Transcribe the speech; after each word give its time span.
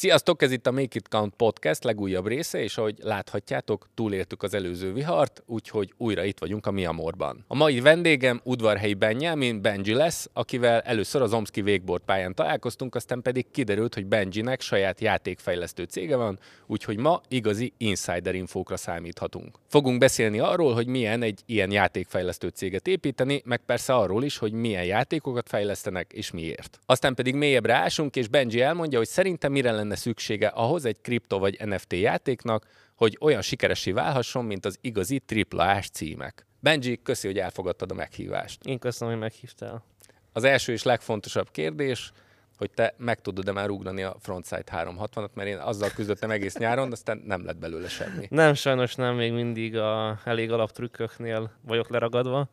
Sziasztok, 0.00 0.42
ez 0.42 0.52
itt 0.52 0.66
a 0.66 0.70
Make 0.70 0.88
It 0.92 1.08
Count 1.08 1.34
Podcast 1.34 1.84
legújabb 1.84 2.26
része, 2.26 2.62
és 2.62 2.78
ahogy 2.78 2.94
láthatjátok, 3.02 3.88
túléltük 3.94 4.42
az 4.42 4.54
előző 4.54 4.92
vihart, 4.92 5.42
úgyhogy 5.46 5.92
újra 5.96 6.24
itt 6.24 6.38
vagyunk 6.38 6.66
a 6.66 6.70
Miamorban. 6.70 7.44
A 7.48 7.54
mai 7.54 7.80
vendégem 7.80 8.40
udvarhelyi 8.44 8.94
Benjamin 8.94 9.62
Benji 9.62 9.92
lesz, 9.92 10.30
akivel 10.32 10.80
először 10.80 11.22
az 11.22 11.32
Omski 11.32 11.60
Wakeboard 11.60 12.02
pályán 12.02 12.34
találkoztunk, 12.34 12.94
aztán 12.94 13.22
pedig 13.22 13.50
kiderült, 13.50 13.94
hogy 13.94 14.06
Benjinek 14.06 14.60
saját 14.60 15.00
játékfejlesztő 15.00 15.82
cége 15.82 16.16
van, 16.16 16.38
úgyhogy 16.66 16.96
ma 16.96 17.20
igazi 17.28 17.72
insider 17.76 18.34
infókra 18.34 18.76
számíthatunk. 18.76 19.56
Fogunk 19.66 19.98
beszélni 19.98 20.38
arról, 20.38 20.74
hogy 20.74 20.86
milyen 20.86 21.22
egy 21.22 21.40
ilyen 21.46 21.70
játékfejlesztő 21.70 22.48
céget 22.48 22.86
építeni, 22.86 23.42
meg 23.44 23.60
persze 23.66 23.94
arról 23.94 24.24
is, 24.24 24.38
hogy 24.38 24.52
milyen 24.52 24.84
játékokat 24.84 25.48
fejlesztenek 25.48 26.12
és 26.12 26.30
miért. 26.30 26.78
Aztán 26.86 27.14
pedig 27.14 27.34
mélyebbre 27.34 27.74
ásunk, 27.74 28.16
és 28.16 28.28
Benji 28.28 28.60
elmondja, 28.60 28.98
hogy 28.98 29.08
szerintem 29.08 29.52
mire 29.52 29.70
lenne 29.70 29.88
szüksége 29.96 30.46
ahhoz 30.46 30.84
egy 30.84 31.00
kripto 31.00 31.38
vagy 31.38 31.66
NFT 31.66 31.92
játéknak, 31.92 32.66
hogy 32.94 33.16
olyan 33.20 33.42
sikeresé 33.42 33.92
válhasson, 33.92 34.44
mint 34.44 34.64
az 34.64 34.78
igazi 34.80 35.22
AAA-s 35.50 35.90
címek. 35.90 36.46
Benji, 36.60 37.02
köszi, 37.02 37.26
hogy 37.26 37.38
elfogadtad 37.38 37.90
a 37.90 37.94
meghívást. 37.94 38.64
Én 38.64 38.78
köszönöm, 38.78 39.12
hogy 39.12 39.22
meghívtál. 39.22 39.84
Az 40.32 40.44
első 40.44 40.72
és 40.72 40.82
legfontosabb 40.82 41.50
kérdés, 41.50 42.12
hogy 42.60 42.70
te 42.70 42.94
meg 42.96 43.20
tudod-e 43.20 43.52
már 43.52 43.70
ugrani 43.70 44.02
a 44.02 44.16
frontside 44.18 44.64
360-at, 44.72 45.28
mert 45.34 45.48
én 45.48 45.58
azzal 45.58 45.90
küzdöttem 45.94 46.30
egész 46.30 46.56
nyáron, 46.56 46.92
aztán 46.92 47.22
nem 47.26 47.44
lett 47.44 47.56
belőle 47.56 47.88
semmi. 47.88 48.26
Nem, 48.30 48.54
sajnos 48.54 48.94
nem, 48.94 49.14
még 49.14 49.32
mindig 49.32 49.76
a 49.76 50.18
elég 50.24 50.52
alaptrükköknél 50.52 51.50
vagyok 51.60 51.88
leragadva, 51.88 52.48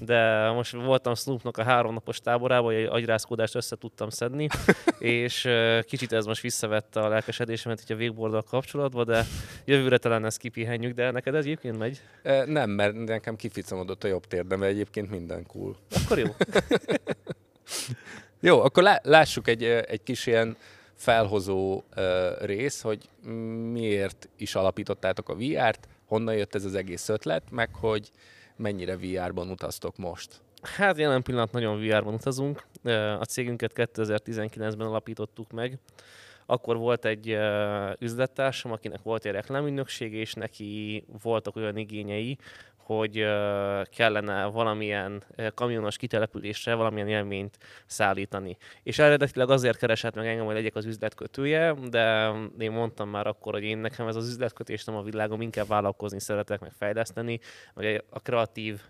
de 0.00 0.50
most 0.50 0.72
voltam 0.72 1.14
Snoopnak 1.14 1.58
a 1.58 1.62
háromnapos 1.62 2.20
táborában, 2.20 2.74
hogy 2.74 2.84
agyrázkódást 2.84 3.54
össze 3.54 3.76
tudtam 3.76 4.08
szedni, 4.08 4.48
és 4.98 5.48
kicsit 5.82 6.12
ez 6.12 6.24
most 6.24 6.42
visszavette 6.42 7.00
a 7.00 7.08
lelkesedésemet 7.08 7.80
így 7.82 7.92
a 7.92 7.96
végborddal 7.96 8.42
kapcsolatban, 8.42 9.04
de 9.04 9.24
jövőre 9.64 9.98
talán 9.98 10.24
ezt 10.24 10.38
kipihenjük, 10.38 10.94
de 10.94 11.10
neked 11.10 11.34
ez 11.34 11.44
egyébként 11.44 11.78
megy? 11.78 12.00
Nem, 12.46 12.70
mert 12.70 12.94
nekem 12.94 13.36
kificamodott 13.36 14.04
a 14.04 14.08
jobb 14.08 14.26
térdem, 14.26 14.62
egyébként 14.62 15.10
minden 15.10 15.46
cool. 15.46 15.76
Akkor 16.04 16.18
jó. 16.18 16.28
Jó, 18.44 18.60
akkor 18.60 19.00
lássuk 19.02 19.48
egy, 19.48 19.64
egy 19.64 20.02
kis 20.02 20.26
ilyen 20.26 20.56
felhozó 20.94 21.82
rész, 22.40 22.80
hogy 22.80 23.08
miért 23.72 24.28
is 24.36 24.54
alapítottátok 24.54 25.28
a 25.28 25.34
VR-t, 25.34 25.88
honnan 26.06 26.34
jött 26.34 26.54
ez 26.54 26.64
az 26.64 26.74
egész 26.74 27.08
ötlet, 27.08 27.42
meg 27.50 27.74
hogy 27.74 28.10
mennyire 28.56 28.96
VR-ban 28.96 29.50
utaztok 29.50 29.96
most. 29.96 30.40
Hát 30.62 30.98
jelen 30.98 31.22
pillanat 31.22 31.52
nagyon 31.52 31.80
VR-ban 31.80 32.14
utazunk. 32.14 32.62
A 33.18 33.24
cégünket 33.24 33.72
2019-ben 33.74 34.86
alapítottuk 34.86 35.50
meg. 35.50 35.78
Akkor 36.46 36.76
volt 36.76 37.04
egy 37.04 37.38
üzlettársam, 37.98 38.72
akinek 38.72 39.02
volt 39.02 39.24
egy 39.24 39.32
reklámügynökség, 39.32 40.12
és 40.12 40.34
neki 40.34 41.04
voltak 41.22 41.56
olyan 41.56 41.76
igényei, 41.76 42.38
hogy 42.82 43.24
kellene 43.96 44.44
valamilyen 44.44 45.22
kamionos 45.54 45.96
kitelepülésre 45.96 46.74
valamilyen 46.74 47.08
élményt 47.08 47.58
szállítani. 47.86 48.56
És 48.82 48.98
eredetileg 48.98 49.50
azért 49.50 49.78
keresett 49.78 50.14
meg 50.14 50.26
engem, 50.26 50.44
hogy 50.44 50.54
legyek 50.54 50.74
az 50.74 50.84
üzletkötője, 50.84 51.74
de 51.90 52.32
én 52.58 52.72
mondtam 52.72 53.08
már 53.08 53.26
akkor, 53.26 53.52
hogy 53.52 53.64
én 53.64 53.78
nekem 53.78 54.06
ez 54.06 54.16
az 54.16 54.28
üzletkötés 54.28 54.84
nem 54.84 54.96
a 54.96 55.02
világom, 55.02 55.40
inkább 55.40 55.66
vállalkozni 55.66 56.20
szeretek, 56.20 56.60
meg 56.60 56.72
fejleszteni, 56.72 57.40
vagy 57.74 58.04
a 58.10 58.20
kreatív 58.20 58.80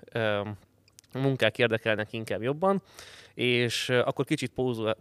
munkák 1.13 1.59
érdekelnek 1.59 2.13
inkább 2.13 2.43
jobban, 2.43 2.83
és 3.35 3.89
akkor 3.89 4.25
kicsit 4.25 4.53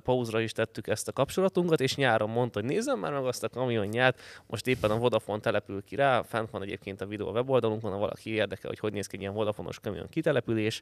pauzra 0.03 0.39
is 0.39 0.51
tettük 0.51 0.87
ezt 0.87 1.07
a 1.07 1.11
kapcsolatunkat, 1.11 1.81
és 1.81 1.95
nyáron 1.95 2.29
mondta, 2.29 2.59
hogy 2.59 2.69
nézzem 2.69 2.99
már 2.99 3.11
meg 3.11 3.25
azt 3.25 3.43
a 3.43 3.49
kamionját, 3.49 4.19
most 4.47 4.67
éppen 4.67 4.91
a 4.91 4.97
Vodafone 4.97 5.39
települ 5.39 5.83
ki 5.83 5.95
rá, 5.95 6.21
fent 6.21 6.49
van 6.49 6.61
egyébként 6.61 7.01
a 7.01 7.05
videó 7.05 7.27
a 7.27 7.31
weboldalunkon, 7.31 7.91
ha 7.91 7.97
valaki 7.97 8.29
érdekel, 8.29 8.69
hogy 8.69 8.79
hogy 8.79 8.93
néz 8.93 9.07
ki 9.07 9.15
egy 9.15 9.21
ilyen 9.21 9.33
Vodafonos 9.33 9.79
kamion 9.79 10.09
kitelepülés, 10.09 10.81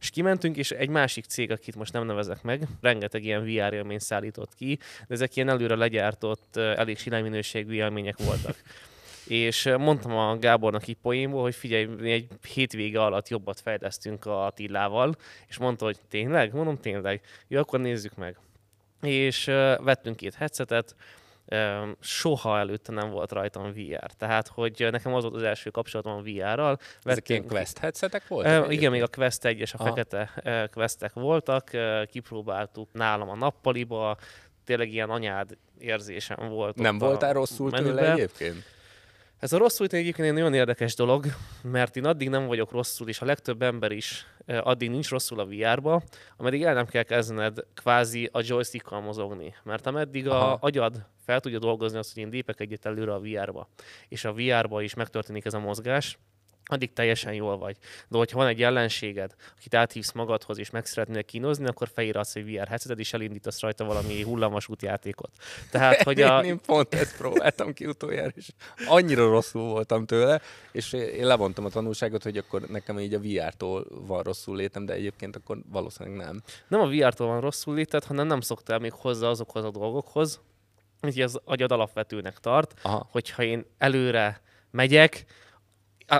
és 0.00 0.10
kimentünk, 0.10 0.56
és 0.56 0.70
egy 0.70 0.88
másik 0.88 1.24
cég, 1.24 1.50
akit 1.50 1.76
most 1.76 1.92
nem 1.92 2.06
nevezek 2.06 2.42
meg, 2.42 2.66
rengeteg 2.80 3.24
ilyen 3.24 3.42
VR 3.42 3.72
élményt 3.72 4.00
szállított 4.00 4.54
ki, 4.54 4.78
de 5.08 5.14
ezek 5.14 5.36
ilyen 5.36 5.48
előre 5.48 5.74
legyártott, 5.74 6.56
elég 6.56 6.98
silányminőségű 6.98 7.74
élmények 7.74 8.18
voltak 8.18 8.56
és 9.28 9.74
mondtam 9.78 10.16
a 10.16 10.38
Gábornak 10.38 10.86
így 10.86 10.96
poénból, 11.02 11.42
hogy 11.42 11.54
figyelj, 11.54 11.84
mi 11.84 12.10
egy 12.10 12.28
hétvége 12.52 13.02
alatt 13.02 13.28
jobbat 13.28 13.60
fejlesztünk 13.60 14.26
a 14.26 14.46
Attilával, 14.46 15.14
és 15.48 15.58
mondta, 15.58 15.84
hogy 15.84 15.98
tényleg? 16.08 16.54
Mondom, 16.54 16.76
tényleg. 16.76 17.20
Jó, 17.48 17.60
akkor 17.60 17.80
nézzük 17.80 18.14
meg. 18.16 18.36
És 19.02 19.44
vettünk 19.80 20.16
két 20.16 20.34
headsetet, 20.34 20.94
soha 22.00 22.58
előtte 22.58 22.92
nem 22.92 23.10
volt 23.10 23.32
rajtam 23.32 23.72
VR. 23.72 24.10
Tehát, 24.18 24.48
hogy 24.48 24.88
nekem 24.90 25.14
az 25.14 25.22
volt 25.22 25.34
az 25.34 25.42
első 25.42 25.70
kapcsolatom 25.70 26.12
a 26.12 26.22
VR-ral. 26.22 26.78
Ezek 27.02 27.28
ilyen 27.28 27.46
Quest 27.46 27.78
headsetek 27.78 28.28
voltak? 28.28 28.66
Uh, 28.66 28.72
igen, 28.72 28.90
még 28.90 29.02
a 29.02 29.08
Quest 29.08 29.44
1 29.44 29.58
és 29.58 29.74
a 29.74 29.76
Aha. 29.78 29.88
fekete 29.88 30.30
Questek 30.72 31.12
voltak. 31.12 31.70
Kipróbáltuk 32.10 32.88
nálam 32.92 33.28
a 33.28 33.36
nappaliba, 33.36 34.16
tényleg 34.64 34.92
ilyen 34.92 35.10
anyád 35.10 35.56
érzésem 35.78 36.48
volt. 36.48 36.76
Nem 36.76 36.98
voltál 36.98 37.32
rosszul 37.32 37.70
tőle 37.70 38.12
egyébként? 38.12 38.76
Ez 39.38 39.52
a 39.52 39.58
rosszul 39.58 39.86
egyébként 39.90 40.28
egy 40.28 40.34
nagyon 40.34 40.54
érdekes 40.54 40.94
dolog, 40.94 41.26
mert 41.62 41.96
én 41.96 42.04
addig 42.04 42.28
nem 42.28 42.46
vagyok 42.46 42.70
rosszul, 42.70 43.08
és 43.08 43.20
a 43.20 43.24
legtöbb 43.24 43.62
ember 43.62 43.92
is 43.92 44.26
addig 44.46 44.90
nincs 44.90 45.10
rosszul 45.10 45.40
a 45.40 45.46
VR-ba, 45.46 46.02
ameddig 46.36 46.62
el 46.62 46.74
nem 46.74 46.86
kell 46.86 47.02
kezdened 47.02 47.58
kvázi 47.74 48.28
a 48.32 48.40
joystickkal 48.42 49.00
mozogni. 49.00 49.54
Mert 49.62 49.86
ameddig 49.86 50.28
Aha. 50.28 50.52
a 50.52 50.58
agyad 50.60 51.06
fel 51.24 51.40
tudja 51.40 51.58
dolgozni 51.58 51.98
azt, 51.98 52.14
hogy 52.14 52.22
én 52.22 52.28
lépek 52.28 52.60
egyet 52.60 52.86
előre 52.86 53.14
a 53.14 53.20
VR-ba, 53.20 53.68
és 54.08 54.24
a 54.24 54.32
VR-ba 54.32 54.82
is 54.82 54.94
megtörténik 54.94 55.44
ez 55.44 55.54
a 55.54 55.58
mozgás, 55.58 56.18
addig 56.68 56.92
teljesen 56.92 57.32
jól 57.32 57.58
vagy. 57.58 57.76
De 58.08 58.18
hogyha 58.18 58.38
van 58.38 58.46
egy 58.46 58.62
ellenséged, 58.62 59.34
akit 59.58 59.74
áthívsz 59.74 60.12
magadhoz, 60.12 60.58
és 60.58 60.70
meg 60.70 60.86
szeretnél 60.86 61.24
kínozni, 61.24 61.66
akkor 61.66 61.88
felíratsz 61.94 62.36
egy 62.36 62.44
VR 62.44 62.68
headsetet, 62.68 62.98
és 62.98 63.12
elindítasz 63.12 63.60
rajta 63.60 63.84
valami 63.84 64.22
hullalmas 64.22 64.68
útjátékot. 64.68 65.30
Tehát, 65.70 66.02
hogy 66.02 66.20
a... 66.20 66.44
Én 66.44 66.60
pont 66.66 66.94
ezt 66.94 67.16
próbáltam 67.16 67.72
ki 67.72 67.86
utoljára, 67.86 68.32
és 68.34 68.48
annyira 68.86 69.30
rosszul 69.30 69.62
voltam 69.62 70.06
tőle, 70.06 70.40
és 70.72 70.92
én 70.92 71.26
levontam 71.26 71.64
a 71.64 71.68
tanulságot, 71.68 72.22
hogy 72.22 72.36
akkor 72.36 72.60
nekem 72.60 72.98
így 72.98 73.14
a 73.14 73.20
VR-tól 73.20 73.86
van 74.06 74.22
rosszul 74.22 74.56
létem, 74.56 74.84
de 74.84 74.92
egyébként 74.92 75.36
akkor 75.36 75.58
valószínűleg 75.70 76.26
nem. 76.26 76.42
Nem 76.68 76.80
a 76.80 76.88
VR-tól 76.88 77.26
van 77.26 77.40
rosszul 77.40 77.74
léted, 77.74 78.04
hanem 78.04 78.26
nem 78.26 78.40
szoktál 78.40 78.78
még 78.78 78.92
hozzá 78.92 79.28
azokhoz 79.28 79.64
a 79.64 79.70
dolgokhoz, 79.70 80.40
hogy 81.00 81.20
az 81.20 81.40
agyad 81.44 81.72
alapvetőnek 81.72 82.38
tart, 82.38 82.74
Aha. 82.82 83.08
hogyha 83.10 83.42
én 83.42 83.64
előre 83.78 84.40
megyek, 84.70 85.24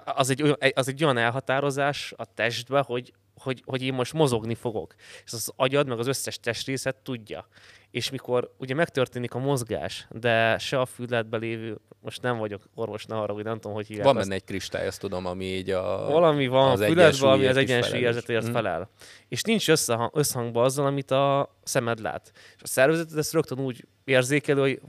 az 0.04 0.30
egy, 0.30 0.56
az 0.74 0.88
egy 0.88 1.04
olyan 1.04 1.18
elhatározás 1.18 2.12
a 2.16 2.34
testbe, 2.34 2.80
hogy, 2.80 3.12
hogy, 3.34 3.62
hogy 3.64 3.82
én 3.82 3.94
most 3.94 4.12
mozogni 4.12 4.54
fogok. 4.54 4.94
És 5.24 5.32
az 5.32 5.52
agyad, 5.56 5.86
meg 5.86 5.98
az 5.98 6.06
összes 6.06 6.40
testrészet 6.40 6.96
tudja. 6.96 7.48
És 7.90 8.10
mikor 8.10 8.54
ugye 8.58 8.74
megtörténik 8.74 9.34
a 9.34 9.38
mozgás, 9.38 10.06
de 10.10 10.58
se 10.58 10.80
a 10.80 10.86
fületben 10.86 11.40
lévő, 11.40 11.78
most 12.00 12.22
nem 12.22 12.38
vagyok 12.38 12.62
orvos, 12.74 13.04
ne 13.04 13.16
arra, 13.16 13.32
hogy 13.32 13.44
nem 13.44 13.54
tudom, 13.54 13.72
hogy 13.72 13.86
hívják. 13.86 14.06
Van 14.06 14.16
benne 14.16 14.34
egy 14.34 14.44
kristály, 14.44 14.86
azt 14.86 15.00
tudom, 15.00 15.26
ami 15.26 15.44
így 15.44 15.70
a... 15.70 16.06
Valami 16.10 16.46
van 16.46 16.70
az 16.70 16.80
a 16.80 16.84
fületben, 16.84 17.30
ami 17.30 17.46
az 17.46 17.56
egyensúlyérzetért 17.56 18.44
hmm. 18.44 18.52
felel. 18.52 18.90
És 19.28 19.42
nincs 19.42 19.68
összehang, 19.68 20.10
összhangban 20.14 20.64
azzal, 20.64 20.86
amit 20.86 21.10
a 21.10 21.56
szemed 21.62 22.00
lát. 22.00 22.32
És 22.56 22.62
a 22.62 22.66
szervezeted 22.66 23.18
ezt 23.18 23.32
rögtön 23.32 23.60
úgy 23.60 23.84
érzékelő, 24.04 24.60
hogy 24.60 24.80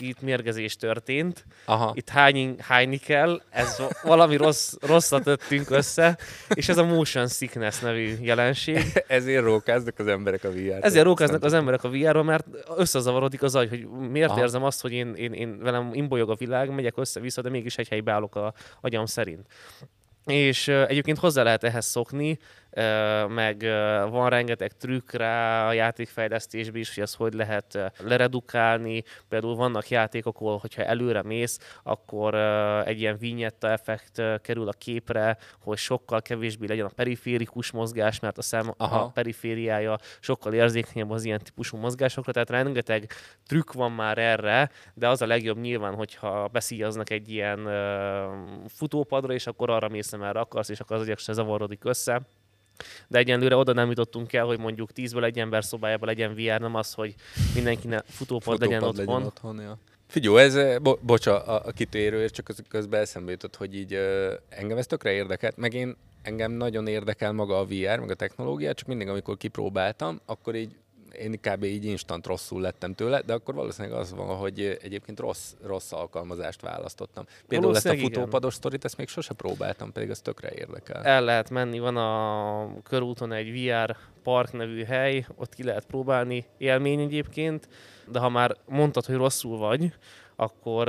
itt 0.00 0.20
mérgezés 0.20 0.76
történt, 0.76 1.44
Aha. 1.64 1.92
itt 1.94 2.08
hány, 2.08 2.56
hányni 2.58 2.96
kell, 2.96 3.42
ez 3.50 3.82
valami 4.02 4.36
rossz, 4.36 4.74
rosszat 4.80 5.26
öttünk 5.26 5.70
össze, 5.70 6.18
és 6.54 6.68
ez 6.68 6.76
a 6.76 6.84
motion 6.84 7.28
sickness 7.28 7.78
nevű 7.78 8.14
jelenség. 8.20 8.84
Ezért 9.06 9.44
rókáznak 9.44 9.98
az 9.98 10.06
emberek 10.06 10.44
a 10.44 10.50
VR-t. 10.50 10.84
Ezért 10.84 11.04
rókáznak 11.04 11.44
az 11.44 11.52
emberek 11.52 11.84
a 11.84 11.88
VR-ra, 11.88 12.22
mert 12.22 12.37
összezavarodik 12.76 13.42
az 13.42 13.54
agy, 13.54 13.68
hogy 13.68 13.88
miért 13.88 14.30
Aha. 14.30 14.40
érzem 14.40 14.64
azt, 14.64 14.80
hogy 14.80 14.92
én, 14.92 15.14
én, 15.14 15.32
én 15.32 15.58
velem 15.58 15.90
imbolyog 15.92 16.30
a 16.30 16.34
világ, 16.34 16.70
megyek 16.70 16.96
össze-vissza, 16.96 17.42
de 17.42 17.50
mégis 17.50 17.78
egy 17.78 17.88
helybe 17.88 18.12
állok 18.12 18.34
a 18.36 18.52
agyam 18.80 19.06
szerint. 19.06 19.46
És 20.26 20.68
egyébként 20.68 21.18
hozzá 21.18 21.42
lehet 21.42 21.64
ehhez 21.64 21.86
szokni, 21.86 22.38
meg 23.28 23.60
van 24.10 24.28
rengeteg 24.28 24.72
trükk 24.72 25.12
rá 25.12 25.66
a 25.66 25.72
játékfejlesztésben 25.72 26.80
is, 26.80 26.94
hogy 26.94 27.02
ezt 27.02 27.16
hogy 27.16 27.32
lehet 27.32 27.92
leredukálni. 27.98 29.02
Például 29.28 29.54
vannak 29.54 29.88
játékok, 29.88 30.36
ahol, 30.36 30.58
hogyha 30.58 30.84
előre 30.84 31.22
mész, 31.22 31.58
akkor 31.82 32.34
egy 32.86 33.00
ilyen 33.00 33.18
vinyetta 33.18 33.70
effekt 33.70 34.22
kerül 34.42 34.68
a 34.68 34.72
képre, 34.72 35.36
hogy 35.60 35.76
sokkal 35.76 36.22
kevésbé 36.22 36.66
legyen 36.66 36.86
a 36.86 36.90
periférikus 36.94 37.70
mozgás, 37.70 38.20
mert 38.20 38.38
a 38.38 38.42
szem 38.42 38.74
Aha. 38.76 39.00
a 39.00 39.08
perifériája 39.08 39.98
sokkal 40.20 40.52
érzékenyebb 40.52 41.10
az 41.10 41.24
ilyen 41.24 41.40
típusú 41.42 41.76
mozgásokra, 41.76 42.32
tehát 42.32 42.50
rengeteg 42.50 43.12
trükk 43.46 43.72
van 43.72 43.92
már 43.92 44.18
erre, 44.18 44.70
de 44.94 45.08
az 45.08 45.22
a 45.22 45.26
legjobb 45.26 45.58
nyilván, 45.58 45.94
hogyha 45.94 46.48
beszíjaznak 46.48 47.10
egy 47.10 47.28
ilyen 47.28 47.58
futópadra, 48.68 49.32
és 49.32 49.46
akkor 49.46 49.70
arra 49.70 49.88
mész, 49.88 50.12
erre 50.12 50.40
akarsz, 50.40 50.68
és 50.68 50.80
akkor 50.80 50.96
az 50.96 51.02
agyag 51.02 51.18
se 51.18 51.32
zavarodik 51.32 51.84
össze 51.84 52.22
de 53.08 53.18
egyenlőre 53.18 53.56
oda 53.56 53.72
nem 53.72 53.88
jutottunk 53.88 54.32
el, 54.32 54.44
hogy 54.44 54.58
mondjuk 54.58 54.92
tízből 54.92 55.24
egy 55.24 55.38
ember 55.38 55.64
szobájában 55.64 56.08
legyen 56.08 56.34
VR, 56.34 56.60
nem 56.60 56.74
az, 56.74 56.92
hogy 56.92 57.14
mindenki 57.54 57.86
futópad, 57.86 58.04
futópad 58.08 58.60
legyen 58.60 58.82
otthon. 58.82 59.06
Legyen 59.06 59.26
otthon 59.26 59.60
ja. 59.60 59.78
Figyó, 60.06 60.36
ez, 60.36 60.54
eh, 60.54 60.78
bo- 60.78 61.00
bocsa 61.02 61.42
a, 61.42 61.66
a 61.66 61.70
kitérőért, 61.70 62.34
csak 62.34 62.50
közben 62.68 63.00
eszembe 63.00 63.30
jutott, 63.30 63.56
hogy 63.56 63.74
így 63.74 63.94
uh, 63.94 64.32
engem 64.48 64.78
ez 64.78 64.86
tökre 64.86 65.10
érdekelt, 65.10 65.56
meg 65.56 65.74
én 65.74 65.96
engem 66.22 66.52
nagyon 66.52 66.86
érdekel 66.86 67.32
maga 67.32 67.58
a 67.58 67.64
VR, 67.64 67.98
meg 67.98 68.10
a 68.10 68.14
technológia, 68.14 68.74
csak 68.74 68.88
mindig, 68.88 69.08
amikor 69.08 69.36
kipróbáltam, 69.36 70.20
akkor 70.26 70.54
így 70.54 70.76
én 71.18 71.40
kb. 71.40 71.64
így 71.64 71.84
instant 71.84 72.26
rosszul 72.26 72.60
lettem 72.60 72.94
tőle, 72.94 73.20
de 73.20 73.32
akkor 73.32 73.54
valószínűleg 73.54 73.98
az 73.98 74.14
van, 74.14 74.36
hogy 74.36 74.78
egyébként 74.82 75.20
rossz, 75.20 75.52
rossz 75.62 75.92
alkalmazást 75.92 76.60
választottam. 76.60 77.24
Például 77.48 77.76
ezt 77.76 77.86
a 77.86 77.96
futópados 77.96 78.54
sztorit, 78.54 78.84
ezt 78.84 78.96
még 78.96 79.08
sose 79.08 79.34
próbáltam, 79.34 79.92
pedig 79.92 80.10
ez 80.10 80.20
tökre 80.20 80.50
érdekel. 80.54 81.02
El 81.02 81.24
lehet 81.24 81.50
menni, 81.50 81.78
van 81.78 81.96
a 81.96 82.82
körúton 82.82 83.32
egy 83.32 83.52
VR 83.52 83.96
Park 84.22 84.52
nevű 84.52 84.84
hely, 84.84 85.26
ott 85.36 85.54
ki 85.54 85.62
lehet 85.62 85.86
próbálni, 85.86 86.44
élmény 86.58 87.00
egyébként, 87.00 87.68
de 88.06 88.18
ha 88.18 88.28
már 88.28 88.56
mondtad, 88.66 89.04
hogy 89.04 89.16
rosszul 89.16 89.58
vagy, 89.58 89.92
akkor 90.36 90.84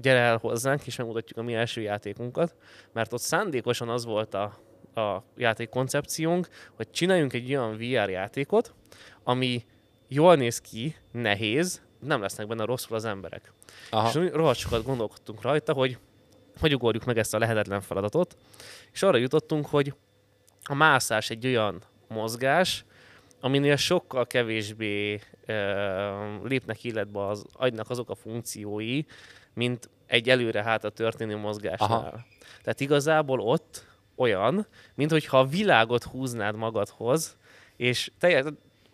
gyere 0.00 0.18
el 0.18 0.36
hozzánk, 0.36 0.86
és 0.86 0.96
megmutatjuk 0.96 1.38
a 1.38 1.42
mi 1.42 1.54
első 1.54 1.80
játékunkat, 1.80 2.54
mert 2.92 3.12
ott 3.12 3.20
szándékosan 3.20 3.88
az 3.88 4.04
volt 4.04 4.34
a, 4.34 4.58
a 4.96 5.22
játék 5.36 5.68
koncepciónk, 5.68 6.48
hogy 6.74 6.90
csináljunk 6.90 7.32
egy 7.32 7.48
olyan 7.54 7.76
VR 7.76 8.08
játékot, 8.08 8.74
ami 9.24 9.64
jól 10.08 10.34
néz 10.36 10.60
ki, 10.60 10.96
nehéz, 11.12 11.82
nem 12.00 12.20
lesznek 12.20 12.46
benne 12.46 12.64
rosszul 12.64 12.96
az 12.96 13.04
emberek. 13.04 13.52
Aha. 13.90 14.08
És 14.08 14.30
rohadt 14.32 14.58
sokat 14.58 14.84
gondolkodtunk 14.84 15.42
rajta, 15.42 15.72
hogy 15.72 15.98
hogy 16.60 16.74
ugorjuk 16.74 17.04
meg 17.04 17.18
ezt 17.18 17.34
a 17.34 17.38
lehetetlen 17.38 17.80
feladatot, 17.80 18.36
és 18.92 19.02
arra 19.02 19.16
jutottunk, 19.16 19.66
hogy 19.66 19.94
a 20.62 20.74
mászás 20.74 21.30
egy 21.30 21.46
olyan 21.46 21.82
mozgás, 22.08 22.84
aminél 23.40 23.76
sokkal 23.76 24.26
kevésbé 24.26 25.20
e, 25.46 25.54
lépnek 26.42 26.84
illetve 26.84 27.26
az 27.26 27.44
agynak 27.52 27.90
azok 27.90 28.10
a 28.10 28.14
funkciói, 28.14 29.02
mint 29.54 29.90
egy 30.06 30.28
előre-hátra 30.28 30.90
történő 30.90 31.36
mozgásnál. 31.36 31.90
Aha. 31.90 32.24
Tehát 32.62 32.80
igazából 32.80 33.40
ott 33.40 33.86
olyan, 34.16 34.66
mint 34.94 35.10
hogyha 35.10 35.38
a 35.38 35.46
világot 35.46 36.04
húznád 36.04 36.56
magadhoz, 36.56 37.36
és 37.76 38.10
te, 38.18 38.42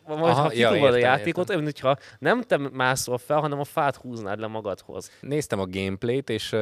vagy 0.07 0.35
ha 0.35 0.53
ja, 0.53 0.75
értem, 0.75 0.93
a 0.93 0.97
játékot, 0.97 1.51
olyan, 1.51 1.63
mintha 1.63 1.99
nem 2.19 2.43
te 2.43 2.57
mászol 2.57 3.19
fel, 3.19 3.41
hanem 3.41 3.61
a 3.61 3.65
fát 3.65 3.97
húznád 3.97 4.39
le 4.39 4.47
magadhoz. 4.47 5.11
Néztem 5.21 5.61
a 5.61 5.67
gameplayt, 5.67 6.31
és, 6.31 6.57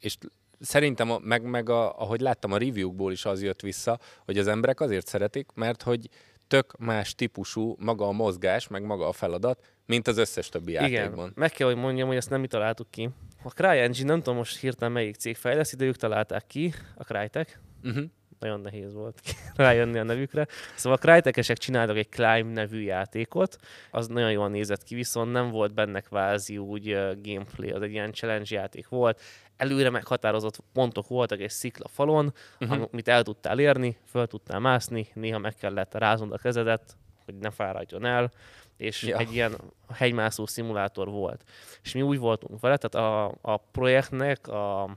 és 0.00 0.16
szerintem, 0.60 1.08
meg, 1.22 1.42
meg 1.42 1.68
a, 1.68 1.98
ahogy 1.98 2.20
láttam 2.20 2.52
a 2.52 2.58
review-ból 2.58 3.12
is 3.12 3.24
az 3.24 3.42
jött 3.42 3.60
vissza, 3.60 3.98
hogy 4.24 4.38
az 4.38 4.46
emberek 4.46 4.80
azért 4.80 5.06
szeretik, 5.06 5.50
mert 5.54 5.82
hogy 5.82 6.08
tök 6.48 6.76
más 6.78 7.14
típusú 7.14 7.76
maga 7.78 8.06
a 8.06 8.12
mozgás, 8.12 8.68
meg 8.68 8.82
maga 8.82 9.08
a 9.08 9.12
feladat, 9.12 9.64
mint 9.86 10.08
az 10.08 10.18
összes 10.18 10.48
többi 10.48 10.70
Igen. 10.70 10.90
játékban. 10.90 11.32
Meg 11.34 11.50
kell, 11.50 11.66
hogy 11.66 11.76
mondjam, 11.76 12.06
hogy 12.06 12.16
ezt 12.16 12.30
nem 12.30 12.40
mi 12.40 12.46
találtuk 12.46 12.90
ki. 12.90 13.10
A 13.42 13.48
CryEngine, 13.48 14.08
nem 14.08 14.18
tudom 14.18 14.36
most 14.36 14.58
hirtelen 14.58 14.92
melyik 14.92 15.14
cég 15.14 15.36
fejleszt, 15.36 15.76
de 15.76 15.84
ők 15.84 15.96
találták 15.96 16.46
ki, 16.46 16.74
a 16.94 17.04
Crytek. 17.04 17.60
Uh-huh 17.88 18.04
nagyon 18.38 18.60
nehéz 18.60 18.94
volt 18.94 19.20
rájönni 19.54 19.98
a 19.98 20.02
nevükre. 20.02 20.46
Szóval 20.74 20.98
a 21.02 21.06
Crytekesek 21.06 21.58
csináltak 21.58 21.96
egy 21.96 22.08
Climb 22.08 22.52
nevű 22.52 22.80
játékot, 22.80 23.56
az 23.90 24.06
nagyon 24.06 24.30
jól 24.30 24.48
nézett 24.48 24.82
ki, 24.82 24.94
viszont 24.94 25.32
nem 25.32 25.50
volt 25.50 25.74
benne 25.74 26.00
kvázi 26.00 26.58
úgy 26.58 26.92
gameplay, 27.22 27.70
az 27.70 27.82
egy 27.82 27.90
ilyen 27.90 28.12
challenge 28.12 28.54
játék 28.54 28.88
volt. 28.88 29.20
Előre 29.56 29.90
meghatározott 29.90 30.62
pontok 30.72 31.08
voltak 31.08 31.40
egy 31.40 31.50
szikla 31.50 31.88
falon, 31.88 32.34
uh-huh. 32.60 32.88
amit 32.92 33.08
el 33.08 33.22
tudtál 33.22 33.58
érni, 33.58 33.98
föl 34.06 34.26
tudtál 34.26 34.58
mászni, 34.58 35.06
néha 35.14 35.38
meg 35.38 35.54
kellett 35.54 35.94
ráznod 35.94 36.32
a 36.32 36.38
kezedet, 36.38 36.96
hogy 37.24 37.34
ne 37.34 37.50
fáradjon 37.50 38.04
el, 38.04 38.30
és 38.76 39.02
ja. 39.02 39.18
egy 39.18 39.32
ilyen 39.32 39.56
hegymászó 39.94 40.46
szimulátor 40.46 41.08
volt. 41.08 41.44
És 41.82 41.94
mi 41.94 42.02
úgy 42.02 42.18
voltunk 42.18 42.60
vele, 42.60 42.76
tehát 42.76 43.08
a, 43.08 43.34
a 43.40 43.56
projektnek 43.56 44.48
a 44.48 44.96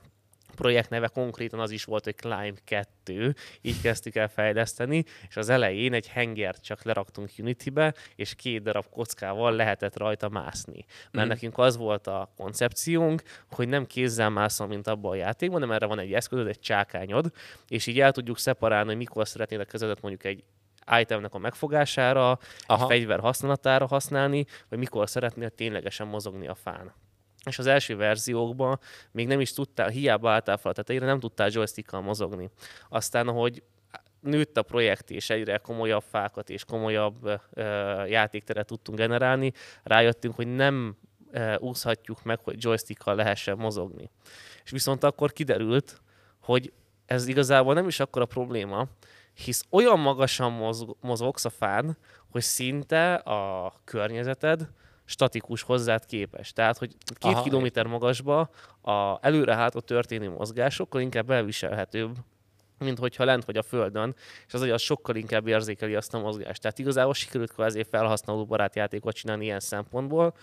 projekt 0.60 0.90
neve 0.90 1.08
konkrétan 1.08 1.60
az 1.60 1.72
is 1.72 1.84
volt, 1.84 2.04
hogy 2.04 2.16
Climb 2.16 2.58
2, 2.64 3.36
így 3.62 3.82
kezdtük 3.82 4.16
el 4.16 4.28
fejleszteni, 4.28 5.04
és 5.30 5.38
az 5.38 5.50
elején 5.50 5.94
egy 5.94 6.08
hengert 6.08 6.64
csak 6.64 6.84
leraktunk 6.84 7.30
Unity-be, 7.38 7.94
és 8.16 8.36
két 8.36 8.64
darab 8.64 8.86
kockával 8.90 9.56
lehetett 9.56 9.98
rajta 9.98 10.30
mászni. 10.30 10.86
Mert 11.12 11.26
mm. 11.26 11.30
nekünk 11.30 11.58
az 11.58 11.78
volt 11.78 12.08
a 12.08 12.32
koncepciónk, 12.38 13.22
hogy 13.52 13.68
nem 13.68 13.86
kézzel 13.86 14.30
mászom, 14.30 14.68
mint 14.68 14.88
abban 14.88 15.12
a 15.12 15.16
játékban, 15.16 15.60
hanem 15.60 15.76
erre 15.76 15.86
van 15.86 16.00
egy 16.00 16.14
eszközöd, 16.14 16.48
egy 16.48 16.60
csákányod, 16.60 17.32
és 17.68 17.88
így 17.88 18.00
el 18.00 18.12
tudjuk 18.12 18.38
szeparálni, 18.38 18.88
hogy 18.88 18.98
mikor 18.98 19.28
szeretnéd 19.28 19.60
a 19.60 19.66
kezedet 19.66 20.02
mondjuk 20.02 20.24
egy 20.24 20.44
itemnek 21.00 21.34
a 21.34 21.38
megfogására, 21.38 22.40
Aha. 22.66 22.84
egy 22.84 22.88
fegyver 22.90 23.20
használatára 23.20 23.88
használni, 23.88 24.46
vagy 24.70 24.80
mikor 24.80 25.10
szeretnél 25.10 25.50
ténylegesen 25.50 26.08
mozogni 26.08 26.48
a 26.48 26.56
fán 26.56 26.94
és 27.50 27.60
az 27.60 27.68
első 27.68 27.96
verziókban 27.96 28.80
még 29.12 29.28
nem 29.28 29.40
is 29.40 29.54
tudtál, 29.54 29.90
hiába 29.90 30.32
álltál 30.32 30.58
fel 30.58 30.72
a 30.72 30.74
tetejére, 30.74 31.06
nem 31.06 31.20
tudtál 31.20 31.50
joystickkal 31.52 32.02
mozogni. 32.02 32.50
Aztán, 32.90 33.28
ahogy 33.28 33.64
nőtt 34.20 34.58
a 34.58 34.62
projekt, 34.62 35.10
és 35.10 35.30
egyre 35.30 35.58
komolyabb 35.58 36.04
fákat 36.10 36.50
és 36.50 36.66
komolyabb 36.66 37.24
uh, 37.26 37.40
játékteret 38.10 38.68
tudtunk 38.68 38.98
generálni, 38.98 39.52
rájöttünk, 39.84 40.36
hogy 40.36 40.48
nem 40.48 40.98
uh, 41.34 41.56
úszhatjuk 41.60 42.24
meg, 42.24 42.40
hogy 42.40 42.64
joystickkal 42.64 43.16
lehessen 43.16 43.58
mozogni. 43.58 44.10
És 44.64 44.72
viszont 44.72 45.04
akkor 45.04 45.34
kiderült, 45.34 46.02
hogy 46.42 46.72
ez 47.06 47.28
igazából 47.28 47.74
nem 47.74 47.88
is 47.88 48.00
akkor 48.00 48.22
a 48.22 48.26
probléma, 48.26 48.88
hisz 49.34 49.66
olyan 49.70 50.00
magasan 50.00 50.52
mozog, 50.52 50.98
mozogsz 51.02 51.46
a 51.46 51.50
fán, 51.50 51.98
hogy 52.32 52.42
szinte 52.42 53.14
a 53.14 53.74
környezeted 53.84 54.70
statikus 55.10 55.62
hozzád 55.62 56.06
képes. 56.06 56.54
Tehát, 56.54 56.78
hogy 56.78 56.96
két 57.06 57.34
Aha, 57.34 57.44
kilométer 57.44 57.86
magasba 57.86 58.50
a 58.82 59.18
előre-hátra 59.22 59.82
történő 59.82 60.30
mozgás 60.30 60.74
sokkal 60.74 61.02
inkább 61.02 61.30
elviselhetőbb, 61.30 62.16
mint 62.78 63.00
hogyha 63.00 63.24
lent 63.24 63.46
vagy 63.46 63.58
a 63.58 63.62
földön, 63.62 64.16
és 64.48 64.54
az 64.54 64.62
az 64.62 64.82
sokkal 64.82 65.16
inkább 65.16 65.48
érzékeli 65.48 65.96
azt 65.96 66.14
a 66.14 66.20
mozgást. 66.20 66.62
Tehát 66.62 66.80
igazából 66.80 67.14
sikerült 67.14 67.52
kvázi 67.52 67.84
felhasználó 67.84 68.46
barátjátékot 68.46 69.16
csinálni 69.16 69.44
ilyen 69.44 69.60
szempontból, 69.60 70.34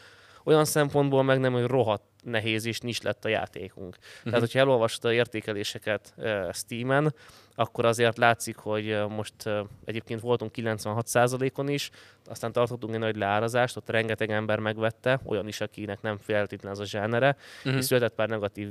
olyan 0.46 0.64
szempontból 0.64 1.22
meg 1.22 1.40
nem, 1.40 1.52
hogy 1.52 1.64
rohadt 1.64 2.04
nehéz 2.22 2.66
és 2.66 2.81
nincs 2.81 3.02
lett 3.02 3.25
a 3.25 3.28
játékunk. 3.28 3.96
Uh-huh. 3.98 4.22
Tehát, 4.25 4.40
hogyha 4.40 4.58
elolvastad 4.58 5.10
a 5.10 5.14
értékeléseket 5.14 6.14
uh, 6.16 6.52
Steam-en, 6.52 7.14
akkor 7.54 7.84
azért 7.84 8.19
látszik, 8.19 8.56
hogy 8.56 8.98
most 9.08 9.34
uh, 9.44 9.58
egyébként 9.84 10.20
voltunk 10.20 10.50
96%-on 10.54 11.69
is, 11.69 11.90
aztán 12.26 12.52
tartottunk 12.52 12.94
egy 12.94 13.00
nagy 13.00 13.16
leárazást, 13.16 13.76
ott 13.76 13.90
rengeteg 13.90 14.31
ember 14.31 14.58
megvette, 14.58 15.20
olyan 15.25 15.48
is, 15.48 15.60
akinek 15.60 16.00
nem 16.00 16.19
feltétlenül 16.19 16.78
az 16.78 16.84
a 16.84 16.88
zsánere, 16.88 17.37
uh-huh. 17.58 17.76
és 17.76 17.84
született 17.84 18.14
pár 18.14 18.28
negatív 18.28 18.68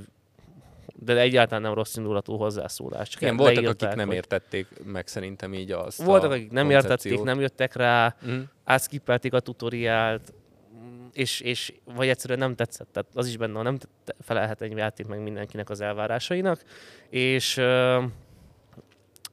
de 0.99 1.19
egyáltalán 1.19 1.61
nem 1.61 1.73
rossz 1.73 1.95
indulatú 1.95 2.37
hozzászólás. 2.37 3.09
Csak 3.09 3.21
Igen, 3.21 3.35
voltak, 3.35 3.65
akik 3.67 3.95
nem 3.95 4.07
hogy... 4.07 4.15
értették 4.15 4.67
meg 4.83 5.07
szerintem 5.07 5.53
így 5.53 5.71
azt 5.71 6.03
Voltak, 6.03 6.31
akik 6.31 6.51
nem 6.51 6.69
értették, 6.69 7.21
nem 7.21 7.39
jöttek 7.39 7.75
rá, 7.75 8.15
uh-huh. 8.21 8.41
átskippelték 8.63 9.33
a 9.33 9.39
tutoriált, 9.39 10.33
és, 11.15 11.39
és 11.39 11.73
vagy 11.95 12.07
egyszerűen 12.07 12.39
nem 12.39 12.55
tetszett. 12.55 12.87
Tehát 12.91 13.09
az 13.13 13.27
is 13.27 13.37
benne, 13.37 13.61
nem 13.61 13.77
felelhet 14.19 14.61
egy 14.61 14.77
játék 14.77 15.07
meg 15.07 15.21
mindenkinek 15.21 15.69
az 15.69 15.81
elvárásainak, 15.81 16.61
és 17.09 17.57
uh, 17.57 18.03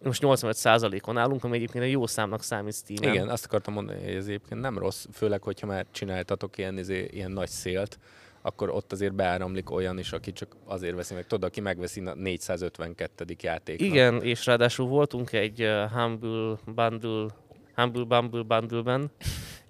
most 0.02 0.22
85%-on 0.24 1.18
állunk, 1.18 1.44
ami 1.44 1.56
egyébként 1.56 1.84
egy 1.84 1.90
jó 1.90 2.06
számnak 2.06 2.42
számít 2.42 2.74
steam 2.74 3.12
Igen, 3.12 3.28
azt 3.28 3.44
akartam 3.44 3.74
mondani, 3.74 4.02
hogy 4.02 4.14
ez 4.14 4.26
egyébként 4.26 4.60
nem 4.60 4.78
rossz, 4.78 5.06
főleg, 5.12 5.42
hogyha 5.42 5.66
már 5.66 5.86
csináltatok 5.90 6.58
ilyen, 6.58 6.78
izé, 6.78 7.08
ilyen 7.10 7.30
nagy 7.30 7.48
szélt, 7.48 7.98
akkor 8.42 8.70
ott 8.70 8.92
azért 8.92 9.14
beáramlik 9.14 9.70
olyan 9.70 9.98
is, 9.98 10.12
aki 10.12 10.32
csak 10.32 10.56
azért 10.64 10.94
veszi 10.94 11.14
meg. 11.14 11.26
Tudod, 11.26 11.44
aki 11.44 11.60
megveszi 11.60 12.00
a 12.00 12.14
452. 12.14 13.36
játék. 13.42 13.80
Igen, 13.80 14.22
és 14.22 14.46
ráadásul 14.46 14.86
voltunk 14.86 15.32
egy 15.32 15.62
uh, 15.62 15.90
Humble 15.90 16.56
Bundle 16.74 17.26
Humble 17.74 18.04
Bumble 18.04 18.42
Bundle-ben, 18.42 19.10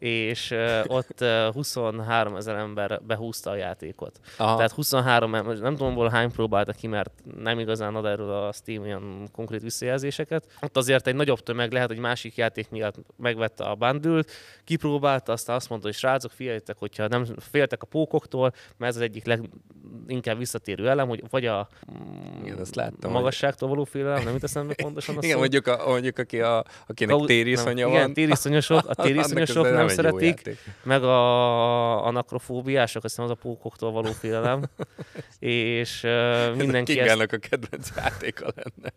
és 0.03 0.51
uh, 0.51 0.81
ott 0.87 1.21
uh, 1.21 1.53
23 1.53 2.37
ezer 2.37 2.55
ember 2.55 3.01
behúzta 3.07 3.51
a 3.51 3.55
játékot. 3.55 4.21
Aha. 4.37 4.55
Tehát 4.55 4.73
23, 4.73 5.31
nem 5.31 5.77
tudom, 5.77 5.95
hol 5.95 6.09
hány 6.09 6.33
próbálta 6.33 6.73
ki, 6.73 6.87
mert 6.87 7.11
nem 7.37 7.59
igazán 7.59 7.95
ad 7.95 8.05
erről 8.05 8.31
a 8.31 8.53
Steam 8.53 8.85
ilyen 8.85 9.29
konkrét 9.33 9.63
visszajelzéseket. 9.63 10.47
Ott 10.61 10.77
azért 10.77 11.07
egy 11.07 11.15
nagyobb 11.15 11.41
tömeg 11.41 11.73
lehet, 11.73 11.89
hogy 11.89 11.99
másik 11.99 12.37
játék 12.37 12.71
miatt 12.71 12.95
megvette 13.17 13.65
a 13.65 13.75
bundle 13.75 14.23
kipróbálta, 14.65 15.33
aztán 15.33 15.57
azt 15.57 15.69
mondta, 15.69 15.87
hogy 15.87 15.97
srácok, 15.97 16.31
figyeljetek, 16.31 16.77
hogyha 16.79 17.09
nem 17.09 17.25
féltek 17.51 17.83
a 17.83 17.87
pókoktól, 17.87 18.53
mert 18.77 18.91
ez 18.91 18.97
az 18.97 19.03
egyik 19.03 19.25
leginkább 19.25 20.39
visszatérő 20.39 20.89
elem, 20.89 21.09
hogy 21.09 21.23
vagy 21.31 21.47
a 21.47 21.69
Igen, 22.45 22.59
azt 22.59 22.75
láttam, 22.75 23.13
magasságtól 23.13 23.69
való 23.69 23.85
félelem, 23.85 24.25
nem 24.25 24.33
jut 24.33 24.43
eszembe 24.43 24.75
pontosan 24.75 25.17
a 25.17 25.19
Igen, 25.25 25.39
mondjuk, 25.39 25.67
a, 25.67 25.87
mondjuk 25.87 26.19
aki 26.19 26.41
a, 26.41 26.65
akinek 26.87 27.21
tériszonya 27.27 27.87
van. 27.87 27.97
Igen, 27.97 28.13
tériszonyosok, 28.13 28.83
a 28.87 28.95
tériszonyosok 29.05 29.71
nem 29.71 29.89
szeretik, 29.95 30.59
meg 30.83 31.03
a, 31.03 32.07
a 32.07 32.11
nakrofóbiások, 32.11 33.05
azt 33.05 33.15
hiszem 33.15 33.31
az 33.31 33.39
a 33.39 33.41
pókoktól 33.43 33.93
való 33.93 34.11
félelem. 34.11 34.63
és 35.39 36.03
uh, 36.03 36.57
mindenki 36.57 36.99
ezt... 36.99 37.21
a 37.21 37.37
kedvenc 37.37 37.91
játéka 37.97 38.53
lenne. 38.55 38.93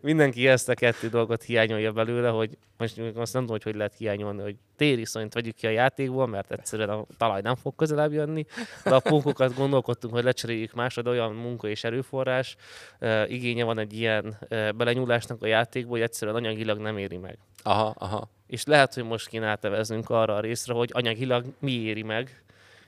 mindenki 0.00 0.48
ezt 0.48 0.68
a 0.68 0.74
kettő 0.74 1.08
dolgot 1.08 1.42
hiányolja 1.42 1.92
belőle, 1.92 2.28
hogy 2.28 2.58
most 2.76 2.98
azt 2.98 3.32
nem 3.32 3.42
tudom, 3.42 3.46
hogy 3.48 3.62
hogy 3.62 3.74
lehet 3.74 3.94
hiányolni, 3.98 4.42
hogy 4.42 4.56
tériszonyt 4.76 5.34
vegyük 5.34 5.54
ki 5.54 5.66
a 5.66 5.70
játékból, 5.70 6.26
mert 6.26 6.52
egyszerűen 6.52 6.88
a 6.88 7.06
talaj 7.16 7.40
nem 7.40 7.54
fog 7.54 7.74
közelebb 7.76 8.12
jönni, 8.12 8.46
de 8.84 8.94
a 8.94 9.00
pókokat 9.00 9.54
gondolkodtunk, 9.54 10.14
hogy 10.14 10.24
lecseréljük 10.24 10.72
másra, 10.72 11.02
de 11.02 11.10
olyan 11.10 11.32
munka 11.32 11.68
és 11.68 11.84
erőforrás 11.84 12.56
uh, 13.00 13.30
igénye 13.30 13.64
van 13.64 13.78
egy 13.78 13.92
ilyen 13.92 14.36
uh, 14.40 14.72
belenyúlásnak 14.72 15.42
a 15.42 15.46
játékból, 15.46 15.90
hogy 15.90 16.00
egyszerűen 16.00 16.36
anyagilag 16.36 16.78
nem 16.78 16.98
éri 16.98 17.16
meg. 17.16 17.38
Aha, 17.62 17.94
aha. 17.98 18.28
És 18.46 18.64
lehet, 18.64 18.94
hogy 18.94 19.04
most 19.04 19.28
kéne 19.28 19.46
áteveznünk 19.46 20.10
arra 20.10 20.34
a 20.34 20.40
részre, 20.40 20.74
hogy 20.74 20.90
anyagilag 20.92 21.44
mi 21.58 21.72
éri 21.72 22.02
meg, 22.02 22.44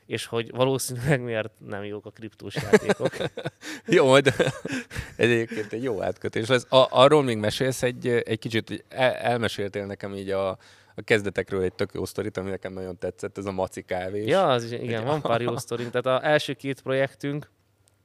és 0.06 0.26
hogy 0.26 0.50
valószínűleg 0.50 1.22
miért 1.22 1.50
nem 1.66 1.84
jók 1.84 2.06
a 2.06 2.10
kriptós 2.10 2.54
játékok. 2.54 3.16
jó, 3.86 4.14
ez 4.14 4.34
egyébként 5.16 5.72
egy 5.72 5.82
jó 5.82 6.02
átkötés 6.02 6.48
lesz. 6.48 6.66
A, 6.72 6.86
arról 6.90 7.22
még 7.22 7.36
mesélsz 7.36 7.82
egy, 7.82 8.06
egy 8.06 8.38
kicsit, 8.38 8.84
el, 8.88 9.12
elmeséltél 9.12 9.86
nekem 9.86 10.14
így 10.14 10.30
a, 10.30 10.58
a 10.96 11.02
kezdetekről 11.02 11.62
egy 11.62 11.74
tök 11.74 11.90
jó 11.94 12.04
sztorit, 12.04 12.36
ami 12.36 12.50
nekem 12.50 12.72
nagyon 12.72 12.98
tetszett, 12.98 13.38
ez 13.38 13.44
a 13.44 13.52
maci 13.52 13.82
kávés. 13.82 14.26
Ja, 14.26 14.48
az, 14.48 14.72
igen, 14.72 15.04
van 15.04 15.20
pár 15.20 15.40
jó 15.40 15.56
sztorim. 15.66 15.90
Tehát 15.90 16.06
az 16.06 16.28
első 16.28 16.52
két 16.52 16.80
projektünk, 16.82 17.50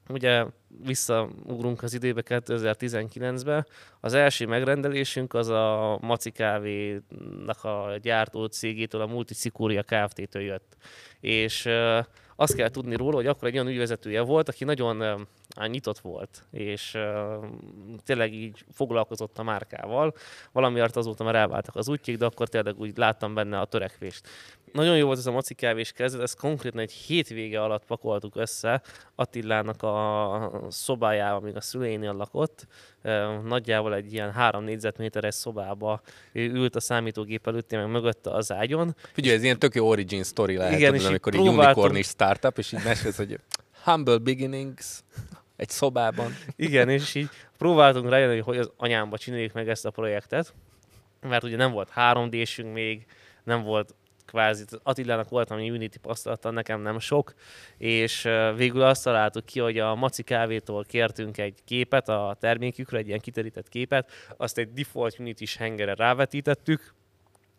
ugye 0.09 0.45
visszaugrunk 0.83 1.83
az 1.83 1.93
időbe 1.93 2.23
2019-be, 2.25 3.65
az 3.99 4.13
első 4.13 4.45
megrendelésünk 4.45 5.33
az 5.33 5.49
a 5.49 5.97
Maci 6.01 6.31
Kávénak 6.31 7.63
a 7.63 7.97
gyártó 8.01 8.45
cégétől, 8.45 9.01
a 9.01 9.07
Multicikória 9.07 9.83
Kft-től 9.83 10.41
jött. 10.41 10.77
És 11.19 11.69
azt 12.35 12.55
kell 12.55 12.69
tudni 12.69 12.95
róla, 12.95 13.15
hogy 13.15 13.27
akkor 13.27 13.47
egy 13.47 13.53
olyan 13.53 13.67
ügyvezetője 13.67 14.21
volt, 14.21 14.49
aki 14.49 14.63
nagyon 14.63 15.27
nyitott 15.65 15.99
volt, 15.99 16.43
és 16.51 16.93
uh, 16.93 17.45
tényleg 18.03 18.33
így 18.33 18.65
foglalkozott 18.73 19.39
a 19.39 19.43
márkával. 19.43 20.13
Valamiért 20.51 20.95
azóta 20.95 21.23
már 21.23 21.35
elváltak 21.35 21.75
az 21.75 21.89
útjék, 21.89 22.17
de 22.17 22.25
akkor 22.25 22.47
tényleg 22.47 22.79
úgy 22.79 22.97
láttam 22.97 23.33
benne 23.33 23.59
a 23.59 23.65
törekvést. 23.65 24.27
Nagyon 24.73 24.97
jó 24.97 25.05
volt 25.05 25.17
ez 25.17 25.25
a 25.25 25.31
maci 25.31 25.53
kávés 25.53 25.91
kezdet, 25.91 26.21
ezt 26.21 26.39
konkrétan 26.39 26.79
egy 26.79 26.91
hétvége 26.91 27.61
alatt 27.63 27.85
pakoltuk 27.85 28.35
össze 28.35 28.81
Attilának 29.15 29.83
a 29.83 30.67
szobájában, 30.69 31.41
amíg 31.41 31.55
a 31.55 31.61
szüleinél 31.61 32.13
lakott. 32.13 32.67
Nagyjából 33.43 33.95
egy 33.95 34.13
ilyen 34.13 34.31
három 34.31 34.63
négyzetméteres 34.63 35.35
szobába 35.35 36.01
ő 36.31 36.51
ült 36.51 36.75
a 36.75 36.79
számítógép 36.79 37.47
előtt, 37.47 37.71
meg 37.71 37.89
mögötte 37.89 38.29
az 38.29 38.51
ágyon. 38.51 38.95
Figyelj, 39.13 39.35
ez 39.35 39.43
ilyen 39.43 39.59
tök 39.59 39.75
jó 39.75 39.87
origin 39.87 40.23
story 40.23 40.55
lehet, 40.55 40.79
Igen, 40.79 40.93
tudod, 40.93 41.07
amikor 41.07 41.33
így 41.33 41.47
unicorn 41.47 41.95
is 41.95 42.07
startup, 42.07 42.57
és 42.57 42.71
így 42.71 42.83
mesélsz, 42.83 43.17
hogy 43.17 43.39
humble 43.83 44.17
beginnings, 44.17 44.99
egy 45.61 45.69
szobában. 45.69 46.31
Igen, 46.55 46.89
és 46.89 47.15
így 47.15 47.29
próbáltunk 47.57 48.09
rájönni, 48.09 48.39
hogy 48.39 48.57
az 48.57 48.71
anyámba 48.77 49.17
csináljuk 49.17 49.53
meg 49.53 49.69
ezt 49.69 49.85
a 49.85 49.91
projektet, 49.91 50.53
mert 51.21 51.43
ugye 51.43 51.55
nem 51.55 51.71
volt 51.71 51.91
3D-sünk 51.95 52.73
még, 52.73 53.05
nem 53.43 53.63
volt 53.63 53.95
kvázi 54.25 54.63
Attilának 54.83 55.29
volt 55.29 55.51
ami 55.51 55.69
Unity 55.69 55.95
tapasztalata, 55.95 56.49
nekem 56.49 56.81
nem 56.81 56.99
sok, 56.99 57.33
és 57.77 58.29
végül 58.55 58.81
azt 58.81 59.03
találtuk 59.03 59.45
ki, 59.45 59.59
hogy 59.59 59.79
a 59.79 59.95
Maci 59.95 60.23
kávétól 60.23 60.83
kértünk 60.83 61.37
egy 61.37 61.59
képet 61.65 62.09
a 62.09 62.37
termékükre, 62.39 62.97
egy 62.97 63.07
ilyen 63.07 63.19
kiterített 63.19 63.69
képet, 63.69 64.11
azt 64.37 64.57
egy 64.57 64.73
default 64.73 65.19
Unity-s 65.19 65.57
hengerre 65.57 65.93
rávetítettük, 65.93 66.93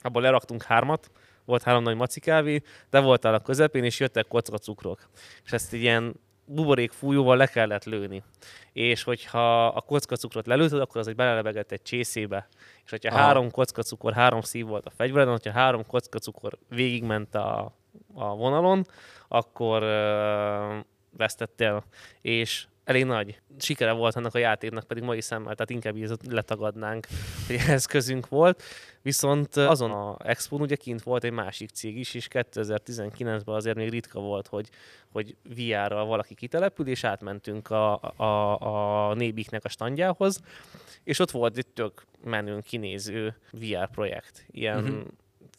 abból 0.01 0.23
leraktunk 0.23 0.63
hármat, 0.63 1.11
volt 1.45 1.63
három 1.63 1.83
nagy 1.83 1.97
maci 1.97 2.21
de 2.91 3.01
voltál 3.01 3.35
a 3.35 3.41
közepén, 3.41 3.85
és 3.85 4.01
jöttek 4.01 4.29
kocka 4.29 4.59
cukrok. 4.59 5.09
És 5.45 5.53
ezt 5.53 5.73
ilyen 5.73 6.15
buborék 6.45 6.93
fújóval 6.93 7.37
le 7.37 7.47
kellett 7.47 7.85
lőni. 7.85 8.23
És 8.73 9.03
hogyha 9.03 9.67
a 9.67 9.81
kockacukrot 9.81 10.47
lelőtted, 10.47 10.81
akkor 10.81 11.01
az 11.01 11.09
egy 11.09 11.15
belelebegett 11.15 11.73
egy 11.73 11.83
csészébe. 11.83 12.49
És 12.85 12.91
hogyha 12.91 13.15
Aha. 13.15 13.25
három 13.25 13.51
kockacukor, 13.51 14.13
három 14.13 14.41
szív 14.41 14.67
volt 14.67 14.87
a 14.87 14.91
fegyvereden, 14.91 15.33
hogyha 15.33 15.59
három 15.59 15.87
kockacukor 15.87 16.59
végigment 16.69 17.35
a, 17.35 17.73
a 18.15 18.35
vonalon, 18.35 18.87
akkor 19.29 19.83
uh, 19.83 20.85
vesztettél. 21.17 21.85
És 22.21 22.67
elég 22.85 23.05
nagy 23.05 23.41
sikere 23.59 23.93
volt 23.93 24.17
ennek 24.17 24.35
a 24.35 24.39
játéknak, 24.39 24.85
pedig 24.85 25.03
mai 25.03 25.21
szemmel, 25.21 25.55
tehát 25.55 25.71
inkább 25.71 25.97
így 25.97 26.11
letagadnánk, 26.29 27.07
hogy 27.47 27.57
ehhez 27.67 27.87
közünk 27.87 28.29
volt. 28.29 28.63
Viszont 29.03 29.57
azon 29.57 29.91
a 29.91 30.17
expo 30.25 30.57
ugye 30.57 30.77
kint 30.77 31.03
volt 31.03 31.25
egy 31.25 31.33
másik 31.33 31.71
cég 31.71 31.99
is, 31.99 32.15
és 32.15 32.29
2019-ben 32.31 33.55
azért 33.55 33.77
még 33.77 33.91
ritka 33.91 34.21
volt, 34.21 34.47
hogy, 34.47 34.69
hogy 35.13 35.37
VR-ral 35.55 36.05
valaki 36.05 36.35
kitelepül, 36.35 36.87
és 36.87 37.05
átmentünk 37.05 37.71
a, 37.71 38.01
a, 38.17 39.09
a 39.09 39.15
Nébiknek 39.15 39.65
a 39.65 39.69
standjához, 39.69 40.41
és 41.05 41.19
ott 41.19 41.31
volt 41.31 41.57
egy 41.57 41.67
tök 41.67 42.05
menőn 42.25 42.61
kinéző 42.61 43.37
VR 43.51 43.91
projekt. 43.91 44.47
Ilyen 44.51 44.83
uh-huh 44.83 45.03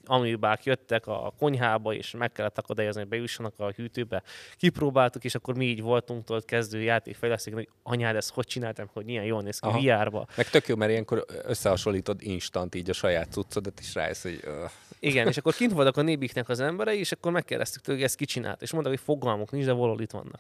amibák 0.06 0.64
jöttek 0.64 1.08
a 1.08 1.34
konyhába, 1.38 1.94
és 1.94 2.12
meg 2.12 2.32
kellett 2.32 2.58
akadályozni, 2.58 3.02
hogy 3.02 3.10
bejussanak 3.10 3.54
a 3.58 3.72
hűtőbe. 3.76 4.24
Kipróbáltuk, 4.58 5.24
és 5.24 5.36
akkor 5.36 5.56
mi 5.56 5.66
így 5.66 5.82
voltunk 5.82 6.24
tudod 6.24 6.46
kezdő 6.46 6.82
játékfejlesztők, 6.82 7.54
hogy 7.54 7.70
anyád, 7.84 8.16
ezt 8.16 8.34
hogy 8.34 8.46
csináltam, 8.46 8.90
hogy 8.94 9.10
ilyen 9.10 9.24
jól 9.24 9.42
néz 9.42 9.60
ki 9.60 9.88
VR-ba. 9.88 10.28
Meg 10.36 10.50
tök 10.50 10.68
jó, 10.68 10.76
mert 10.76 10.92
ilyenkor 10.92 11.26
összehasonlítod 11.44 12.22
instant 12.22 12.76
így 12.76 12.90
a 12.90 12.94
saját 12.94 13.32
cuccodat, 13.32 13.80
és 13.80 13.94
rájössz, 13.94 14.22
hogy... 14.22 14.40
Uh. 14.46 14.70
Igen, 15.00 15.28
és 15.28 15.38
akkor 15.38 15.54
kint 15.60 15.72
voltak 15.72 15.98
a 15.98 16.02
nébiknek 16.02 16.50
az 16.50 16.60
emberei, 16.60 17.00
és 17.00 17.12
akkor 17.12 17.32
megkérdeztük 17.32 17.82
tőle, 17.82 17.98
hogy 17.98 18.06
ezt 18.06 18.16
ki 18.16 18.26
csinált, 18.26 18.62
és 18.62 18.72
mondta, 18.72 18.90
hogy 18.90 19.00
fogalmuk 19.00 19.52
nincs, 19.52 19.66
de 19.66 19.72
valahol 19.72 20.02
itt 20.02 20.12
vannak. 20.12 20.40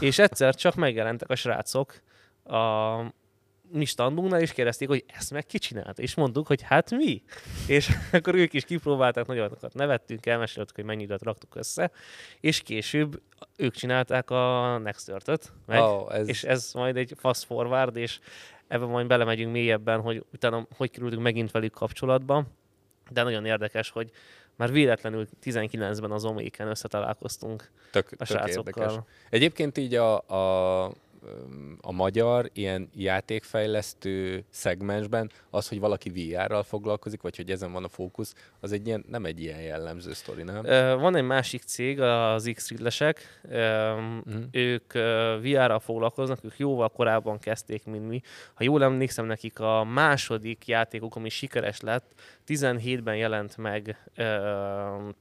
és 0.00 0.18
egyszer 0.18 0.54
csak 0.54 0.74
megjelentek 0.74 1.30
a 1.30 1.34
srácok, 1.34 2.00
a, 2.44 2.58
mi 3.74 3.84
standunknál, 3.84 4.40
és 4.40 4.52
kérdezték, 4.52 4.88
hogy 4.88 5.04
ezt 5.06 5.30
meg 5.30 5.46
ki 5.46 5.58
csinált? 5.58 5.98
És 5.98 6.14
mondtuk, 6.14 6.46
hogy 6.46 6.62
hát 6.62 6.90
mi? 6.90 7.22
És 7.66 7.90
akkor 8.12 8.34
ők 8.34 8.52
is 8.52 8.64
kipróbálták, 8.64 9.26
nagyokat 9.26 9.74
nevettünk, 9.74 10.26
elmeséltük, 10.26 10.74
hogy 10.74 10.84
mennyi 10.84 11.02
időt 11.02 11.22
raktuk 11.22 11.56
össze, 11.56 11.90
és 12.40 12.60
később 12.60 13.20
ők 13.56 13.74
csinálták 13.74 14.30
a 14.30 14.78
Next 14.78 15.08
Earth-öt, 15.08 15.52
meg, 15.66 15.82
oh, 15.82 16.14
ez... 16.14 16.28
és 16.28 16.44
ez 16.44 16.70
majd 16.74 16.96
egy 16.96 17.12
fast 17.16 17.44
forward, 17.44 17.96
és 17.96 18.18
ebben 18.68 18.88
majd 18.88 19.06
belemegyünk 19.06 19.52
mélyebben, 19.52 20.00
hogy 20.00 20.24
utána 20.32 20.66
hogy 20.76 20.90
kerültünk 20.90 21.22
megint 21.22 21.50
velük 21.50 21.72
kapcsolatba, 21.72 22.44
de 23.10 23.22
nagyon 23.22 23.44
érdekes, 23.44 23.90
hogy 23.90 24.10
már 24.56 24.72
véletlenül 24.72 25.26
19-ben 25.44 26.10
az 26.10 26.24
Oméken 26.24 26.68
összetalálkoztunk 26.68 27.70
tök, 27.90 28.08
a 28.18 28.24
srácokkal. 28.24 28.62
Tök 28.64 28.76
érdekes. 28.76 29.04
Egyébként 29.30 29.78
így 29.78 29.94
a, 29.94 30.18
a 30.18 30.92
a 31.80 31.92
magyar 31.92 32.50
ilyen 32.52 32.90
játékfejlesztő 32.94 34.44
szegmensben 34.50 35.30
az, 35.50 35.68
hogy 35.68 35.80
valaki 35.80 36.10
VR-ral 36.10 36.62
foglalkozik, 36.62 37.22
vagy 37.22 37.36
hogy 37.36 37.50
ezen 37.50 37.72
van 37.72 37.84
a 37.84 37.88
fókusz, 37.88 38.34
az 38.60 38.72
egy 38.72 38.86
ilyen, 38.86 39.04
nem 39.08 39.24
egy 39.24 39.40
ilyen 39.40 39.60
jellemző 39.60 40.12
sztori, 40.12 40.42
nem? 40.42 40.62
Van 41.00 41.16
egy 41.16 41.24
másik 41.24 41.62
cég, 41.62 42.00
az 42.00 42.50
x 42.54 42.70
lesek 42.70 43.40
mm. 43.54 44.42
ők 44.50 44.92
VR-ral 45.40 45.80
foglalkoznak, 45.80 46.44
ők 46.44 46.58
jóval 46.58 46.88
korábban 46.88 47.38
kezdték, 47.38 47.84
mint 47.84 48.08
mi. 48.08 48.20
Ha 48.54 48.64
jól 48.64 48.82
emlékszem, 48.82 49.26
nekik 49.26 49.60
a 49.60 49.84
második 49.84 50.66
játékuk, 50.66 51.16
ami 51.16 51.28
sikeres 51.28 51.80
lett, 51.80 52.12
17-ben 52.46 53.16
jelent 53.16 53.56
meg 53.56 54.10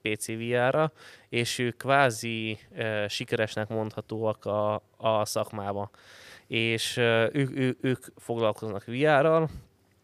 PC 0.01 0.27
VR-ra, 0.27 0.91
és 1.33 1.59
ők 1.59 1.77
kvázi 1.77 2.59
sikeresnek 3.07 3.67
mondhatóak 3.67 4.45
a, 4.45 4.81
a 4.97 5.25
szakmába. 5.25 5.89
És 6.47 6.97
ők, 7.31 7.57
ők, 7.57 7.77
ők 7.81 8.05
foglalkoznak 8.17 8.85
VR-ral, 8.85 9.49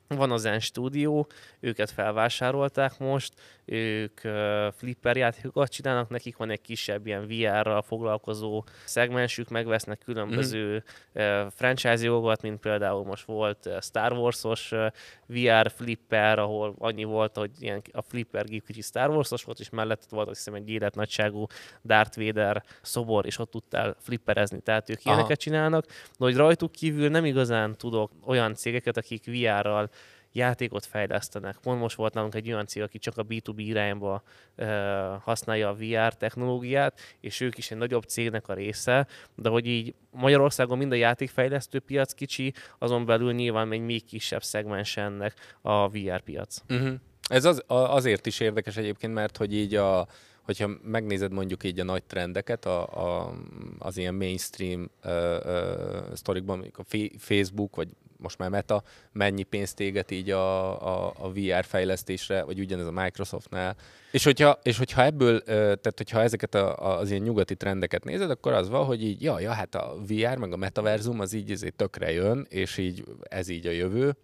van 0.07 0.31
az 0.31 0.41
Zen 0.41 0.59
Studio, 0.59 1.25
őket 1.59 1.91
felvásárolták 1.91 2.97
most, 2.99 3.33
ők 3.71 4.19
flipper 4.71 5.17
játékokat 5.17 5.71
csinálnak, 5.71 6.09
nekik 6.09 6.37
van 6.37 6.49
egy 6.49 6.61
kisebb 6.61 7.07
ilyen 7.07 7.27
VR-ral 7.27 7.81
foglalkozó 7.81 8.63
szegmensük, 8.85 9.49
megvesznek 9.49 9.99
különböző 10.05 10.83
mm. 11.19 11.47
franchise 11.49 12.03
jogokat, 12.03 12.41
mint 12.41 12.59
például 12.59 13.03
most 13.03 13.25
volt 13.25 13.69
Star 13.81 14.11
Wars-os 14.11 14.73
VR 15.25 15.71
flipper, 15.75 16.39
ahol 16.39 16.75
annyi 16.77 17.03
volt, 17.03 17.37
hogy 17.37 17.51
ilyen 17.59 17.81
a 17.91 18.01
flipper 18.01 18.45
gép 18.45 18.65
kicsi 18.65 18.81
Star 18.81 19.09
Wars-os 19.09 19.43
volt, 19.43 19.59
és 19.59 19.69
mellett 19.69 20.05
volt 20.09 20.27
azt 20.27 20.37
hiszem 20.37 20.53
egy 20.53 20.69
életnagyságú 20.69 21.45
Darth 21.85 22.17
Vader 22.17 22.63
szobor, 22.81 23.25
és 23.25 23.39
ott 23.39 23.51
tudtál 23.51 23.95
flipperezni, 23.99 24.59
tehát 24.59 24.89
ők 24.89 25.05
ilyeneket 25.05 25.39
csinálnak, 25.39 25.85
de 25.85 26.25
hogy 26.25 26.35
rajtuk 26.35 26.71
kívül 26.71 27.09
nem 27.09 27.25
igazán 27.25 27.77
tudok 27.77 28.11
olyan 28.25 28.55
cégeket, 28.55 28.97
akik 28.97 29.25
VR-ral 29.25 29.89
játékot 30.31 30.85
fejlesztenek. 30.85 31.57
Pont 31.61 31.79
most 31.79 31.95
volt 31.95 32.13
nálunk 32.13 32.35
egy 32.35 32.51
olyan 32.51 32.65
cég, 32.65 32.81
aki 32.83 32.97
csak 32.99 33.17
a 33.17 33.25
B2B 33.25 33.53
irányba 33.55 34.23
uh, 34.57 34.67
használja 35.21 35.69
a 35.69 35.75
VR 35.75 36.13
technológiát, 36.13 36.99
és 37.19 37.39
ők 37.39 37.57
is 37.57 37.71
egy 37.71 37.77
nagyobb 37.77 38.03
cégnek 38.03 38.47
a 38.47 38.53
része, 38.53 39.07
de 39.35 39.49
hogy 39.49 39.65
így 39.65 39.93
Magyarországon 40.11 40.77
mind 40.77 40.91
a 40.91 40.95
játékfejlesztő 40.95 41.79
piac 41.79 42.13
kicsi, 42.13 42.53
azon 42.77 43.05
belül 43.05 43.33
nyilván 43.33 43.71
egy 43.71 43.81
még 43.81 44.05
kisebb 44.05 44.43
szegmens 44.43 44.97
ennek 44.97 45.57
a 45.61 45.89
VR 45.89 46.21
piac. 46.21 46.61
Uh-huh. 46.69 46.93
Ez 47.29 47.45
az, 47.45 47.63
azért 47.67 48.25
is 48.25 48.39
érdekes 48.39 48.77
egyébként, 48.77 49.13
mert 49.13 49.37
hogy 49.37 49.53
így 49.53 49.75
a, 49.75 50.07
hogyha 50.49 50.69
megnézed 50.83 51.31
mondjuk 51.31 51.63
így 51.63 51.79
a 51.79 51.83
nagy 51.83 52.03
trendeket, 52.03 52.65
a, 52.65 52.81
a, 52.87 53.33
az 53.79 53.97
ilyen 53.97 54.15
mainstream 54.15 54.89
uh, 55.03 55.11
uh, 55.45 56.13
sztorikban, 56.13 56.71
a 56.73 56.83
Facebook, 57.17 57.75
vagy 57.75 57.87
most 58.17 58.37
már 58.37 58.49
Meta, 58.49 58.83
mennyi 59.11 59.43
pénzt 59.43 59.79
éget 59.79 60.11
így 60.11 60.29
a, 60.29 61.05
a, 61.05 61.13
a 61.17 61.31
VR 61.31 61.63
fejlesztésre, 61.65 62.43
vagy 62.43 62.59
ugyanez 62.59 62.85
a 62.85 62.91
Microsoftnál. 62.91 63.75
És 64.11 64.23
hogyha, 64.23 64.59
és 64.63 64.77
hogyha 64.77 65.03
ebből, 65.03 65.41
tehát 65.43 65.93
hogyha 65.97 66.21
ezeket 66.21 66.55
a, 66.55 66.97
az 66.97 67.09
ilyen 67.09 67.21
nyugati 67.21 67.55
trendeket 67.55 68.03
nézed, 68.03 68.29
akkor 68.29 68.53
az 68.53 68.69
van, 68.69 68.85
hogy 68.85 69.03
így, 69.03 69.21
ja, 69.21 69.39
ja, 69.39 69.51
hát 69.51 69.75
a 69.75 69.95
VR 70.07 70.37
meg 70.37 70.53
a 70.53 70.57
metaverzum 70.57 71.19
az 71.19 71.33
így 71.33 71.51
ezért 71.51 71.75
tökre 71.75 72.11
jön, 72.11 72.45
és 72.49 72.77
így 72.77 73.03
ez 73.21 73.47
így 73.47 73.67
a 73.67 73.71
jövő. 73.71 74.15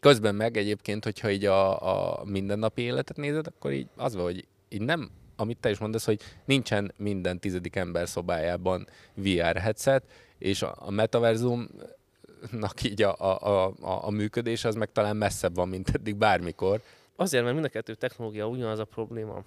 Közben 0.00 0.34
meg 0.34 0.56
egyébként, 0.56 1.04
hogyha 1.04 1.30
így 1.30 1.44
a, 1.44 2.18
a 2.18 2.24
mindennapi 2.24 2.82
életet 2.82 3.16
nézed, 3.16 3.46
akkor 3.46 3.72
így 3.72 3.88
az 3.96 4.14
van, 4.14 4.24
hogy 4.24 4.46
így 4.68 4.82
nem, 4.82 5.10
amit 5.40 5.58
te 5.60 5.70
is 5.70 5.78
mondasz, 5.78 6.04
hogy 6.04 6.20
nincsen 6.44 6.92
minden 6.96 7.38
tizedik 7.38 7.76
ember 7.76 8.08
szobájában 8.08 8.88
VR 9.14 9.56
headset, 9.56 10.04
és 10.38 10.62
a, 10.62 10.74
a 10.78 10.90
metaverzumnak 10.90 12.82
így 12.82 13.02
a, 13.02 13.14
a, 13.18 13.66
a, 13.66 14.06
a 14.06 14.10
működés 14.10 14.64
az 14.64 14.74
meg 14.74 14.92
talán 14.92 15.16
messzebb 15.16 15.54
van, 15.54 15.68
mint 15.68 15.88
eddig 15.88 16.16
bármikor. 16.16 16.82
Azért, 17.16 17.42
mert 17.42 17.54
mind 17.54 17.66
a 17.66 17.70
kettő 17.70 17.94
technológia 17.94 18.46
ugyanaz 18.46 18.78
a 18.78 18.84
probléma. 18.84 19.44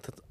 Tehát 0.00 0.22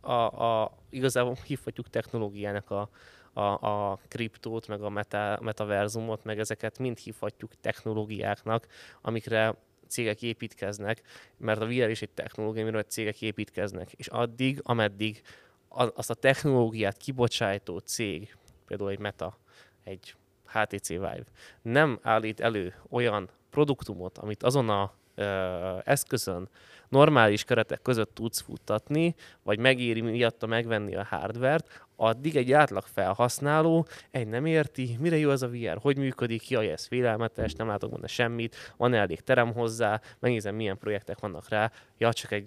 a, 0.00 0.44
a, 0.44 0.72
igazából 0.90 1.36
hívhatjuk 1.46 1.90
technológiának 1.90 2.70
a, 2.70 2.88
a, 3.32 3.40
a 3.40 3.98
kriptót, 4.08 4.68
meg 4.68 4.82
a 4.82 4.88
meta, 4.88 5.38
metaverzumot, 5.42 6.24
meg 6.24 6.38
ezeket 6.38 6.78
mind 6.78 6.98
hívhatjuk 6.98 7.52
technológiáknak, 7.60 8.66
amikre 9.00 9.54
cégek 9.88 10.22
építkeznek, 10.22 11.02
mert 11.36 11.60
a 11.60 11.66
VR 11.66 11.90
is 11.90 12.02
egy 12.02 12.10
technológia, 12.10 12.62
amiről 12.62 12.82
cégek 12.82 13.22
építkeznek. 13.22 13.92
És 13.92 14.06
addig, 14.06 14.60
ameddig 14.62 15.22
azt 15.68 16.10
a 16.10 16.14
technológiát 16.14 16.96
kibocsájtó 16.96 17.78
cég, 17.78 18.36
például 18.66 18.90
egy 18.90 18.98
Meta, 18.98 19.38
egy 19.84 20.14
HTC 20.46 20.88
Vive, 20.88 21.24
nem 21.62 21.98
állít 22.02 22.40
elő 22.40 22.74
olyan 22.90 23.30
produktumot, 23.50 24.18
amit 24.18 24.42
azon 24.42 24.68
a 24.68 24.92
ö, 25.14 25.78
eszközön 25.84 26.48
normális 26.88 27.44
keretek 27.44 27.82
között 27.82 28.14
tudsz 28.14 28.40
futtatni, 28.40 29.14
vagy 29.42 29.58
megéri 29.58 30.00
miatta 30.00 30.46
megvenni 30.46 30.96
a 30.96 31.04
hardvert, 31.04 31.86
addig 31.96 32.36
egy 32.36 32.52
átlag 32.52 32.84
felhasználó 32.86 33.86
egy 34.10 34.26
nem 34.26 34.46
érti, 34.46 34.96
mire 35.00 35.16
jó 35.16 35.30
az 35.30 35.42
a 35.42 35.48
VR, 35.48 35.78
hogy 35.80 35.96
működik, 35.96 36.50
jaj, 36.50 36.70
ez 36.70 36.86
félelmetes, 36.86 37.54
nem 37.54 37.66
látok 37.66 37.90
benne 37.90 38.06
semmit, 38.06 38.56
van 38.76 38.94
elég 38.94 39.20
terem 39.20 39.52
hozzá, 39.52 40.00
megnézem, 40.18 40.54
milyen 40.54 40.78
projektek 40.78 41.18
vannak 41.18 41.48
rá, 41.48 41.72
ja, 41.98 42.12
csak 42.12 42.32
egy 42.32 42.46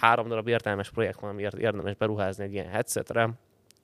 három 0.00 0.28
darab 0.28 0.48
értelmes 0.48 0.90
projekt 0.90 1.20
van, 1.20 1.30
amiért 1.30 1.58
érdemes 1.58 1.94
beruházni 1.94 2.44
egy 2.44 2.52
ilyen 2.52 2.68
headsetre, 2.68 3.30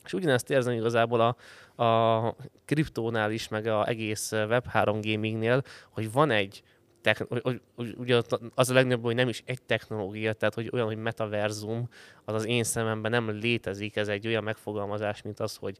és 0.04 0.12
ugyanezt 0.12 0.50
érzem 0.50 0.74
igazából 0.74 1.20
a, 1.20 1.36
a 1.84 2.34
kriptónál 2.64 3.30
is, 3.30 3.48
meg 3.48 3.66
a 3.66 3.88
egész 3.88 4.30
Web3 4.32 4.98
gamingnél, 5.02 5.62
hogy 5.90 6.12
van 6.12 6.30
egy 6.30 6.62
techn- 7.06 7.58
ugye 7.96 8.22
az 8.54 8.70
a 8.70 8.74
legnagyobb, 8.74 9.02
hogy 9.02 9.14
nem 9.14 9.28
is 9.28 9.42
egy 9.44 9.62
technológia, 9.62 10.32
tehát 10.32 10.54
hogy 10.54 10.70
olyan, 10.72 10.86
hogy 10.86 10.96
metaverzum, 10.96 11.88
az 12.24 12.34
az 12.34 12.46
én 12.46 12.64
szememben 12.64 13.10
nem 13.10 13.30
létezik, 13.30 13.96
ez 13.96 14.08
egy 14.08 14.26
olyan 14.26 14.44
megfogalmazás, 14.44 15.22
mint 15.22 15.40
az, 15.40 15.56
hogy, 15.56 15.76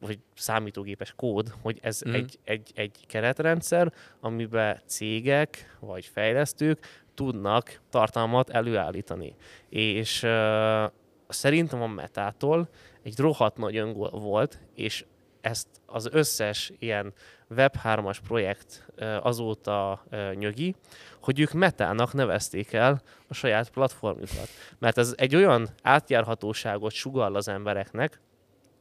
hogy 0.00 0.18
számítógépes 0.34 1.12
kód, 1.16 1.52
hogy 1.62 1.78
ez 1.82 2.00
mm. 2.08 2.12
egy, 2.12 2.38
egy, 2.44 2.70
egy 2.74 3.04
keretrendszer, 3.06 3.92
amiben 4.20 4.80
cégek 4.86 5.76
vagy 5.80 6.06
fejlesztők 6.06 7.02
tudnak 7.14 7.80
tartalmat 7.90 8.50
előállítani. 8.50 9.34
És 9.68 10.22
uh, 10.22 10.92
szerintem 11.28 11.82
a 11.82 11.86
metától 11.86 12.68
egy 13.02 13.18
rohadt 13.18 13.56
nagy 13.56 13.76
öngól 13.76 14.10
volt, 14.10 14.58
és 14.74 15.04
ezt 15.42 15.66
az 15.86 16.08
összes 16.12 16.72
ilyen 16.78 17.12
Web3-as 17.50 18.16
projekt 18.26 18.86
azóta 19.22 20.04
nyögi, 20.34 20.74
hogy 21.20 21.40
ők 21.40 21.52
metának 21.52 22.12
nevezték 22.12 22.72
el 22.72 23.02
a 23.28 23.34
saját 23.34 23.70
platformjukat. 23.70 24.48
Mert 24.78 24.98
ez 24.98 25.14
egy 25.16 25.34
olyan 25.34 25.68
átjárhatóságot 25.82 26.92
sugall 26.92 27.34
az 27.34 27.48
embereknek, 27.48 28.20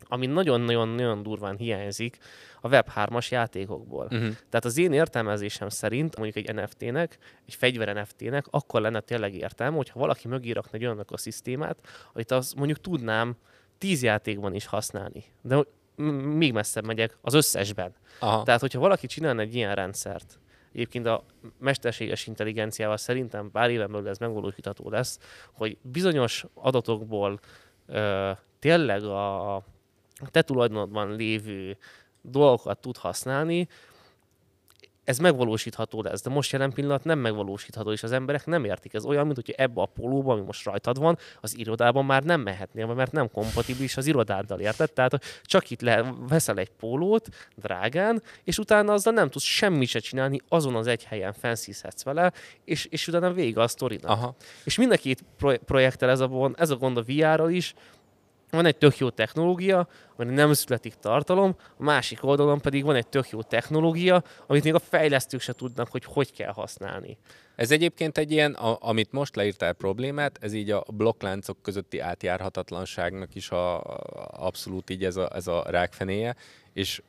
ami 0.07 0.25
nagyon-nagyon-nagyon 0.25 1.23
durván 1.23 1.57
hiányzik 1.57 2.17
a 2.61 2.67
Web3-as 2.67 3.29
játékokból. 3.29 4.03
Uh-huh. 4.03 4.29
Tehát 4.49 4.65
az 4.65 4.77
én 4.77 4.93
értelmezésem 4.93 5.69
szerint 5.69 6.17
mondjuk 6.17 6.47
egy 6.47 6.55
NFT-nek, 6.55 7.17
egy 7.45 7.53
fegyver 7.53 7.95
NFT-nek 7.95 8.45
akkor 8.49 8.81
lenne 8.81 8.99
tényleg 8.99 9.35
értelme, 9.35 9.75
hogyha 9.75 9.99
valaki 9.99 10.27
mögé 10.27 10.51
rakna 10.51 10.77
egy 10.77 10.85
olyan 10.85 11.05
szisztémát, 11.13 11.79
amit 12.13 12.31
az 12.31 12.53
mondjuk 12.53 12.81
tudnám 12.81 13.35
tíz 13.77 14.03
játékban 14.03 14.53
is 14.53 14.65
használni. 14.65 15.23
De 15.41 15.63
még 16.37 16.53
messzebb 16.53 16.85
megyek, 16.85 17.17
az 17.21 17.33
összesben. 17.33 17.93
Aha. 18.19 18.43
Tehát, 18.43 18.61
hogyha 18.61 18.79
valaki 18.79 19.07
csinálna 19.07 19.41
egy 19.41 19.55
ilyen 19.55 19.75
rendszert, 19.75 20.39
egyébként 20.73 21.05
a 21.05 21.23
mesterséges 21.59 22.27
intelligenciával 22.27 22.97
szerintem 22.97 23.51
pár 23.51 23.69
éven 23.69 23.91
belül 23.91 24.07
ez 24.07 24.17
megvalósítható 24.17 24.89
lesz, 24.89 25.19
hogy 25.51 25.77
bizonyos 25.81 26.45
adatokból 26.53 27.39
ö, 27.87 28.31
tényleg 28.59 29.03
a, 29.03 29.55
te 30.31 30.41
tulajdonodban 30.41 31.15
lévő 31.15 31.77
dolgokat 32.21 32.79
tud 32.79 32.97
használni, 32.97 33.67
ez 35.11 35.17
megvalósítható 35.17 36.01
lesz, 36.01 36.21
de 36.21 36.29
most 36.29 36.51
jelen 36.51 36.71
pillanat 36.71 37.03
nem 37.03 37.19
megvalósítható, 37.19 37.91
és 37.91 38.03
az 38.03 38.11
emberek 38.11 38.45
nem 38.45 38.63
értik. 38.65 38.93
Ez 38.93 39.05
olyan, 39.05 39.25
mint 39.25 39.35
hogy 39.35 39.53
ebbe 39.57 39.81
a 39.81 39.85
pólóba, 39.85 40.33
ami 40.33 40.41
most 40.41 40.65
rajtad 40.65 40.99
van, 40.99 41.17
az 41.41 41.57
irodában 41.57 42.05
már 42.05 42.23
nem 42.23 42.41
mehetnél, 42.41 42.85
mert 42.85 43.11
nem 43.11 43.31
kompatibilis 43.31 43.97
az 43.97 44.07
irodáddal, 44.07 44.59
érted? 44.59 44.91
Tehát 44.91 45.41
csak 45.43 45.69
itt 45.69 45.81
le, 45.81 46.13
veszel 46.27 46.57
egy 46.57 46.69
pólót 46.69 47.27
drágán, 47.55 48.23
és 48.43 48.57
utána 48.57 48.93
azzal 48.93 49.13
nem 49.13 49.29
tudsz 49.29 49.45
semmit 49.45 49.87
se 49.87 49.99
csinálni, 49.99 50.39
azon 50.47 50.75
az 50.75 50.87
egy 50.87 51.03
helyen 51.03 51.33
fenszízhetsz 51.33 52.03
vele, 52.03 52.31
és, 52.65 52.85
és 52.85 53.07
utána 53.07 53.31
vége 53.31 53.61
a 53.61 53.67
sztorinak. 53.67 54.09
Aha. 54.09 54.35
És 54.63 54.77
mind 54.77 54.91
a 54.91 54.95
két 54.95 55.23
projekttel 55.65 56.09
ez 56.09 56.19
a, 56.19 56.51
ez 56.55 56.69
a 56.69 56.75
gond 56.75 56.97
a 56.97 57.03
VR-ral 57.03 57.49
is, 57.49 57.73
van 58.51 58.65
egy 58.65 58.77
tök 58.77 58.97
jó 58.97 59.09
technológia, 59.09 59.87
ami 60.15 60.33
nem 60.33 60.53
születik 60.53 60.93
tartalom, 60.93 61.55
a 61.77 61.83
másik 61.83 62.23
oldalon 62.23 62.59
pedig 62.59 62.83
van 62.83 62.95
egy 62.95 63.07
tök 63.07 63.29
jó 63.29 63.41
technológia, 63.41 64.23
amit 64.47 64.63
még 64.63 64.73
a 64.73 64.79
fejlesztők 64.79 65.41
se 65.41 65.53
tudnak, 65.53 65.87
hogy 65.87 66.03
hogy 66.05 66.33
kell 66.33 66.51
használni. 66.51 67.17
Ez 67.55 67.71
egyébként 67.71 68.17
egy 68.17 68.31
ilyen, 68.31 68.53
a, 68.53 68.77
amit 68.79 69.11
most 69.11 69.35
leírtál 69.35 69.73
problémát, 69.73 70.37
ez 70.41 70.53
így 70.53 70.71
a 70.71 70.83
blokkláncok 70.87 71.61
közötti 71.61 71.99
átjárhatatlanságnak 71.99 73.35
is 73.35 73.49
a, 73.49 73.79
a, 73.79 73.99
abszolút 74.31 74.89
így 74.89 75.03
ez 75.03 75.15
a, 75.15 75.35
ez 75.35 75.47
a 75.47 75.63
rákfenéje, 75.67 76.35
és 76.73 77.01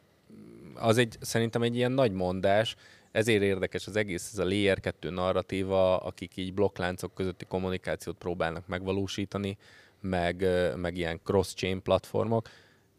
az 0.75 0.99
egy, 0.99 1.17
szerintem 1.21 1.63
egy 1.63 1.77
ilyen 1.77 1.93
nagy 1.93 2.13
mondás, 2.13 2.77
ezért 3.13 3.43
érdekes 3.43 3.87
az 3.87 3.97
egész, 3.97 4.31
ez 4.33 4.39
a 4.39 4.45
Layer 4.45 4.81
2 4.81 5.11
narratíva, 5.11 5.97
akik 5.97 6.37
így 6.37 6.55
blokkláncok 6.55 7.15
közötti 7.15 7.45
kommunikációt 7.45 8.17
próbálnak 8.17 8.67
megvalósítani, 8.67 9.59
meg, 10.03 10.47
meg 10.77 10.97
ilyen 10.97 11.21
cross-chain 11.25 11.83
platformok, 11.83 12.49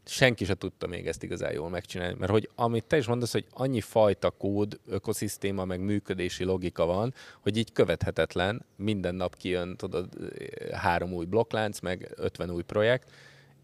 senki 0.05 0.45
se 0.45 0.55
tudta 0.55 0.87
még 0.87 1.07
ezt 1.07 1.23
igazán 1.23 1.53
jól 1.53 1.69
megcsinálni, 1.69 2.15
mert 2.19 2.31
hogy 2.31 2.49
amit 2.55 2.83
te 2.83 2.97
is 2.97 3.07
mondasz, 3.07 3.31
hogy 3.31 3.45
annyi 3.51 3.81
fajta 3.81 4.29
kód, 4.29 4.79
ökoszisztéma, 4.87 5.65
meg 5.65 5.79
működési 5.79 6.43
logika 6.43 6.85
van, 6.85 7.13
hogy 7.41 7.57
így 7.57 7.71
követhetetlen, 7.71 8.65
minden 8.75 9.15
nap 9.15 9.35
kijön, 9.35 9.75
tudod, 9.75 10.09
három 10.71 11.13
új 11.13 11.25
blokklánc, 11.25 11.79
meg 11.79 12.13
50 12.15 12.49
új 12.49 12.63
projekt, 12.63 13.11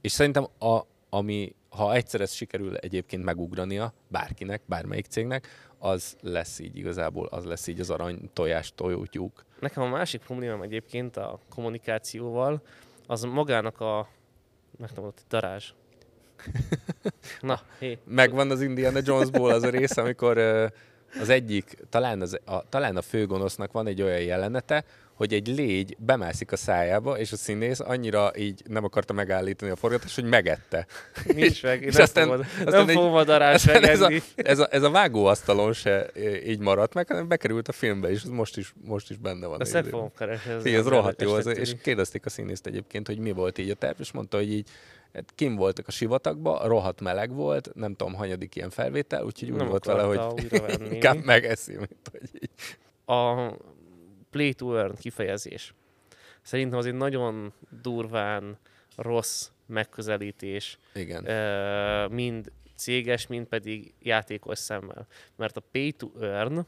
és 0.01 0.11
szerintem 0.11 0.47
a, 0.59 0.79
ami, 1.09 1.55
ha 1.69 1.93
egyszer 1.93 2.21
ezt 2.21 2.35
sikerül 2.35 2.75
egyébként 2.75 3.23
megugrania 3.23 3.93
bárkinek, 4.07 4.61
bármelyik 4.65 5.05
cégnek, 5.05 5.47
az 5.77 6.17
lesz 6.21 6.59
így 6.59 6.77
igazából, 6.77 7.25
az 7.25 7.45
lesz 7.45 7.67
így 7.67 7.79
az 7.79 7.89
arany 7.89 8.29
tojás 8.33 8.71
tojótyúk. 8.75 9.45
Nekem 9.59 9.83
a 9.83 9.87
másik 9.87 10.21
problémám 10.21 10.61
egyébként 10.61 11.17
a 11.17 11.39
kommunikációval, 11.49 12.61
az 13.09 13.23
magának 13.23 13.81
a, 13.81 14.07
megtanulott, 14.77 15.23
darázs. 15.29 15.71
Na, 17.41 17.59
hé. 17.79 17.97
Megvan 18.05 18.51
az 18.51 18.61
Indiana 18.61 18.99
Jonesból 19.03 19.51
az 19.51 19.63
a 19.63 19.69
rész, 19.69 19.97
amikor 19.97 20.37
az 21.19 21.29
egyik, 21.29 21.77
talán, 21.89 22.21
az, 22.21 22.39
a, 22.45 22.69
talán 22.69 22.97
a 22.97 23.01
főgonosznak 23.01 23.71
van 23.71 23.87
egy 23.87 24.01
olyan 24.01 24.21
jelenete, 24.21 24.83
hogy 25.19 25.33
egy 25.33 25.47
légy 25.47 25.95
bemászik 25.97 26.51
a 26.51 26.55
szájába, 26.55 27.17
és 27.17 27.31
a 27.31 27.35
színész 27.35 27.79
annyira 27.79 28.31
így 28.37 28.61
nem 28.67 28.83
akarta 28.83 29.13
megállítani 29.13 29.71
a 29.71 29.75
forgatást, 29.75 30.15
hogy 30.15 30.23
megette. 30.23 30.85
Nincs 31.33 31.63
meg, 31.63 31.81
és 31.87 31.93
nem 31.93 32.03
aztán, 32.03 32.27
fogod, 32.27 32.45
aztán 32.65 32.85
nem 32.85 32.95
fogom 32.95 33.13
a 33.13 33.23
darás 33.23 33.67
ez 33.67 34.01
a, 34.01 34.11
ez, 34.35 34.59
a, 34.59 34.67
ez 34.71 34.83
a 34.83 34.89
vágóasztalon 34.89 35.73
se 35.73 36.09
így 36.45 36.59
maradt 36.59 36.93
meg, 36.93 37.07
hanem 37.07 37.27
bekerült 37.27 37.67
a 37.67 37.71
filmbe, 37.71 38.09
és 38.09 38.23
most 38.23 38.57
is, 38.57 38.73
most 38.85 39.09
is 39.09 39.17
benne 39.17 39.47
van. 39.47 39.61
Ezt 39.61 39.87
fogom 39.89 40.11
keresni. 40.17 40.51
Ez, 40.51 40.65
ez 40.65 40.87
rohadt 40.87 41.21
jó, 41.21 41.33
az, 41.33 41.47
és 41.47 41.73
kérdezték 41.81 42.25
a 42.25 42.29
színészt 42.29 42.67
egyébként, 42.67 43.07
hogy 43.07 43.17
mi 43.17 43.31
volt 43.31 43.57
így 43.57 43.69
a 43.69 43.75
terv, 43.75 43.99
és 43.99 44.11
mondta, 44.11 44.37
hogy 44.37 44.51
így 44.51 44.69
hát 45.13 45.31
kim 45.35 45.55
voltak 45.55 45.87
a 45.87 45.91
sivatagban, 45.91 46.67
rohadt 46.67 47.01
meleg 47.01 47.33
volt, 47.33 47.71
nem 47.73 47.95
tudom, 47.95 48.13
hanyadik 48.13 48.55
ilyen 48.55 48.69
felvétel, 48.69 49.23
úgyhogy 49.23 49.51
úgy 49.51 49.67
volt 49.67 49.85
vele, 49.85 50.03
hogy 50.03 50.51
inkább 50.93 51.23
megeszi, 51.23 51.75
mint 51.75 52.09
hogy 52.11 52.29
így. 52.33 52.49
A 53.05 53.51
play 54.29 54.53
to 54.53 54.77
earn 54.77 54.95
kifejezés. 54.95 55.73
Szerintem 56.41 56.79
az 56.79 56.85
egy 56.85 56.93
nagyon 56.93 57.53
durván 57.81 58.57
rossz 58.95 59.49
megközelítés. 59.65 60.77
Igen. 60.93 61.23
mind 62.11 62.51
céges, 62.75 63.27
mind 63.27 63.47
pedig 63.47 63.93
játékos 63.99 64.59
szemmel. 64.59 65.07
Mert 65.35 65.57
a 65.57 65.63
pay 65.71 65.91
to 65.91 66.09
earn 66.21 66.65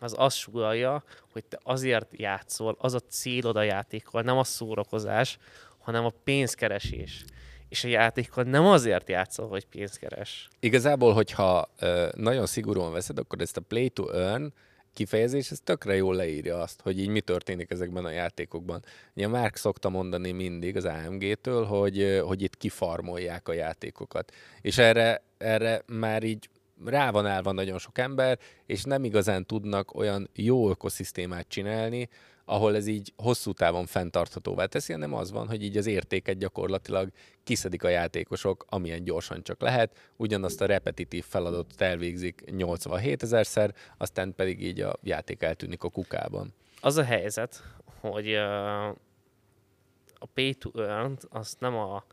az 0.00 0.14
azt 0.16 0.36
sugalja, 0.36 1.04
hogy 1.32 1.44
te 1.44 1.58
azért 1.62 2.08
játszol, 2.10 2.76
az 2.78 2.94
a 2.94 2.98
célod 2.98 3.56
a 3.56 3.62
játékkal, 3.62 4.22
nem 4.22 4.38
a 4.38 4.44
szórakozás, 4.44 5.38
hanem 5.78 6.04
a 6.04 6.12
pénzkeresés. 6.24 7.24
És 7.68 7.84
a 7.84 7.88
játékkal 7.88 8.44
nem 8.44 8.64
azért 8.64 9.08
játszol, 9.08 9.48
hogy 9.48 9.66
pénzkeres. 9.66 10.48
Igazából, 10.60 11.12
hogyha 11.12 11.70
ö, 11.78 12.08
nagyon 12.16 12.46
szigorúan 12.46 12.92
veszed, 12.92 13.18
akkor 13.18 13.40
ezt 13.40 13.56
a 13.56 13.60
play 13.60 13.88
to 13.88 14.08
earn 14.08 14.52
kifejezés, 14.94 15.50
ez 15.50 15.60
tökre 15.64 15.96
jól 15.96 16.14
leírja 16.14 16.60
azt, 16.60 16.80
hogy 16.80 16.98
így 16.98 17.08
mi 17.08 17.20
történik 17.20 17.70
ezekben 17.70 18.04
a 18.04 18.10
játékokban. 18.10 18.84
Ugye 19.14 19.28
Mark 19.28 19.56
szokta 19.56 19.88
mondani 19.88 20.32
mindig 20.32 20.76
az 20.76 20.84
AMG-től, 20.84 21.64
hogy, 21.64 22.20
hogy 22.24 22.42
itt 22.42 22.56
kifarmolják 22.56 23.48
a 23.48 23.52
játékokat. 23.52 24.32
És 24.60 24.78
erre, 24.78 25.22
erre 25.38 25.82
már 25.86 26.22
így 26.22 26.48
rá 26.84 27.10
van 27.10 27.26
állva 27.26 27.52
nagyon 27.52 27.78
sok 27.78 27.98
ember, 27.98 28.38
és 28.66 28.82
nem 28.82 29.04
igazán 29.04 29.46
tudnak 29.46 29.94
olyan 29.94 30.28
jó 30.34 30.70
ökoszisztémát 30.70 31.48
csinálni, 31.48 32.08
ahol 32.44 32.76
ez 32.76 32.86
így 32.86 33.12
hosszú 33.16 33.52
távon 33.52 33.86
fenntarthatóvá 33.86 34.66
teszi, 34.66 34.92
hanem 34.92 35.14
az 35.14 35.30
van, 35.30 35.48
hogy 35.48 35.62
így 35.62 35.76
az 35.76 35.86
értéket 35.86 36.38
gyakorlatilag 36.38 37.10
kiszedik 37.44 37.84
a 37.84 37.88
játékosok, 37.88 38.64
amilyen 38.68 39.04
gyorsan 39.04 39.42
csak 39.42 39.60
lehet, 39.60 40.12
ugyanazt 40.16 40.60
a 40.60 40.66
repetitív 40.66 41.24
feladatot 41.24 41.80
elvégzik 41.80 42.44
87 42.50 43.22
ezerszer, 43.22 43.74
aztán 43.96 44.34
pedig 44.34 44.62
így 44.62 44.80
a 44.80 44.96
játék 45.02 45.42
eltűnik 45.42 45.82
a 45.82 45.88
kukában. 45.88 46.54
Az 46.80 46.96
a 46.96 47.04
helyzet, 47.04 47.62
hogy 48.00 48.34
a 48.34 50.26
pay 50.34 50.54
to 50.54 50.82
earn 50.82 51.18
azt 51.30 51.60
nem 51.60 51.74
a 51.74 52.04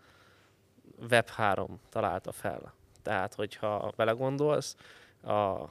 Web3 1.10 1.67
találta 1.89 2.32
fel. 2.32 2.73
Tehát, 3.10 3.34
hogyha 3.34 3.93
belegondolsz, 3.95 4.76
a 5.24 5.65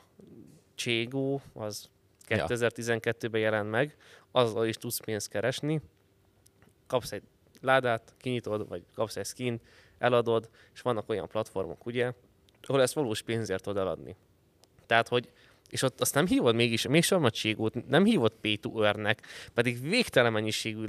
Cségó 0.75 1.41
az 1.55 1.89
2012-ben 2.29 3.41
jelent 3.41 3.71
meg, 3.71 3.97
azzal 4.31 4.67
is 4.67 4.77
tudsz 4.77 4.99
pénzt 4.99 5.29
keresni, 5.29 5.81
kapsz 6.87 7.13
egy 7.13 7.23
ládát, 7.61 8.15
kinyitod, 8.17 8.69
vagy 8.69 8.85
kapsz 8.95 9.17
egy 9.17 9.27
skin, 9.27 9.61
eladod, 9.99 10.49
és 10.75 10.81
vannak 10.81 11.09
olyan 11.09 11.29
platformok, 11.29 11.87
ugye, 11.87 12.13
ahol 12.63 12.83
ezt 12.83 12.95
valós 12.95 13.23
pénzért 13.23 13.63
tudod 13.63 13.83
eladni. 13.83 14.17
Tehát, 14.87 15.09
hogy 15.09 15.31
és 15.71 15.83
ott 15.83 16.01
azt 16.01 16.15
nem 16.15 16.27
hívod 16.27 16.55
mégis, 16.55 16.87
mégsem 16.87 17.25
a 17.25 17.31
cségót, 17.31 17.89
nem 17.89 18.05
hívod 18.05 18.33
pay 18.41 18.57
to 18.57 18.83
earn-nek, 18.83 19.27
pedig 19.55 19.81
végtelen 19.81 20.33
mennyiségű 20.33 20.87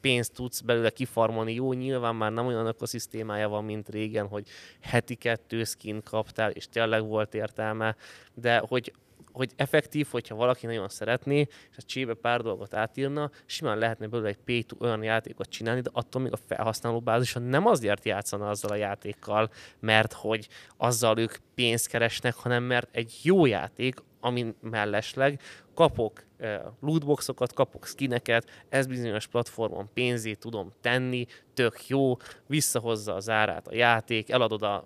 pénzt 0.00 0.32
tudsz 0.34 0.60
belőle 0.60 0.90
kifarmolni. 0.90 1.54
Jó, 1.54 1.72
nyilván 1.72 2.14
már 2.14 2.32
nem 2.32 2.46
olyan 2.46 2.66
ökoszisztémája 2.66 3.48
van, 3.48 3.64
mint 3.64 3.88
régen, 3.88 4.26
hogy 4.26 4.48
heti 4.80 5.14
kettő 5.14 5.64
skin 5.64 6.02
kaptál, 6.02 6.50
és 6.50 6.68
tényleg 6.68 7.06
volt 7.06 7.34
értelme, 7.34 7.96
de 8.34 8.62
hogy 8.68 8.92
hogy 9.32 9.50
effektív, 9.56 10.06
hogyha 10.10 10.34
valaki 10.34 10.66
nagyon 10.66 10.88
szeretné, 10.88 11.40
és 11.40 11.76
a 11.76 11.82
csébe 11.82 12.14
pár 12.14 12.40
dolgot 12.40 12.74
átírna, 12.74 13.30
simán 13.46 13.78
lehetne 13.78 14.06
belőle 14.06 14.28
egy 14.28 14.38
pay 14.44 14.62
to 14.62 14.76
olyan 14.78 15.02
játékot 15.02 15.48
csinálni, 15.48 15.80
de 15.80 15.90
attól 15.92 16.22
még 16.22 16.32
a 16.32 16.38
felhasználó 16.46 17.00
bázison 17.00 17.42
nem 17.42 17.66
azért 17.66 18.04
játszana 18.04 18.48
azzal 18.48 18.70
a 18.70 18.74
játékkal, 18.74 19.50
mert 19.80 20.12
hogy 20.12 20.48
azzal 20.76 21.18
ők 21.18 21.36
pénzt 21.54 21.88
keresnek, 21.88 22.34
hanem 22.34 22.62
mert 22.62 22.88
egy 22.92 23.18
jó 23.22 23.46
játék, 23.46 24.02
amin 24.20 24.54
mellesleg 24.60 25.40
kapok 25.80 26.24
uh, 26.40 26.54
lootboxokat, 26.80 27.52
kapok 27.52 27.86
skineket, 27.86 28.50
ez 28.68 28.86
bizonyos 28.86 29.26
platformon 29.26 29.88
pénzét 29.94 30.38
tudom 30.38 30.72
tenni, 30.80 31.26
tök 31.54 31.88
jó, 31.88 32.16
visszahozza 32.46 33.14
az 33.14 33.28
árát 33.28 33.68
a 33.68 33.74
játék, 33.74 34.30
eladod 34.30 34.62
a 34.62 34.84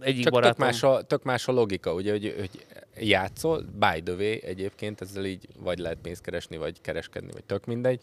egyik 0.00 0.22
Csak 0.22 0.32
barátom... 0.32 0.56
tök 0.56 0.66
más, 0.66 0.82
a, 0.82 1.02
tök 1.02 1.22
más 1.22 1.48
a 1.48 1.52
logika, 1.52 1.94
ugye, 1.94 2.10
hogy, 2.10 2.34
hogy 2.38 2.66
játszol, 3.08 3.64
by 3.78 4.02
the 4.02 4.14
way 4.14 4.38
egyébként, 4.42 5.00
ezzel 5.00 5.24
így 5.24 5.48
vagy 5.58 5.78
lehet 5.78 5.98
pénzt 6.02 6.22
keresni, 6.22 6.56
vagy 6.56 6.80
kereskedni, 6.80 7.32
vagy 7.32 7.44
tök 7.44 7.64
mindegy. 7.64 8.00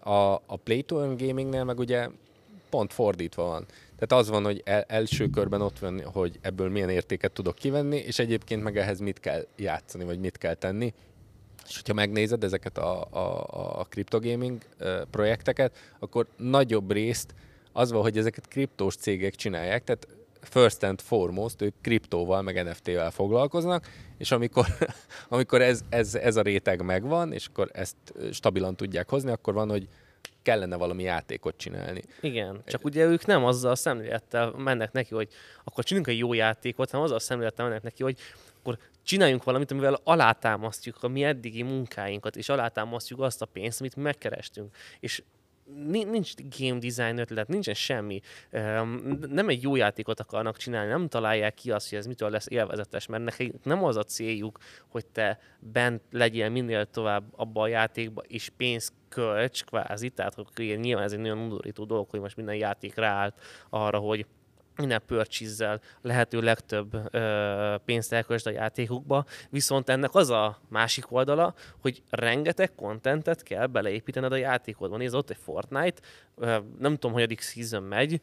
A, 0.00 0.32
a 0.32 0.56
Play 0.64 0.82
to 0.82 1.00
Earn 1.00 1.16
Gamingnél 1.16 1.64
meg 1.64 1.78
ugye 1.78 2.08
pont 2.70 2.92
fordítva 2.92 3.42
van. 3.42 3.66
Tehát 3.98 4.24
az 4.24 4.30
van, 4.30 4.44
hogy 4.44 4.62
el, 4.64 4.82
első 4.82 5.28
körben 5.28 5.60
ott 5.60 5.78
van, 5.78 6.02
hogy 6.04 6.38
ebből 6.40 6.70
milyen 6.70 6.90
értéket 6.90 7.32
tudok 7.32 7.54
kivenni, 7.54 7.96
és 7.96 8.18
egyébként 8.18 8.62
meg 8.62 8.76
ehhez 8.76 8.98
mit 8.98 9.20
kell 9.20 9.46
játszani, 9.56 10.04
vagy 10.04 10.18
mit 10.18 10.38
kell 10.38 10.54
tenni. 10.54 10.94
És 11.68 11.76
hogyha 11.76 11.94
megnézed 11.94 12.44
ezeket 12.44 12.78
a, 12.78 13.02
a, 13.10 13.80
a 13.80 13.84
cryptogaming 13.84 14.62
projekteket, 15.10 15.76
akkor 15.98 16.26
nagyobb 16.36 16.92
részt 16.92 17.34
az 17.72 17.92
van, 17.92 18.02
hogy 18.02 18.18
ezeket 18.18 18.48
kriptós 18.48 18.96
cégek 18.96 19.34
csinálják, 19.34 19.84
tehát 19.84 20.08
first 20.40 20.82
and 20.82 21.00
foremost, 21.00 21.62
ők 21.62 21.74
kriptóval, 21.80 22.42
meg 22.42 22.64
NFT-vel 22.64 23.10
foglalkoznak, 23.10 23.86
és 24.18 24.30
amikor, 24.30 24.66
amikor 25.28 25.62
ez, 25.62 25.80
ez, 25.88 26.14
ez 26.14 26.36
a 26.36 26.42
réteg 26.42 26.82
megvan, 26.82 27.32
és 27.32 27.46
akkor 27.46 27.70
ezt 27.72 27.96
stabilan 28.32 28.76
tudják 28.76 29.10
hozni, 29.10 29.30
akkor 29.30 29.54
van, 29.54 29.68
hogy 29.68 29.88
kellene 30.48 30.76
valami 30.76 31.02
játékot 31.02 31.56
csinálni. 31.56 32.02
Igen, 32.20 32.62
csak 32.66 32.84
ugye 32.84 33.04
ők 33.04 33.26
nem 33.26 33.44
azzal 33.44 33.70
a 33.70 33.74
szemlélettel 33.74 34.50
mennek 34.50 34.92
neki, 34.92 35.14
hogy 35.14 35.28
akkor 35.64 35.84
csináljunk 35.84 36.14
egy 36.14 36.18
jó 36.18 36.32
játékot, 36.32 36.90
hanem 36.90 37.04
azzal 37.04 37.16
a 37.16 37.20
szemlélettel 37.20 37.66
mennek 37.66 37.82
neki, 37.82 38.02
hogy 38.02 38.18
akkor 38.58 38.78
csináljunk 39.02 39.44
valamit, 39.44 39.70
amivel 39.70 40.00
alátámasztjuk 40.04 41.02
a 41.02 41.08
mi 41.08 41.24
eddigi 41.24 41.62
munkáinkat, 41.62 42.36
és 42.36 42.48
alátámasztjuk 42.48 43.20
azt 43.20 43.42
a 43.42 43.46
pénzt, 43.46 43.80
amit 43.80 43.96
megkerestünk. 43.96 44.76
És 45.00 45.22
nincs 45.86 46.32
game 46.58 46.78
design 46.78 47.18
ötlet, 47.18 47.48
nincsen 47.48 47.74
semmi. 47.74 48.20
Nem 49.28 49.48
egy 49.48 49.62
jó 49.62 49.76
játékot 49.76 50.20
akarnak 50.20 50.56
csinálni, 50.56 50.90
nem 50.90 51.08
találják 51.08 51.54
ki 51.54 51.70
azt, 51.70 51.88
hogy 51.88 51.98
ez 51.98 52.06
mitől 52.06 52.30
lesz 52.30 52.46
élvezetes, 52.50 53.06
mert 53.06 53.24
nekik 53.24 53.52
nem 53.62 53.84
az 53.84 53.96
a 53.96 54.02
céljuk, 54.02 54.58
hogy 54.88 55.06
te 55.06 55.40
bent 55.60 56.02
legyél 56.10 56.48
minél 56.48 56.86
tovább 56.86 57.24
abba 57.36 57.62
a 57.62 57.68
játékba, 57.68 58.22
és 58.26 58.50
pénzt 58.56 58.92
költs 59.08 59.64
kvázi, 59.64 60.10
tehát 60.10 60.34
hogy 60.34 60.78
nyilván 60.78 61.04
ez 61.04 61.12
egy 61.12 61.18
nagyon 61.18 61.38
undorító 61.38 61.84
dolog, 61.84 62.10
hogy 62.10 62.20
most 62.20 62.36
minden 62.36 62.54
játék 62.54 62.94
ráállt 62.94 63.40
arra, 63.70 63.98
hogy 63.98 64.26
minden 64.78 65.02
purchase 65.06 65.80
lehető 66.02 66.40
legtöbb 66.40 67.14
ö, 67.14 67.74
pénzt 67.84 68.12
elköltsd 68.12 68.46
a 68.46 68.50
játékokba, 68.50 69.24
viszont 69.50 69.88
ennek 69.88 70.14
az 70.14 70.30
a 70.30 70.58
másik 70.68 71.12
oldala, 71.12 71.54
hogy 71.80 72.02
rengeteg 72.10 72.74
kontentet 72.74 73.42
kell 73.42 73.66
beleépítened 73.66 74.32
a 74.32 74.36
játékodba. 74.36 74.96
Nézd, 74.96 75.14
ott 75.14 75.30
egy 75.30 75.38
Fortnite, 75.42 76.00
nem 76.78 76.92
tudom, 76.92 77.12
hogy 77.12 77.22
addig 77.22 77.40
season 77.40 77.82
megy, 77.82 78.20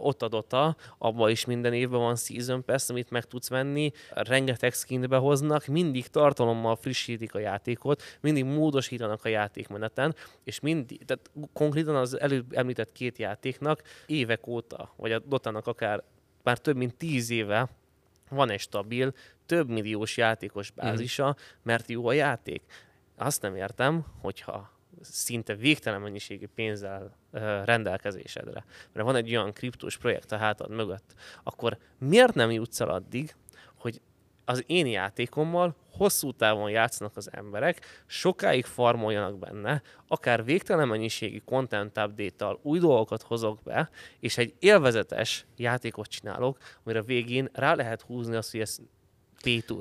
ott 0.00 0.22
adota, 0.22 0.76
abban 0.98 1.30
is 1.30 1.44
minden 1.44 1.72
évben 1.72 2.00
van 2.00 2.16
season 2.16 2.64
pass, 2.64 2.88
amit 2.88 3.10
meg 3.10 3.24
tudsz 3.24 3.48
venni, 3.48 3.92
rengeteg 4.10 4.72
skint 4.72 5.08
behoznak, 5.08 5.66
mindig 5.66 6.06
tartalommal 6.06 6.76
frissítik 6.76 7.34
a 7.34 7.38
játékot, 7.38 8.02
mindig 8.20 8.44
módosítanak 8.44 9.24
a 9.24 9.28
játékmeneten, 9.28 10.14
és 10.44 10.60
mindig, 10.60 11.04
tehát 11.04 11.30
konkrétan 11.52 11.96
az 11.96 12.20
előbb 12.20 12.52
említett 12.52 12.92
két 12.92 13.18
játéknak 13.18 13.82
évek 14.06 14.46
óta, 14.46 14.92
vagy 14.96 15.12
a 15.12 15.18
Dotának 15.18 15.66
akár 15.66 16.02
már 16.42 16.58
több 16.58 16.76
mint 16.76 16.96
tíz 16.96 17.30
éve 17.30 17.68
van 18.28 18.50
egy 18.50 18.60
stabil, 18.60 19.12
több 19.46 19.68
milliós 19.68 20.16
játékos 20.16 20.72
mhm. 20.72 20.86
bázisa, 20.86 21.26
mm. 21.26 21.42
mert 21.62 21.88
jó 21.88 22.06
a 22.06 22.12
játék. 22.12 22.62
Azt 23.16 23.42
nem 23.42 23.56
értem, 23.56 24.04
hogyha 24.20 24.70
szinte 25.02 25.54
végtelen 25.54 26.00
mennyiségű 26.00 26.46
pénzzel 26.54 27.16
rendelkezésedre, 27.64 28.64
mert 28.92 29.06
van 29.06 29.16
egy 29.16 29.36
olyan 29.36 29.52
kriptós 29.52 29.98
projekt 29.98 30.32
a 30.32 30.36
hátad 30.36 30.70
mögött, 30.70 31.14
akkor 31.42 31.78
miért 31.98 32.34
nem 32.34 32.50
jutsz 32.50 32.80
el 32.80 32.88
addig, 32.88 33.34
hogy 33.78 34.00
az 34.44 34.64
én 34.66 34.86
játékommal 34.86 35.76
hosszú 35.92 36.32
távon 36.32 36.70
játszanak 36.70 37.16
az 37.16 37.32
emberek, 37.32 38.02
sokáig 38.06 38.64
farmoljanak 38.64 39.38
benne, 39.38 39.82
akár 40.06 40.44
végtelen 40.44 40.88
mennyiségű 40.88 41.38
content 41.44 41.98
update 41.98 42.58
új 42.62 42.78
dolgokat 42.78 43.22
hozok 43.22 43.62
be, 43.62 43.90
és 44.20 44.38
egy 44.38 44.54
élvezetes 44.58 45.46
játékot 45.56 46.06
csinálok, 46.06 46.58
amire 46.84 47.02
végén 47.02 47.48
rá 47.52 47.74
lehet 47.74 48.02
húzni 48.02 48.36
azt, 48.36 48.50
hogy 48.50 48.60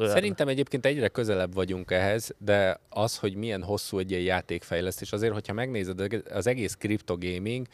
Szerintem 0.08 0.48
egyébként 0.48 0.86
egyre 0.86 1.08
közelebb 1.08 1.54
vagyunk 1.54 1.92
ehhez, 1.92 2.36
de 2.38 2.80
az, 2.90 3.18
hogy 3.18 3.36
milyen 3.36 3.64
hosszú 3.64 3.98
egy 3.98 4.12
ilyen 4.12 4.24
játékfejlesztés, 4.24 5.12
azért, 5.12 5.34
hogyha 5.34 5.54
megnézed 5.54 6.24
az 6.30 6.48
egész 6.48 6.76
crypto-gaming, 6.76 7.68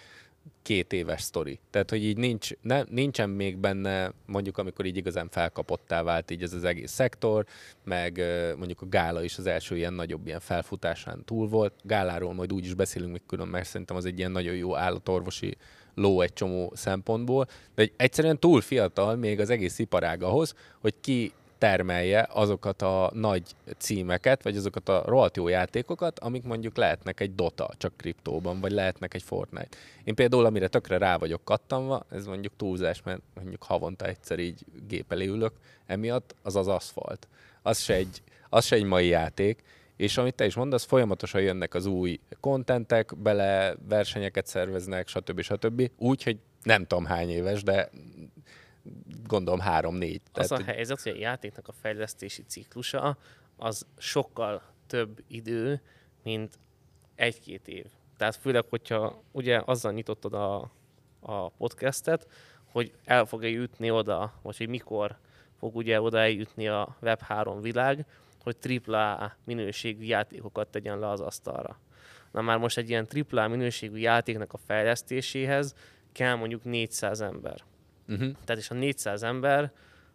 két 0.62 0.94
éves 0.94 1.22
sztori. 1.22 1.60
Tehát, 1.70 1.90
hogy 1.90 2.04
így 2.04 2.18
nincs, 2.18 2.52
ne, 2.62 2.84
nincsen 2.90 3.30
még 3.30 3.58
benne, 3.58 4.12
mondjuk 4.26 4.58
amikor 4.58 4.86
így 4.86 4.98
igazán 4.98 5.30
felkapottá 5.30 6.04
vált 6.04 6.32
így 6.32 6.44
ez 6.44 6.54
az 6.54 6.64
egész 6.64 6.92
szektor, 6.92 7.46
meg 7.84 8.22
mondjuk 8.58 8.82
a 8.82 8.88
Gála 8.90 9.24
is 9.24 9.38
az 9.38 9.46
első 9.46 9.78
ilyen 9.78 9.94
nagyobb 9.94 10.28
ilyen 10.28 10.40
felfutásán 10.40 11.24
túl 11.26 11.48
volt. 11.48 11.74
Gáláról 11.84 12.34
majd 12.34 12.54
úgy 12.54 12.66
is 12.66 12.74
beszélünk 12.74 13.12
még 13.12 13.22
külön, 13.28 13.48
mert 13.48 13.68
szerintem 13.68 13.96
az 13.96 14.06
egy 14.06 14.18
ilyen 14.18 14.32
nagyon 14.32 14.56
jó 14.56 14.76
állatorvosi 14.76 15.58
ló 15.96 16.22
egy 16.22 16.34
csomó 16.34 16.72
szempontból, 16.76 17.48
de 17.76 17.82
egy 17.82 17.94
egyszerűen 17.96 18.40
túl 18.40 18.62
fiatal 18.62 19.16
még 19.16 19.40
az 19.40 19.50
egész 19.50 19.80
iparág 19.80 20.24
ahhoz, 20.24 20.54
hogy 20.80 20.94
ki 21.02 21.32
termelje 21.58 22.28
azokat 22.32 22.82
a 22.82 23.12
nagy 23.14 23.44
címeket, 23.78 24.44
vagy 24.44 24.58
azokat 24.58 24.90
a 24.90 25.04
rohadt 25.06 25.38
jó 25.38 25.48
játékokat, 25.48 26.20
amik 26.20 26.44
mondjuk 26.44 26.78
lehetnek 26.78 27.20
egy 27.20 27.36
Dota, 27.36 27.70
csak 27.78 27.98
kriptóban, 27.98 28.60
vagy 28.60 28.72
lehetnek 28.72 29.14
egy 29.14 29.24
Fortnite. 29.24 29.78
Én 30.04 30.16
például, 30.16 30.46
amire 30.46 30.68
tökre 30.68 30.98
rá 30.98 31.18
vagyok 31.18 31.42
kattanva, 31.44 32.06
ez 32.12 32.26
mondjuk 32.26 32.54
túlzás, 32.58 33.02
mert 33.04 33.22
mondjuk 33.36 33.64
havonta 33.64 34.06
egyszer 34.06 34.40
így 34.40 34.66
gép 34.88 35.12
elé 35.12 35.26
ülök, 35.26 35.54
emiatt 35.86 36.36
az 36.44 36.56
az 36.56 36.68
aszfalt. 36.68 37.28
Az 37.62 37.80
se 37.80 37.94
egy, 37.94 38.22
az 38.50 38.66
se 38.66 38.76
egy 38.76 38.84
mai 38.84 39.08
játék, 39.08 39.64
és 39.96 40.18
amit 40.18 40.36
te 40.36 40.46
is 40.46 40.56
mondasz, 40.56 40.86
folyamatosan 40.86 41.42
jönnek 41.42 41.74
az 41.74 41.86
új 41.86 42.20
kontentek, 42.40 43.18
bele 43.18 43.76
versenyeket 43.88 44.48
szerveznek, 44.48 45.08
stb. 45.08 45.42
stb. 45.42 45.92
Úgy, 45.98 46.24
hogy 46.24 46.38
nem 46.64 46.86
tudom 46.86 47.06
hány 47.06 47.30
éves, 47.30 47.64
de 47.64 47.90
gondolom 49.28 49.60
három-négy. 49.60 50.22
Az 50.34 50.48
Tehát, 50.48 50.64
a 50.64 50.72
helyzet, 50.72 51.02
hogy 51.02 51.12
a 51.12 51.18
játéknak 51.18 51.68
a 51.68 51.72
fejlesztési 51.72 52.44
ciklusa 52.44 53.18
az 53.58 53.86
sokkal 53.98 54.62
több 54.88 55.24
idő, 55.28 55.82
mint 56.24 56.60
egy-két 57.16 57.68
év. 57.68 57.86
Tehát 58.18 58.36
főleg, 58.36 58.66
hogyha 58.70 59.24
ugye 59.32 59.62
azzal 59.66 59.92
nyitottad 59.92 60.34
a, 60.34 60.72
a 61.20 61.50
podcastet, 61.50 62.28
hogy 62.72 62.92
el 63.06 63.26
fog-e 63.26 63.48
jutni 63.48 63.92
oda, 63.92 64.34
vagy 64.42 64.58
hogy 64.58 64.70
mikor 64.70 65.18
fog 65.60 65.76
ugye 65.76 66.02
oda 66.02 66.20
eljutni 66.20 66.68
a 66.68 66.98
Web3 67.02 67.58
világ, 67.62 68.06
hogy 68.44 68.82
AAA 68.86 69.36
minőségű 69.44 70.04
játékokat 70.04 70.68
tegyen 70.68 71.00
le 71.00 71.10
az 71.10 71.20
asztalra. 71.20 71.80
Na 72.32 72.42
már 72.42 72.58
most 72.58 72.78
egy 72.78 72.90
ilyen 72.90 73.08
AAA 73.32 73.48
minőségű 73.48 73.98
játéknak 73.98 74.54
a 74.54 74.58
fejlesztéséhez 74.58 75.76
kell 76.12 76.36
mondjuk 76.36 76.64
400 76.64 77.22
ember. 77.22 77.64
Uh-huh. 78.08 78.32
Tehát 78.46 78.62
és 78.62 78.70
a 78.70 78.74
400 78.74 79.24
ember 79.24 79.72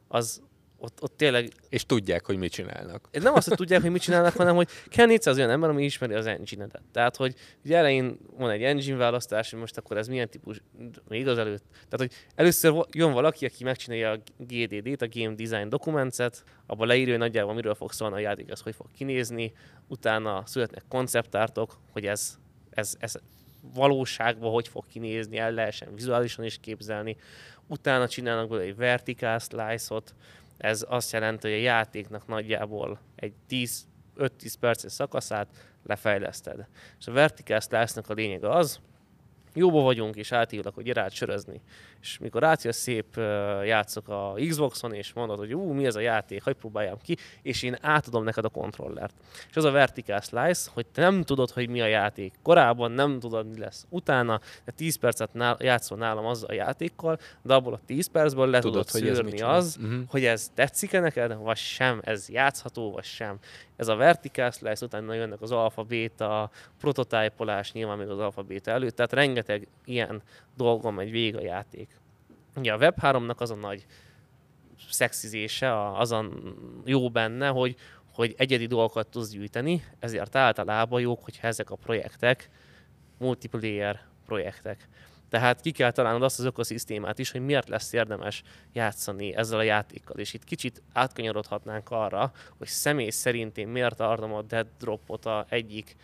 az 0.09 0.42
ott, 0.83 1.02
ott 1.02 1.16
tényleg... 1.16 1.52
És 1.68 1.87
tudják, 1.87 2.24
hogy 2.24 2.37
mit 2.37 2.52
csinálnak. 2.52 3.09
Nem 3.12 3.35
azt, 3.35 3.48
hogy 3.48 3.57
tudják, 3.57 3.81
hogy 3.81 3.90
mit 3.90 4.02
csinálnak, 4.02 4.37
hanem 4.37 4.55
hogy 4.55 4.68
kell 4.88 5.07
400 5.07 5.37
olyan 5.37 5.50
ember, 5.50 5.70
ami 5.70 5.85
ismeri 5.85 6.14
az 6.14 6.26
engine-edet. 6.26 6.83
Tehát, 6.92 7.16
hogy 7.16 7.35
ugye 7.64 7.76
elején 7.76 8.18
van 8.37 8.50
egy 8.50 8.62
engine 8.62 8.96
választás, 8.96 9.50
hogy 9.50 9.61
most 9.61 9.76
akkor 9.76 9.96
ez 9.96 10.09
milyen 10.09 10.28
típus, 10.28 10.62
még 11.09 11.28
az 11.28 11.38
előtt. 11.38 11.64
Tehát, 11.70 11.96
hogy 11.96 12.12
először 12.35 12.87
jön 12.92 13.12
valaki, 13.12 13.46
aki 13.46 13.64
megcsinálja 13.64 14.11
a 14.11 14.18
GDD-t, 14.37 15.02
a 15.02 15.09
Game 15.11 15.35
Design 15.35 15.68
Documents-et, 15.68 16.44
abban 16.66 16.87
leírja, 16.87 17.11
hogy 17.11 17.22
nagyjából 17.22 17.55
miről 17.55 17.74
fog 17.74 17.92
szólni 17.92 18.14
a 18.14 18.18
játék, 18.18 18.52
az 18.52 18.61
hogy 18.61 18.74
fog 18.74 18.87
kinézni, 18.96 19.52
utána 19.88 20.42
születnek 20.46 20.83
konceptártok, 20.88 21.78
hogy 21.92 22.07
ez, 22.07 22.38
ez, 22.70 22.94
ez 22.98 23.14
valóságban 23.74 24.50
hogy 24.50 24.68
fog 24.68 24.87
kinézni, 24.87 25.38
el 25.38 25.52
lehessen 25.52 25.94
vizuálisan 25.94 26.44
is 26.44 26.59
képzelni. 26.61 27.16
Utána 27.73 28.09
csinálnak 28.09 28.49
belőle 28.49 28.67
egy 28.67 28.77
vertical 28.77 29.39
slice-ot, 29.39 30.15
ez 30.57 30.85
azt 30.89 31.13
jelenti, 31.13 31.49
hogy 31.49 31.59
a 31.59 31.63
játéknak 31.63 32.27
nagyjából 32.27 32.99
egy 33.17 33.33
10 33.47 33.87
5-10 34.17 34.55
perces 34.61 34.93
szakaszát 34.93 35.49
lefejleszted. 35.87 36.67
És 36.99 37.07
a 37.07 37.13
vertical 37.13 37.61
slice-nak 37.61 38.09
a 38.09 38.13
lényege 38.13 38.49
az, 38.51 38.81
jóba 39.55 39.81
vagyunk, 39.81 40.17
és 40.17 40.33
átívlak, 40.33 40.75
hogy 40.75 40.91
át 40.91 41.13
sörözni. 41.13 41.61
És 42.03 42.19
mikor 42.19 42.45
átjössz 42.45 42.81
szép 42.81 43.17
játszok 43.65 44.09
a 44.09 44.35
Xboxon, 44.49 44.95
és 44.95 45.12
mondod, 45.12 45.38
hogy 45.38 45.55
ú, 45.55 45.73
mi 45.73 45.87
ez 45.87 45.97
a 45.97 46.01
játék, 46.01 46.43
hogy 46.43 46.55
próbáljam 46.55 46.99
ki, 47.03 47.17
és 47.43 47.62
én 47.62 47.77
átadom 47.81 48.25
neked 48.25 48.45
a 48.45 48.49
kontrollert. 48.49 49.15
És 49.51 49.57
az 49.57 49.65
a 49.65 49.71
vertical 49.71 50.21
slice, 50.21 50.71
hogy 50.75 50.87
te 50.87 51.01
nem 51.01 51.23
tudod, 51.23 51.51
hogy 51.51 51.69
mi 51.69 51.81
a 51.81 51.87
játék. 51.87 52.35
Korábban 52.43 52.93
nem 52.93 53.19
tudod, 53.19 53.47
mi 53.47 53.59
lesz. 53.59 53.87
Utána, 53.88 54.41
de 54.65 54.73
10 54.73 54.97
percet 54.97 55.33
nál, 55.33 55.57
játszol 55.61 55.99
nálam 55.99 56.27
azzal 56.27 56.49
a 56.49 56.53
játékkal, 56.53 57.19
de 57.43 57.55
abból 57.55 57.73
a 57.73 57.81
10 57.87 58.07
percból 58.07 58.49
le 58.49 58.61
tudod, 58.61 58.87
tudod 58.87 58.91
hogy 58.91 59.15
szűrni 59.15 59.41
az, 59.41 59.79
uh-huh. 59.83 60.01
hogy 60.09 60.25
ez 60.25 60.51
tetszik-e 60.55 61.01
neked, 61.01 61.37
vagy 61.37 61.57
sem, 61.57 62.01
ez 62.05 62.29
játszható, 62.29 62.91
vagy 62.91 63.05
sem. 63.05 63.38
Ez 63.77 63.88
a 63.88 63.97
vertical 63.97 64.51
slice, 64.51 64.85
utána 64.85 65.15
jönnek 65.15 65.41
az 65.41 65.51
alfa, 65.51 65.83
beta, 65.83 66.51
prototypolás, 66.81 67.73
nyilván 67.73 67.99
még 67.99 68.09
az 68.09 68.19
alfa, 68.19 68.43
beta 68.43 68.71
előtt, 68.71 68.97
tehát 68.97 69.12
rengeteg 69.12 69.69
ilyen 69.85 70.23
dolgon 70.57 70.95
megy 70.95 71.11
végig 71.11 71.37
a 71.37 71.43
játék. 71.43 71.91
Ugye 72.57 72.73
a 72.73 72.79
Web3-nak 72.79 73.37
az 73.37 73.51
a 73.51 73.55
nagy 73.55 73.87
szexizése, 74.91 75.91
az 75.93 76.12
a 76.12 76.29
jó 76.85 77.11
benne, 77.11 77.49
hogy, 77.49 77.77
hogy 78.12 78.35
egyedi 78.37 78.67
dolgokat 78.67 79.09
tudsz 79.09 79.31
gyűjteni, 79.31 79.85
ezért 79.99 80.37
általában 80.37 81.01
jók, 81.01 81.25
hogyha 81.25 81.47
ezek 81.47 81.71
a 81.71 81.77
projektek 81.77 82.51
multiplayer 83.19 84.01
projektek. 84.27 84.88
Tehát 85.29 85.61
ki 85.61 85.71
kell 85.71 85.91
találnod 85.91 86.23
azt 86.23 86.38
az 86.38 86.45
ökoszisztémát 86.45 87.19
is, 87.19 87.31
hogy 87.31 87.41
miért 87.41 87.69
lesz 87.69 87.93
érdemes 87.93 88.43
játszani 88.73 89.37
ezzel 89.37 89.59
a 89.59 89.62
játékkal. 89.62 90.17
És 90.17 90.35
itt 90.35 90.45
kicsit 90.45 90.83
átkanyarodhatnánk 90.93 91.91
arra, 91.91 92.33
hogy 92.59 92.67
személy 92.67 93.11
szerint 93.11 93.59
én 93.59 93.69
miért 93.69 93.97
tartom 93.97 94.33
a 94.33 94.43
Dead 94.43 94.67
Dropot 94.79 95.27
a 95.27 95.47
egyik 95.49 95.97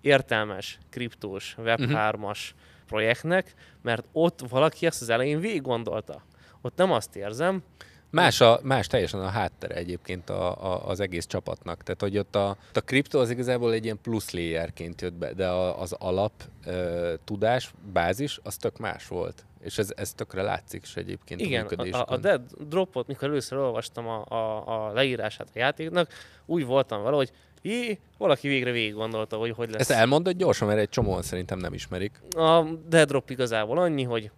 értelmes, 0.00 0.78
kriptós, 0.90 1.56
Web3-as 1.58 2.20
uh-huh 2.20 2.68
projektnek, 2.90 3.54
mert 3.82 4.04
ott 4.12 4.40
valaki 4.48 4.86
ezt 4.86 5.02
az 5.02 5.08
elején 5.08 5.40
végig 5.40 5.62
gondolta. 5.62 6.22
Ott 6.62 6.76
nem 6.76 6.92
azt 6.92 7.16
érzem, 7.16 7.62
Más, 8.10 8.40
a, 8.40 8.60
más 8.62 8.86
teljesen 8.86 9.20
a 9.20 9.28
háttere 9.28 9.74
egyébként 9.74 10.30
a, 10.30 10.64
a, 10.72 10.88
az 10.88 11.00
egész 11.00 11.26
csapatnak. 11.26 11.82
Tehát, 11.82 12.00
hogy 12.00 12.18
ott 12.18 12.36
a, 12.36 12.56
a 12.74 12.80
kripto 12.80 13.20
az 13.20 13.30
igazából 13.30 13.72
egy 13.72 13.84
ilyen 13.84 13.98
plusz 14.02 14.30
layerként 14.30 15.00
jött 15.00 15.12
be, 15.12 15.32
de 15.32 15.48
a, 15.48 15.80
az 15.80 15.92
alap 15.92 16.32
ö, 16.66 17.14
tudás, 17.24 17.72
bázis, 17.92 18.40
az 18.42 18.56
tök 18.56 18.78
más 18.78 19.06
volt. 19.06 19.44
És 19.60 19.78
ez, 19.78 19.92
ez 19.96 20.12
tökre 20.12 20.42
látszik 20.42 20.82
is 20.82 20.96
egyébként 20.96 21.40
Igen, 21.40 21.66
a, 21.66 21.96
a, 21.96 22.04
a 22.06 22.16
Dead 22.16 22.42
Dropot, 22.58 23.06
mikor 23.06 23.28
először 23.28 23.58
olvastam 23.58 24.06
a, 24.08 24.24
a, 24.28 24.66
a 24.66 24.92
leírását 24.92 25.48
a 25.54 25.58
játéknak, 25.58 26.10
úgy 26.46 26.64
voltam 26.64 27.02
vele, 27.02 27.16
hogy 27.16 27.30
Jé, 27.62 27.98
valaki 28.18 28.48
végre 28.48 28.70
végig 28.70 28.94
gondolta, 28.94 29.36
hogy 29.36 29.50
hogy 29.50 29.70
lesz. 29.70 29.80
Ezt 29.80 29.90
elmondod 29.98 30.36
gyorsan, 30.36 30.68
mert 30.68 30.80
egy 30.80 30.88
csomóan 30.88 31.22
szerintem 31.22 31.58
nem 31.58 31.72
ismerik. 31.72 32.20
A 32.36 32.64
Dead 32.88 33.08
Drop 33.08 33.30
igazából 33.30 33.78
annyi, 33.78 34.02
hogy 34.02 34.30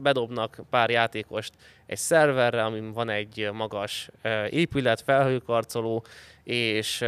bedobnak 0.00 0.60
pár 0.70 0.90
játékost 0.90 1.52
egy 1.86 1.98
szerverre, 1.98 2.64
amin 2.64 2.92
van 2.92 3.08
egy 3.08 3.50
magas 3.52 4.10
épület, 4.50 5.00
felhőkarcoló, 5.00 6.04
és 6.44 7.04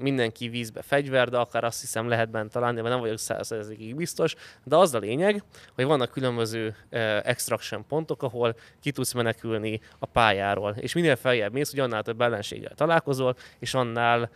mindenki 0.00 0.48
vízbe 0.48 0.82
fegyver, 0.82 1.28
de 1.28 1.36
akár 1.36 1.64
azt 1.64 1.80
hiszem 1.80 2.08
lehet 2.08 2.30
bent 2.30 2.52
találni, 2.52 2.80
mert 2.80 2.88
nem 2.92 3.00
vagyok 3.00 3.18
százszerzékig 3.18 3.94
biztos, 3.94 4.34
de 4.64 4.76
az 4.76 4.94
a 4.94 4.98
lényeg, 4.98 5.42
hogy 5.74 5.84
vannak 5.84 6.10
különböző 6.10 6.76
extraction 7.22 7.86
pontok, 7.86 8.22
ahol 8.22 8.56
ki 8.80 8.90
tudsz 8.92 9.12
menekülni 9.12 9.80
a 9.98 10.06
pályáról, 10.06 10.74
és 10.78 10.94
minél 10.94 11.16
feljebb 11.16 11.52
mész, 11.52 11.70
hogy 11.70 11.80
annál 11.80 12.02
több 12.02 12.20
ellenséggel 12.20 12.74
találkozol, 12.74 13.36
és 13.58 13.74
annál 13.74 14.30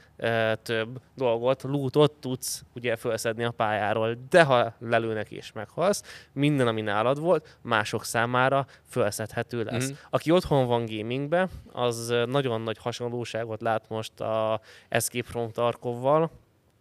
több 0.63 1.01
dolgot, 1.15 1.63
lootot 1.63 2.13
tudsz 2.13 2.65
ugye 2.75 2.97
felszedni 2.97 3.45
a 3.45 3.51
pályáról, 3.51 4.17
de 4.31 4.43
ha 4.43 4.75
lelőnek 4.79 5.31
és 5.31 5.53
meghalsz, 5.53 6.29
minden, 6.33 6.67
ami 6.67 6.81
nálad 6.81 7.21
volt, 7.21 7.59
mások 7.63 8.05
számára 8.05 8.67
felszedhető 8.89 9.63
lesz. 9.71 9.85
Mm-hmm. 9.85 9.95
Aki 10.11 10.31
otthon 10.31 10.67
van 10.67 10.87
gamingbe, 10.87 11.49
az 11.73 12.15
nagyon 12.27 12.61
nagy 12.61 12.79
hasonlóságot 12.79 13.61
lát 13.61 13.89
most 13.89 14.21
a 14.21 14.51
a 14.53 14.61
Escape 14.89 15.29
from 15.31 15.51
Tarkovval, 15.51 16.31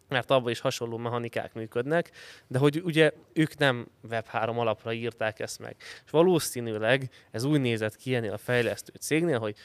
mert 0.07 0.31
abban 0.31 0.51
is 0.51 0.59
hasonló 0.59 0.97
mechanikák 0.97 1.53
működnek, 1.53 2.11
de 2.47 2.59
hogy 2.59 2.81
ugye 2.83 3.11
ők 3.33 3.57
nem 3.57 3.87
Web3 4.09 4.57
alapra 4.57 4.93
írták 4.93 5.39
ezt 5.39 5.59
meg. 5.59 5.75
És 6.05 6.11
valószínűleg 6.11 7.09
ez 7.31 7.43
úgy 7.43 7.61
nézett 7.61 7.95
ki 7.95 8.15
ennél 8.15 8.33
a 8.33 8.37
fejlesztő 8.37 8.93
cégnél, 8.99 9.39
hogy 9.39 9.55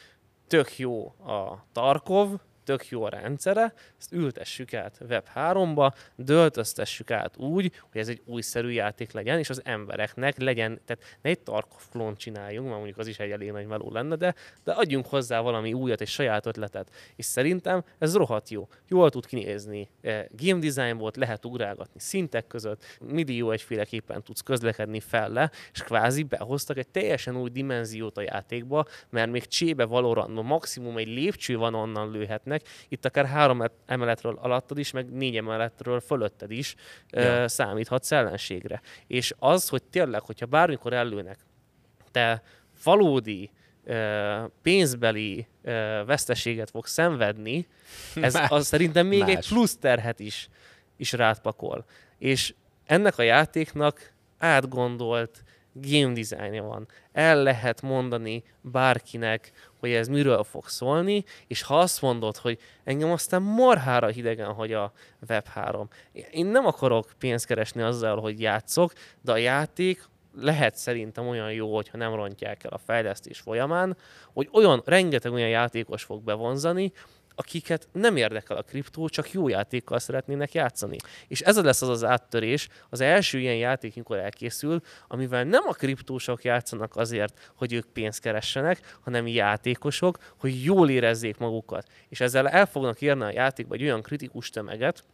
tök 0.47 0.79
jó 0.79 1.07
a 1.07 1.67
Tarkov, 1.73 2.41
tök 2.65 2.89
jó 2.89 3.03
a 3.03 3.09
rendszere, 3.09 3.75
ezt 3.99 4.13
ültessük 4.13 4.75
át 4.75 4.99
Web3-ba, 5.09 5.95
döltöztessük 6.17 7.11
át 7.11 7.37
úgy, 7.37 7.73
hogy 7.91 8.01
ez 8.01 8.09
egy 8.09 8.23
újszerű 8.25 8.71
játék 8.71 9.13
legyen, 9.13 9.39
és 9.39 9.51
az 9.51 9.61
embereknek 9.65 10.39
legyen, 10.39 10.81
tehát 10.85 11.19
ne 11.23 11.31
egy 11.31 11.41
Tarkov 11.41 11.83
klón 11.91 12.17
csináljunk, 12.17 12.67
mert 12.67 12.77
mondjuk 12.77 12.99
az 12.99 13.07
is 13.07 13.19
egy 13.19 13.31
elég 13.31 13.51
nagy 13.51 13.67
meló 13.67 13.91
lenne, 13.91 14.17
de, 14.17 14.35
de 14.65 14.73
adjunk 14.73 15.07
hozzá 15.07 15.41
valami 15.41 15.73
újat, 15.73 16.01
egy 16.01 16.09
saját 16.09 16.47
ötletet. 16.47 16.91
És 17.17 17.25
szerintem 17.25 17.85
ez 17.99 18.17
rohadt 18.17 18.49
jó. 18.49 18.69
Jól 18.89 19.11
tud 19.11 19.27
kinézni. 19.27 19.89
E, 20.03 20.29
game 20.31 20.59
design 20.59 20.97
volt, 20.97 21.17
lehet 21.17 21.45
ugrálgatni 21.45 22.01
szintek 22.01 22.47
között, 22.47 22.99
millió 23.01 23.51
egyféleképpen 23.51 24.23
tudsz 24.23 24.41
közlekedni 24.41 25.01
felle, 25.01 25.51
és 25.73 25.83
kvázi 25.83 26.23
behoztak 26.23 26.79
egy 26.79 26.89
teljesen 26.89 27.37
új 27.37 27.51
dimenziót 27.51 28.17
a 28.19 28.23
játékba, 28.23 28.85
mert 29.11 29.31
még 29.31 29.47
csébe 29.47 29.85
valóran 29.85 30.31
maximum 30.31 30.97
egy 30.97 31.09
lépcső 31.09 31.57
van 31.57 31.75
onnan 31.75 32.11
lőhetnek, 32.11 32.54
lépnek, 32.55 32.87
itt 32.89 33.05
akár 33.05 33.27
három 33.27 33.63
emeletről 33.87 34.39
alattad 34.43 34.79
is, 34.79 34.91
meg 34.91 35.11
négy 35.11 35.37
emeletről 35.37 36.01
fölötted 36.01 36.51
is 36.51 36.75
ja. 37.11 37.49
számíthatsz 37.49 38.13
ellenségre. 38.13 38.81
És 39.07 39.35
az, 39.39 39.69
hogy 39.69 39.83
tényleg, 39.83 40.23
hogyha 40.23 40.47
bármikor 40.47 40.93
ellőnek, 40.93 41.39
te 42.11 42.43
valódi 42.85 43.51
pénzbeli 44.63 45.47
veszteséget 46.07 46.71
fog 46.71 46.87
szenvedni, 46.87 47.67
ez 48.15 48.39
az 48.49 48.67
szerintem 48.67 49.07
még 49.07 49.21
Más. 49.21 49.29
egy 49.29 49.49
plusz 49.49 49.77
terhet 49.77 50.21
is, 50.21 50.49
is 50.97 51.13
rád 51.13 51.41
pakol. 51.41 51.85
És 52.19 52.55
ennek 52.85 53.19
a 53.19 53.23
játéknak 53.23 54.13
átgondolt 54.39 55.43
game 55.75 56.13
designja 56.13 56.63
van. 56.63 56.89
El 57.13 57.43
lehet 57.43 57.83
mondani 57.83 58.43
bárkinek, 58.61 59.53
hogy 59.81 59.91
ez 59.91 60.09
miről 60.09 60.45
fog 60.45 60.69
szólni, 60.69 61.25
és 61.47 61.63
ha 61.63 61.79
azt 61.79 62.03
mondod, 62.03 62.37
hogy 62.37 62.59
engem 62.85 63.11
aztán 63.11 63.43
marhára 63.43 64.07
hidegen 64.07 64.53
hagy 64.53 64.73
a 64.73 64.93
Web3. 65.29 65.87
Én 66.31 66.47
nem 66.47 66.67
akarok 66.67 67.13
pénzt 67.19 67.47
keresni 67.47 67.83
azzal, 67.83 68.21
hogy 68.21 68.41
játszok, 68.41 68.93
de 69.21 69.33
a 69.33 69.37
játék 69.37 70.09
lehet 70.37 70.77
szerintem 70.77 71.29
olyan 71.29 71.53
jó, 71.53 71.75
hogyha 71.75 71.97
nem 71.97 72.15
rontják 72.15 72.65
el 72.65 72.71
a 72.71 72.79
fejlesztés 72.79 73.39
folyamán, 73.39 73.97
hogy 74.33 74.49
olyan, 74.53 74.83
rengeteg 74.85 75.33
olyan 75.33 75.49
játékos 75.49 76.03
fog 76.03 76.23
bevonzani, 76.23 76.93
akiket 77.35 77.89
nem 77.93 78.17
érdekel 78.17 78.57
a 78.57 78.63
kriptó, 78.63 79.09
csak 79.09 79.33
jó 79.33 79.49
játékkal 79.49 79.99
szeretnének 79.99 80.53
játszani. 80.53 80.97
És 81.29 81.41
ez 81.41 81.63
lesz 81.63 81.83
az 81.83 81.89
az 81.89 82.05
áttörés, 82.05 82.69
az 82.89 83.01
első 83.01 83.39
ilyen 83.39 83.57
játék, 83.57 83.93
amikor 83.95 84.19
elkészül, 84.19 84.81
amivel 85.09 85.45
nem 85.45 85.63
a 85.67 85.73
kriptósok 85.73 86.45
játszanak 86.45 86.97
azért, 86.97 87.53
hogy 87.57 87.73
ők 87.73 87.87
pénzt 87.93 88.21
keressenek, 88.21 88.97
hanem 89.01 89.27
játékosok, 89.27 90.19
hogy 90.39 90.65
jól 90.65 90.91
érezzék 90.91 91.37
magukat. 91.37 91.87
És 92.09 92.21
ezzel 92.21 92.49
el 92.49 92.67
fognak 92.67 93.01
érni 93.01 93.23
a 93.23 93.33
játékba 93.33 93.75
egy 93.75 93.83
olyan 93.83 94.03
kritikus 94.03 94.51
tömeget, 94.51 95.05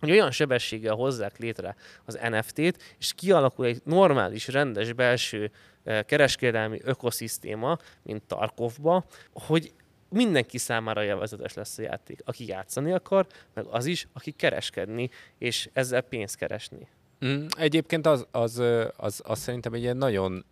hogy 0.00 0.10
olyan 0.10 0.30
sebességgel 0.30 0.94
hozzák 0.94 1.38
létre 1.38 1.76
az 2.04 2.18
NFT-t, 2.30 2.96
és 2.98 3.12
kialakul 3.14 3.66
egy 3.66 3.80
normális, 3.84 4.48
rendes 4.48 4.92
belső 4.92 5.50
eh, 5.84 6.02
kereskedelmi 6.02 6.80
ökoszisztéma, 6.82 7.78
mint 8.02 8.22
Tarkovba, 8.22 9.04
hogy 9.32 9.72
mindenki 10.08 10.58
számára 10.58 11.04
élvezetes 11.04 11.54
lesz 11.54 11.78
a 11.78 11.82
játék. 11.82 12.20
Aki 12.24 12.46
játszani 12.46 12.92
akar, 12.92 13.26
meg 13.54 13.66
az 13.66 13.86
is, 13.86 14.08
aki 14.12 14.30
kereskedni, 14.30 15.10
és 15.38 15.68
ezzel 15.72 16.00
pénzt 16.00 16.36
keresni. 16.36 16.88
Mm, 17.26 17.46
egyébként 17.56 18.06
az, 18.06 18.26
az, 18.30 18.62
az, 18.96 19.22
az 19.24 19.38
szerintem 19.38 19.72
egy 19.72 19.82
ilyen 19.82 19.96
nagyon 19.96 20.44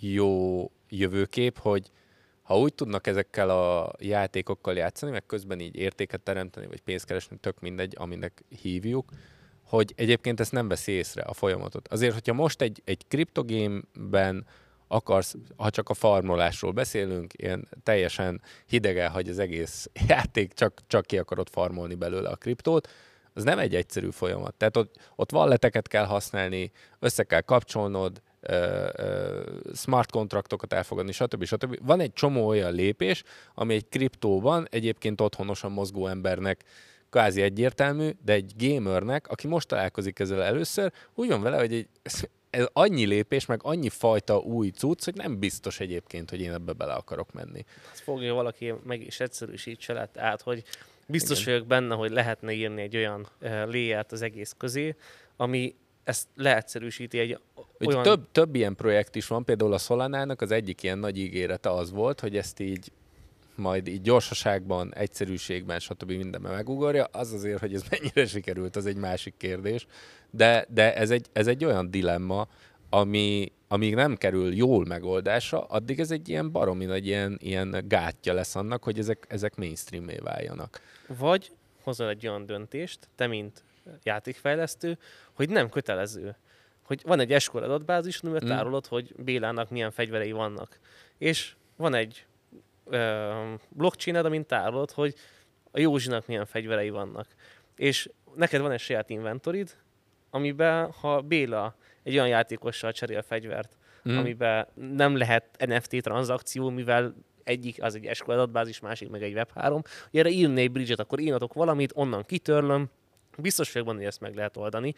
jó 0.00 0.70
jövőkép, 0.88 1.58
hogy 1.58 1.90
ha 2.42 2.58
úgy 2.58 2.74
tudnak 2.74 3.06
ezekkel 3.06 3.50
a 3.50 3.92
játékokkal 3.98 4.74
játszani, 4.74 5.12
meg 5.12 5.26
közben 5.26 5.60
így 5.60 5.76
értéket 5.76 6.20
teremteni, 6.20 6.66
vagy 6.66 6.80
pénzt 6.80 7.04
keresni, 7.04 7.36
tök 7.40 7.60
mindegy, 7.60 7.94
aminek 7.98 8.44
hívjuk, 8.62 9.10
hogy 9.62 9.92
egyébként 9.96 10.40
ezt 10.40 10.52
nem 10.52 10.68
veszi 10.68 10.92
észre 10.92 11.22
a 11.22 11.32
folyamatot. 11.32 11.88
Azért, 11.88 12.12
hogyha 12.12 12.32
most 12.32 12.60
egy, 12.60 12.82
egy 12.84 13.04
kriptogémben 13.08 14.46
akarsz, 14.92 15.34
ha 15.56 15.70
csak 15.70 15.88
a 15.88 15.94
farmolásról 15.94 16.72
beszélünk, 16.72 17.32
ilyen 17.36 17.68
teljesen 17.82 18.42
hideg 18.66 19.10
hogy 19.10 19.28
az 19.28 19.38
egész 19.38 19.90
játék, 20.08 20.52
csak, 20.52 20.80
csak 20.86 21.06
ki 21.06 21.18
akarod 21.18 21.48
farmolni 21.48 21.94
belőle 21.94 22.28
a 22.28 22.36
kriptót, 22.36 22.88
az 23.34 23.42
nem 23.42 23.58
egy 23.58 23.74
egyszerű 23.74 24.10
folyamat. 24.10 24.54
Tehát 24.54 24.76
ott, 24.76 24.94
ott 25.16 25.30
valleteket 25.30 25.88
kell 25.88 26.04
használni, 26.04 26.70
össze 26.98 27.22
kell 27.22 27.40
kapcsolnod, 27.40 28.22
ö, 28.40 28.88
ö, 28.96 29.40
smart 29.74 30.10
kontraktokat 30.10 30.72
elfogadni, 30.72 31.12
stb. 31.12 31.44
stb. 31.44 31.78
Van 31.86 32.00
egy 32.00 32.12
csomó 32.12 32.46
olyan 32.46 32.72
lépés, 32.72 33.22
ami 33.54 33.74
egy 33.74 33.88
kriptóban 33.88 34.66
egyébként 34.70 35.20
otthonosan 35.20 35.72
mozgó 35.72 36.06
embernek 36.06 36.64
kvázi 37.10 37.42
egyértelmű, 37.42 38.10
de 38.24 38.32
egy 38.32 38.52
gamernek, 38.56 39.28
aki 39.28 39.46
most 39.46 39.68
találkozik 39.68 40.18
ezzel 40.18 40.42
először, 40.42 40.92
úgy 41.14 41.28
van 41.28 41.42
vele, 41.42 41.56
hogy 41.56 41.74
egy, 41.74 41.88
ez 42.52 42.66
annyi 42.72 43.04
lépés, 43.04 43.46
meg 43.46 43.60
annyi 43.62 43.88
fajta 43.88 44.38
új 44.38 44.68
cucc, 44.68 45.04
hogy 45.04 45.14
nem 45.14 45.38
biztos 45.38 45.80
egyébként, 45.80 46.30
hogy 46.30 46.40
én 46.40 46.52
ebbe 46.52 46.72
bele 46.72 46.92
akarok 46.92 47.32
menni. 47.32 47.64
Azt 47.92 48.02
fogja 48.02 48.34
valaki 48.34 48.74
meg 48.84 49.06
is 49.06 49.20
egyszerűsítse 49.20 49.92
lett 49.92 50.18
át, 50.18 50.40
hogy 50.40 50.62
biztos 51.06 51.40
Igen. 51.40 51.52
vagyok 51.52 51.68
benne, 51.68 51.94
hogy 51.94 52.10
lehetne 52.10 52.52
írni 52.52 52.82
egy 52.82 52.96
olyan 52.96 53.26
uh, 53.40 54.00
az 54.08 54.22
egész 54.22 54.54
közé, 54.58 54.96
ami 55.36 55.74
ezt 56.04 56.28
leegyszerűsíti 56.36 57.18
egy 57.18 57.38
olyan... 57.78 58.02
Több, 58.02 58.26
több 58.32 58.54
ilyen 58.54 58.74
projekt 58.74 59.14
is 59.14 59.26
van, 59.26 59.44
például 59.44 59.72
a 59.72 59.78
Solanának 59.78 60.40
az 60.40 60.50
egyik 60.50 60.82
ilyen 60.82 60.98
nagy 60.98 61.18
ígérete 61.18 61.70
az 61.70 61.90
volt, 61.90 62.20
hogy 62.20 62.36
ezt 62.36 62.60
így 62.60 62.92
majd 63.54 63.86
így 63.86 64.02
gyorsaságban, 64.02 64.94
egyszerűségben, 64.94 65.78
stb. 65.78 66.10
mindenben 66.10 66.52
megugorja, 66.52 67.04
az 67.04 67.32
azért, 67.32 67.60
hogy 67.60 67.74
ez 67.74 67.82
mennyire 67.90 68.26
sikerült, 68.26 68.76
az 68.76 68.86
egy 68.86 68.96
másik 68.96 69.34
kérdés. 69.36 69.86
De, 70.34 70.66
de 70.68 70.94
ez, 70.94 71.10
egy, 71.10 71.26
ez 71.32 71.46
egy 71.46 71.64
olyan 71.64 71.90
dilemma, 71.90 72.48
ami, 72.90 73.52
amíg 73.68 73.94
nem 73.94 74.16
kerül 74.16 74.54
jól 74.54 74.84
megoldásra, 74.84 75.64
addig 75.64 76.00
ez 76.00 76.10
egy 76.10 76.28
ilyen 76.28 76.52
baromi 76.52 76.84
nagy 76.84 77.06
ilyen, 77.06 77.38
ilyen 77.40 77.84
gátja 77.86 78.32
lesz 78.32 78.56
annak, 78.56 78.82
hogy 78.82 78.98
ezek, 78.98 79.26
ezek 79.28 79.56
mainstreamé 79.56 80.16
váljanak. 80.16 80.80
Vagy 81.06 81.52
hozol 81.82 82.08
egy 82.08 82.26
olyan 82.26 82.46
döntést, 82.46 83.08
te 83.14 83.26
mint 83.26 83.62
játékfejlesztő, 84.02 84.98
hogy 85.32 85.48
nem 85.48 85.68
kötelező. 85.68 86.36
Hogy 86.82 87.02
van 87.04 87.20
egy 87.20 87.32
eskor 87.32 87.62
adatbázis, 87.62 88.20
amiben 88.20 88.42
mm. 88.44 88.48
tárolod, 88.48 88.86
hogy 88.86 89.14
Bélának 89.16 89.70
milyen 89.70 89.90
fegyverei 89.90 90.32
vannak. 90.32 90.78
És 91.18 91.54
van 91.76 91.94
egy 91.94 92.26
blockchained, 93.68 94.24
amint 94.24 94.46
tárolod, 94.46 94.90
hogy 94.90 95.14
a 95.70 95.80
Józsinak 95.80 96.26
milyen 96.26 96.46
fegyverei 96.46 96.90
vannak. 96.90 97.26
És 97.76 98.10
neked 98.34 98.60
van 98.60 98.70
egy 98.70 98.80
saját 98.80 99.10
inventorid, 99.10 99.76
amiben 100.34 100.90
ha 100.90 101.20
Béla 101.20 101.74
egy 102.02 102.12
olyan 102.12 102.28
játékossal 102.28 102.92
cserél 102.92 103.22
fegyvert, 103.22 103.76
mm. 104.08 104.16
amiben 104.16 104.66
nem 104.74 105.16
lehet 105.16 105.66
NFT 105.66 106.02
tranzakció, 106.02 106.70
mivel 106.70 107.14
egyik 107.44 107.82
az 107.82 107.94
egy 107.94 108.10
SQL 108.14 108.30
adatbázis, 108.30 108.80
másik 108.80 109.10
meg 109.10 109.22
egy 109.22 109.32
Web3, 109.36 109.84
hogy 110.10 110.20
erre 110.20 110.28
írni 110.28 110.60
egy 110.60 110.72
bridge 110.72 110.94
akkor 110.96 111.20
én 111.20 111.32
adok 111.32 111.52
valamit, 111.52 111.92
onnan 111.94 112.24
kitörlöm, 112.24 112.90
biztos 113.38 113.72
vagyok 113.72 113.86
benne, 113.86 113.98
hogy 113.98 114.08
ezt 114.08 114.20
meg 114.20 114.34
lehet 114.34 114.56
oldani. 114.56 114.94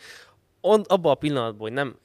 On, 0.61 0.83
abban 0.87 1.13
a 1.13 1.15
pillanatban, 1.15 1.61
hogy 1.61 1.73
nem 1.73 1.97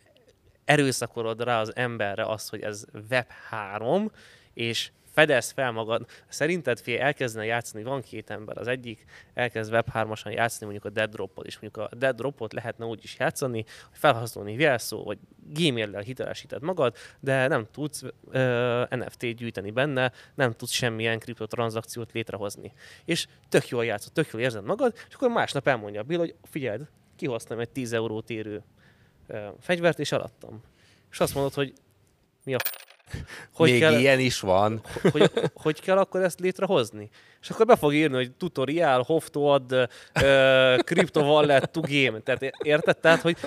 erőszakolod 0.65 1.43
rá 1.43 1.59
az 1.59 1.75
emberre 1.75 2.23
azt, 2.25 2.49
hogy 2.49 2.61
ez 2.61 2.85
Web3, 3.09 4.09
és 4.53 4.91
fedez 5.19 5.51
fel 5.51 5.71
magad. 5.71 6.05
Szerinted 6.27 6.79
fél 6.79 6.99
elkezdene 6.99 7.45
játszani, 7.45 7.83
van 7.83 8.01
két 8.01 8.29
ember, 8.29 8.57
az 8.57 8.67
egyik 8.67 9.05
elkezd 9.33 9.71
web 9.71 9.89
3 9.89 10.13
játszani 10.25 10.71
mondjuk 10.71 10.85
a 10.85 10.89
Dead 10.89 11.09
Drop-ot, 11.09 11.45
és 11.45 11.59
mondjuk 11.59 11.85
a 11.85 11.95
Dead 11.95 12.15
Drop-ot 12.15 12.53
lehetne 12.53 12.85
úgy 12.85 13.03
is 13.03 13.15
játszani, 13.19 13.65
hogy 13.89 13.97
felhasználni 13.97 14.53
jelszó, 14.53 15.03
vagy 15.03 15.17
gmail 15.53 15.97
hitelesíted 15.97 16.61
magad, 16.61 16.95
de 17.19 17.47
nem 17.47 17.67
tudsz 17.71 18.01
uh, 18.01 18.89
NFT-t 18.89 19.35
gyűjteni 19.35 19.71
benne, 19.71 20.11
nem 20.35 20.51
tudsz 20.51 20.71
semmilyen 20.71 21.19
kriptotranszakciót 21.19 22.11
létrehozni. 22.11 22.73
És 23.05 23.27
tök 23.49 23.67
jól 23.67 23.85
játszol, 23.85 24.11
tök 24.13 24.31
jól 24.31 24.41
érzed 24.41 24.63
magad, 24.63 24.93
és 25.07 25.13
akkor 25.13 25.29
másnap 25.29 25.67
elmondja 25.67 26.01
a 26.01 26.03
Bill, 26.03 26.17
hogy 26.17 26.35
figyeld, 26.43 26.87
kihoztam 27.15 27.59
egy 27.59 27.69
10 27.69 27.93
eurót 27.93 28.29
érő 28.29 28.63
uh, 29.27 29.37
fegyvert, 29.59 29.99
és 29.99 30.11
alattam. 30.11 30.61
És 31.11 31.19
azt 31.19 31.33
mondod, 31.33 31.53
hogy 31.53 31.73
mi 32.43 32.53
a 32.53 32.59
hogy 33.53 33.69
Még 33.69 33.79
kell, 33.79 33.99
ilyen 33.99 34.19
is 34.19 34.39
van. 34.39 34.81
Hogy, 35.11 35.31
hogy 35.53 35.81
kell 35.81 35.97
akkor 35.97 36.21
ezt 36.21 36.39
létrehozni? 36.39 37.09
És 37.41 37.49
akkor 37.49 37.65
be 37.65 37.75
fog 37.75 37.93
írni, 37.93 38.15
hogy 38.15 38.31
tutorial, 38.31 39.05
to 39.31 39.41
ad, 39.41 39.71
uh, 39.73 40.77
crypto 40.77 41.21
wallet 41.21 41.69
to 41.69 41.81
game. 41.81 42.19
Tehát 42.19 42.51
érted? 42.63 42.97
Tehát, 42.97 43.21
hogy 43.21 43.37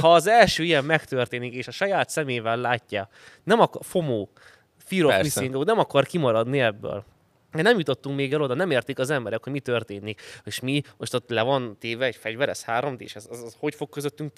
ha 0.00 0.14
az 0.14 0.26
első 0.26 0.62
ilyen 0.62 0.84
megtörténik, 0.84 1.54
és 1.54 1.66
a 1.66 1.70
saját 1.70 2.08
szemével 2.08 2.56
látja, 2.56 3.08
nem 3.44 3.60
akar, 3.60 3.82
FOMO, 3.84 4.28
fear 4.76 5.04
of 5.04 5.22
missing 5.22 5.54
out, 5.54 5.66
nem 5.66 5.78
akar 5.78 6.06
kimaradni 6.06 6.60
ebből. 6.60 7.04
Nem 7.50 7.78
jutottunk 7.78 8.16
még 8.16 8.32
el 8.32 8.42
oda, 8.42 8.54
nem 8.54 8.70
értik 8.70 8.98
az 8.98 9.10
emberek, 9.10 9.42
hogy 9.42 9.52
mi 9.52 9.60
történik. 9.60 10.20
És 10.44 10.60
mi, 10.60 10.82
most 10.96 11.14
ott 11.14 11.30
le 11.30 11.42
van 11.42 11.76
téve 11.78 12.04
egy 12.04 12.16
fegyver, 12.16 12.48
ez 12.48 12.64
3D, 12.66 13.00
és 13.00 13.14
ez, 13.14 13.26
az, 13.30 13.42
az 13.42 13.56
hogy 13.58 13.74
fog 13.74 13.88
közöttünk 13.88 14.32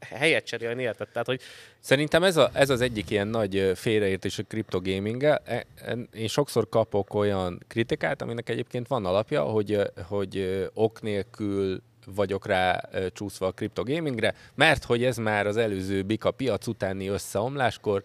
helyet 0.00 0.44
cserélni, 0.44 0.82
érted? 0.82 1.08
Tehát, 1.08 1.26
hogy... 1.26 1.40
Szerintem 1.80 2.22
ez, 2.22 2.36
a, 2.36 2.50
ez 2.52 2.70
az 2.70 2.80
egyik 2.80 3.10
ilyen 3.10 3.28
nagy 3.28 3.72
félreértés 3.74 4.38
a 4.38 4.42
kriptogaming 4.42 5.22
e, 5.22 5.40
e, 5.44 5.64
Én 6.12 6.28
sokszor 6.28 6.68
kapok 6.68 7.14
olyan 7.14 7.64
kritikát, 7.68 8.22
aminek 8.22 8.48
egyébként 8.48 8.88
van 8.88 9.06
alapja, 9.06 9.42
hogy, 9.42 9.80
hogy 10.08 10.68
ok 10.74 11.02
nélkül 11.02 11.80
vagyok 12.14 12.46
rá 12.46 12.88
csúszva 13.12 13.46
a 13.46 13.52
kriptogamingre, 13.52 14.34
mert 14.54 14.84
hogy 14.84 15.04
ez 15.04 15.16
már 15.16 15.46
az 15.46 15.56
előző 15.56 16.02
bika 16.02 16.30
piac 16.30 16.66
utáni 16.66 17.08
összeomláskor 17.08 18.04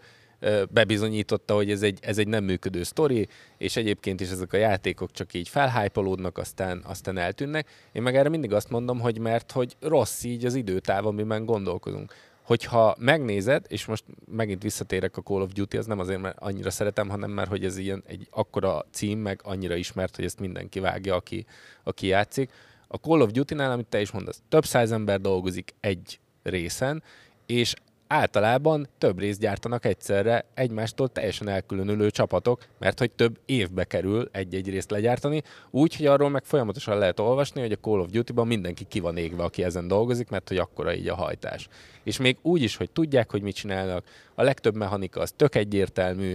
bebizonyította, 0.69 1.53
hogy 1.53 1.71
ez 1.71 1.82
egy, 1.82 1.99
ez 2.01 2.17
egy 2.17 2.27
nem 2.27 2.43
működő 2.43 2.84
sztori, 2.84 3.27
és 3.58 3.75
egyébként 3.75 4.21
is 4.21 4.29
ezek 4.29 4.53
a 4.53 4.58
játékok 4.58 5.12
csak 5.12 5.34
így 5.34 5.49
felhájpolódnak, 5.49 6.38
aztán, 6.38 6.82
aztán 6.86 7.17
eltűnnek. 7.17 7.69
Én 7.91 8.01
meg 8.01 8.15
erre 8.15 8.29
mindig 8.29 8.53
azt 8.53 8.69
mondom, 8.69 8.99
hogy 8.99 9.19
mert 9.19 9.51
hogy 9.51 9.75
rossz 9.79 10.23
így 10.23 10.45
az 10.45 10.56
időtáv, 10.56 11.06
amiben 11.06 11.45
gondolkozunk. 11.45 12.13
Hogyha 12.41 12.95
megnézed, 12.99 13.65
és 13.67 13.86
most 13.86 14.03
megint 14.32 14.63
visszatérek 14.63 15.17
a 15.17 15.21
Call 15.21 15.41
of 15.41 15.51
Duty, 15.51 15.77
az 15.77 15.86
nem 15.86 15.99
azért, 15.99 16.21
mert 16.21 16.39
annyira 16.39 16.69
szeretem, 16.69 17.10
hanem 17.10 17.32
mert 17.32 17.49
hogy 17.49 17.65
ez 17.65 17.77
ilyen 17.77 18.03
egy 18.08 18.27
akkora 18.29 18.86
cím, 18.91 19.19
meg 19.19 19.39
annyira 19.43 19.75
ismert, 19.75 20.15
hogy 20.15 20.25
ezt 20.25 20.39
mindenki 20.39 20.79
vágja, 20.79 21.15
aki, 21.15 21.45
aki 21.84 22.08
játszik. 22.08 22.51
A 22.88 22.95
Call 22.95 23.21
of 23.21 23.32
Duty-nál, 23.32 23.71
amit 23.71 23.86
te 23.86 24.01
is 24.01 24.12
mondasz, 24.12 24.41
több 24.49 24.65
száz 24.65 24.91
ember 24.91 25.21
dolgozik 25.21 25.73
egy 25.79 26.19
részen, 26.44 27.04
és 27.46 27.73
általában 28.14 28.88
több 28.98 29.20
részt 29.20 29.40
gyártanak 29.40 29.86
egyszerre 29.86 30.46
egymástól 30.54 31.08
teljesen 31.08 31.48
elkülönülő 31.48 32.10
csapatok, 32.10 32.66
mert 32.80 33.00
hogy 33.00 33.12
több 33.12 33.40
évbe 33.46 33.84
kerül 33.84 34.30
egy-egy 34.32 34.70
részt 34.70 34.92
legyártani, 34.92 35.42
úgy, 35.70 35.96
hogy 35.96 36.06
arról 36.06 36.30
meg 36.30 36.44
folyamatosan 36.46 36.98
lehet 36.98 37.20
olvasni, 37.20 37.62
hogy 37.62 37.72
a 37.72 37.76
Call 37.82 38.00
of 38.00 38.10
Duty-ban 38.10 38.48
mindenki 38.48 38.84
ki 38.84 39.00
van 39.00 39.18
égve, 39.18 39.44
aki 39.44 39.64
ezen 39.64 39.88
dolgozik, 39.88 40.30
mert 40.30 40.48
hogy 40.48 40.58
akkora 40.58 40.96
így 40.96 41.08
a 41.08 41.16
hajtás. 41.16 41.68
És 42.04 42.18
még 42.18 42.38
úgy 42.42 42.62
is, 42.62 42.76
hogy 42.76 42.92
tudják, 42.92 43.32
hogy 43.32 43.42
mit 43.42 43.56
csinálnak, 43.56 44.06
a 44.36 44.44
legtöbb 44.44 44.76
mechanika 44.76 45.22
az 45.22 45.32
tök 45.36 45.56
egyértelmű, 45.56 46.34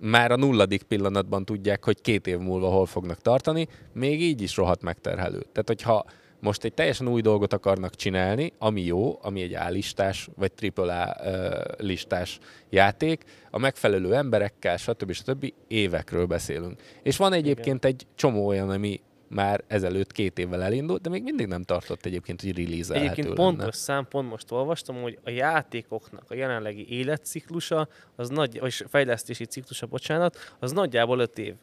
már 0.00 0.30
a 0.30 0.36
nulladik 0.36 0.82
pillanatban 0.82 1.44
tudják, 1.44 1.84
hogy 1.84 2.00
két 2.00 2.26
év 2.26 2.38
múlva 2.38 2.68
hol 2.68 2.86
fognak 2.86 3.20
tartani, 3.20 3.68
még 3.92 4.22
így 4.22 4.42
is 4.42 4.56
rohadt 4.56 4.82
megterhelő. 4.82 5.40
Tehát, 5.40 5.66
hogyha 5.66 6.04
most 6.40 6.64
egy 6.64 6.74
teljesen 6.74 7.08
új 7.08 7.20
dolgot 7.20 7.52
akarnak 7.52 7.94
csinálni, 7.94 8.52
ami 8.58 8.84
jó, 8.84 9.18
ami 9.22 9.42
egy 9.42 9.54
A-listás 9.54 10.28
vagy 10.36 10.52
AAA 10.74 11.16
listás 11.78 12.38
játék, 12.70 13.24
a 13.50 13.58
megfelelő 13.58 14.14
emberekkel, 14.14 14.76
stb. 14.76 15.12
stb. 15.12 15.52
évekről 15.68 16.26
beszélünk. 16.26 16.82
És 17.02 17.16
van 17.16 17.32
egyébként 17.32 17.84
egy 17.84 18.06
csomó 18.14 18.46
olyan, 18.46 18.70
ami 18.70 19.00
már 19.28 19.64
ezelőtt 19.66 20.12
két 20.12 20.38
évvel 20.38 20.62
elindult, 20.62 21.00
de 21.00 21.08
még 21.08 21.22
mindig 21.22 21.46
nem 21.46 21.62
tartott 21.62 22.06
egyébként, 22.06 22.40
hogy 22.40 22.56
release 22.56 22.94
Egyébként 22.94 23.34
pontos 23.34 23.74
szám, 23.74 24.06
pont 24.08 24.28
most 24.28 24.50
olvastam, 24.50 25.02
hogy 25.02 25.18
a 25.24 25.30
játékoknak 25.30 26.24
a 26.28 26.34
jelenlegi 26.34 26.86
életciklusa, 26.90 27.88
az 28.16 28.28
nagy, 28.28 28.60
vagy 28.60 28.84
fejlesztési 28.88 29.44
ciklusa, 29.44 29.86
bocsánat, 29.86 30.54
az 30.58 30.72
nagyjából 30.72 31.18
öt 31.18 31.38
év. 31.38 31.54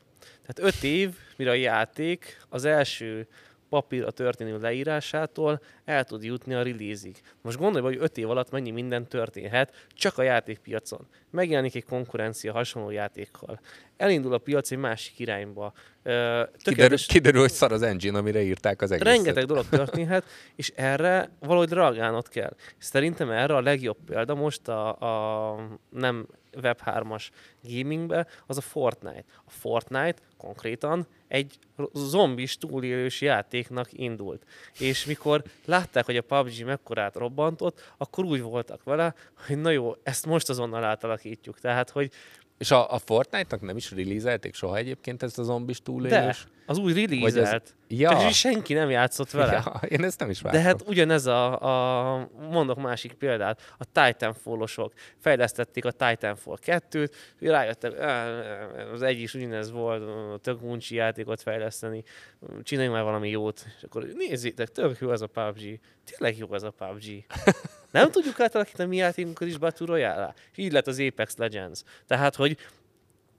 Tehát 0.45 0.73
öt 0.73 0.83
év, 0.83 1.15
mire 1.37 1.49
a 1.49 1.53
játék 1.53 2.45
az 2.49 2.65
első 2.65 3.27
papírra 3.75 4.11
történő 4.11 4.59
leírásától 4.59 5.61
el 5.85 6.03
tud 6.03 6.23
jutni 6.23 6.53
a 6.53 6.63
release-ig. 6.63 7.21
Most 7.41 7.57
gondolj, 7.57 7.83
hogy 7.83 7.97
5 8.01 8.17
év 8.17 8.29
alatt 8.29 8.51
mennyi 8.51 8.71
minden 8.71 9.07
történhet 9.07 9.87
csak 9.93 10.17
a 10.17 10.21
játékpiacon. 10.21 11.07
Megjelenik 11.29 11.75
egy 11.75 11.83
konkurencia 11.83 12.53
hasonló 12.53 12.89
játékkal. 12.89 13.59
Elindul 13.97 14.33
a 14.33 14.37
piac 14.37 14.71
egy 14.71 14.77
másik 14.77 15.19
irányba. 15.19 15.73
Kiderül, 16.57 16.97
kiderül, 17.07 17.41
hogy 17.41 17.51
szar 17.51 17.71
az 17.71 17.81
engine, 17.81 18.17
amire 18.17 18.41
írták 18.41 18.81
az 18.81 18.91
egészet. 18.91 19.13
Rengeteg 19.13 19.45
dolog 19.45 19.65
történhet, 19.69 20.25
és 20.55 20.71
erre 20.75 21.29
valahogy 21.39 21.71
reagálnod 21.71 22.27
kell. 22.29 22.55
Szerintem 22.77 23.29
erre 23.29 23.55
a 23.55 23.61
legjobb 23.61 23.97
példa 24.05 24.35
most 24.35 24.67
a, 24.67 24.99
a 25.51 25.55
nem 25.89 26.27
Web 26.61 26.79
3-as 26.85 27.29
gamingbe, 27.61 28.27
az 28.47 28.57
a 28.57 28.61
Fortnite. 28.61 29.23
A 29.45 29.49
Fortnite 29.49 30.21
konkrétan 30.37 31.07
egy 31.27 31.59
zombis 31.93 32.57
túlélős 32.57 33.21
játéknak 33.21 33.87
indult. 33.91 34.45
És 34.79 35.05
mikor 35.05 35.43
látták, 35.65 36.05
hogy 36.05 36.17
a 36.17 36.21
PUBG 36.21 36.65
mekkorát 36.65 37.15
robbantott, 37.15 37.93
akkor 37.97 38.25
úgy 38.25 38.41
voltak 38.41 38.83
vele, 38.83 39.13
hogy 39.47 39.57
na 39.57 39.69
jó, 39.69 39.93
ezt 40.03 40.25
most 40.25 40.49
azonnal 40.49 40.83
átalakítjuk. 40.83 41.59
Tehát, 41.59 41.89
hogy 41.89 42.11
és 42.57 42.71
a, 42.71 42.93
a 42.93 42.97
Fortnite-nak 42.97 43.61
nem 43.61 43.77
is 43.77 43.91
releaselték 43.91 44.53
soha 44.53 44.77
egyébként 44.77 45.23
ezt 45.23 45.39
a 45.39 45.43
zombis 45.43 45.81
túlélős? 45.81 46.43
De, 46.43 46.53
az 46.65 46.77
úgy 46.77 47.05
releaselt. 47.05 47.63
Az... 47.63 47.73
Ja. 47.87 48.09
Tehát 48.09 48.33
senki 48.33 48.73
nem 48.73 48.89
játszott 48.89 49.31
vele. 49.31 49.51
Ja, 49.51 49.87
én 49.87 50.03
ezt 50.03 50.19
nem 50.19 50.29
is 50.29 50.41
vártam. 50.41 50.61
De 50.61 50.67
hát 50.67 50.83
ugyanez 50.87 51.25
a, 51.25 51.61
a, 51.61 52.29
mondok 52.49 52.81
másik 52.81 53.13
példát, 53.13 53.75
a 53.77 53.85
Titanfall-osok 53.91 54.93
fejlesztették 55.17 55.85
a 55.85 55.91
Titanfall 55.91 56.57
2-t, 56.65 57.11
rájöttek, 57.39 57.93
az 58.93 59.01
egy 59.01 59.19
is 59.19 59.33
ugyanez 59.33 59.71
volt, 59.71 60.03
tök 60.41 60.63
uncsi 60.63 60.95
játékot 60.95 61.41
fejleszteni, 61.41 62.03
csináljunk 62.63 62.95
már 62.95 63.05
valami 63.05 63.29
jót, 63.29 63.65
és 63.77 63.83
akkor 63.83 64.07
nézzétek, 64.13 64.69
tök 64.69 64.97
jó 64.99 65.11
ez 65.11 65.21
a 65.21 65.27
PUBG. 65.27 65.79
Tényleg 66.05 66.37
jó 66.37 66.53
ez 66.53 66.63
a 66.63 66.71
PUBG. 66.71 67.25
Nem 67.99 68.11
tudjuk 68.11 68.39
átalakítani 68.39 68.89
mi 68.89 68.95
játékunkat 68.95 69.47
is 69.47 69.57
Battle 69.57 69.85
royale 69.85 70.33
És 70.51 70.57
így 70.57 70.71
lett 70.71 70.87
az 70.87 70.99
Apex 70.99 71.35
Legends. 71.37 71.83
Tehát, 72.07 72.35
hogy 72.35 72.57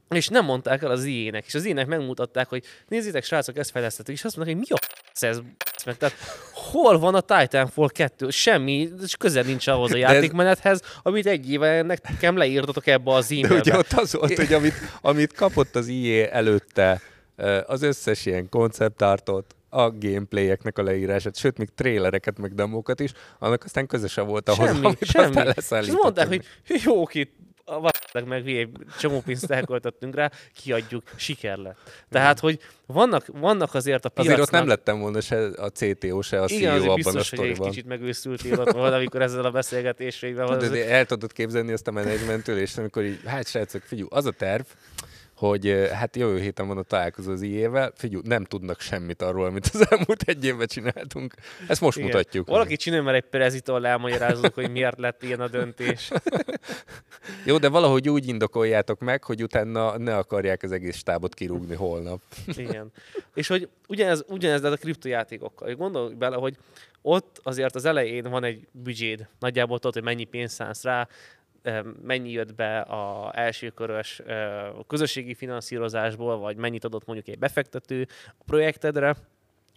és 0.09 0.29
nem 0.29 0.45
mondták 0.45 0.83
el 0.83 0.91
az 0.91 1.05
ilyenek, 1.05 1.45
és 1.47 1.55
az 1.55 1.65
ilyenek 1.65 1.87
megmutatták, 1.87 2.49
hogy 2.49 2.65
nézzétek, 2.89 3.25
srácok, 3.25 3.57
ezt 3.57 3.71
fejlesztettük, 3.71 4.15
és 4.15 4.25
azt 4.25 4.37
mondták, 4.37 4.57
hogy 4.57 4.67
mi 4.69 4.77
a 4.77 5.27
ez 5.27 5.41
meg. 5.87 5.97
Tehát 5.97 6.17
hol 6.53 6.99
van 6.99 7.15
a 7.15 7.21
Titanfall 7.21 7.91
2? 7.93 8.31
Semmi, 8.31 8.89
és 9.03 9.17
közel 9.17 9.43
nincs 9.43 9.67
ahhoz 9.67 9.93
a 9.93 9.97
játékmenethez, 9.97 10.81
amit 11.03 11.27
egy 11.27 11.51
éve 11.51 11.83
nekem 11.83 12.37
leírtatok 12.37 12.87
ebbe 12.87 13.13
az 13.13 13.33
e-mailbe. 13.33 13.55
De 13.55 13.61
ugye 13.61 13.77
ott 13.77 13.93
az 13.93 14.13
volt, 14.13 14.37
hogy 14.37 14.53
amit, 14.53 14.75
amit 15.01 15.33
kapott 15.33 15.77
az 15.77 15.87
IE 15.87 16.31
előtte, 16.33 17.01
az 17.67 17.83
összes 17.83 18.27
ilyen 18.27 18.49
konceptártot, 18.49 19.56
a 19.69 19.91
gameplayeknek 19.91 20.79
a 20.79 20.83
leírását, 20.83 21.37
sőt, 21.37 21.59
még 21.59 21.69
trélereket, 21.75 22.39
meg 22.39 22.55
demókat 22.55 23.01
is, 23.01 23.13
annak 23.39 23.65
aztán 23.65 23.87
közöse 23.87 24.21
volt 24.21 24.49
ahhoz, 24.49 24.69
semmi, 24.69 24.85
amit 24.87 25.05
semmi. 25.05 25.37
aztán 25.57 25.83
És 25.83 25.91
mondták, 25.91 26.29
hogy 26.29 26.45
jó, 26.85 27.05
itt 27.13 27.35
meg 28.25 28.49
egy 28.49 28.69
csomó 28.99 29.21
pénzt 29.21 29.51
elköltöttünk 29.51 30.15
rá, 30.15 30.31
kiadjuk, 30.55 31.03
siker 31.17 31.57
lett. 31.57 31.77
Tehát, 32.11 32.41
hogy 32.41 32.61
vannak, 32.87 33.27
vannak 33.33 33.75
azért 33.75 34.05
a 34.05 34.09
piacnak... 34.09 34.35
Azért 34.35 34.49
ott 34.49 34.61
nem 34.61 34.69
lettem 34.69 35.01
volna 35.01 35.21
se 35.21 35.45
a 35.45 35.71
CTO, 35.71 36.23
se 36.23 36.43
a 36.43 36.47
CEO 36.47 36.59
Igen, 36.59 36.83
abban 36.83 36.95
biztos, 36.95 37.15
a 37.15 37.23
sztoriban. 37.25 37.57
hogy 37.57 37.67
egy 37.67 37.73
kicsit 37.73 37.87
megőszültél 37.87 38.61
ott 38.61 38.73
volna, 38.73 38.97
amikor 38.97 39.23
ezzel 39.23 39.45
a 39.45 39.51
beszélgetésről... 39.51 40.35
Tudod, 40.35 40.63
az... 40.63 40.73
el 40.73 41.07
tudod 41.07 41.33
képzelni 41.33 41.73
azt 41.73 41.87
a 41.87 41.91
menedzsmentől, 41.91 42.59
és 42.59 42.77
amikor 42.77 43.05
így, 43.05 43.21
hát 43.25 43.49
srácok, 43.49 43.83
figyelj, 43.83 44.09
az 44.11 44.27
a 44.27 44.33
terv, 44.33 44.65
hogy 45.37 45.89
hát 45.93 46.17
jövő 46.17 46.41
héten 46.41 46.67
van 46.67 46.79
a 46.79 46.83
találkozó 46.83 47.33
az 47.33 47.43
IE-vel, 47.43 47.93
figyelj, 47.97 48.23
nem 48.25 48.45
tudnak 48.45 48.81
semmit 48.81 49.23
arról, 49.23 49.45
amit 49.45 49.71
az 49.73 49.87
elmúlt 49.91 50.23
egy 50.23 50.45
évben 50.45 50.67
csináltunk. 50.67 51.35
Ezt 51.69 51.81
most 51.81 51.97
Igen. 51.97 52.11
mutatjuk. 52.11 52.49
Valaki 52.49 52.77
csinál 52.77 53.03
már 53.03 53.15
egy 53.15 53.25
prezitól 53.25 53.87
elmagyarázunk, 53.87 54.55
hogy 54.55 54.71
miért 54.71 54.99
lett 54.99 55.23
ilyen 55.23 55.41
a 55.41 55.49
döntés. 55.49 56.11
Jó, 57.45 57.59
de 57.59 57.69
valahogy 57.69 58.09
úgy 58.09 58.29
indokoljátok 58.29 59.01
meg, 59.01 59.25
hogy 59.25 59.43
utána 59.43 59.99
ne 59.99 60.17
akarják 60.17 60.63
az 60.63 60.73
egész 60.73 60.97
stábot 60.97 61.35
kirúgni 61.35 61.75
holnap. 61.75 62.21
Igen. 62.57 62.93
És 63.35 63.47
hogy 63.47 63.69
ugyanez, 63.89 64.25
ugyanez 64.29 64.65
a 64.65 64.77
kriptojátékokkal. 64.77 65.75
Gondolj 65.75 66.15
bele, 66.15 66.37
hogy 66.37 66.57
ott 67.03 67.41
azért 67.43 67.75
az 67.75 67.85
elején 67.85 68.31
van 68.31 68.45
egy 68.45 68.67
büdzséd, 68.71 69.29
nagyjából 69.39 69.79
tudod, 69.79 69.95
hogy 69.95 70.03
mennyi 70.03 70.25
pénzt 70.25 70.55
szánsz 70.55 70.83
rá, 70.83 71.09
mennyi 72.03 72.31
jött 72.31 72.55
be 72.55 72.81
a 72.81 73.33
első 73.39 73.71
körös 73.71 74.23
közösségi 74.87 75.35
finanszírozásból, 75.35 76.39
vagy 76.39 76.57
mennyit 76.57 76.85
adott 76.85 77.07
mondjuk 77.07 77.29
egy 77.29 77.39
befektető 77.39 78.07
a 78.39 78.43
projektedre, 78.47 79.17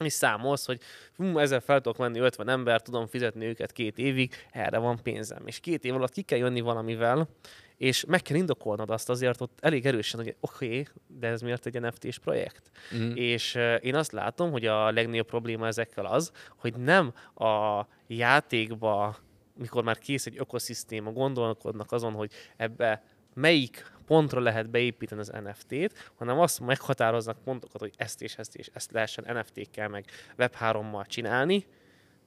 és 0.04 0.14
számolsz, 0.14 0.66
hogy 0.66 0.82
hm, 1.18 1.38
ezzel 1.38 1.60
fel 1.60 1.82
tudok 1.82 1.98
menni 1.98 2.20
50 2.20 2.50
ember, 2.50 2.82
tudom 2.82 3.08
fizetni 3.08 3.46
őket 3.46 3.72
két 3.72 3.98
évig, 3.98 4.34
erre 4.52 4.78
van 4.78 5.00
pénzem. 5.04 5.48
És 5.48 5.60
két 5.60 5.84
év 5.84 5.96
alatt 5.96 6.12
ki 6.12 6.22
kell 6.22 6.38
jönni 6.38 6.62
valamivel, 6.62 7.30
és 7.78 8.06
meg 8.06 8.22
kell 8.22 8.38
indokolnod 8.38 8.90
azt 8.90 9.10
azért 9.10 9.42
ott 9.42 9.58
elég 9.62 9.86
erősen, 9.86 10.20
hogy 10.20 10.36
oké, 10.40 10.66
okay, 10.66 10.88
de 11.08 11.28
ez 11.28 11.42
miért 11.42 11.66
egy 11.66 11.82
NFT-s 11.82 12.20
projekt? 12.20 12.72
Mm. 12.96 13.12
És 13.16 13.58
én 13.82 13.96
azt 13.96 14.12
látom, 14.12 14.52
hogy 14.52 14.66
a 14.66 14.92
legnagyobb 14.92 15.28
probléma 15.28 15.68
ezekkel 15.68 16.06
az, 16.06 16.32
hogy 16.58 16.76
nem 16.76 17.14
a 17.36 17.86
játékba 18.08 19.18
mikor 19.60 19.84
már 19.84 19.98
kész 19.98 20.26
egy 20.26 20.38
ökoszisztéma, 20.38 21.12
gondolkodnak 21.12 21.92
azon, 21.92 22.14
hogy 22.14 22.32
ebbe 22.58 23.04
melyik 23.34 23.92
pontra 24.06 24.40
lehet 24.40 24.70
beépíteni 24.70 25.22
az 25.22 25.32
NFT-t, 25.44 26.12
hanem 26.18 26.40
azt 26.40 26.60
meghatároznak 26.60 27.44
pontokat, 27.44 27.82
hogy 27.82 27.94
ezt 27.98 28.22
és 28.22 28.36
ezt 28.36 28.56
és 28.56 28.70
ezt 28.74 28.92
lehessen 28.92 29.38
NFT-kkel 29.38 29.88
meg 29.88 30.06
Web3-mal 30.38 31.08
csinálni, 31.08 31.66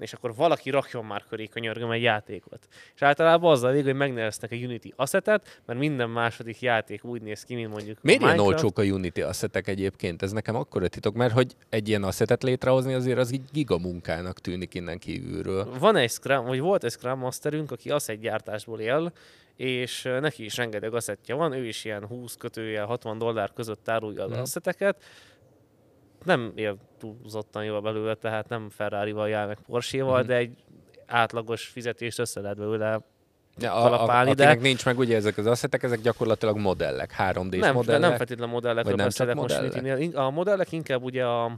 és 0.02 0.12
akkor 0.12 0.34
valaki 0.34 0.70
rakjon 0.70 1.04
már 1.04 1.24
köré 1.28 1.46
könyörgöm 1.46 1.90
egy 1.90 2.02
játékot. 2.02 2.68
És 2.94 3.02
általában 3.02 3.52
azzal 3.52 3.72
végül, 3.72 3.86
hogy 3.86 3.98
megneveznek 3.98 4.52
egy 4.52 4.64
Unity 4.64 4.92
assetet, 4.96 5.60
mert 5.66 5.78
minden 5.78 6.10
második 6.10 6.60
játék 6.60 7.04
úgy 7.04 7.22
néz 7.22 7.44
ki, 7.44 7.54
mint 7.54 7.70
mondjuk 7.70 7.98
Miért 8.02 8.22
ilyen 8.22 8.38
olcsók 8.38 8.78
a 8.78 8.82
Unity 8.82 9.20
assetek 9.20 9.68
egyébként? 9.68 10.22
Ez 10.22 10.32
nekem 10.32 10.56
akkor 10.56 10.88
titok, 10.88 11.14
mert 11.14 11.32
hogy 11.32 11.56
egy 11.68 11.88
ilyen 11.88 12.02
assetet 12.02 12.42
létrehozni 12.42 12.94
azért 12.94 13.18
az 13.18 13.40
gigamunkának 13.52 14.40
tűnik 14.40 14.74
innen 14.74 14.98
kívülről. 14.98 15.68
Van 15.78 15.96
egy 15.96 16.10
Scrum, 16.10 16.44
vagy 16.44 16.60
volt 16.60 16.84
egy 16.84 16.90
Scrum 16.90 17.18
Masterünk, 17.18 17.70
aki 17.70 17.90
asset 17.90 18.20
gyártásból 18.20 18.80
él, 18.80 19.12
és 19.56 20.02
neki 20.20 20.44
is 20.44 20.56
rengeteg 20.56 20.94
assetja 20.94 21.36
van, 21.36 21.52
ő 21.52 21.66
is 21.66 21.84
ilyen 21.84 22.06
20 22.06 22.36
kötője 22.36 22.82
60 22.82 23.18
dollár 23.18 23.52
között 23.54 23.88
árulja 23.88 24.24
az 24.24 24.30
hmm. 24.30 24.40
asseteket, 24.40 25.02
nem 26.24 26.52
él 26.54 26.76
túlzottan 26.98 27.64
jól 27.64 27.80
belőle, 27.80 28.14
tehát 28.14 28.48
nem 28.48 28.70
Ferrari-val 28.70 29.28
jár 29.28 29.46
meg 29.46 29.58
Porsche-val, 29.66 30.18
mm-hmm. 30.18 30.26
de 30.26 30.34
egy 30.34 30.64
átlagos 31.06 31.66
fizetést 31.66 32.18
össze 32.18 32.40
lehet 32.40 32.56
belőle 32.56 33.00
Ja, 33.58 33.74
a, 33.74 34.02
a, 34.02 34.20
akinek 34.20 34.56
de... 34.56 34.62
nincs 34.62 34.84
meg 34.84 34.98
ugye 34.98 35.16
ezek 35.16 35.38
az 35.38 35.46
asszetek, 35.46 35.82
ezek 35.82 36.00
gyakorlatilag 36.00 36.56
modellek, 36.56 37.14
3D-s 37.18 37.58
nem, 37.58 37.74
modellek. 37.74 38.00
Nem 38.00 38.16
feltétlenül 38.16 38.54
modellekről 38.54 38.94
nem 38.94 39.06
beszélek 39.06 39.34
most. 39.34 39.60
Modellek? 39.60 40.16
A 40.16 40.30
modellek 40.30 40.72
inkább 40.72 41.02
ugye 41.02 41.24
a... 41.24 41.56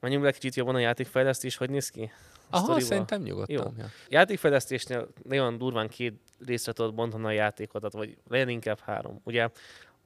Menjünk 0.00 0.24
le 0.24 0.32
kicsit 0.32 0.54
jobban 0.54 0.74
a 0.74 0.78
játékfejlesztés, 0.78 1.56
hogy 1.56 1.70
néz 1.70 1.88
ki? 1.88 2.10
Aha, 2.50 2.62
sztorival. 2.62 2.88
szerintem 2.88 3.22
nyugodtan. 3.22 3.56
Jó. 3.56 3.62
Ja. 3.78 3.84
Játékfejlesztésnél 4.08 5.08
nagyon 5.22 5.58
durván 5.58 5.88
két 5.88 6.20
részre 6.46 6.72
tudod 6.72 6.94
bontani 6.94 7.24
a 7.24 7.30
játékodat, 7.30 7.92
vagy 7.92 8.16
legyen 8.28 8.48
inkább 8.48 8.78
három. 8.80 9.20
Ugye 9.24 9.48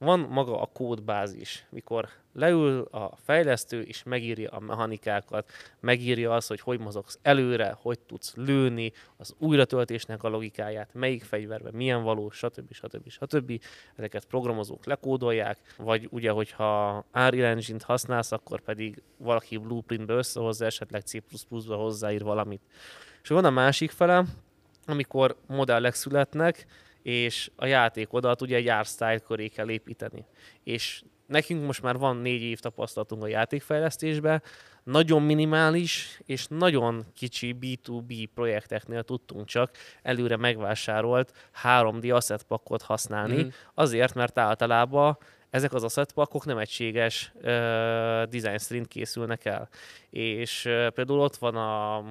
van 0.01 0.19
maga 0.19 0.61
a 0.61 0.65
kódbázis, 0.65 1.65
mikor 1.69 2.09
leül 2.33 2.87
a 2.91 3.15
fejlesztő, 3.23 3.81
és 3.81 4.03
megírja 4.03 4.49
a 4.49 4.59
mechanikákat, 4.59 5.51
megírja 5.79 6.33
azt, 6.33 6.47
hogy 6.47 6.59
hogy 6.59 6.79
mozogsz 6.79 7.19
előre, 7.21 7.77
hogy 7.81 7.99
tudsz 7.99 8.33
lőni, 8.35 8.91
az 9.17 9.35
újratöltésnek 9.37 10.23
a 10.23 10.29
logikáját, 10.29 10.93
melyik 10.93 11.23
fegyverben 11.23 11.73
milyen 11.73 12.03
való, 12.03 12.29
stb. 12.29 12.73
stb. 12.73 13.09
stb. 13.09 13.61
Ezeket 13.95 14.25
programozók 14.25 14.85
lekódolják, 14.85 15.57
vagy 15.77 16.07
ugye, 16.11 16.31
hogyha 16.31 17.05
Unreal 17.13 17.45
Engine-t 17.45 17.83
használsz, 17.83 18.31
akkor 18.31 18.61
pedig 18.61 19.01
valaki 19.17 19.57
blueprintbe 19.57 20.13
összehozza, 20.13 20.65
esetleg 20.65 21.01
C++-ba 21.01 21.75
hozzáír 21.75 22.23
valamit. 22.23 22.61
És 23.23 23.29
van 23.29 23.45
a 23.45 23.49
másik 23.49 23.91
fele, 23.91 24.25
amikor 24.85 25.35
modellek 25.47 25.93
születnek, 25.93 26.65
és 27.03 27.51
a 27.55 27.65
játékodat 27.65 28.41
ugye 28.41 28.55
egy 28.55 28.67
art 28.67 28.89
style 28.89 29.19
köré 29.19 29.47
kell 29.47 29.69
építeni. 29.69 30.25
És 30.63 31.03
nekünk 31.25 31.65
most 31.65 31.81
már 31.81 31.97
van 31.97 32.17
négy 32.17 32.41
év 32.41 32.59
tapasztalatunk 32.59 33.23
a 33.23 33.27
játékfejlesztésben, 33.27 34.43
nagyon 34.83 35.21
minimális 35.21 36.21
és 36.25 36.45
nagyon 36.49 37.05
kicsi 37.13 37.55
B2B 37.61 38.27
projekteknél 38.33 39.03
tudtunk 39.03 39.45
csak 39.45 39.71
előre 40.01 40.37
megvásárolt 40.37 41.51
3D 41.63 42.13
asset 42.13 42.43
pakkot 42.43 42.81
használni, 42.81 43.43
mm. 43.43 43.47
azért, 43.73 44.13
mert 44.13 44.37
általában 44.37 45.17
ezek 45.49 45.73
az 45.73 45.83
asset 45.83 46.11
pakkok 46.11 46.45
nem 46.45 46.57
egységes 46.57 47.31
uh, 47.35 47.43
design 48.23 48.57
szerint 48.57 48.87
készülnek 48.87 49.45
el. 49.45 49.69
És 50.09 50.65
uh, 50.65 50.87
például 50.87 51.19
ott 51.19 51.35
van 51.35 51.55
a 51.55 52.03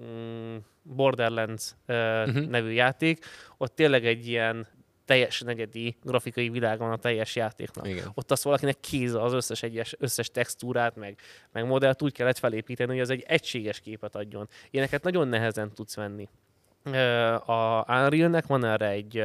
mm, 0.00 0.56
Borderlands 0.84 1.74
uh, 1.88 1.96
uh-huh. 1.96 2.46
nevű 2.46 2.70
játék, 2.70 3.24
ott 3.56 3.74
tényleg 3.74 4.06
egy 4.06 4.28
ilyen 4.28 4.66
teljes 5.04 5.40
negyedi 5.40 5.96
grafikai 6.02 6.48
világ 6.48 6.78
van 6.78 6.92
a 6.92 6.96
teljes 6.96 7.36
játéknak. 7.36 7.88
Igen. 7.88 8.10
Ott 8.14 8.30
azt 8.30 8.42
valakinek 8.42 8.80
kéz 8.80 9.14
az 9.14 9.32
összes 9.32 9.62
egyes, 9.62 9.94
összes 9.98 10.30
textúrát, 10.30 10.96
meg, 10.96 11.18
meg 11.52 11.66
modellt 11.66 12.02
úgy 12.02 12.12
kellett 12.12 12.38
felépíteni, 12.38 12.90
hogy 12.90 13.00
az 13.00 13.10
egy 13.10 13.24
egységes 13.26 13.80
képet 13.80 14.14
adjon. 14.14 14.48
Ilyeneket 14.70 15.02
nagyon 15.02 15.28
nehezen 15.28 15.72
tudsz 15.74 15.94
venni. 15.94 16.28
A 17.46 17.92
Unreal-nek 18.02 18.46
van 18.46 18.64
erre 18.64 18.88
egy 18.88 19.24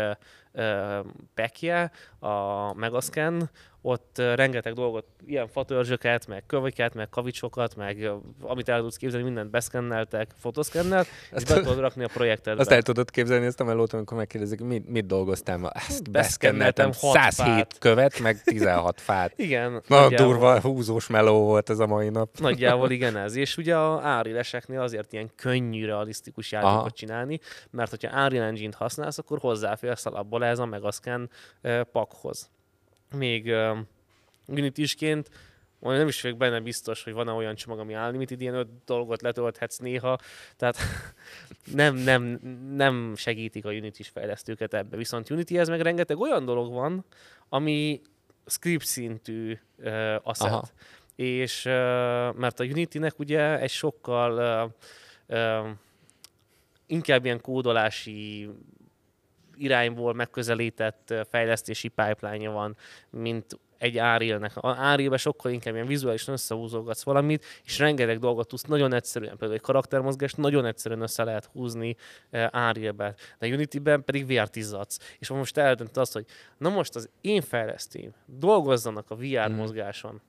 pekje, 1.33 1.91
a 2.19 2.73
Megascan, 2.73 3.49
ott 3.81 4.17
rengeteg 4.35 4.73
dolgot, 4.73 5.05
ilyen 5.25 5.47
fatörzsöket, 5.47 6.27
meg 6.27 6.43
köviket, 6.47 6.93
meg 6.93 7.09
kavicsokat, 7.09 7.75
meg 7.75 8.11
amit 8.41 8.69
el 8.69 8.79
tudsz 8.81 8.95
képzelni, 8.95 9.25
mindent 9.25 9.49
beszkenneltek, 9.49 10.31
fotoszkennel, 10.39 11.05
és 11.35 11.43
be 11.43 11.53
tudod 11.53 11.79
rakni 11.85 12.03
a 12.03 12.07
projektedbe. 12.13 12.61
Azt 12.61 12.71
el 12.71 12.81
tudod 12.81 13.09
képzelni 13.09 13.45
ezt 13.45 13.59
a 13.59 13.63
melót, 13.63 13.93
amikor 13.93 14.17
megkérdezik, 14.17 14.59
mit, 14.59 14.89
mit 14.89 15.05
dolgoztál 15.05 15.57
ma? 15.57 15.69
Ezt 15.69 16.11
beszkenneltem 16.11 16.91
107 16.91 17.33
fát. 17.33 17.77
követ, 17.79 18.19
meg 18.19 18.41
16 18.43 19.01
fát. 19.01 19.33
igen. 19.39 19.81
Na, 19.87 20.09
durva, 20.09 20.61
húzós 20.61 21.07
meló 21.07 21.43
volt 21.43 21.69
ez 21.69 21.79
a 21.79 21.87
mai 21.87 22.09
nap. 22.09 22.37
Nagyjából 22.39 22.91
igen 22.91 23.17
ez. 23.17 23.35
És 23.35 23.57
ugye 23.57 23.75
a 23.75 24.01
árileseknél 24.01 24.81
azért 24.81 25.13
ilyen 25.13 25.31
könnyű, 25.35 25.85
realisztikus 25.85 26.51
játékot 26.51 26.75
Aha. 26.75 26.91
csinálni, 26.91 27.39
mert 27.69 27.89
hogyha 27.89 28.23
Unreal 28.23 28.45
Engine-t 28.45 28.75
használsz, 28.75 29.17
akkor 29.17 29.39
hozzáférsz 29.39 30.05
alapból 30.05 30.45
ez 30.49 30.59
a 30.59 30.65
Megascan 30.65 31.29
pakhoz 31.91 32.49
még 33.13 33.53
Unity-sként, 34.45 35.29
nem 35.79 36.07
is 36.07 36.21
vagyok 36.21 36.37
benne 36.37 36.59
biztos, 36.59 37.03
hogy 37.03 37.13
van-e 37.13 37.31
olyan 37.31 37.55
csomag, 37.55 37.79
ami 37.79 37.95
Unlimited, 37.95 38.41
ilyen 38.41 38.53
öt 38.53 38.67
dolgot 38.85 39.21
letölthetsz 39.21 39.77
néha, 39.77 40.17
tehát 40.57 40.77
nem, 41.73 41.95
nem, 41.95 42.39
nem 42.75 43.13
segítik 43.15 43.65
a 43.65 43.69
Unity-s 43.69 44.09
fejlesztőket 44.09 44.73
ebbe. 44.73 44.97
Viszont 44.97 45.29
Unity-hez 45.29 45.69
meg 45.69 45.81
rengeteg 45.81 46.19
olyan 46.19 46.45
dolog 46.45 46.73
van, 46.73 47.05
ami 47.49 48.01
script 48.45 48.85
szintű 48.85 49.59
uh, 49.77 50.15
asset. 50.23 50.47
Aha. 50.47 50.67
És 51.15 51.65
uh, 51.65 51.71
mert 52.35 52.59
a 52.59 52.63
Unity-nek 52.63 53.19
ugye 53.19 53.59
egy 53.59 53.69
sokkal 53.69 54.71
uh, 55.27 55.37
uh, 55.37 55.69
inkább 56.85 57.25
ilyen 57.25 57.41
kódolási 57.41 58.49
irányból 59.59 60.13
megközelített 60.13 61.13
fejlesztési 61.29 61.87
pipeline 61.87 62.49
van, 62.49 62.75
mint 63.09 63.59
egy 63.79 63.97
Árilnek. 63.97 64.57
A 64.57 64.75
Árilbe 64.77 65.17
sokkal 65.17 65.51
inkább 65.51 65.73
ilyen 65.73 65.87
vizuálisan 65.87 66.33
összehúzogatsz 66.33 67.03
valamit, 67.03 67.45
és 67.63 67.79
rengeteg 67.79 68.19
dolgot 68.19 68.47
tudsz 68.47 68.63
nagyon 68.63 68.93
egyszerűen, 68.93 69.37
például 69.37 69.53
egy 69.53 69.65
karaktermozgást 69.65 70.37
nagyon 70.37 70.65
egyszerűen 70.65 71.01
össze 71.01 71.23
lehet 71.23 71.45
húzni 71.45 71.95
Árilbe. 72.51 73.15
De 73.39 73.47
Unity-ben 73.47 74.03
pedig 74.03 74.25
VR 74.27 74.49
izzadsz. 74.53 75.15
És 75.19 75.29
most 75.29 75.57
eldöntöd 75.57 75.97
azt, 75.97 76.13
hogy 76.13 76.25
na 76.57 76.69
most 76.69 76.95
az 76.95 77.09
én 77.21 77.41
fejlesztém 77.41 78.11
dolgozzanak 78.25 79.11
a 79.11 79.15
VR 79.15 79.49
mm. 79.49 79.55
mozgáson 79.55 80.21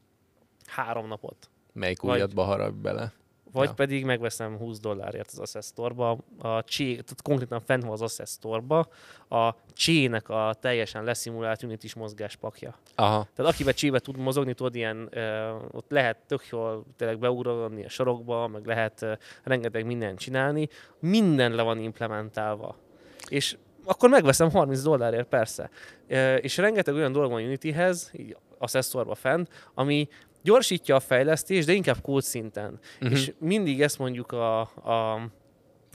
három 0.67 1.07
napot. 1.07 1.51
Melyik 1.73 2.05
újatba 2.05 2.43
harap 2.43 2.75
bele? 2.75 3.13
Vagy 3.53 3.69
ja. 3.69 3.75
pedig 3.75 4.05
megveszem 4.05 4.57
20 4.57 4.81
dollárért 4.81 5.31
az 5.31 5.39
Assess 5.39 5.67
Store-ba, 5.67 6.19
a 6.39 6.65
csé, 6.65 6.91
tehát 6.93 7.23
konkrétan 7.23 7.61
fent 7.61 7.83
van 7.83 7.93
az 7.93 8.03
Assess 8.03 8.31
Store-ba, 8.31 8.89
a 9.29 9.55
csének 9.73 10.29
a 10.29 10.55
teljesen 10.61 11.05
leszimulált 11.05 11.63
unity 11.63 11.93
mozgás 11.97 12.37
pakja. 12.37 12.75
Aha. 12.95 13.27
Tehát 13.35 13.53
akivel 13.53 13.73
csébe 13.73 13.99
tud 13.99 14.17
mozogni, 14.17 14.55
tudod, 14.55 14.75
ilyen, 14.75 15.09
ö, 15.11 15.51
ott 15.71 15.91
lehet 15.91 16.17
tök 16.27 16.47
jól 16.51 16.85
tényleg 16.97 17.19
beugrani 17.19 17.85
a 17.85 17.89
sorokba, 17.89 18.49
meg 18.49 18.67
lehet 18.67 19.03
ö, 19.03 19.13
rengeteg 19.43 19.87
mindent 19.87 20.19
csinálni, 20.19 20.69
minden 20.99 21.55
le 21.55 21.63
van 21.63 21.79
implementálva. 21.79 22.77
És 23.29 23.57
akkor 23.85 24.09
megveszem 24.09 24.51
30 24.51 24.83
dollárért, 24.83 25.29
persze. 25.29 25.71
E, 26.09 26.37
és 26.37 26.57
rengeteg 26.57 26.95
olyan 26.95 27.13
dolog 27.13 27.31
van 27.31 27.43
Unityhez, 27.43 28.11
így 28.13 28.37
Assessorba 28.59 29.15
fent, 29.15 29.49
ami 29.75 30.09
gyorsítja 30.43 30.95
a 30.95 31.01
fejlesztést, 31.01 31.67
de 31.67 31.73
inkább 31.73 32.01
kód 32.01 32.23
szinten. 32.23 32.79
Uh-huh. 33.01 33.19
És 33.19 33.33
mindig 33.39 33.83
ezt 33.83 33.99
mondjuk 33.99 34.33
a, 34.33 34.61
a 34.61 35.31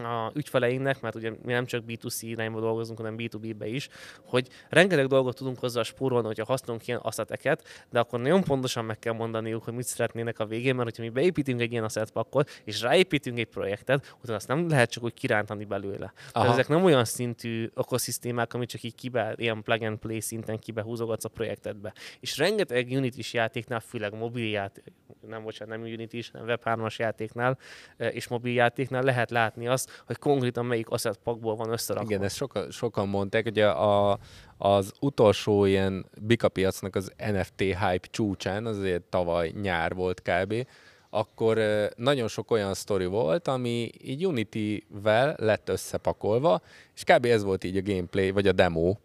a 0.04 0.32
ügyfeleinknek, 0.34 1.02
mert 1.02 1.16
ugye 1.16 1.32
mi 1.44 1.52
nem 1.52 1.66
csak 1.66 1.84
B2C 1.88 2.18
irányba 2.22 2.60
dolgozunk, 2.60 2.98
hanem 2.98 3.16
B2B-be 3.18 3.68
is, 3.68 3.90
hogy 4.26 4.48
rengeteg 4.70 5.08
dolgot 5.08 5.36
tudunk 5.36 5.60
hozzá 5.60 5.84
spórolni, 5.84 6.28
hogyha 6.28 6.46
használunk 6.46 6.88
ilyen 6.88 7.00
asszeteket, 7.04 7.86
de 7.90 8.00
akkor 8.00 8.20
nagyon 8.20 8.44
pontosan 8.44 8.86
meg 8.86 9.00
kell 9.00 9.14
mondaniuk, 9.14 9.64
hogy 9.64 9.74
mit 9.74 9.86
szeretnének 9.86 10.40
a 10.40 10.46
végén, 10.46 10.76
mert 10.76 10.90
hogyha 10.90 11.04
mi 11.04 11.10
beépítünk 11.10 11.62
egy 11.62 11.72
ilyen 11.72 11.84
asset 11.84 12.12
pakkot, 12.12 12.62
és 12.64 12.82
ráépítünk 12.82 13.38
egy 13.38 13.48
projektet, 13.48 14.16
utána 14.22 14.38
azt 14.38 14.48
nem 14.48 14.70
lehet 14.70 14.92
csak 14.92 15.04
úgy 15.04 15.14
kirántani 15.14 15.66
belőle. 15.66 16.14
Tehát 16.32 16.50
ezek 16.50 16.68
nem 16.68 16.84
olyan 16.84 17.06
szintű 17.06 17.70
ökoszisztémák, 17.74 18.54
amit 18.54 18.70
csak 18.70 18.84
így 18.84 18.96
kibe, 18.96 19.34
ilyen 19.38 19.64
plug 19.64 19.82
and 19.82 19.98
play 19.98 20.20
szinten 20.20 20.60
kibehúzogatsz 20.60 21.26
a 21.26 21.30
projektedbe. 21.30 21.94
És 22.20 22.38
rengeteg 22.38 22.88
Unity-s 22.92 23.34
játéknál, 23.34 23.80
főleg 23.80 24.14
mobil 24.14 24.50
játék, 24.50 24.84
nem 25.28 25.44
bocsánat, 25.44 25.78
nem 25.78 25.94
Unity-s, 25.94 26.30
hanem 26.32 26.48
Web 26.48 26.62
3-as 26.66 26.96
játéknál 26.96 27.58
eh, 27.98 28.16
és 28.16 28.28
mobil 28.28 28.54
játéknál 28.54 29.04
lehet 29.04 29.32
látni 29.32 29.68
azt, 29.68 29.85
az, 29.86 30.04
hogy 30.06 30.18
konkrétan 30.18 30.66
melyik 30.66 30.90
asset 30.90 31.20
pakból 31.24 31.56
van 31.56 31.72
összerakva. 31.72 32.10
Igen, 32.10 32.24
ezt 32.24 32.36
soka, 32.36 32.72
sokan 32.72 33.08
mondták, 33.08 33.44
hogy 33.44 33.60
a, 33.60 34.20
az 34.58 34.94
utolsó 35.00 35.66
ilyen 35.66 36.06
bika 36.22 36.48
piacnak 36.48 36.96
az 36.96 37.12
NFT 37.18 37.60
hype 37.60 38.08
csúcsán, 38.10 38.66
azért 38.66 39.04
tavaly 39.04 39.54
nyár 39.62 39.94
volt 39.94 40.22
kb., 40.22 40.68
akkor 41.10 41.60
nagyon 41.96 42.28
sok 42.28 42.52
olyan 42.52 42.74
sztori 42.74 43.06
volt, 43.06 43.48
ami 43.48 43.90
így 44.02 44.26
Unity-vel 44.26 45.36
lett 45.40 45.70
összepakolva, 45.70 46.62
és 46.96 47.04
kb. 47.04 47.26
ez 47.26 47.44
volt 47.44 47.64
így 47.64 47.78
a 47.78 47.82
gameplay, 47.82 48.32
vagy 48.32 48.48
a 48.48 48.52
demo, 48.52 48.96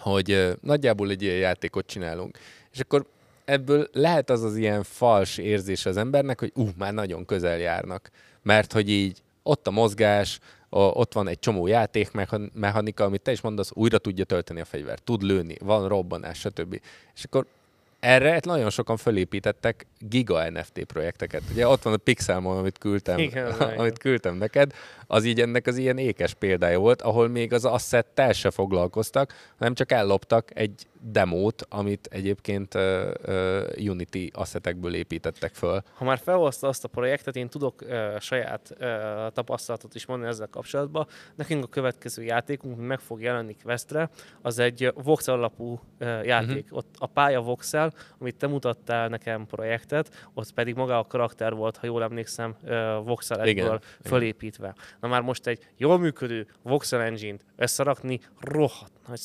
hogy 0.00 0.56
nagyjából 0.60 1.10
egy 1.10 1.22
ilyen 1.22 1.36
játékot 1.36 1.86
csinálunk. 1.86 2.38
És 2.72 2.80
akkor 2.80 3.06
ebből 3.44 3.88
lehet 3.92 4.30
az 4.30 4.42
az 4.42 4.56
ilyen 4.56 4.82
fals 4.82 5.38
érzés 5.38 5.86
az 5.86 5.96
embernek, 5.96 6.40
hogy 6.40 6.52
uh, 6.54 6.68
már 6.76 6.92
nagyon 6.92 7.24
közel 7.24 7.58
járnak. 7.58 8.10
Mert 8.42 8.72
hogy 8.72 8.90
így 8.90 9.22
ott 9.46 9.66
a 9.66 9.70
mozgás, 9.70 10.38
a, 10.68 10.78
ott 10.78 11.12
van 11.12 11.28
egy 11.28 11.38
csomó 11.38 11.66
játékmechanika, 11.66 13.04
amit 13.04 13.22
te 13.22 13.32
is 13.32 13.40
mondasz, 13.40 13.70
újra 13.74 13.98
tudja 13.98 14.24
tölteni 14.24 14.60
a 14.60 14.64
fegyvert, 14.64 15.02
tud 15.02 15.22
lőni, 15.22 15.56
van 15.60 15.88
robbanás, 15.88 16.38
stb. 16.38 16.80
És 17.14 17.24
akkor 17.24 17.46
erre 18.00 18.40
nagyon 18.42 18.70
sokan 18.70 18.96
fölépítettek 18.96 19.86
giga 19.98 20.50
NFT 20.50 20.84
projekteket. 20.84 21.42
Ugye 21.50 21.68
ott 21.68 21.82
van 21.82 21.92
a 21.92 21.96
Pixelmon, 21.96 22.58
amit 22.58 22.78
küldtem, 22.78 23.18
igen, 23.18 23.52
amit 23.78 23.98
küldtem 23.98 24.36
neked, 24.36 24.72
az 25.06 25.24
így 25.24 25.40
ennek 25.40 25.66
az 25.66 25.76
ilyen 25.76 25.98
ékes 25.98 26.34
példája 26.34 26.78
volt, 26.78 27.02
ahol 27.02 27.28
még 27.28 27.52
az 27.52 27.64
assettel 27.64 28.32
se 28.32 28.50
foglalkoztak, 28.50 29.34
hanem 29.58 29.74
csak 29.74 29.92
elloptak 29.92 30.50
egy 30.54 30.86
demót, 31.08 31.66
amit 31.68 32.08
egyébként 32.10 32.74
uh, 32.74 32.82
uh, 33.26 33.90
Unity 33.90 34.30
asszetekből 34.32 34.94
építettek 34.94 35.54
föl. 35.54 35.82
Ha 35.94 36.04
már 36.04 36.18
felhozta 36.18 36.68
azt 36.68 36.84
a 36.84 36.88
projektet, 36.88 37.36
én 37.36 37.48
tudok 37.48 37.82
uh, 37.82 38.18
saját 38.18 38.76
uh, 38.80 39.32
tapasztalatot 39.32 39.94
is 39.94 40.06
mondani 40.06 40.30
ezzel 40.30 40.48
kapcsolatban. 40.50 41.06
Nekünk 41.34 41.64
a 41.64 41.68
következő 41.68 42.22
játékunk 42.22 42.86
meg 42.86 43.00
fog 43.00 43.20
jelenni 43.20 43.56
Questre, 43.62 44.10
az 44.42 44.58
egy 44.58 44.92
voxel 44.94 45.34
alapú 45.34 45.80
uh, 46.00 46.24
játék. 46.24 46.64
Uh-huh. 46.64 46.78
Ott 46.78 46.94
a 46.98 47.06
pálya 47.06 47.40
voxel, 47.40 47.92
amit 48.18 48.36
te 48.36 48.46
mutattál 48.46 49.08
nekem 49.08 49.46
projektet, 49.46 50.28
ott 50.34 50.52
pedig 50.52 50.74
maga 50.74 50.98
a 50.98 51.04
karakter 51.04 51.54
volt, 51.54 51.76
ha 51.76 51.86
jól 51.86 52.02
emlékszem, 52.02 52.56
uh, 52.62 53.04
voxel 53.04 53.80
fölépítve. 54.04 54.74
Na 55.00 55.08
már 55.08 55.22
most 55.22 55.46
egy 55.46 55.68
jól 55.76 55.98
működő 55.98 56.46
voxel 56.62 57.02
engine-t 57.02 57.44
összerakni 57.56 58.20
rohadt 58.40 58.92
nagy 59.08 59.20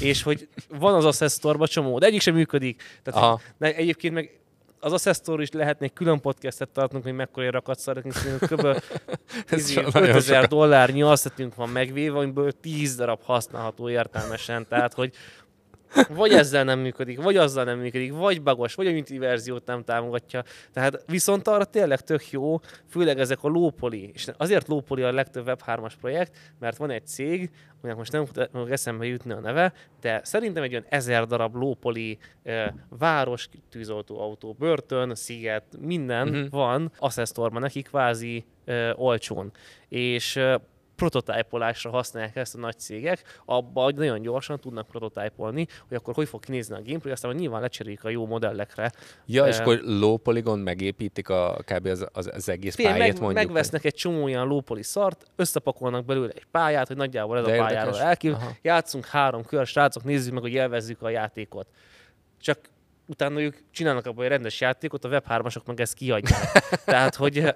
és 0.00 0.22
hogy 0.22 0.48
van 0.68 0.94
az 0.94 1.04
Access 1.04 1.32
Store-ban 1.32 1.66
csomó, 1.66 1.98
de 1.98 2.06
egyik 2.06 2.20
sem 2.20 2.34
működik. 2.34 2.82
Tehát 3.02 3.20
Aha. 3.20 3.40
de 3.58 3.74
egyébként 3.74 4.14
meg 4.14 4.40
az 4.80 4.92
Access 4.92 5.16
Store 5.16 5.42
is 5.42 5.50
lehetne 5.50 5.86
egy 5.86 5.92
külön 5.92 6.20
podcastet 6.20 6.68
tartunk, 6.68 7.02
hogy 7.02 7.12
mekkora 7.12 7.50
rakat 7.50 7.78
szeretnénk, 7.78 8.38
kb. 8.38 8.66
Ez 9.48 9.58
izé, 9.58 9.72
so- 9.72 9.92
nagyon 9.92 10.08
5000 10.08 10.34
sokat. 10.34 10.48
dollárnyi 10.50 11.02
asszetünk 11.02 11.54
van 11.54 11.68
megvéve, 11.68 12.18
amiből 12.18 12.52
10 12.52 12.96
darab 12.96 13.20
használható 13.22 13.88
értelmesen. 13.88 14.66
Tehát, 14.68 14.94
hogy 14.94 15.14
vagy 16.08 16.32
ezzel 16.32 16.64
nem 16.64 16.78
működik, 16.78 17.22
vagy 17.22 17.36
azzal 17.36 17.64
nem 17.64 17.78
működik, 17.78 18.12
vagy 18.12 18.42
bagos, 18.42 18.74
vagy 18.74 18.86
a 18.86 18.90
Unity 18.90 19.18
verziót 19.18 19.66
nem 19.66 19.84
támogatja. 19.84 20.44
Tehát 20.72 21.04
viszont 21.06 21.48
arra 21.48 21.64
tényleg 21.64 22.00
tök 22.00 22.30
jó, 22.30 22.60
főleg 22.88 23.18
ezek 23.18 23.42
a 23.42 23.48
lópoli. 23.48 24.10
És 24.14 24.26
azért 24.36 24.68
lópoli 24.68 25.02
a 25.02 25.12
legtöbb 25.12 25.46
Web3-as 25.46 25.92
projekt, 26.00 26.36
mert 26.58 26.76
van 26.76 26.90
egy 26.90 27.06
cég, 27.06 27.50
aminek 27.80 27.98
most 27.98 28.12
nem 28.12 28.24
fog- 28.24 28.70
eszembe 28.70 29.06
jutni 29.06 29.32
a 29.32 29.40
neve, 29.40 29.72
de 30.00 30.20
szerintem 30.24 30.62
egy 30.62 30.70
olyan 30.70 30.86
ezer 30.88 31.26
darab 31.26 31.54
lópoli 31.54 32.18
eh, 32.42 32.66
város, 32.88 33.48
tűzoltó, 33.70 34.20
autó, 34.20 34.56
börtön, 34.58 35.14
sziget, 35.14 35.64
minden 35.80 36.28
uh-huh. 36.28 36.50
van 36.50 36.92
Accessorban 36.98 37.60
neki 37.60 37.82
kvázi 37.82 38.44
eh, 38.64 39.00
olcsón. 39.00 39.52
És 39.88 40.36
eh, 40.36 40.54
prototypolásra 41.00 41.90
használják 41.90 42.36
ezt 42.36 42.54
a 42.54 42.58
nagy 42.58 42.78
cégek, 42.78 43.40
abba, 43.44 43.82
hogy 43.82 43.94
nagyon 43.94 44.22
gyorsan 44.22 44.60
tudnak 44.60 44.86
prototypolni, 44.86 45.66
hogy 45.88 45.96
akkor 45.96 46.14
hogy 46.14 46.28
fog 46.28 46.44
kinézni 46.44 46.74
a 46.74 46.82
gameplay, 46.84 47.12
aztán 47.12 47.34
nyilván 47.34 47.60
lecserélik 47.60 48.04
a 48.04 48.08
jó 48.08 48.26
modellekre. 48.26 48.92
Ja, 49.26 49.46
és 49.46 49.58
akkor 49.58 49.80
low 49.84 50.16
polygon 50.16 50.58
megépítik 50.58 51.28
a, 51.28 51.56
kb. 51.64 51.86
az, 51.86 52.06
az, 52.12 52.30
az 52.34 52.48
egész 52.48 52.74
Fél, 52.74 52.86
pályát 52.86 52.98
meg, 52.98 53.20
mondjuk. 53.20 53.44
megvesznek 53.44 53.84
egy 53.84 53.94
csomó 53.94 54.22
olyan 54.22 54.46
lópoli 54.46 54.82
szart, 54.82 55.26
összepakolnak 55.36 56.04
belőle 56.04 56.32
egy 56.34 56.46
pályát, 56.50 56.86
hogy 56.86 56.96
nagyjából 56.96 57.38
ez 57.38 57.44
De 57.44 57.52
a 57.52 57.64
pályáról 57.64 57.98
elkív. 57.98 58.32
Aha. 58.32 58.50
Játszunk 58.62 59.06
három 59.06 59.44
kör, 59.44 59.66
srácok, 59.66 60.04
nézzük 60.04 60.32
meg, 60.32 60.42
hogy 60.42 60.52
élvezzük 60.52 61.02
a 61.02 61.08
játékot. 61.08 61.66
Csak 62.40 62.58
utána 63.06 63.40
ők 63.40 63.56
csinálnak 63.70 64.06
abban 64.06 64.24
egy 64.24 64.30
rendes 64.30 64.60
játékot, 64.60 65.04
a 65.04 65.08
web 65.08 65.26
3 65.26 65.46
meg 65.66 65.80
ezt 65.80 65.94
kiadják. 65.94 66.62
Tehát, 66.84 67.14
hogy 67.14 67.44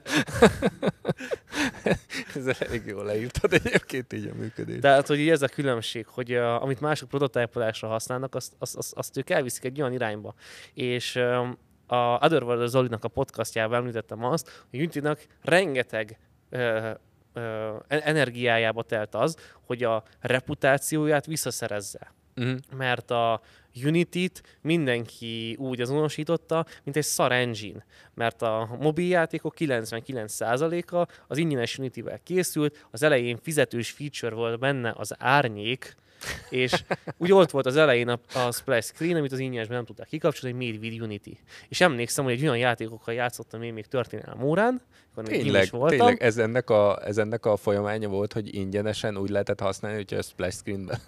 Ez 2.37 2.47
elég 2.59 2.87
jól 2.87 3.05
leírtad 3.05 3.53
egyébként 3.53 4.13
így 4.13 4.31
a 4.33 4.35
működés. 4.35 4.81
Tehát, 4.81 5.07
hogy 5.07 5.29
ez 5.29 5.43
a 5.43 5.49
különbség, 5.49 6.07
hogy 6.07 6.33
uh, 6.33 6.63
amit 6.63 6.81
mások 6.81 7.09
prototípolásra 7.09 7.89
használnak, 7.89 8.35
azt, 8.35 8.53
azt, 8.59 8.77
azt, 8.77 8.93
azt 8.93 9.17
ők 9.17 9.31
elviszik 9.31 9.65
egy 9.65 9.81
olyan 9.81 9.93
irányba. 9.93 10.35
És 10.75 11.15
um, 11.15 11.59
a 11.87 11.97
Otherworld 11.97 12.69
Zolinak 12.69 13.05
a 13.05 13.09
podcastjában 13.09 13.79
említettem 13.79 14.25
azt, 14.25 14.65
hogy 14.71 14.79
Unity-nak 14.79 15.27
rengeteg 15.43 16.19
uh, 16.51 16.91
uh, 17.35 17.43
energiájába 17.89 18.83
telt 18.83 19.15
az, 19.15 19.37
hogy 19.67 19.83
a 19.83 20.03
reputációját 20.21 21.27
visszaszerezze 21.27 22.13
Uh-huh. 22.37 22.59
mert 22.77 23.11
a 23.11 23.41
Unity-t 23.85 24.59
mindenki 24.61 25.57
úgy 25.59 25.81
azonosította, 25.81 26.67
mint 26.85 26.97
egy 26.97 27.05
szar 27.05 27.33
engine, 27.33 27.85
mert 28.15 28.43
a 28.43 28.77
mobiljátékok 28.81 29.55
99%-a 29.59 31.13
az 31.27 31.39
ingyenes 31.39 31.79
Unity-vel 31.79 32.21
készült, 32.23 32.87
az 32.91 33.03
elején 33.03 33.39
fizetős 33.43 33.91
feature 33.91 34.35
volt 34.35 34.59
benne 34.59 34.95
az 34.97 35.15
árnyék, 35.19 35.97
és 36.51 36.85
úgy 37.17 37.33
ott 37.33 37.51
volt 37.51 37.67
az 37.67 37.77
elején 37.77 38.09
a, 38.09 38.19
a 38.35 38.53
splash 38.53 38.93
screen, 38.95 39.17
amit 39.17 39.33
az 39.33 39.39
ingyenesben 39.39 39.77
nem 39.77 39.87
tudták 39.87 40.07
kikapcsolni, 40.07 40.57
hogy 40.57 40.67
Made 40.67 40.87
with 40.87 41.03
Unity. 41.03 41.39
És 41.69 41.81
emlékszem, 41.81 42.25
hogy 42.25 42.33
egy 42.33 42.43
olyan 42.43 42.59
játékokkal 42.59 43.15
játszottam 43.15 43.63
én 43.63 43.73
még 43.73 43.87
történelem 43.87 44.43
órán, 44.43 44.81
akkor 45.13 45.29
még 45.29 45.43
Tényleg, 45.43 45.69
voltam. 45.71 45.99
tényleg 45.99 46.23
ez, 46.23 46.37
ennek 46.39 46.71
a, 46.71 47.07
ez 47.07 47.19
ennek 47.19 47.47
a 47.47 47.57
folyamánya 47.57 48.09
volt, 48.09 48.33
hogy 48.33 48.55
ingyenesen 48.55 49.17
úgy 49.17 49.31
lehetett 49.31 49.61
használni, 49.61 49.97
hogyha 49.97 50.17
a 50.17 50.23
splash 50.23 50.57
screenben. 50.57 50.99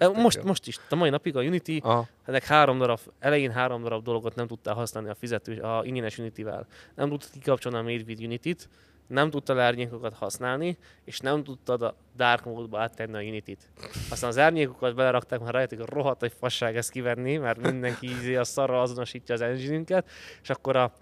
Hát 0.00 0.12
Most, 0.14 0.36
jó. 0.36 0.42
most 0.44 0.66
is, 0.66 0.78
a 0.90 0.94
mai 0.94 1.10
napig 1.10 1.36
a 1.36 1.40
Unity 1.40 1.78
Aha. 1.82 2.08
ennek 2.24 2.44
három 2.44 2.78
darab, 2.78 2.98
elején 3.18 3.50
három 3.50 3.82
darab 3.82 4.04
dolgot 4.04 4.34
nem 4.34 4.46
tudtál 4.46 4.74
használni 4.74 5.08
a 5.08 5.14
fizető, 5.14 5.60
a 5.60 5.82
ingyenes 5.84 6.18
Unity-vel. 6.18 6.66
Nem 6.94 7.08
tudtad 7.08 7.30
kikapcsolni 7.32 7.78
a 7.78 7.82
Made 7.82 8.02
with 8.06 8.22
Unity-t, 8.22 8.68
nem 9.06 9.30
tudtad 9.30 9.58
árnyékokat 9.58 10.14
használni, 10.14 10.78
és 11.04 11.18
nem 11.18 11.44
tudtad 11.44 11.82
a 11.82 11.96
Dark 12.16 12.44
Mode-ba 12.44 12.78
áttenni 12.78 13.16
a 13.16 13.20
Unity-t. 13.20 13.68
Aztán 14.10 14.30
az 14.30 14.38
árnyékokat 14.38 14.94
belerakták, 14.94 15.40
már 15.40 15.54
rájöttek, 15.54 15.78
hogy 15.78 15.88
rohadt 15.88 16.22
egy 16.22 16.32
fasság 16.38 16.76
ezt 16.76 16.90
kivenni, 16.90 17.36
mert 17.36 17.60
mindenki 17.60 18.06
ízé 18.18 18.36
a 18.36 18.44
szarra 18.44 18.80
azonosítja 18.80 19.34
az 19.34 19.40
engine 19.40 20.04
és 20.42 20.50
akkor 20.50 20.76
a 20.76 20.92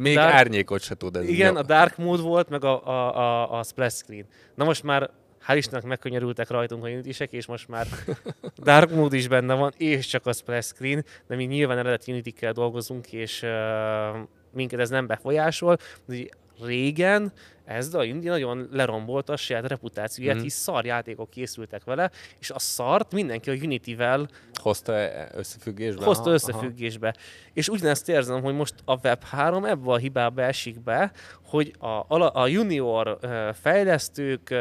Még 0.00 0.14
Dark- 0.14 0.34
árnyékot 0.34 0.80
se 0.80 0.94
tud 0.94 1.16
ez. 1.16 1.28
igen, 1.28 1.52
jó. 1.52 1.58
a 1.58 1.62
Dark 1.62 1.96
Mode 1.96 2.22
volt, 2.22 2.48
meg 2.48 2.64
a, 2.64 2.86
a, 2.86 3.16
a, 3.16 3.58
a 3.58 3.62
Splash 3.62 3.96
Screen. 3.96 4.26
Na 4.54 4.64
most 4.64 4.82
már 4.82 5.10
hál' 5.46 5.56
Istennek 5.56 5.84
megkönnyörültek 5.84 6.48
rajtunk 6.50 6.84
a 6.84 6.88
unity 6.88 7.20
és 7.30 7.46
most 7.46 7.68
már 7.68 7.86
Dark 8.56 8.90
Mode 8.90 9.16
is 9.16 9.28
benne 9.28 9.54
van, 9.54 9.72
és 9.76 10.06
csak 10.06 10.26
a 10.26 10.32
Splash 10.32 10.68
Screen, 10.74 11.04
de 11.26 11.36
mi 11.36 11.44
nyilván 11.44 11.78
eredeti 11.78 12.12
Unity-kkel 12.12 12.52
dolgozunk, 12.52 13.12
és 13.12 13.42
uh, 13.42 14.18
minket 14.52 14.80
ez 14.80 14.90
nem 14.90 15.06
befolyásol. 15.06 15.76
De 16.04 16.16
régen 16.60 17.32
ez 17.66 17.94
a 17.94 18.04
Unity 18.04 18.24
nagyon 18.24 18.68
lerombolta 18.72 19.32
a 19.32 19.36
saját 19.36 19.68
reputációját, 19.68 20.36
mm. 20.36 20.40
hisz 20.40 20.54
szar 20.54 20.84
játékok 20.84 21.30
készültek 21.30 21.84
vele, 21.84 22.10
és 22.38 22.50
a 22.50 22.58
szart 22.58 23.12
mindenki 23.12 23.50
a 23.50 23.52
Unity-vel 23.52 24.28
Hozta 24.52 25.08
összefüggésbe? 25.34 26.04
hozta 26.04 26.22
Aha, 26.22 26.32
összefüggésbe. 26.32 27.14
És 27.52 27.68
ugyanezt 27.68 28.08
érzem, 28.08 28.42
hogy 28.42 28.54
most 28.54 28.74
a 28.84 29.00
Web3 29.00 29.68
ebbe 29.68 29.92
a 29.92 29.96
hibába 29.96 30.42
esik 30.42 30.80
be, 30.80 31.12
hogy 31.44 31.74
a, 31.78 32.40
a 32.40 32.46
junior 32.46 33.18
fejlesztők 33.60 34.54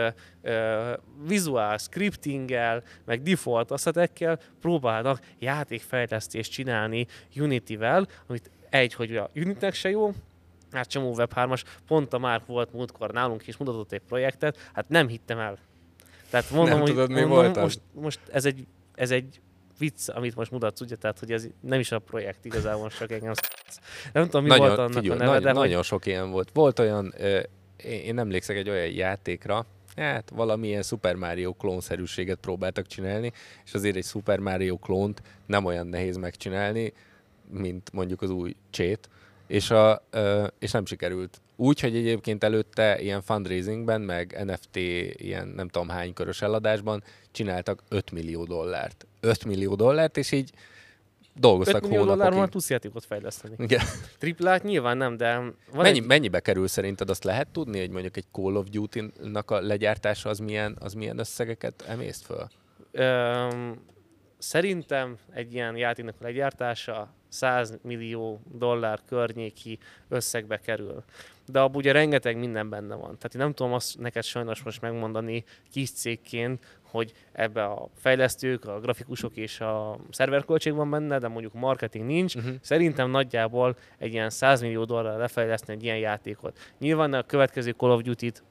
visual 1.28 1.78
scriptinggel, 1.78 2.84
meg 3.06 3.22
default 3.22 3.72
asszetekkel 3.72 4.40
próbálnak 4.62 5.20
játékfejlesztést 5.40 6.52
csinálni 6.52 7.08
Unity-vel, 7.36 8.08
amit 8.28 8.50
egy, 8.70 8.94
hogy 8.94 9.16
a 9.16 9.30
Unity-nek 9.36 9.74
se 9.74 9.90
jó, 9.90 10.14
hát 10.76 10.88
csomó 10.88 11.16
Web3-as, 11.18 11.64
pont 11.88 12.14
a 12.14 12.18
Márk 12.18 12.46
volt 12.46 12.74
múltkor 12.74 13.12
nálunk 13.12 13.48
és 13.48 13.58
mutatott 13.58 13.92
egy 13.92 14.02
projektet, 14.08 14.70
hát 14.74 14.90
nem 14.90 15.08
hittem 15.08 15.40
el. 15.40 15.58
Tehát 16.30 16.50
mondom, 16.50 16.70
Nem 16.70 16.80
hogy 16.80 16.90
tudod, 16.90 17.10
mi 17.10 17.22
mondom, 17.22 17.64
most, 17.64 17.82
most 17.94 18.20
ez 18.32 18.46
egy, 18.46 18.68
ez 18.96 19.12
egy 19.12 19.40
vicc, 19.78 20.10
amit 20.10 20.36
most 20.36 20.52
mutatsz, 20.52 20.82
ugye? 20.82 20.96
Tehát, 20.96 21.20
hogy 21.20 21.32
ez 21.32 21.48
nem 21.60 21.80
is 21.80 21.92
a 21.92 22.00
projekt 22.00 22.46
igazából, 22.46 22.90
csak 22.90 23.12
engem 23.12 23.34
Nem 24.14 24.24
tudom, 24.24 24.44
mi 24.44 24.50
nagyon, 24.50 24.68
volt 24.68 24.80
annak 24.80 24.94
figyelj, 24.94 25.20
a 25.20 25.24
neve, 25.24 25.32
nagy, 25.32 25.44
de 25.44 25.50
hogy 25.50 25.60
nagyon 25.60 25.84
sok 25.84 26.06
ilyen 26.06 26.32
volt. 26.32 26.50
Volt 26.54 26.80
olyan, 26.80 27.14
ö, 27.18 27.40
én 27.78 28.02
én 28.04 28.20
emlékszek 28.20 28.56
egy 28.56 28.70
olyan 28.70 28.90
játékra, 28.90 29.66
hát 29.96 30.30
valamilyen 30.30 30.82
Super 30.82 31.16
Mario 31.16 31.54
klónszerűséget 31.54 32.38
próbáltak 32.40 32.88
csinálni, 32.88 33.32
és 33.66 33.74
azért 33.74 33.96
egy 33.96 34.06
Super 34.06 34.40
Mario 34.40 34.78
klónt 34.78 35.22
nem 35.46 35.66
olyan 35.66 35.88
nehéz 35.88 36.18
megcsinálni, 36.18 36.94
mint 37.50 37.92
mondjuk 37.94 38.22
az 38.22 38.30
új 38.30 38.56
csét, 38.70 39.10
és, 39.48 39.70
a, 39.72 40.04
és 40.60 40.72
nem 40.72 40.86
sikerült. 40.86 41.42
Úgy, 41.56 41.80
hogy 41.80 41.96
egyébként 41.96 42.44
előtte 42.44 43.02
ilyen 43.02 43.22
fundraisingben, 43.22 44.02
meg 44.02 44.44
NFT 44.46 44.76
ilyen 45.16 45.48
nem 45.48 45.68
tudom 45.68 45.90
hány 45.90 46.14
körös 46.14 46.42
eladásban 46.42 47.04
csináltak 47.32 47.84
5 47.90 48.12
millió 48.12 48.44
dollárt. 48.44 49.08
5 49.20 49.46
millió 49.46 49.76
dollárt, 49.76 50.18
és 50.18 50.32
így 50.32 50.50
5 50.54 51.42
dolgoztak 51.42 51.82
millió 51.82 51.98
dollárban 51.98 52.26
hónapokig. 52.26 52.52
tudsz 52.52 52.70
játékot 52.70 53.06
fejleszteni. 53.06 53.56
Igen. 53.58 53.86
Triplát 54.20 54.64
nyilván 54.64 54.98
nem, 54.98 55.18
de 55.18 55.36
van 55.36 55.56
Mennyi, 55.72 56.00
egy, 56.00 56.06
mennyibe 56.06 56.40
kerül 56.40 56.68
szerinted? 56.68 57.10
Azt 57.10 57.24
lehet 57.24 57.48
tudni, 57.48 57.80
hogy 57.80 57.90
mondjuk 57.90 58.18
egy 58.18 58.26
Call 58.32 58.56
of 58.56 58.66
Duty-nak 58.70 59.52
a 59.52 59.62
legyártása 59.62 60.30
az 60.30 60.40
milyen, 60.40 60.78
az 60.80 60.94
milyen 60.94 61.20
összegeket 61.20 61.84
emészt 61.88 62.26
föl? 62.26 62.48
öm, 62.96 63.80
szerintem 64.46 65.18
egy 65.34 65.54
ilyen 65.54 65.78
játéknak 65.78 66.16
a 66.20 66.24
legyártása 66.24 67.14
100 67.28 67.78
millió 67.82 68.42
dollár 68.58 69.00
környéki 69.08 69.80
összegbe 70.10 70.58
kerül. 70.58 71.04
De 71.46 71.60
abban 71.60 71.76
ugye 71.76 71.92
rengeteg 71.92 72.38
minden 72.38 72.70
benne 72.70 72.96
van. 72.96 73.18
Tehát 73.18 73.36
én 73.36 73.42
nem 73.42 73.54
tudom 73.54 73.74
azt 73.74 74.00
neked 74.00 74.24
sajnos 74.24 74.64
most 74.64 74.82
megmondani 74.82 75.44
kis 75.72 75.92
cégként, 75.92 76.80
hogy 76.82 77.14
ebbe 77.32 77.64
a 77.64 77.90
fejlesztők, 77.96 78.66
a 78.66 78.80
grafikusok 78.80 79.38
és 79.38 79.60
a 79.60 80.00
szerverköltség 80.10 80.74
van 80.74 80.90
benne, 80.90 81.20
de 81.20 81.28
mondjuk 81.28 81.54
marketing 81.54 82.06
nincs. 82.06 82.36
Uh-huh. 82.36 82.56
Szerintem 82.62 83.10
nagyjából 83.10 83.78
egy 83.98 84.14
ilyen 84.14 84.30
100 84.30 84.62
millió 84.62 84.84
dollár 84.84 85.18
lefejleszteni 85.18 85.78
egy 85.78 85.84
ilyen 85.84 85.98
játékot. 85.98 86.60
Nyilván 86.80 87.14
a 87.14 87.24
következő 87.24 87.72
Call 87.72 87.92
of 87.92 88.02
Duty-t 88.02 88.44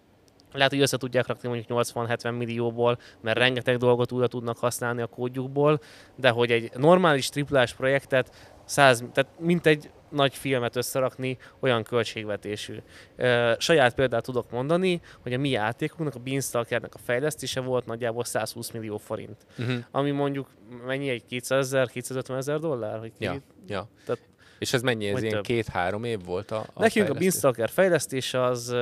lehet, 0.55 0.73
hogy 0.73 0.81
össze 0.81 0.97
tudják 0.97 1.27
rakni 1.27 1.49
mondjuk 1.49 1.83
80-70 1.87 2.37
millióból, 2.37 2.99
mert 3.21 3.39
rengeteg 3.39 3.77
dolgot 3.77 4.13
újra 4.13 4.27
tudnak 4.27 4.59
használni 4.59 5.03
a 5.03 5.07
kódjukból, 5.07 5.81
de 6.17 6.29
hogy 6.31 6.51
egy 6.51 6.71
normális 6.77 7.29
triplás 7.29 7.75
projektet 7.75 8.53
100, 8.65 9.05
tehát 9.13 9.31
mint 9.39 9.67
egy 9.67 9.91
nagy 10.11 10.35
filmet 10.35 10.77
összerakni, 10.77 11.39
olyan 11.61 11.83
költségvetésű. 11.83 12.77
Ö, 13.17 13.53
saját 13.59 13.95
példát 13.95 14.23
tudok 14.23 14.51
mondani, 14.51 15.01
hogy 15.23 15.33
a 15.33 15.39
mi 15.39 15.49
játékunknak, 15.49 16.15
a 16.15 16.19
Beanstalkernek 16.25 16.95
a 16.95 16.99
fejlesztése 17.05 17.61
volt 17.61 17.87
nagyjából 17.87 18.25
120 18.25 18.71
millió 18.71 18.97
forint. 18.97 19.47
Uh-huh. 19.59 19.77
Ami 19.91 20.11
mondjuk 20.11 20.49
mennyi 20.87 21.09
egy 21.09 21.25
200 21.27 21.67
ezer, 21.67 21.89
250 21.91 22.37
ezer 22.37 22.59
dollár? 22.59 22.99
Hogy 22.99 23.13
Ja. 23.19 23.31
két- 23.33 23.43
Ja. 23.67 23.89
Tehát 24.07 24.21
és 24.59 24.73
ez 24.73 24.83
mennyi? 24.83 25.09
Ez 25.09 25.23
ilyen 25.23 25.43
két-három 25.43 26.05
év 26.05 26.25
volt 26.25 26.51
a, 26.51 26.57
a 26.57 26.63
Nekünk 26.81 26.93
fejlesztés? 26.93 27.17
a 27.17 27.19
Beanstalker 27.19 27.69
fejlesztés 27.69 28.35
az, 28.35 28.75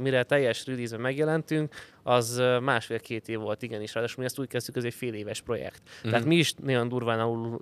mire 0.00 0.22
teljes 0.22 0.66
release 0.66 0.96
megjelentünk, 0.96 1.74
az 2.02 2.42
másfél-két 2.62 3.28
év 3.28 3.38
volt, 3.38 3.62
igenis. 3.62 3.94
Ráadásul 3.94 4.18
mi 4.18 4.24
ezt 4.24 4.38
úgy 4.38 4.48
kezdtük, 4.48 4.76
ez 4.76 4.84
egy 4.84 4.94
fél 4.94 5.14
éves 5.14 5.40
projekt. 5.40 5.82
Mm. 6.06 6.10
Tehát 6.10 6.24
mi 6.24 6.36
is 6.36 6.52
nagyon 6.52 6.88
durván 6.88 7.20
ahol 7.20 7.60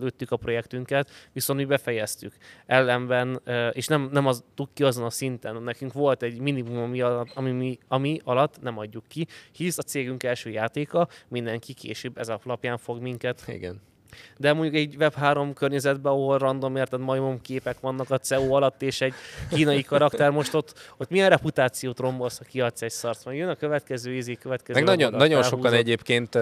lőttük 0.00 0.30
a 0.30 0.36
projektünket, 0.36 1.10
viszont 1.32 1.58
mi 1.58 1.64
befejeztük. 1.64 2.34
Ellenben, 2.66 3.42
és 3.72 3.86
nem, 3.86 4.08
nem 4.12 4.26
az 4.26 4.44
ki 4.74 4.82
azon 4.82 5.04
a 5.04 5.10
szinten, 5.10 5.62
nekünk 5.62 5.92
volt 5.92 6.22
egy 6.22 6.40
minimum, 6.40 6.78
ami, 6.78 7.00
alatt, 7.00 7.30
ami, 7.34 7.50
mi, 7.50 7.78
ami 7.88 8.20
alatt 8.24 8.60
nem 8.60 8.78
adjuk 8.78 9.04
ki, 9.08 9.26
hisz 9.52 9.78
a 9.78 9.82
cégünk 9.82 10.22
első 10.22 10.50
játéka, 10.50 11.08
mindenki 11.28 11.72
később 11.72 12.18
ez 12.18 12.28
alapján 12.28 12.78
fog 12.78 13.00
minket 13.00 13.44
Igen 13.46 13.88
de 14.36 14.52
mondjuk 14.52 14.74
egy 14.74 14.96
Web3 14.98 15.50
környezetben, 15.54 16.12
ahol 16.12 16.38
random 16.38 16.76
érted 16.76 17.00
majmom 17.00 17.40
képek 17.40 17.80
vannak 17.80 18.10
a 18.10 18.18
CEO 18.18 18.54
alatt, 18.54 18.82
és 18.82 19.00
egy 19.00 19.14
kínai 19.50 19.82
karakter, 19.82 20.30
most 20.30 20.54
ott, 20.54 20.92
ott 20.96 21.10
milyen 21.10 21.28
reputációt 21.28 21.98
rombolsz, 21.98 22.38
ha 22.38 22.44
kiadsz 22.44 22.82
egy 22.82 22.90
szart? 22.90 23.24
Majd 23.24 23.36
jön 23.36 23.48
a 23.48 23.54
következő 23.54 24.14
ízi, 24.14 24.34
következő 24.34 24.78
Meg 24.78 24.88
nagyon, 24.88 25.12
nagyon 25.12 25.42
sokan 25.42 25.72
egyébként 25.72 26.34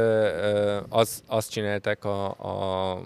az, 0.88 1.22
azt 1.26 1.50
csináltak 1.50 2.04
a, 2.04 2.26
a, 2.28 3.00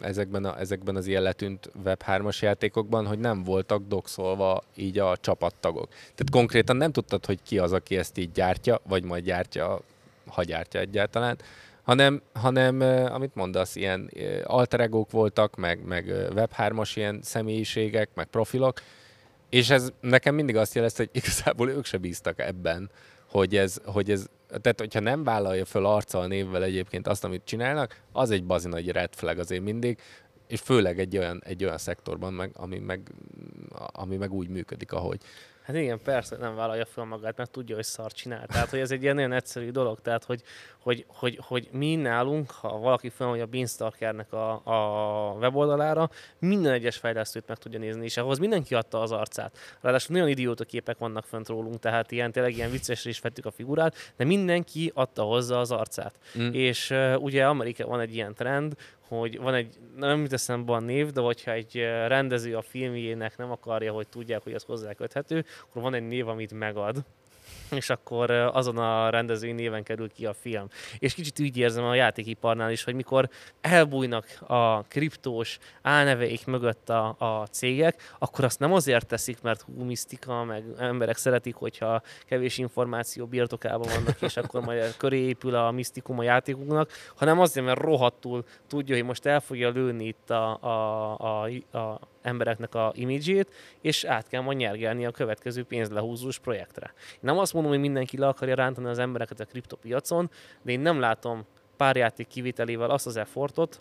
ezekben, 0.00 0.44
a, 0.44 0.60
ezekben 0.60 0.96
az 0.96 1.06
ilyen 1.06 1.22
letűnt 1.22 1.70
Web3-as 1.84 2.38
játékokban, 2.38 3.06
hogy 3.06 3.18
nem 3.18 3.44
voltak 3.44 3.82
doxolva 3.88 4.62
így 4.74 4.98
a 4.98 5.16
csapattagok. 5.16 5.88
Tehát 5.88 6.30
konkrétan 6.30 6.76
nem 6.76 6.92
tudtad, 6.92 7.26
hogy 7.26 7.38
ki 7.42 7.58
az, 7.58 7.72
aki 7.72 7.96
ezt 7.96 8.18
így 8.18 8.32
gyártja, 8.32 8.80
vagy 8.88 9.04
majd 9.04 9.24
gyártja, 9.24 9.80
ha 10.26 10.42
gyártja 10.42 10.80
egyáltalán 10.80 11.38
hanem, 11.88 12.22
hanem 12.32 12.80
amit 13.12 13.34
mondasz, 13.34 13.76
ilyen 13.76 14.10
alteregók 14.44 15.10
voltak, 15.10 15.56
meg, 15.56 15.84
meg 15.84 16.04
Web3-as 16.10 16.90
ilyen 16.94 17.20
személyiségek, 17.22 18.10
meg 18.14 18.26
profilok, 18.26 18.80
és 19.48 19.70
ez 19.70 19.92
nekem 20.00 20.34
mindig 20.34 20.56
azt 20.56 20.74
jelezte, 20.74 21.02
hogy 21.02 21.22
igazából 21.22 21.70
ők 21.70 21.84
se 21.84 21.98
bíztak 21.98 22.40
ebben, 22.40 22.90
hogy 23.30 23.56
ez, 23.56 23.78
hogy 23.84 24.10
ez 24.10 24.26
tehát 24.48 24.80
hogyha 24.80 25.00
nem 25.00 25.24
vállalja 25.24 25.64
föl 25.64 25.86
arccal, 25.86 26.26
névvel 26.26 26.62
egyébként 26.62 27.06
azt, 27.06 27.24
amit 27.24 27.44
csinálnak, 27.44 28.00
az 28.12 28.30
egy 28.30 28.44
bazi 28.44 28.68
nagy 28.68 28.90
red 28.90 29.14
flag 29.14 29.38
azért 29.38 29.62
mindig, 29.62 29.98
és 30.46 30.60
főleg 30.60 30.98
egy 30.98 31.18
olyan, 31.18 31.42
egy 31.44 31.64
olyan 31.64 31.78
szektorban, 31.78 32.32
meg, 32.32 32.50
ami, 32.54 32.78
meg, 32.78 33.00
ami 33.92 34.16
meg 34.16 34.32
úgy 34.32 34.48
működik, 34.48 34.92
ahogy. 34.92 35.20
Hát 35.68 35.76
igen, 35.76 36.00
persze 36.02 36.36
nem 36.36 36.54
vállalja 36.54 36.84
fel 36.84 37.04
magát, 37.04 37.36
mert 37.36 37.50
tudja, 37.50 37.74
hogy 37.74 37.84
szar 37.84 38.12
csinál. 38.12 38.46
Tehát, 38.46 38.70
hogy 38.70 38.78
ez 38.78 38.90
egy 38.90 39.02
ilyen 39.02 39.14
nagyon 39.14 39.32
egyszerű 39.32 39.70
dolog. 39.70 40.00
Tehát, 40.00 40.24
hogy, 40.24 40.42
hogy, 40.78 41.04
hogy, 41.08 41.38
hogy 41.42 41.68
mi 41.72 41.94
nálunk, 41.94 42.50
ha 42.50 42.78
valaki 42.78 43.08
felmondja 43.08 43.44
a 43.44 43.48
Beanstalkernek 43.48 44.32
a, 44.32 44.50
a 44.64 45.32
weboldalára, 45.32 46.10
minden 46.38 46.72
egyes 46.72 46.96
fejlesztőt 46.96 47.48
meg 47.48 47.56
tudja 47.56 47.78
nézni, 47.78 48.04
és 48.04 48.16
ahhoz 48.16 48.38
mindenki 48.38 48.74
adta 48.74 49.00
az 49.00 49.12
arcát. 49.12 49.58
Ráadásul 49.80 50.14
nagyon 50.14 50.30
idióta 50.30 50.64
képek 50.64 50.98
vannak 50.98 51.24
fent 51.24 51.48
rólunk, 51.48 51.78
tehát 51.78 52.10
ilyen 52.10 52.32
tényleg 52.32 52.56
ilyen 52.56 52.70
viccesre 52.70 53.10
is 53.10 53.20
vettük 53.20 53.46
a 53.46 53.50
figurát, 53.50 54.12
de 54.16 54.24
mindenki 54.24 54.90
adta 54.94 55.22
hozzá 55.22 55.56
az 55.56 55.70
arcát. 55.70 56.14
Mm. 56.38 56.52
És 56.52 56.90
uh, 56.90 57.22
ugye 57.22 57.46
Amerikában 57.46 57.92
van 57.92 58.00
egy 58.00 58.14
ilyen 58.14 58.34
trend, 58.34 58.74
hogy 59.08 59.38
van 59.38 59.54
egy, 59.54 59.78
nem 59.96 60.20
jut 60.20 60.32
eszembe 60.32 60.72
a 60.72 60.80
név, 60.80 61.10
de 61.10 61.20
hogyha 61.20 61.50
egy 61.50 61.74
rendező 62.06 62.56
a 62.56 62.62
filmjének 62.62 63.36
nem 63.36 63.50
akarja, 63.50 63.92
hogy 63.92 64.08
tudják, 64.08 64.42
hogy 64.42 64.54
az 64.54 64.62
hozzá 64.62 64.92
köthető, 64.92 65.44
akkor 65.68 65.82
van 65.82 65.94
egy 65.94 66.06
név, 66.06 66.28
amit 66.28 66.52
megad 66.52 67.04
és 67.80 67.90
akkor 67.90 68.30
azon 68.30 68.78
a 68.78 69.10
rendezői 69.10 69.52
néven 69.52 69.82
kerül 69.82 70.08
ki 70.08 70.26
a 70.26 70.32
film. 70.32 70.68
És 70.98 71.14
kicsit 71.14 71.40
úgy 71.40 71.56
érzem 71.56 71.84
a 71.84 71.94
játékiparnál 71.94 72.70
is, 72.70 72.84
hogy 72.84 72.94
mikor 72.94 73.28
elbújnak 73.60 74.26
a 74.46 74.82
kriptós 74.82 75.58
álneveik 75.82 76.46
mögött 76.46 76.88
a, 76.88 77.16
a 77.18 77.46
cégek, 77.46 78.14
akkor 78.18 78.44
azt 78.44 78.58
nem 78.58 78.72
azért 78.72 79.06
teszik, 79.06 79.42
mert 79.42 79.60
hú, 79.60 79.84
misztika, 79.84 80.44
meg 80.44 80.64
emberek 80.78 81.16
szeretik, 81.16 81.54
hogyha 81.54 82.02
kevés 82.26 82.58
információ 82.58 83.26
birtokában 83.26 83.88
vannak, 83.94 84.22
és 84.22 84.36
akkor 84.36 84.64
majd 84.64 84.96
köré 84.96 85.18
épül 85.18 85.54
a 85.54 85.70
misztikum 85.70 86.18
a 86.18 86.22
játékunknak, 86.22 86.90
hanem 87.16 87.40
azért, 87.40 87.66
mert 87.66 87.80
rohadtul 87.80 88.44
tudja, 88.68 88.94
hogy 88.94 89.04
most 89.04 89.26
el 89.26 89.40
fogja 89.40 89.70
lőni 89.70 90.06
itt 90.06 90.30
a, 90.30 90.58
a, 90.62 91.42
a, 91.70 91.78
a 91.78 92.00
embereknek 92.28 92.74
a 92.74 92.92
imidzsét, 92.94 93.54
és 93.80 94.04
át 94.04 94.28
kell 94.28 94.40
majd 94.42 94.58
nyergelni 94.58 95.06
a 95.06 95.10
következő 95.10 95.64
pénzlehúzós 95.64 96.38
projektre. 96.38 96.92
Én 97.12 97.18
nem 97.20 97.38
azt 97.38 97.52
mondom, 97.52 97.72
hogy 97.72 97.80
mindenki 97.80 98.18
le 98.18 98.26
akarja 98.26 98.54
rántani 98.54 98.88
az 98.88 98.98
embereket 98.98 99.40
a 99.40 99.44
kriptopiacon, 99.44 100.30
de 100.62 100.72
én 100.72 100.80
nem 100.80 101.00
látom 101.00 101.46
pár 101.76 101.96
játék 101.96 102.26
kivitelével 102.26 102.90
azt 102.90 103.06
az 103.06 103.16
effortot, 103.16 103.80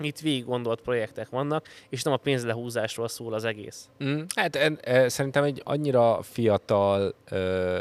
itt 0.00 0.18
végig 0.18 0.44
gondolt 0.44 0.80
projektek 0.80 1.28
vannak, 1.28 1.66
és 1.88 2.02
nem 2.02 2.12
a 2.12 2.16
pénzlehúzásról 2.16 3.08
szól 3.08 3.32
az 3.32 3.44
egész. 3.44 3.88
Mm, 4.04 4.22
hát 4.34 4.56
en, 4.56 4.78
e, 4.82 5.08
szerintem 5.08 5.44
egy 5.44 5.60
annyira 5.64 6.22
fiatal 6.22 7.14
e, 7.24 7.36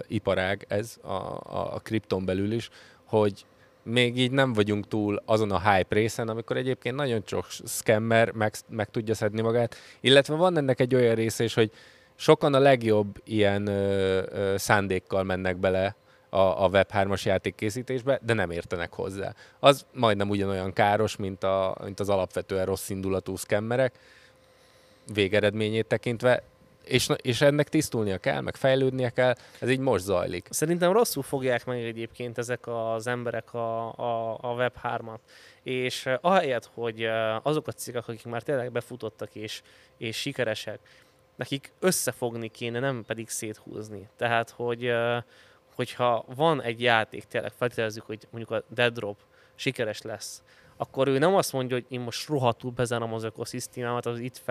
iparág 0.08 0.66
ez 0.68 0.98
a, 1.02 1.08
a, 1.08 1.74
a 1.74 1.80
kripton 1.80 2.26
belül 2.26 2.52
is, 2.52 2.70
hogy 3.06 3.46
még 3.84 4.18
így 4.18 4.32
nem 4.32 4.54
vagyunk 4.54 4.88
túl 4.88 5.22
azon 5.26 5.52
a 5.52 5.72
hype 5.72 5.96
részen, 5.96 6.30
amikor 6.30 6.58
egyébként 6.58 6.96
nagyon 6.96 7.24
sok 7.26 7.48
scammer 7.66 8.32
meg, 8.32 8.54
meg 8.70 8.90
tudja 8.90 9.14
szedni 9.14 9.42
magát, 9.42 9.76
illetve 10.00 10.36
van 10.36 10.58
ennek 10.58 10.80
egy 10.80 10.96
olyan 10.96 11.16
része 11.16 11.44
is, 11.44 11.54
hogy 11.54 11.72
sokan 12.16 12.54
a 12.54 12.60
legjobb 12.60 13.22
ilyen 13.24 13.68
ö, 13.68 14.22
ö, 14.32 14.58
szándékkal 14.58 15.24
mennek 15.24 15.58
bele 15.58 15.96
a, 16.30 16.64
a 16.64 16.70
Web3-as 16.70 17.24
játékkészítésbe, 17.24 18.20
de 18.26 18.34
nem 18.34 18.52
értenek 18.52 18.94
hozzá. 18.94 19.34
Az 19.60 19.86
majdnem 19.94 20.30
ugyanolyan 20.30 20.74
káros, 20.74 21.16
mint, 21.16 21.44
a, 21.44 21.78
mint 21.84 22.00
az 22.00 22.10
alapvetően 22.10 22.66
rossz 22.66 22.90
indulatú 22.90 23.36
scammerek 23.36 24.00
végeredményét 25.14 25.86
tekintve, 25.86 26.44
és, 26.84 27.10
és 27.16 27.42
ennek 27.42 27.70
tisztulnia 27.70 28.18
kell, 28.18 28.42
meg 28.42 28.56
fejlődnie 28.56 29.10
kell, 29.10 29.36
ez 29.60 29.70
így 29.70 29.80
most 29.80 30.04
zajlik. 30.04 30.48
Szerintem 30.50 30.92
rosszul 30.92 31.24
fogják 31.24 31.66
meg 31.66 31.84
egyébként 31.84 32.38
ezek 32.38 32.68
az 32.68 33.08
emberek 33.08 33.54
a, 33.54 33.98
a, 33.98 34.34
a 34.34 34.56
Web3-at. 34.56 35.20
És 35.64 36.06
uh, 36.06 36.14
ahelyett, 36.22 36.70
hogy 36.74 37.04
uh, 37.04 37.46
azok 37.46 37.68
a 37.68 37.72
cégek, 37.72 38.08
akik 38.08 38.26
már 38.26 38.42
tényleg 38.42 38.72
befutottak 38.72 39.36
és, 39.36 39.62
és 39.98 40.18
sikeresek, 40.18 40.80
nekik 41.36 41.72
összefogni 41.80 42.48
kéne, 42.48 42.80
nem 42.80 43.04
pedig 43.08 43.30
széthúzni. 43.30 44.10
Tehát, 44.18 44.50
hogy 44.50 44.86
uh, 44.86 45.18
hogyha 45.76 46.26
van 46.36 46.62
egy 46.62 46.82
játék, 46.82 47.24
tényleg 47.24 47.52
feltételezzük, 47.58 48.06
hogy 48.06 48.28
mondjuk 48.30 48.60
a 48.60 48.64
Dead 48.74 48.94
Drop 48.94 49.18
sikeres 49.56 50.02
lesz, 50.02 50.44
akkor 50.82 51.08
ő 51.08 51.18
nem 51.18 51.36
azt 51.36 51.54
mondja, 51.54 51.76
hogy 51.76 51.86
én 51.90 52.00
most 52.00 52.28
rohadtul 52.28 52.72
bezárom 52.72 53.14
az 53.14 53.24
ökoszisztémámat, 53.24 54.06
az 54.06 54.20
itt 54.20 54.42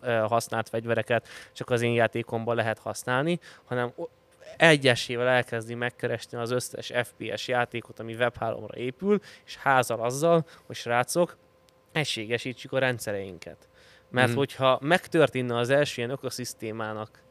felhasznált 0.00 0.68
fegyvereket 0.68 1.28
csak 1.52 1.70
az 1.70 1.82
én 1.82 1.92
játékomban 1.92 2.56
lehet 2.56 2.78
használni, 2.78 3.38
hanem 3.64 3.92
egyesével 4.56 5.28
elkezdi 5.28 5.74
megkeresni 5.74 6.38
az 6.38 6.50
összes 6.50 6.92
FPS 7.02 7.48
játékot, 7.48 7.98
ami 7.98 8.16
Web3-ra 8.18 8.74
épül, 8.74 9.20
és 9.44 9.56
házal 9.56 10.00
azzal, 10.00 10.46
hogy 10.66 10.76
srácok, 10.76 11.36
egységesítsük 11.92 12.72
a 12.72 12.78
rendszereinket. 12.78 13.68
Mert 14.10 14.30
mm. 14.30 14.36
hogyha 14.36 14.78
megtörténne 14.82 15.56
az 15.56 15.70
első 15.70 15.94
ilyen 15.96 16.10
ökoszisztémának 16.10 17.22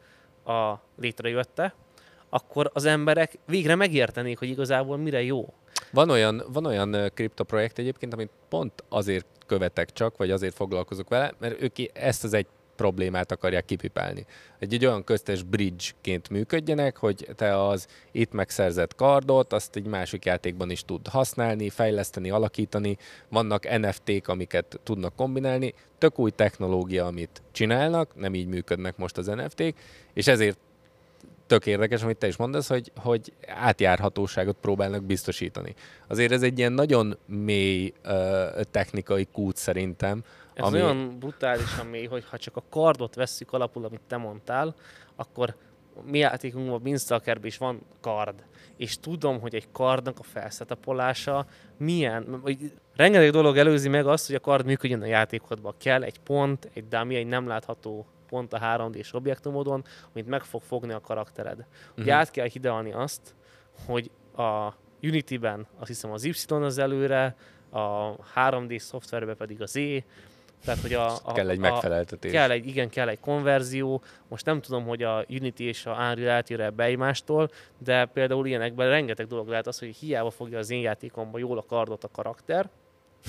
a 0.45 0.73
létrejötte, 0.97 1.75
akkor 2.29 2.69
az 2.73 2.85
emberek 2.85 3.37
végre 3.45 3.75
megértenék, 3.75 4.39
hogy 4.39 4.49
igazából 4.49 4.97
mire 4.97 5.21
jó. 5.21 5.53
Van 5.93 6.09
olyan, 6.09 6.43
van 6.47 6.65
olyan 6.65 7.11
kriptoprojekt 7.13 7.79
egyébként, 7.79 8.13
amit 8.13 8.29
pont 8.49 8.83
azért 8.89 9.25
követek 9.45 9.91
csak, 9.91 10.17
vagy 10.17 10.31
azért 10.31 10.55
foglalkozok 10.55 11.09
vele, 11.09 11.33
mert 11.39 11.61
ők 11.61 11.75
ezt 11.93 12.23
az 12.23 12.33
egy 12.33 12.47
problémát 12.75 13.31
akarják 13.31 13.65
kipipálni. 13.65 14.25
Egy, 14.59 14.73
egy 14.73 14.85
olyan 14.85 15.03
köztes 15.03 15.43
bridge-ként 15.43 16.29
működjenek, 16.29 16.97
hogy 16.97 17.29
te 17.35 17.67
az 17.67 17.87
itt 18.11 18.31
megszerzett 18.31 18.95
kardot, 18.95 19.53
azt 19.53 19.75
egy 19.75 19.85
másik 19.85 20.25
játékban 20.25 20.69
is 20.69 20.85
tud 20.85 21.07
használni, 21.07 21.69
fejleszteni, 21.69 22.29
alakítani, 22.29 22.97
vannak 23.29 23.79
NFT-k, 23.79 24.27
amiket 24.27 24.79
tudnak 24.83 25.15
kombinálni, 25.15 25.73
tök 25.97 26.19
új 26.19 26.31
technológia, 26.31 27.05
amit 27.05 27.41
csinálnak, 27.51 28.15
nem 28.15 28.33
így 28.33 28.47
működnek 28.47 28.97
most 28.97 29.17
az 29.17 29.25
NFT-k, 29.25 29.75
és 30.13 30.27
ezért 30.27 30.57
tök 31.47 31.65
érdekes, 31.65 32.03
amit 32.03 32.17
te 32.17 32.27
is 32.27 32.35
mondasz, 32.35 32.67
hogy, 32.67 32.91
hogy 32.95 33.33
átjárhatóságot 33.47 34.57
próbálnak 34.61 35.03
biztosítani. 35.03 35.73
Azért 36.07 36.31
ez 36.31 36.41
egy 36.41 36.57
ilyen 36.57 36.71
nagyon 36.71 37.17
mély 37.25 37.93
uh, 38.05 38.61
technikai 38.71 39.27
kút 39.31 39.57
szerintem. 39.57 40.23
Ez 40.53 40.63
ami... 40.65 40.81
olyan 40.81 41.19
brutálisan 41.19 41.85
mély, 41.85 42.05
hogy 42.05 42.25
ha 42.29 42.37
csak 42.37 42.57
a 42.57 42.63
kardot 42.69 43.15
vesszük 43.15 43.53
alapul, 43.53 43.85
amit 43.85 44.01
te 44.07 44.17
mondtál, 44.17 44.75
akkor 45.15 45.55
mi 46.05 46.17
játékunkban, 46.17 46.81
Beanstalkerben 46.83 47.45
is 47.45 47.57
van 47.57 47.81
kard, 48.01 48.43
és 48.77 48.99
tudom, 48.99 49.39
hogy 49.39 49.55
egy 49.55 49.67
kardnak 49.71 50.19
a 50.19 50.23
felszetapolása 50.23 51.45
milyen, 51.77 52.39
hogy 52.41 52.71
rengeteg 52.95 53.31
dolog 53.31 53.57
előzi 53.57 53.89
meg 53.89 54.07
azt, 54.07 54.25
hogy 54.27 54.35
a 54.35 54.39
kard 54.39 54.65
működjön 54.65 55.01
a 55.01 55.05
játékodban. 55.05 55.73
Kell 55.77 56.03
egy 56.03 56.19
pont, 56.19 56.69
egy 56.73 56.87
dummy, 56.87 57.15
egy 57.15 57.27
nem 57.27 57.47
látható 57.47 58.05
pont 58.34 58.53
a 58.53 58.59
3D-s 58.59 59.13
objektumodon, 59.13 59.84
amit 60.13 60.27
meg 60.27 60.43
fog 60.43 60.61
fogni 60.61 60.93
a 60.93 60.99
karaktered. 60.99 61.57
Uh-huh. 61.57 61.97
Ugye 61.97 62.13
át 62.13 62.31
kell 62.31 62.47
hidelni 62.47 62.91
azt, 62.93 63.36
hogy 63.86 64.11
a 64.38 64.73
Unity-ben 65.01 65.67
azt 65.79 65.88
hiszem 65.88 66.11
az 66.11 66.23
Y 66.23 66.53
az 66.53 66.77
előre, 66.77 67.36
a 67.69 68.15
3D 68.36 68.79
szoftverben 68.79 69.38
pedig 69.38 69.61
az 69.61 69.77
E, 69.77 70.03
Tehát, 70.65 70.81
hogy 70.81 70.93
a, 70.93 71.11
a, 71.23 71.31
kell 71.31 71.49
egy 71.49 71.57
a, 71.57 71.61
megfeleltetés. 71.61 72.31
Kell 72.31 72.51
egy, 72.51 72.67
igen, 72.67 72.89
kell 72.89 73.07
egy 73.07 73.19
konverzió. 73.19 74.01
Most 74.27 74.45
nem 74.45 74.61
tudom, 74.61 74.86
hogy 74.86 75.03
a 75.03 75.25
Unity 75.29 75.59
és 75.59 75.86
a 75.86 75.91
Unreal 75.91 76.29
eltér 76.29 76.59
ebbe 76.59 76.84
egymástól, 76.84 77.49
de 77.77 78.05
például 78.05 78.47
ilyenekben 78.47 78.89
rengeteg 78.89 79.27
dolog 79.27 79.47
lehet 79.47 79.67
az, 79.67 79.79
hogy 79.79 79.95
hiába 79.95 80.29
fogja 80.29 80.57
az 80.57 80.69
én 80.69 80.81
játékomban 80.81 81.39
jól 81.39 81.57
a 81.57 81.63
kardot 81.63 82.03
a 82.03 82.09
karakter, 82.11 82.69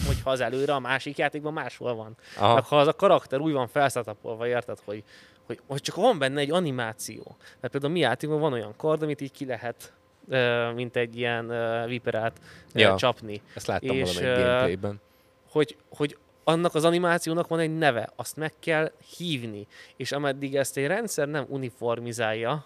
hogyha 0.07 0.31
az 0.31 0.41
előre 0.41 0.75
a 0.75 0.79
másik 0.79 1.19
játékban 1.19 1.53
máshol 1.53 1.95
van. 1.95 2.17
Aha. 2.37 2.55
Meg 2.55 2.65
ha 2.65 2.79
az 2.79 2.87
a 2.87 2.93
karakter 2.93 3.41
úgy 3.41 3.53
van 3.53 3.69
felszatapolva, 3.69 4.47
érted, 4.47 4.79
hogy, 4.85 5.03
hogy, 5.47 5.61
hogy 5.67 5.81
csak 5.81 5.95
van 5.95 6.19
benne 6.19 6.41
egy 6.41 6.51
animáció. 6.51 7.37
Mert 7.61 7.73
például 7.73 7.93
mi 7.93 7.99
játékban 7.99 8.41
van 8.41 8.53
olyan 8.53 8.75
kard, 8.77 9.03
amit 9.03 9.21
így 9.21 9.33
ki 9.33 9.45
lehet 9.45 9.93
mint 10.75 10.97
egy 10.97 11.17
ilyen 11.17 11.53
viperát 11.87 12.41
Ja. 12.73 12.97
csapni. 12.97 13.43
Ezt 13.55 13.67
láttam 13.67 13.97
És, 13.97 14.15
valamelyik 14.15 14.45
gameplayben. 14.45 15.01
Hogy, 15.51 15.77
hogy 15.89 16.17
annak 16.45 16.75
az 16.75 16.85
animációnak 16.85 17.49
van 17.49 17.59
egy 17.59 17.79
neve, 17.79 18.11
azt 18.17 18.37
meg 18.37 18.53
kell 18.59 18.93
hívni. 19.17 19.67
És 19.97 20.13
ameddig 20.13 20.57
ezt 20.57 20.77
egy 20.77 20.87
rendszer 20.87 21.29
nem 21.29 21.45
uniformizálja, 21.49 22.65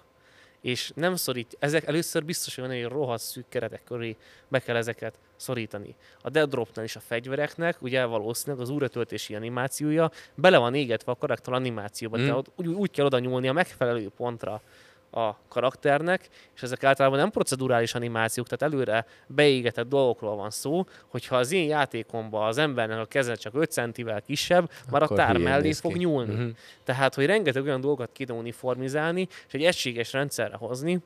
és 0.61 0.93
nem 0.95 1.17
szorít, 1.17 1.57
ezek 1.59 1.87
először 1.87 2.25
biztos, 2.25 2.55
hogy 2.55 2.65
van 2.65 2.73
egy 2.73 2.85
rohadt 2.85 3.23
szűk 3.23 3.49
keretek 3.49 3.85
köré 3.85 4.17
be 4.49 4.59
kell 4.59 4.77
ezeket 4.77 5.19
szorítani. 5.37 5.95
A 6.23 6.31
Dead 6.31 6.51
Dropnál 6.51 6.85
is 6.85 6.97
a 6.97 7.01
fegyvereknek, 7.01 7.83
ugye 7.83 8.05
valószínűleg 8.05 8.63
az 8.63 8.71
újratöltési 8.71 9.35
animációja 9.35 10.11
bele 10.35 10.59
van 10.59 10.75
égetve 10.75 11.13
a 11.13 11.17
karakter 11.17 11.55
animációba, 11.55 12.19
Mm. 12.19 12.27
tehát 12.27 12.51
úgy, 12.57 12.67
úgy 12.67 12.91
kell 12.91 13.07
oda 13.07 13.19
nyúlni 13.19 13.49
a 13.49 13.53
megfelelő 13.53 14.11
pontra 14.17 14.63
a 15.11 15.35
karakternek, 15.49 16.29
és 16.55 16.63
ezek 16.63 16.85
általában 16.85 17.19
nem 17.19 17.31
procedurális 17.31 17.95
animációk, 17.95 18.49
tehát 18.49 18.75
előre 18.75 19.07
beégetett 19.27 19.89
dolgokról 19.89 20.37
van 20.37 20.51
szó, 20.51 20.85
hogyha 21.09 21.37
az 21.37 21.53
én 21.53 21.69
játékomban 21.69 22.47
az 22.47 22.59
embernek 22.59 22.99
a 22.99 23.05
keze 23.05 23.35
csak 23.35 23.55
5 23.55 23.71
centivel 23.71 24.23
kisebb, 24.23 24.71
már 24.91 25.03
a 25.03 25.05
Akkor 25.05 25.17
tár 25.17 25.31
hülyén 25.35 25.49
mellé 25.49 25.73
fog 25.73 25.93
ki. 25.93 25.99
nyúlni. 25.99 26.35
Mhm. 26.35 26.49
Tehát, 26.85 27.15
hogy 27.15 27.27
rengeteg 27.27 27.63
olyan 27.63 27.81
dolgokat 27.81 28.13
kéne 28.13 28.33
uniformizálni, 28.33 29.29
és 29.47 29.53
egy 29.55 29.65
egységes 29.65 30.13
rendszerre 30.13 30.57
hozni, 30.57 30.99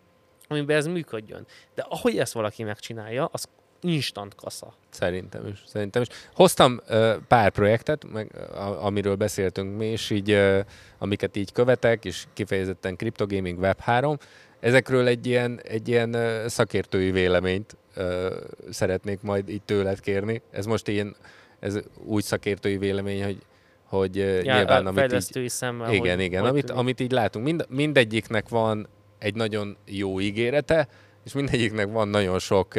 amiben 0.49 0.77
ez 0.77 0.87
működjön. 0.87 1.47
De 1.75 1.87
ahogy 1.89 2.19
ezt 2.19 2.33
valaki 2.33 2.63
megcsinálja, 2.63 3.29
az 3.33 3.49
instant 3.83 4.35
kasza. 4.35 4.73
Szerintem 4.91 5.47
is. 5.47 5.63
Szerintem 5.67 6.03
is. 6.03 6.09
Hoztam 6.35 6.81
ö, 6.87 7.15
pár 7.29 7.51
projektet, 7.51 8.13
meg, 8.13 8.31
a, 8.55 8.85
amiről 8.85 9.15
beszéltünk 9.15 9.77
mi, 9.79 9.87
és 9.87 10.11
így, 10.11 10.31
ö, 10.31 10.61
amiket 10.99 11.37
így 11.37 11.53
követek, 11.53 12.05
és 12.05 12.25
kifejezetten 12.33 12.97
Cryptogaming 12.97 13.59
Web 13.59 13.81
3. 13.81 14.17
Ezekről 14.61 15.07
egy 15.07 15.27
ilyen, 15.27 15.61
egy 15.65 15.89
ilyen 15.89 16.15
ö, 16.15 16.49
szakértői 16.49 17.11
véleményt 17.11 17.77
ö, 17.95 18.37
szeretnék 18.71 19.21
majd 19.21 19.49
így 19.49 19.63
tőled 19.63 20.01
kérni. 20.01 20.43
Ez 20.51 20.67
most 20.67 20.89
ilyen, 20.89 21.17
ez 21.61 21.79
úgy 22.05 22.23
szakértői 22.23 22.79
vélemény, 22.79 23.25
hogy, 23.25 23.43
hogy 23.85 24.17
Ja, 24.17 24.41
nyilván, 24.55 24.87
a 24.87 24.89
amit 24.89 25.37
így, 25.37 25.49
szemmel. 25.49 25.93
igen, 25.93 26.17
hogy, 26.17 26.25
igen, 26.25 26.41
hogy 26.41 26.51
amit, 26.51 26.71
amit 26.71 27.01
így 27.01 27.13
látunk. 27.13 27.45
Mind, 27.45 27.67
mindegyiknek 27.69 28.49
van 28.49 28.89
egy 29.19 29.35
nagyon 29.35 29.77
jó 29.87 30.21
ígérete, 30.21 30.89
és 31.25 31.33
mindegyiknek 31.33 31.93
van 31.93 32.09
nagyon 32.09 32.39
sok 32.39 32.75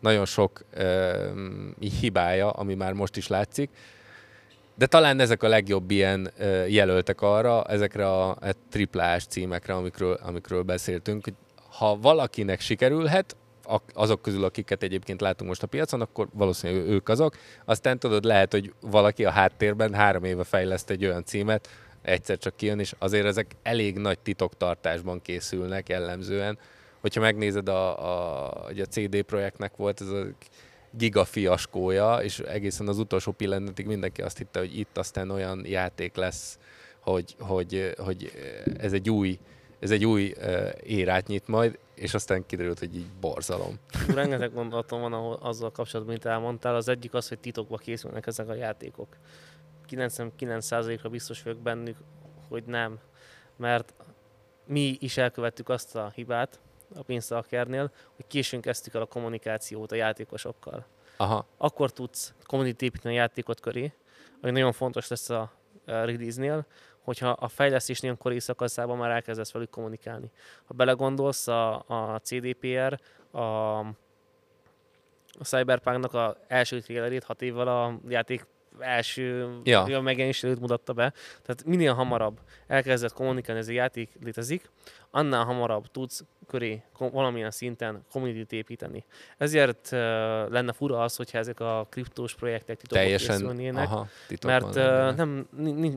nagyon 0.00 0.24
sok 0.24 0.64
hibája, 2.00 2.50
ami 2.50 2.74
már 2.74 2.92
most 2.92 3.16
is 3.16 3.26
látszik. 3.26 3.70
De 4.74 4.86
talán 4.86 5.20
ezek 5.20 5.42
a 5.42 5.48
legjobb 5.48 5.90
ilyen 5.90 6.30
jelöltek 6.68 7.20
arra, 7.20 7.64
ezekre 7.64 8.06
a, 8.06 8.28
a 8.30 8.36
triplás 8.70 9.24
címekre, 9.24 9.74
amikről, 9.74 10.18
amikről 10.22 10.62
beszéltünk, 10.62 11.26
ha 11.78 11.98
valakinek 12.00 12.60
sikerülhet, 12.60 13.36
azok 13.94 14.22
közül, 14.22 14.44
akiket 14.44 14.82
egyébként 14.82 15.20
látunk 15.20 15.48
most 15.48 15.62
a 15.62 15.66
piacon, 15.66 16.00
akkor 16.00 16.28
valószínűleg 16.32 16.88
ők 16.88 17.08
azok. 17.08 17.36
Aztán 17.64 17.98
tudod, 17.98 18.24
lehet, 18.24 18.52
hogy 18.52 18.72
valaki 18.80 19.24
a 19.24 19.30
háttérben 19.30 19.94
három 19.94 20.24
éve 20.24 20.44
fejleszt 20.44 20.90
egy 20.90 21.04
olyan 21.04 21.24
címet, 21.24 21.68
egyszer 22.08 22.38
csak 22.38 22.56
kijön, 22.56 22.78
és 22.78 22.94
azért 22.98 23.26
ezek 23.26 23.46
elég 23.62 23.98
nagy 23.98 24.18
titoktartásban 24.18 25.22
készülnek 25.22 25.88
jellemzően. 25.88 26.58
Hogyha 27.00 27.20
megnézed, 27.20 27.68
a, 27.68 27.98
a, 27.98 28.64
a 28.64 28.86
CD 28.90 29.22
projektnek 29.22 29.76
volt 29.76 30.00
ez 30.00 30.08
a 30.08 30.24
gigafiaskója, 30.90 32.16
és 32.16 32.38
egészen 32.38 32.88
az 32.88 32.98
utolsó 32.98 33.32
pillanatig 33.32 33.86
mindenki 33.86 34.22
azt 34.22 34.38
hitte, 34.38 34.58
hogy 34.58 34.78
itt 34.78 34.98
aztán 34.98 35.30
olyan 35.30 35.66
játék 35.66 36.16
lesz, 36.16 36.58
hogy, 37.00 37.34
hogy, 37.38 37.94
hogy 37.96 38.32
ez 38.78 38.92
egy 38.92 39.10
új 39.10 39.38
ez 39.80 39.90
egy 39.90 40.04
új 40.04 40.34
uh, 40.36 40.68
érát 40.82 41.26
nyit 41.26 41.46
majd, 41.46 41.78
és 41.94 42.14
aztán 42.14 42.46
kiderült, 42.46 42.78
hogy 42.78 42.96
így 42.96 43.06
borzalom. 43.20 43.78
Rengeteg 44.14 44.52
gondolatom 44.52 45.00
van 45.00 45.12
ahol, 45.12 45.38
azzal 45.42 45.70
kapcsolatban, 45.70 46.14
mint 46.14 46.26
elmondtál. 46.26 46.74
Az 46.74 46.88
egyik 46.88 47.14
az, 47.14 47.28
hogy 47.28 47.38
titokba 47.38 47.76
készülnek 47.76 48.26
ezek 48.26 48.48
a 48.48 48.54
játékok. 48.54 49.08
99%-ra 49.90 51.08
biztos 51.08 51.42
vagyok 51.42 51.58
bennük, 51.58 51.96
hogy 52.48 52.64
nem. 52.64 52.98
Mert 53.56 53.94
mi 54.66 54.96
is 55.00 55.16
elkövettük 55.16 55.68
azt 55.68 55.96
a 55.96 56.10
hibát 56.14 56.60
a 56.94 57.02
pénztalkernél, 57.02 57.92
hogy 58.16 58.26
későn 58.26 58.60
kezdtük 58.60 58.94
el 58.94 59.02
a 59.02 59.06
kommunikációt 59.06 59.92
a 59.92 59.94
játékosokkal. 59.94 60.86
Aha, 61.16 61.46
Akkor 61.56 61.92
tudsz 61.92 62.34
community 62.42 62.82
építeni 62.82 63.14
a 63.14 63.18
játékot 63.18 63.60
köré, 63.60 63.92
ami 64.42 64.52
nagyon 64.52 64.72
fontos 64.72 65.08
lesz 65.08 65.30
a 65.30 65.52
release-nél, 65.84 66.66
hogyha 67.00 67.28
a 67.28 67.48
fejlesztésnél 67.48 68.16
korai 68.16 68.40
szakaszában 68.40 68.96
már 68.96 69.10
elkezdesz 69.10 69.52
velük 69.52 69.70
kommunikálni. 69.70 70.30
Ha 70.64 70.74
belegondolsz, 70.74 71.48
a, 71.48 71.84
a 71.86 72.20
CDPR, 72.22 73.00
a, 73.30 73.40
a 75.38 75.44
Cyberpunknak 75.44 76.14
a 76.14 76.36
első 76.46 76.80
trailerét 76.80 77.24
hat 77.24 77.42
évvel 77.42 77.68
a 77.68 78.00
játék 78.08 78.46
első 78.80 79.48
Ja. 79.64 79.84
ja. 79.88 80.00
megjelenés 80.00 80.42
előtt 80.42 80.60
mutatta 80.60 80.92
be. 80.92 81.12
Tehát 81.42 81.64
minél 81.64 81.92
hamarabb 81.94 82.40
elkezdett 82.66 83.12
kommunikálni, 83.12 83.60
ez 83.60 83.68
a 83.68 83.72
játék 83.72 84.10
létezik, 84.22 84.70
annál 85.10 85.44
hamarabb 85.44 85.86
tudsz 85.86 86.24
köré 86.46 86.82
valamilyen 86.98 87.50
szinten 87.50 88.04
community 88.10 88.52
építeni. 88.52 89.04
Ezért 89.38 89.88
uh, 89.92 89.98
lenne 90.50 90.72
fura 90.72 91.02
az, 91.02 91.16
hogyha 91.16 91.38
ezek 91.38 91.60
a 91.60 91.86
kriptós 91.90 92.34
projektek 92.34 92.76
titokba 92.76 93.02
teljesen 93.04 93.36
készülnének. 93.36 93.84
aha, 93.86 94.06
titokban 94.28 94.60
Mert 94.74 94.76
uh, 95.10 95.16
nem, 95.16 95.48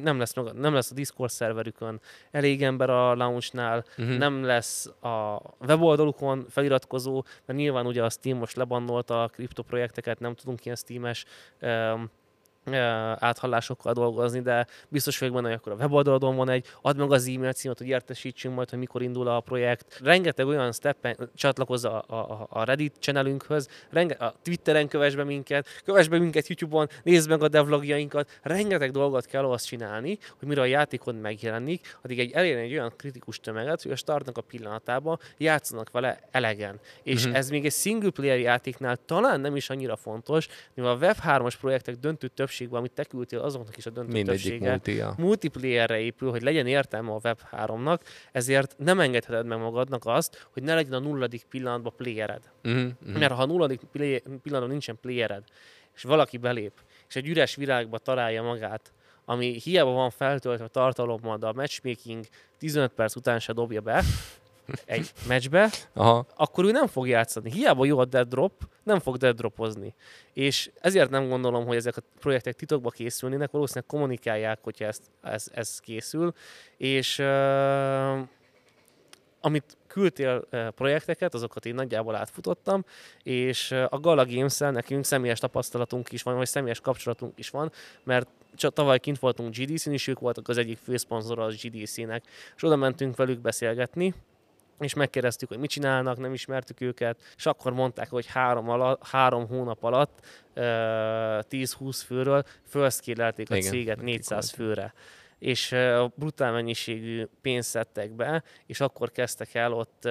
nem, 0.02 0.20
lesz, 0.20 0.34
nem 0.54 0.74
lesz 0.74 0.92
a 0.92 0.94
Discord 0.94 1.30
szerverükön 1.30 2.00
elég 2.32 2.64
ember 2.64 2.90
a 2.90 3.16
launch-nál, 3.16 3.86
Mhm. 3.98 4.12
nem 4.12 4.44
lesz 4.44 4.86
a 5.02 5.42
weboldalukon 5.60 6.46
feliratkozó, 6.50 7.24
mert 7.46 7.60
nyilván 7.60 7.86
ugye 7.86 8.04
a 8.04 8.10
Steam 8.10 8.38
most 8.38 8.56
lebannolta 8.56 9.24
a 9.24 9.28
kriptoprojekteket, 9.28 10.20
nem 10.20 10.36
tudunk 10.36 10.66
ilyen 10.66 10.78
Steam-es 10.78 11.26
um, 11.62 12.10
áthallásokkal 13.20 13.94
dolgozni, 13.94 14.40
de 14.42 14.68
biztos 14.88 15.20
vagyok 15.20 15.36
benne, 15.36 15.48
hogy 15.48 15.58
akkor 15.58 15.72
a 15.72 15.76
weboldalon 15.76 16.36
van 16.36 16.50
egy, 16.50 16.66
add 16.82 16.98
meg 16.98 17.12
az 17.12 17.28
e-mail 17.28 17.54
címet, 17.54 17.78
hogy 17.78 17.88
értesítsünk 17.88 18.56
majd, 18.56 18.70
hogy 18.70 18.80
mikor 18.80 19.02
indul 19.02 19.28
a 19.28 19.40
projekt. 19.40 20.00
Rengeteg 20.04 20.48
olyan 20.48 20.72
steppen 20.72 21.30
csatlakozz 21.36 21.86
a, 21.86 22.04
a, 22.08 22.48
a 22.50 22.64
Reddit 22.64 22.96
channelünkhöz, 23.00 23.68
renge, 23.90 24.14
a 24.14 24.34
Twitteren 24.44 24.88
kövess 24.88 25.16
be 25.16 25.24
minket, 25.24 25.68
kövess 25.86 26.08
be 26.08 26.18
minket 26.20 26.48
YouTube-on, 26.48 26.90
nézd 27.04 27.30
meg 27.30 27.44
a 27.44 27.48
devlogjainkat, 27.48 28.40
rengeteg 28.42 28.92
dolgot 28.92 29.26
kell 29.26 29.44
ahhoz 29.44 29.64
csinálni, 29.64 30.18
hogy 30.40 30.48
mire 30.48 30.62
a 30.62 30.66
játékod 30.66 31.20
megjelenik, 31.20 31.98
addig 32.02 32.20
egy 32.20 32.32
elérni 32.32 32.62
egy 32.62 32.72
olyan 32.74 32.94
kritikus 32.98 33.40
tömeget, 33.40 33.82
hogy 33.82 33.92
a 33.92 33.96
startnak 33.96 34.38
a 34.38 34.42
pillanatában 34.42 35.20
játszanak 35.38 35.92
vele 35.92 36.20
elegen. 36.32 36.80
És 37.04 37.26
Mhm. 37.26 37.36
ez 37.36 37.50
még 37.50 37.66
egy 37.66 37.74
single 37.74 38.10
player 38.10 38.40
játéknál 38.40 38.98
talán 39.06 39.40
nem 39.40 39.56
is 39.56 39.70
annyira 39.70 39.96
fontos, 39.96 40.48
mivel 40.74 40.92
a 40.92 40.98
Web3-as 40.98 41.54
projektek 41.60 41.96
döntő 41.96 42.28
többségben, 42.52 42.80
amit 42.80 42.92
te 42.92 43.04
küldtél, 43.04 43.40
azoknak 43.40 43.78
is 43.78 43.86
a 43.86 43.90
döntő 43.90 44.12
Mindegyik 44.12 44.42
többsége 44.42 44.70
multi, 44.70 44.96
ja. 44.96 45.14
multiplayerre 45.18 46.00
épül, 46.00 46.30
hogy 46.30 46.42
legyen 46.42 46.68
értelme 46.68 47.12
a 47.12 47.20
Web3-nak, 47.20 48.00
ezért 48.32 48.76
nem 48.78 49.00
engedheted 49.00 49.46
meg 49.46 49.60
magadnak 49.60 50.06
azt, 50.06 50.48
hogy 50.52 50.64
ne 50.64 50.74
legyen 50.74 50.94
a 50.94 51.00
nulladik 51.00 51.44
pillanatban 51.44 51.94
playered. 51.98 52.42
Mhm, 52.64 52.78
mhm. 52.78 53.20
Mert 53.20 53.34
ha 53.34 53.42
a 53.42 53.46
nulladik 53.46 53.80
play- 53.92 54.24
pillanatban 54.24 54.70
nincsen 54.70 54.98
playered, 55.02 55.44
és 55.96 56.04
valaki 56.04 56.38
belép, 56.38 56.74
és 57.08 57.16
egy 57.16 57.28
üres 57.28 57.56
világba 57.56 57.98
találja 57.98 58.44
magát, 58.44 58.94
ami 59.26 59.60
hiába 59.64 59.92
van 59.92 60.10
feltöltve 60.10 60.68
tartalommal, 60.68 61.38
de 61.38 61.48
a 61.48 61.54
matchmaking 61.54 62.26
15 62.58 62.92
perc 62.92 63.16
után 63.16 63.40
se 63.40 63.54
dobja 63.54 63.82
be 63.82 64.04
egy 64.86 65.12
meccsbe, 65.28 65.70
Aha, 65.94 66.26
akkor 66.36 66.66
ő 66.66 66.72
nem 66.72 66.88
fog 66.88 67.08
játszani. 67.08 67.52
Hiába 67.52 67.86
jó 67.86 68.00
a 68.00 68.06
dead 68.06 68.28
drop, 68.28 68.54
nem 68.84 69.00
fog 69.00 69.18
dead 69.18 69.36
dropozni. 69.36 69.96
És 70.34 70.72
ezért 70.82 71.10
nem 71.10 71.30
gondolom, 71.30 71.66
hogy 71.66 71.76
ezek 71.76 71.98
a 71.98 72.02
projektek 72.20 72.56
titokba 72.56 72.90
készülnének, 72.90 73.52
valószínűleg 73.52 73.90
kommunikálják, 73.90 74.60
hogyha 74.62 74.86
ez, 74.86 75.00
ez, 75.22 75.48
ez 75.54 75.80
készül. 75.80 76.34
És 76.78 77.20
uh, 77.20 78.20
amit 79.42 79.78
küldtél 79.88 80.48
projekteket, 80.76 81.34
azokat 81.34 81.66
én 81.66 81.76
nagyjából 81.76 82.16
átfutottam, 82.16 82.86
és 83.24 83.72
a 83.72 84.00
Gala 84.00 84.26
games 84.26 84.58
nekünk 84.58 85.06
személyes 85.06 85.40
tapasztalatunk 85.40 86.12
is 86.12 86.24
van, 86.24 86.36
vagy 86.36 86.48
személyes 86.48 86.80
kapcsolatunk 86.80 87.40
is 87.40 87.50
van, 87.50 87.72
mert 88.04 88.28
csak 88.56 88.74
tavaly 88.74 89.00
kint 89.00 89.20
voltunk 89.20 89.56
GDC-n, 89.56 89.92
és 89.92 90.08
ők 90.08 90.20
voltak 90.20 90.48
az 90.48 90.58
egyik 90.58 90.78
főszponzora 90.78 91.44
az 91.44 91.56
GDC-nek, 91.62 92.24
és 92.56 92.64
oda 92.64 92.76
mentünk 92.76 93.16
velük 93.16 93.40
beszélgetni, 93.40 94.14
és 94.84 94.94
megkérdeztük, 94.94 95.50
hogy 95.50 95.58
mit 95.58 95.70
csinálnak, 95.70 96.18
nem 96.18 96.34
ismertük 96.34 96.82
őket, 96.82 97.22
és 97.36 97.46
akkor 97.46 97.74
mondták, 97.74 98.10
hogy 98.10 98.26
három, 98.26 98.70
alatt, 98.70 99.08
három 99.08 99.48
hónap 99.48 99.84
alatt 99.84 100.20
uh, 100.56 100.64
10-20 100.64 102.02
főről 102.06 102.44
felszkélelték 102.64 103.52
a 103.52 103.56
Igen, 103.56 103.72
céget 103.72 104.02
400 104.02 104.50
főre. 104.50 104.94
És 105.40 105.76
brutál 106.16 106.52
mennyiségű 106.52 107.28
pénzt 107.42 107.70
szedtek 107.70 108.12
be, 108.12 108.44
és 108.66 108.80
akkor 108.80 109.12
kezdtek 109.12 109.54
el 109.54 109.74
ott 109.74 110.10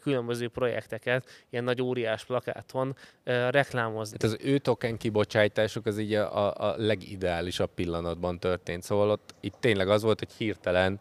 különböző 0.00 0.48
projekteket, 0.48 1.46
ilyen 1.50 1.64
nagy 1.64 1.82
óriás 1.82 2.24
plakáton 2.24 2.96
reklámozni. 3.24 4.16
Hát 4.20 4.30
az 4.32 4.38
ő 4.40 4.58
token 4.58 4.96
kibocsátásuk 4.96 5.86
az 5.86 5.98
így 5.98 6.14
a, 6.14 6.54
a 6.54 6.74
legideálisabb 6.76 7.70
pillanatban 7.74 8.38
történt, 8.38 8.82
szóval 8.82 9.10
ott 9.10 9.34
itt 9.40 9.56
tényleg 9.60 9.88
az 9.88 10.02
volt, 10.02 10.18
hogy 10.18 10.32
hirtelen 10.32 11.00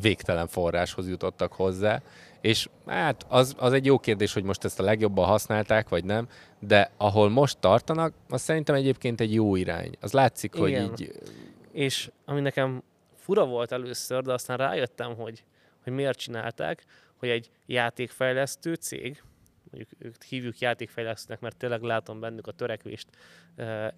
végtelen 0.00 0.46
forráshoz 0.46 1.08
jutottak 1.08 1.52
hozzá, 1.52 2.02
és 2.40 2.68
hát 2.86 3.26
az, 3.28 3.54
az 3.58 3.72
egy 3.72 3.84
jó 3.84 3.98
kérdés, 3.98 4.32
hogy 4.32 4.42
most 4.42 4.64
ezt 4.64 4.80
a 4.80 4.82
legjobban 4.82 5.26
használták, 5.26 5.88
vagy 5.88 6.04
nem, 6.04 6.28
de 6.58 6.90
ahol 6.96 7.28
most 7.28 7.58
tartanak, 7.58 8.14
az 8.28 8.40
szerintem 8.40 8.74
egyébként 8.74 9.20
egy 9.20 9.34
jó 9.34 9.56
irány. 9.56 9.92
Az 10.00 10.12
látszik, 10.12 10.54
Igen. 10.54 10.88
hogy 10.88 11.00
így... 11.00 11.12
És 11.72 12.10
ami 12.24 12.40
nekem 12.40 12.82
fura 13.16 13.46
volt 13.46 13.72
először, 13.72 14.22
de 14.22 14.32
aztán 14.32 14.56
rájöttem, 14.56 15.14
hogy, 15.14 15.44
hogy 15.82 15.92
miért 15.92 16.18
csinálták, 16.18 16.84
hogy 17.16 17.28
egy 17.28 17.50
játékfejlesztő 17.66 18.74
cég, 18.74 19.22
mondjuk 19.70 19.90
ők 19.98 20.22
hívjuk 20.22 20.58
játékfejlesztőnek, 20.58 21.40
mert 21.40 21.56
tényleg 21.56 21.82
látom 21.82 22.20
bennük 22.20 22.46
a 22.46 22.52
törekvést 22.52 23.06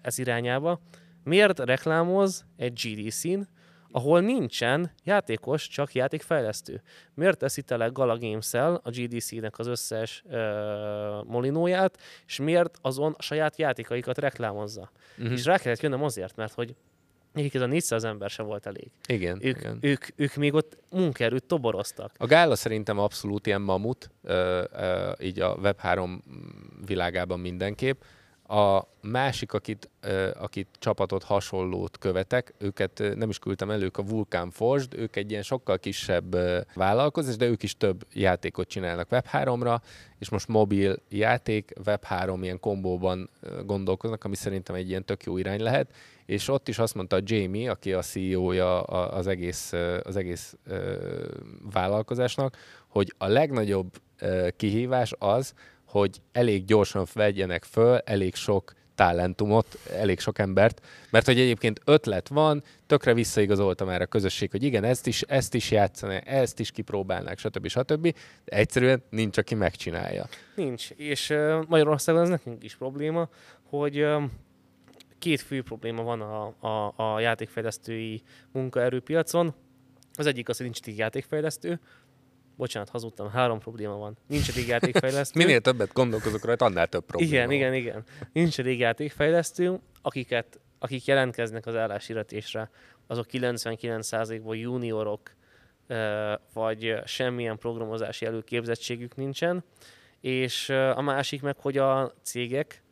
ez 0.01 0.17
irányába, 0.17 0.79
miért 1.23 1.59
reklámoz 1.59 2.45
egy 2.57 2.73
GDC-n, 2.73 3.41
ahol 3.91 4.19
nincsen 4.21 4.91
játékos, 5.03 5.67
csak 5.67 5.93
játékfejlesztő. 5.93 6.81
Miért 7.13 7.37
teszi 7.37 7.61
tele 7.61 7.87
Gala 7.87 8.17
games 8.17 8.53
a 8.53 8.89
GDC-nek 8.89 9.59
az 9.59 9.67
összes 9.67 10.23
uh, 10.25 10.33
molinóját, 11.23 11.97
és 12.27 12.39
miért 12.39 12.77
azon 12.81 13.15
a 13.17 13.21
saját 13.21 13.57
játékaikat 13.57 14.17
reklámozza? 14.17 14.91
Uh-huh. 15.17 15.33
És 15.33 15.45
rá 15.45 15.57
kellett 15.57 15.81
jönnöm 15.81 16.03
azért, 16.03 16.35
mert 16.35 16.53
hogy 16.53 16.75
Nekik 17.33 17.53
ez 17.53 17.61
a 17.61 17.65
400 17.65 18.03
ember 18.03 18.29
sem 18.29 18.45
volt 18.45 18.65
elég. 18.65 18.91
Igen, 19.07 19.39
ők, 19.41 19.57
igen. 19.57 19.77
Ők, 19.81 20.05
ők 20.15 20.35
még 20.35 20.53
ott 20.53 20.77
munkerőt 20.89 21.43
toboroztak. 21.43 22.11
A 22.17 22.25
gála 22.25 22.55
szerintem 22.55 22.99
abszolút 22.99 23.47
ilyen 23.47 23.61
mamut, 23.61 24.11
ö, 24.23 24.63
ö, 24.73 25.11
így 25.19 25.39
a 25.39 25.55
Web3 25.55 26.19
világában 26.85 27.39
mindenképp. 27.39 28.01
A 28.51 28.87
másik, 29.01 29.53
akit, 29.53 29.89
akit 30.39 30.67
csapatot 30.79 31.23
hasonlót 31.23 31.97
követek, 31.97 32.53
őket 32.57 33.03
nem 33.15 33.29
is 33.29 33.39
küldtem 33.39 33.69
ők 33.69 33.97
a 33.97 34.03
Vulkan 34.03 34.49
Forged, 34.49 34.93
ők 34.93 35.15
egy 35.15 35.31
ilyen 35.31 35.43
sokkal 35.43 35.79
kisebb 35.79 36.35
vállalkozás, 36.73 37.35
de 37.35 37.45
ők 37.45 37.63
is 37.63 37.77
több 37.77 38.05
játékot 38.13 38.67
csinálnak 38.67 39.07
Web3-ra, 39.11 39.79
és 40.19 40.29
most 40.29 40.47
mobil 40.47 40.95
játék, 41.09 41.73
Web3 41.85 42.37
ilyen 42.41 42.59
kombóban 42.59 43.29
gondolkoznak, 43.65 44.23
ami 44.23 44.35
szerintem 44.35 44.75
egy 44.75 44.89
ilyen 44.89 45.05
tök 45.05 45.23
jó 45.23 45.37
irány 45.37 45.61
lehet, 45.61 45.93
és 46.25 46.47
ott 46.47 46.67
is 46.67 46.79
azt 46.79 46.95
mondta 46.95 47.19
Jamie, 47.23 47.71
aki 47.71 47.93
a 47.93 48.01
CEO-ja 48.01 48.81
az 48.83 49.27
egész, 49.27 49.73
az 50.03 50.15
egész 50.15 50.55
vállalkozásnak, 51.71 52.57
hogy 52.87 53.13
a 53.17 53.27
legnagyobb 53.27 54.01
kihívás 54.55 55.13
az, 55.19 55.53
hogy 55.91 56.21
elég 56.31 56.65
gyorsan 56.65 57.05
vegyenek 57.13 57.63
föl 57.63 57.97
elég 57.97 58.35
sok 58.35 58.73
talentumot, 58.95 59.79
elég 59.93 60.19
sok 60.19 60.39
embert, 60.39 60.85
mert 61.09 61.25
hogy 61.25 61.39
egyébként 61.39 61.81
ötlet 61.85 62.27
van, 62.27 62.63
tökre 62.87 63.13
visszaigazolta 63.13 63.85
már 63.85 64.01
a 64.01 64.05
közösség, 64.05 64.51
hogy 64.51 64.63
igen, 64.63 64.83
ezt 64.83 65.07
is, 65.07 65.21
ezt 65.21 65.53
is 65.53 65.71
játszani, 65.71 66.21
ezt 66.25 66.59
is 66.59 66.71
kipróbálnák, 66.71 67.37
stb. 67.37 67.67
stb. 67.67 68.03
De 68.45 68.55
egyszerűen 68.55 69.03
nincs, 69.09 69.37
aki 69.37 69.55
megcsinálja. 69.55 70.27
Nincs, 70.55 70.89
és 70.89 71.29
uh, 71.29 71.65
Magyarországon 71.67 72.21
ez 72.21 72.29
nekünk 72.29 72.63
is 72.63 72.75
probléma, 72.75 73.29
hogy 73.63 74.05
két 75.19 75.41
fő 75.41 75.61
probléma 75.61 76.03
van 76.03 76.21
a, 76.21 76.53
a, 76.67 76.93
a 76.95 77.19
játékfejlesztői 77.19 78.21
munkaerőpiacon. 78.51 79.53
Az 80.13 80.25
egyik 80.25 80.49
az, 80.49 80.57
hogy 80.57 80.65
nincs 80.65 80.97
játékfejlesztő, 80.97 81.79
bocsánat, 82.55 82.89
hazudtam, 82.89 83.29
három 83.29 83.59
probléma 83.59 83.97
van. 83.97 84.17
Nincs 84.27 84.49
elég 84.49 84.67
játékfejlesztő. 84.67 85.39
Minél 85.43 85.61
többet 85.61 85.93
gondolkozok 85.93 86.45
rajta, 86.45 86.65
annál 86.65 86.87
több 86.87 87.05
probléma 87.05 87.31
Igen, 87.31 87.45
van. 87.45 87.55
igen, 87.55 87.73
igen. 87.73 88.03
Nincs 88.33 88.59
elég 88.59 88.79
játékfejlesztő, 88.79 89.79
akiket, 90.01 90.59
akik 90.79 91.05
jelentkeznek 91.05 91.65
az 91.65 91.75
álláshirdetésre, 91.75 92.69
azok 93.07 93.25
99%-ból 93.31 94.57
juniorok, 94.57 95.35
vagy 96.53 97.01
semmilyen 97.05 97.57
programozási 97.57 98.25
előképzettségük 98.25 99.15
nincsen. 99.15 99.63
És 100.21 100.69
a 100.69 101.01
másik 101.01 101.41
meg, 101.41 101.55
hogy 101.59 101.77
a 101.77 102.13
cégek, 102.21 102.83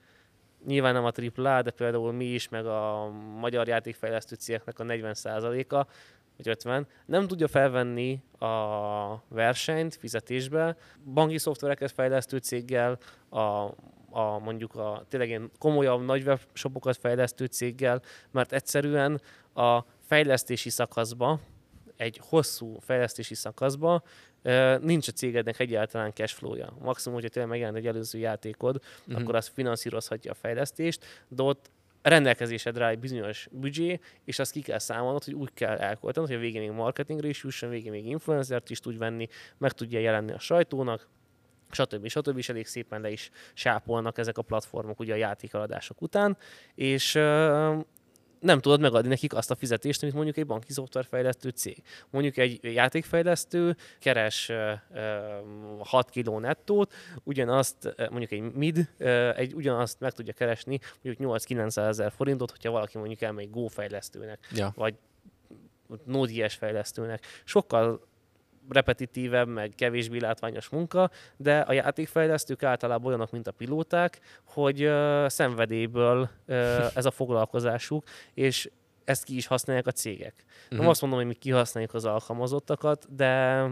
nyilván 0.65 0.93
nem 0.93 1.05
a 1.05 1.11
AAA, 1.35 1.61
de 1.61 1.71
például 1.71 2.11
mi 2.11 2.25
is, 2.25 2.49
meg 2.49 2.65
a 2.65 3.09
magyar 3.39 3.67
játékfejlesztő 3.67 4.35
cégeknek 4.35 4.79
a 4.79 4.83
40%-a 4.83 5.85
vagy 6.39 6.47
50, 6.47 6.87
nem 7.05 7.27
tudja 7.27 7.47
felvenni 7.47 8.23
a 8.39 9.23
versenyt 9.27 9.95
fizetésbe. 9.95 10.77
Banki 11.13 11.37
szoftvereket 11.37 11.91
fejlesztő 11.91 12.37
céggel, 12.37 12.97
a, 13.29 13.39
a 14.09 14.39
mondjuk 14.43 14.75
a 14.75 15.05
tényleg 15.09 15.29
ilyen 15.29 15.51
komolyabb 15.57 16.05
nagy 16.05 16.23
webshopokat 16.23 16.97
fejlesztő 16.97 17.45
céggel, 17.45 18.01
mert 18.31 18.51
egyszerűen 18.51 19.21
a 19.53 19.79
fejlesztési 20.07 20.69
szakaszba, 20.69 21.39
egy 21.95 22.19
hosszú 22.23 22.77
fejlesztési 22.79 23.35
szakaszba 23.35 24.03
nincs 24.81 25.07
a 25.07 25.11
cégednek 25.11 25.59
egyáltalán 25.59 26.13
cashflow-ja. 26.13 26.77
Maximum, 26.81 27.13
hogyha 27.13 27.33
tényleg 27.33 27.51
megjelent 27.51 27.77
egy 27.77 27.87
előző 27.87 28.19
játékod, 28.19 28.81
mm-hmm. 28.81 29.21
akkor 29.21 29.35
az 29.35 29.47
finanszírozhatja 29.47 30.31
a 30.31 30.35
fejlesztést, 30.35 31.05
de 31.27 31.43
ott 31.43 31.69
rendelkezésedre 32.01 32.87
egy 32.87 32.99
bizonyos 32.99 33.47
büdzsé, 33.51 33.99
és 34.25 34.39
azt 34.39 34.51
ki 34.51 34.61
kell 34.61 34.79
számolnod, 34.79 35.23
hogy 35.23 35.33
úgy 35.33 35.53
kell 35.53 35.77
elköltened, 35.77 36.29
hogy 36.29 36.37
a 36.37 36.41
végén 36.41 36.61
még 36.61 36.71
marketingre 36.71 37.27
is 37.27 37.43
jusson, 37.43 37.69
végén 37.69 37.91
még 37.91 38.05
influencert 38.05 38.69
is 38.69 38.79
tud 38.79 38.97
venni, 38.97 39.27
meg 39.57 39.71
tudja 39.71 39.99
jelenni 39.99 40.31
a 40.31 40.39
sajtónak, 40.39 41.07
stb. 41.71 42.07
stb. 42.07 42.37
és 42.37 42.49
elég 42.49 42.67
szépen 42.67 43.01
le 43.01 43.11
is 43.11 43.29
sápolnak 43.53 44.17
ezek 44.17 44.37
a 44.37 44.41
platformok 44.41 44.99
ugye 44.99 45.13
a 45.13 45.17
játékaladások 45.17 46.01
után, 46.01 46.37
és 46.75 47.19
nem 48.39 48.59
tudod 48.59 48.79
megadni 48.79 49.09
nekik 49.09 49.33
azt 49.33 49.51
a 49.51 49.55
fizetést, 49.55 50.01
amit 50.01 50.15
mondjuk 50.15 50.37
egy 50.37 50.45
banki 50.45 50.71
szoftverfejlesztő 50.71 51.49
cég. 51.49 51.81
Mondjuk 52.09 52.37
egy 52.37 52.59
játékfejlesztő 52.61 53.75
keres 53.99 54.51
6 55.79 56.09
kiló 56.09 56.39
nettót, 56.39 56.93
ugyanazt, 57.23 57.95
mondjuk 57.97 58.31
egy 58.31 58.41
mid, 58.53 58.89
egy, 59.35 59.53
ugyanazt 59.53 59.99
meg 59.99 60.11
tudja 60.11 60.33
keresni 60.33 60.79
mondjuk 61.03 61.31
8-900 61.31 61.77
ezer 61.77 62.11
forintot, 62.11 62.51
hogyha 62.51 62.71
valaki 62.71 62.97
mondjuk 62.97 63.21
elmegy 63.21 63.49
Go 63.49 63.67
fejlesztőnek, 63.67 64.47
ja. 64.55 64.73
vagy 64.75 64.95
Node.js 66.05 66.55
fejlesztőnek. 66.55 67.25
Sokkal 67.43 68.07
repetitívebb, 68.69 69.47
meg 69.47 69.73
kevésbé 69.75 70.17
látványos 70.17 70.69
munka, 70.69 71.09
de 71.37 71.59
a 71.59 71.73
játékfejlesztők 71.73 72.63
általában 72.63 73.07
olyanok, 73.07 73.31
mint 73.31 73.47
a 73.47 73.51
pilóták, 73.51 74.19
hogy 74.45 74.85
uh, 74.85 75.27
szenvedélyből 75.27 76.29
uh, 76.47 76.57
ez 76.95 77.05
a 77.05 77.11
foglalkozásuk, 77.11 78.03
és 78.33 78.69
ezt 79.03 79.23
ki 79.23 79.35
is 79.35 79.47
használják 79.47 79.87
a 79.87 79.91
cégek. 79.91 80.33
Uh-huh. 80.35 80.69
Nem 80.69 80.79
mhm. 80.79 80.89
azt 80.89 81.01
mondom, 81.01 81.19
hogy 81.19 81.27
mi 81.27 81.33
kihasználjuk 81.33 81.93
az 81.93 82.05
alkalmazottakat, 82.05 83.15
de 83.15 83.63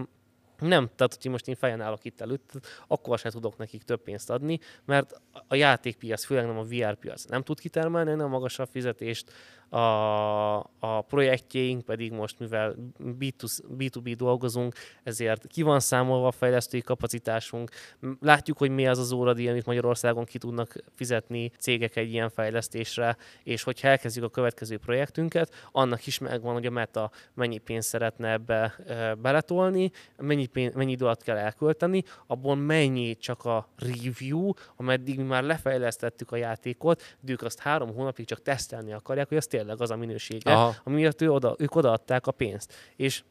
nem, 0.60 0.90
tehát 0.96 1.14
hogyha 1.14 1.30
most 1.30 1.48
én 1.48 1.56
fejen 1.56 1.82
állok 1.82 2.06
itt 2.06 2.22
előtt, 2.22 2.52
akkor 2.88 3.20
sem 3.20 3.32
tudok 3.32 3.58
nekik 3.58 3.84
több 3.84 4.02
pénzt 4.02 4.30
adni, 4.30 4.60
mert 4.86 5.22
a 5.48 5.56
játékpiac, 5.56 6.26
főleg 6.26 6.46
nem 6.46 6.58
a 6.58 6.64
VR 6.64 6.96
piac 6.96 7.24
nem 7.24 7.42
tud 7.42 7.60
kitermelni 7.60 8.14
nem 8.14 8.30
magasabb 8.30 8.68
fizetést, 8.72 9.32
a, 9.70 10.58
a 10.80 11.02
projektjeink 11.08 11.86
pedig 11.86 12.12
most, 12.12 12.40
mivel 12.40 12.76
B2, 13.20 14.00
b 14.04 14.10
dolgozunk, 14.16 14.76
ezért 15.04 15.48
ki 15.48 15.62
van 15.62 15.80
számolva 15.80 16.28
a 16.28 16.32
fejlesztői 16.32 16.82
kapacitásunk. 16.82 17.72
Látjuk, 18.20 18.58
hogy 18.58 18.70
mi 18.70 18.88
az 18.88 18.98
az 18.98 19.12
óradíj, 19.12 19.50
amit 19.50 19.66
Magyarországon 19.66 20.26
ki 20.26 20.38
tudnak 20.38 20.84
fizetni 20.96 21.52
cégek 21.60 21.96
egy 21.96 22.12
ilyen 22.12 22.30
fejlesztésre, 22.30 23.18
és 23.44 23.64
hogyha 23.64 23.88
elkezdjük 23.88 24.26
a 24.26 24.30
következő 24.30 24.78
projektünket, 24.78 25.54
annak 25.72 26.08
is 26.08 26.18
megvan, 26.18 26.54
hogy 26.54 26.66
a 26.66 26.72
Meta 26.72 27.12
mennyi 27.34 27.58
pénzt 27.58 27.88
szeretne 27.88 28.32
ebbe 28.32 28.76
e, 28.88 29.16
beletolni, 29.16 29.92
mennyi, 30.18 30.46
pénz, 30.46 30.74
mennyi 30.74 30.92
időt 30.92 31.24
kell 31.24 31.38
elkölteni, 31.38 32.04
abból 32.28 32.56
mennyi 32.56 33.16
csak 33.16 33.46
a 33.46 33.68
review, 33.76 34.52
ameddig 34.76 35.18
mi 35.18 35.24
már 35.24 35.44
lefejlesztettük 35.44 36.32
a 36.32 36.36
játékot, 36.36 37.16
de 37.20 37.32
ők 37.32 37.42
azt 37.42 37.60
három 37.60 37.94
hónapig 37.94 38.26
csak 38.26 38.42
tesztelni 38.42 38.94
akarják, 38.94 39.28
hogy 39.28 39.38
azt 39.38 39.54
tényleg 39.58 39.82
az 39.82 39.92
a 39.92 39.96
minősége, 39.96 40.54
Aha. 40.54 40.76
amiért 40.84 41.22
ő 41.22 41.32
oda, 41.32 41.56
ők 41.58 41.76
odaadták 41.76 42.28
a 42.28 42.32
pénzt. 42.32 42.74
És 42.96 43.24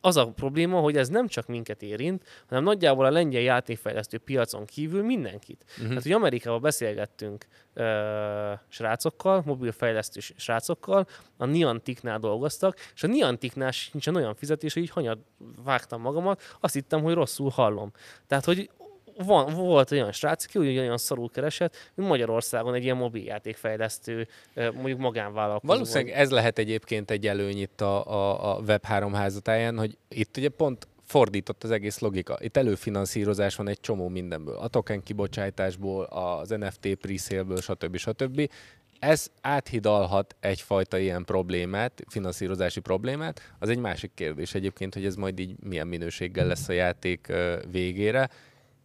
az 0.00 0.16
a 0.16 0.26
probléma, 0.26 0.80
hogy 0.80 0.96
ez 0.96 1.08
nem 1.08 1.28
csak 1.28 1.46
minket 1.46 1.82
érint, 1.82 2.24
hanem 2.48 2.64
nagyjából 2.64 3.04
a 3.04 3.10
lengyel 3.10 3.42
játékfejlesztő 3.42 4.18
piacon 4.18 4.64
kívül 4.64 5.02
mindenkit. 5.02 5.64
Uh-huh. 5.68 5.88
Tehát, 5.88 6.02
hogy 6.02 6.12
Amerikában 6.12 6.60
beszélgettünk 6.60 7.46
ö, 7.74 8.52
srácokkal, 8.68 9.42
mobilfejlesztő 9.46 10.20
srácokkal, 10.36 11.06
a 11.36 11.44
Nianticnál 11.44 12.18
dolgoztak, 12.18 12.76
és 12.94 13.02
a 13.02 13.06
Nianticnál 13.06 13.70
sincsen 13.70 14.16
olyan 14.16 14.34
fizetés, 14.34 14.74
hogy 14.74 14.82
így 14.82 14.90
hanyat 14.90 15.18
vágtam 15.64 16.00
magamat, 16.00 16.42
azt 16.60 16.74
hittem, 16.74 17.02
hogy 17.02 17.14
rosszul 17.14 17.50
hallom. 17.50 17.92
Tehát, 18.26 18.44
hogy 18.44 18.70
van, 19.16 19.54
volt 19.54 19.90
olyan 19.90 20.12
srác, 20.12 20.44
aki 20.44 20.58
olyan 20.58 20.98
szarul 20.98 21.30
keresett, 21.30 21.76
mint 21.94 22.08
Magyarországon 22.08 22.74
egy 22.74 22.82
ilyen 22.82 22.96
mobiljátékfejlesztő, 22.96 24.28
mondjuk 24.54 24.98
magánvállalkozó. 24.98 25.72
Valószínűleg 25.72 26.14
ez 26.14 26.30
lehet 26.30 26.58
egyébként 26.58 27.10
egy 27.10 27.26
előny 27.26 27.58
itt 27.58 27.80
a, 27.80 28.06
a, 28.06 28.56
a 28.56 28.62
Web3 28.62 29.10
házatáján, 29.12 29.78
hogy 29.78 29.96
itt 30.08 30.36
ugye 30.36 30.48
pont 30.48 30.86
fordított 31.06 31.64
az 31.64 31.70
egész 31.70 31.98
logika. 31.98 32.38
Itt 32.40 32.56
előfinanszírozás 32.56 33.56
van 33.56 33.68
egy 33.68 33.80
csomó 33.80 34.08
mindenből. 34.08 34.56
A 34.56 34.68
token 34.68 35.02
kibocsátásból, 35.02 36.04
az 36.04 36.48
NFT 36.48 36.94
pre 36.94 37.16
stb. 37.60 37.96
stb. 37.96 38.50
Ez 38.98 39.30
áthidalhat 39.40 40.36
egyfajta 40.40 40.98
ilyen 40.98 41.24
problémát, 41.24 42.04
finanszírozási 42.08 42.80
problémát. 42.80 43.40
Az 43.58 43.68
egy 43.68 43.78
másik 43.78 44.10
kérdés 44.14 44.54
egyébként, 44.54 44.94
hogy 44.94 45.04
ez 45.04 45.14
majd 45.14 45.38
így 45.38 45.54
milyen 45.62 45.86
minőséggel 45.86 46.46
lesz 46.46 46.68
a 46.68 46.72
játék 46.72 47.32
végére 47.70 48.30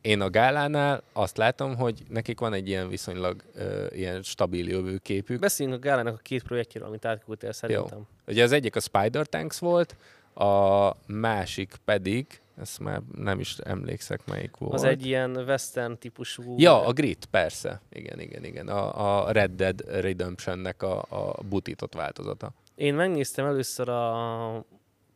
én 0.01 0.21
a 0.21 0.29
Gálánál 0.29 1.03
azt 1.13 1.37
látom, 1.37 1.75
hogy 1.75 2.03
nekik 2.09 2.39
van 2.39 2.53
egy 2.53 2.67
ilyen 2.67 2.89
viszonylag 2.89 3.43
uh, 3.55 3.85
ilyen 3.91 4.21
stabil 4.23 4.67
jövőképük. 4.67 5.39
Beszéljünk 5.39 5.77
a 5.77 5.81
Gálának 5.81 6.13
a 6.13 6.21
két 6.21 6.43
projektjéről, 6.43 6.87
amit 6.87 7.05
átküldtél 7.05 7.51
szerintem. 7.51 7.97
Jó. 7.97 8.05
Ugye 8.27 8.43
az 8.43 8.51
egyik 8.51 8.75
a 8.75 8.79
Spider 8.79 9.27
Tanks 9.27 9.59
volt, 9.59 9.95
a 10.33 10.91
másik 11.05 11.75
pedig, 11.85 12.41
ezt 12.61 12.79
már 12.79 13.01
nem 13.15 13.39
is 13.39 13.57
emlékszek 13.57 14.19
melyik 14.25 14.57
volt. 14.57 14.73
Az 14.73 14.83
egy 14.83 15.05
ilyen 15.05 15.37
western 15.37 15.97
típusú... 15.97 16.55
Ja, 16.57 16.85
a 16.85 16.93
Grit, 16.93 17.27
persze. 17.31 17.81
Igen, 17.91 18.19
igen, 18.19 18.43
igen. 18.43 18.67
A, 18.67 19.25
a 19.27 19.31
Red 19.31 19.51
Dead 19.51 19.83
Redemption-nek 19.87 20.83
a, 20.83 21.05
a 21.09 21.43
butított 21.49 21.93
változata. 21.93 22.51
Én 22.75 22.93
megnéztem 22.93 23.45
először 23.45 23.89
a 23.89 24.65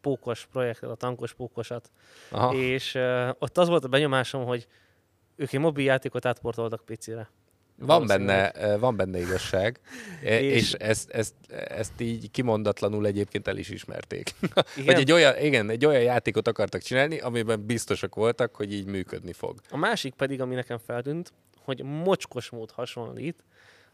pókos 0.04 0.48
projektet, 0.52 0.90
a 0.90 0.96
tankos 0.96 1.34
pókosat, 1.34 1.92
Aha. 2.30 2.54
és 2.54 2.96
uh, 2.96 3.30
ott 3.40 3.58
az 3.58 3.68
volt 3.68 3.84
a 3.84 3.88
benyomásom, 3.88 4.46
hogy 4.46 4.68
ők 5.36 5.54
egy 5.54 5.60
mobil 5.60 5.86
játékot 5.86 6.26
átportoltak 6.26 6.86
PC-re. 6.86 7.30
Van 7.78 8.08
benne, 8.08 8.52
van 8.78 8.96
benne 8.96 9.20
igazság, 9.20 9.80
és, 10.22 10.56
és 10.56 10.74
ezt, 10.74 11.10
ezt, 11.10 11.34
ezt 11.68 12.02
így 12.02 12.32
kimondatlanul 12.32 13.06
egyébként 13.06 13.48
el 13.48 13.58
is 13.58 13.70
ismerték. 13.70 14.34
Igen? 14.42 14.86
Vagy 14.86 14.96
egy 14.96 15.12
olyan, 15.12 15.38
igen, 15.38 15.70
egy 15.70 15.86
olyan 15.86 16.02
játékot 16.02 16.48
akartak 16.48 16.82
csinálni, 16.82 17.20
amiben 17.20 17.66
biztosak 17.66 18.16
voltak, 18.16 18.56
hogy 18.56 18.74
így 18.74 18.86
működni 18.86 19.34
fog. 19.34 19.60
A 19.70 19.78
másik 19.78 20.14
pedig, 20.14 20.42
ami 20.42 20.56
nekem 20.56 20.78
feltűnt, 20.78 21.34
hogy 21.64 21.84
mocskos 21.84 22.50
mód 22.50 22.72
hasonlít 22.72 23.44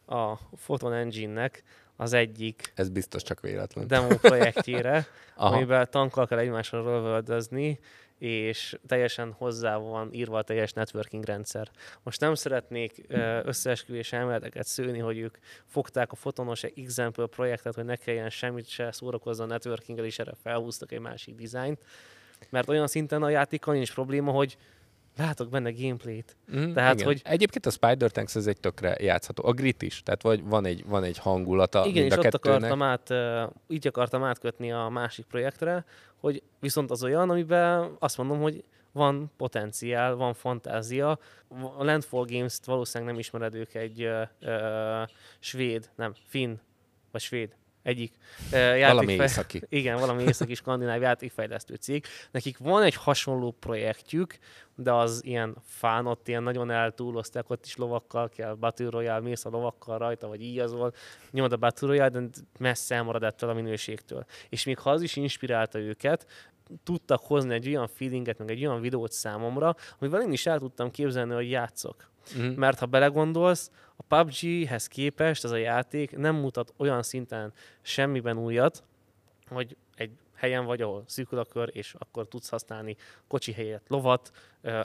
a 0.05 0.35
Photon 0.35 0.93
Engine-nek 0.93 1.63
az 1.99 2.13
egyik 2.13 2.71
Ez 2.75 2.89
biztos 2.89 3.23
csak 3.23 3.39
véletlen. 3.39 3.87
demo 3.87 4.17
projektjére, 4.17 5.07
amiben 5.35 5.87
tankkal 5.91 6.27
kell 6.27 6.37
egymásra 6.37 6.83
rövöldözni, 6.83 7.79
és 8.17 8.77
teljesen 8.87 9.31
hozzá 9.31 9.77
van 9.77 10.13
írva 10.13 10.37
a 10.37 10.41
teljes 10.41 10.73
networking 10.73 11.23
rendszer. 11.23 11.71
Most 12.03 12.19
nem 12.19 12.35
szeretnék 12.35 13.05
összeesküvés 13.43 14.13
elméleteket 14.13 14.65
szőni, 14.65 14.99
hogy 14.99 15.17
ők 15.17 15.37
fogták 15.65 16.11
a 16.11 16.15
fotonos 16.15 16.63
example 16.63 17.25
projektet, 17.25 17.75
hogy 17.75 17.85
ne 17.85 17.95
kelljen 17.95 18.29
semmit 18.29 18.67
se 18.67 18.91
szórakozni 18.91 19.43
a 19.43 19.47
networkinggel, 19.47 20.05
és 20.05 20.19
erre 20.19 20.33
felhúztak 20.43 20.91
egy 20.91 20.99
másik 20.99 21.35
dizájnt, 21.35 21.79
mert 22.49 22.69
olyan 22.69 22.87
szinten 22.87 23.23
a 23.23 23.29
játékkal 23.29 23.73
nincs 23.73 23.93
probléma, 23.93 24.31
hogy 24.31 24.57
látok 25.17 25.49
benne 25.49 25.71
gameplayt. 25.71 26.37
Mm, 26.55 26.73
tehát, 26.73 26.93
igen. 26.93 27.05
hogy... 27.05 27.21
Egyébként 27.23 27.65
a 27.65 27.69
Spider 27.69 28.11
Tanks 28.11 28.35
ez 28.35 28.47
egy 28.47 28.59
tökre 28.59 28.95
játszható. 28.99 29.47
A 29.47 29.51
Grit 29.51 29.81
is, 29.81 30.03
tehát 30.03 30.21
vagy 30.21 30.43
van 30.43 30.65
egy, 30.65 30.83
van 30.85 31.03
egy 31.03 31.17
hangulata 31.17 31.85
Igen, 31.85 31.93
mind 31.93 32.11
és 32.11 32.17
a 32.17 32.27
ott 32.27 32.33
akartam 32.33 32.81
át, 32.81 33.13
így 33.67 33.87
akartam 33.87 34.23
átkötni 34.23 34.71
a 34.71 34.89
másik 34.89 35.25
projektre, 35.25 35.85
hogy 36.19 36.43
viszont 36.59 36.91
az 36.91 37.03
olyan, 37.03 37.29
amiben 37.29 37.95
azt 37.99 38.17
mondom, 38.17 38.41
hogy 38.41 38.63
van 38.91 39.31
potenciál, 39.37 40.15
van 40.15 40.33
fantázia. 40.33 41.19
A 41.77 41.83
Landfall 41.83 42.25
Games-t 42.27 42.65
valószínűleg 42.65 43.13
nem 43.13 43.19
ismered 43.19 43.55
ők 43.55 43.73
egy 43.73 44.03
uh, 44.03 44.21
uh, 44.41 45.09
svéd, 45.39 45.89
nem, 45.95 46.13
finn, 46.27 46.55
vagy 47.11 47.21
svéd, 47.21 47.55
egyik 47.83 48.13
uh, 48.45 48.51
játékfej... 48.51 48.93
Valami 48.93 49.13
északi. 49.13 49.61
Igen, 49.79 49.99
valami 49.99 50.23
északi 50.23 50.53
skandináv 50.53 51.01
játékfejlesztő 51.01 51.75
cég. 51.75 52.05
Nekik 52.31 52.57
van 52.57 52.83
egy 52.83 52.95
hasonló 52.95 53.55
projektjük, 53.59 54.37
de 54.75 54.93
az 54.93 55.21
ilyen 55.25 55.55
fán, 55.65 56.05
ott 56.05 56.27
ilyen 56.27 56.43
nagyon 56.43 56.71
eltúlozták, 56.71 57.49
ott 57.49 57.65
is 57.65 57.75
lovakkal 57.75 58.29
kell, 58.29 58.53
Battle 58.53 58.89
Royale, 58.89 59.19
mész 59.19 59.45
a 59.45 59.49
lovakkal 59.49 59.97
rajta, 59.97 60.27
vagy 60.27 60.41
így 60.41 60.59
az 60.59 60.73
volt, 60.73 60.97
nyomod 61.31 61.53
a 61.53 61.57
Battle 61.57 61.87
Royale, 61.87 62.09
de 62.09 62.21
messze 62.59 62.95
elmarad 62.95 63.23
ettől 63.23 63.49
a 63.49 63.53
minőségtől. 63.53 64.25
És 64.49 64.63
még 64.65 64.77
ha 64.77 64.89
az 64.89 65.01
is 65.01 65.15
inspirálta 65.15 65.79
őket, 65.79 66.27
tudtak 66.83 67.21
hozni 67.23 67.53
egy 67.53 67.67
olyan 67.67 67.87
feelinget, 67.87 68.37
meg 68.37 68.49
egy 68.49 68.65
olyan 68.65 68.81
videót 68.81 69.11
számomra, 69.11 69.75
amivel 69.99 70.21
én 70.21 70.31
is 70.31 70.45
el 70.45 70.59
tudtam 70.59 70.91
képzelni, 70.91 71.33
hogy 71.33 71.49
játszok. 71.49 72.09
Uh-huh. 72.37 72.55
Mert 72.55 72.79
ha 72.79 72.85
belegondolsz, 72.85 73.71
a 73.95 74.03
PUBG-hez 74.15 74.87
képest 74.87 75.43
ez 75.43 75.51
a 75.51 75.55
játék 75.55 76.17
nem 76.17 76.35
mutat 76.35 76.73
olyan 76.77 77.03
szinten 77.03 77.53
semmiben 77.81 78.37
újat, 78.37 78.83
hogy 79.47 79.75
egy 79.95 80.11
helyen 80.35 80.65
vagy, 80.65 80.81
ahol 80.81 81.03
szűkül 81.07 81.39
a 81.39 81.45
kör, 81.45 81.69
és 81.73 81.95
akkor 81.97 82.27
tudsz 82.27 82.49
használni 82.49 82.95
kocsi 83.27 83.51
helyett 83.51 83.85
lovat, 83.87 84.31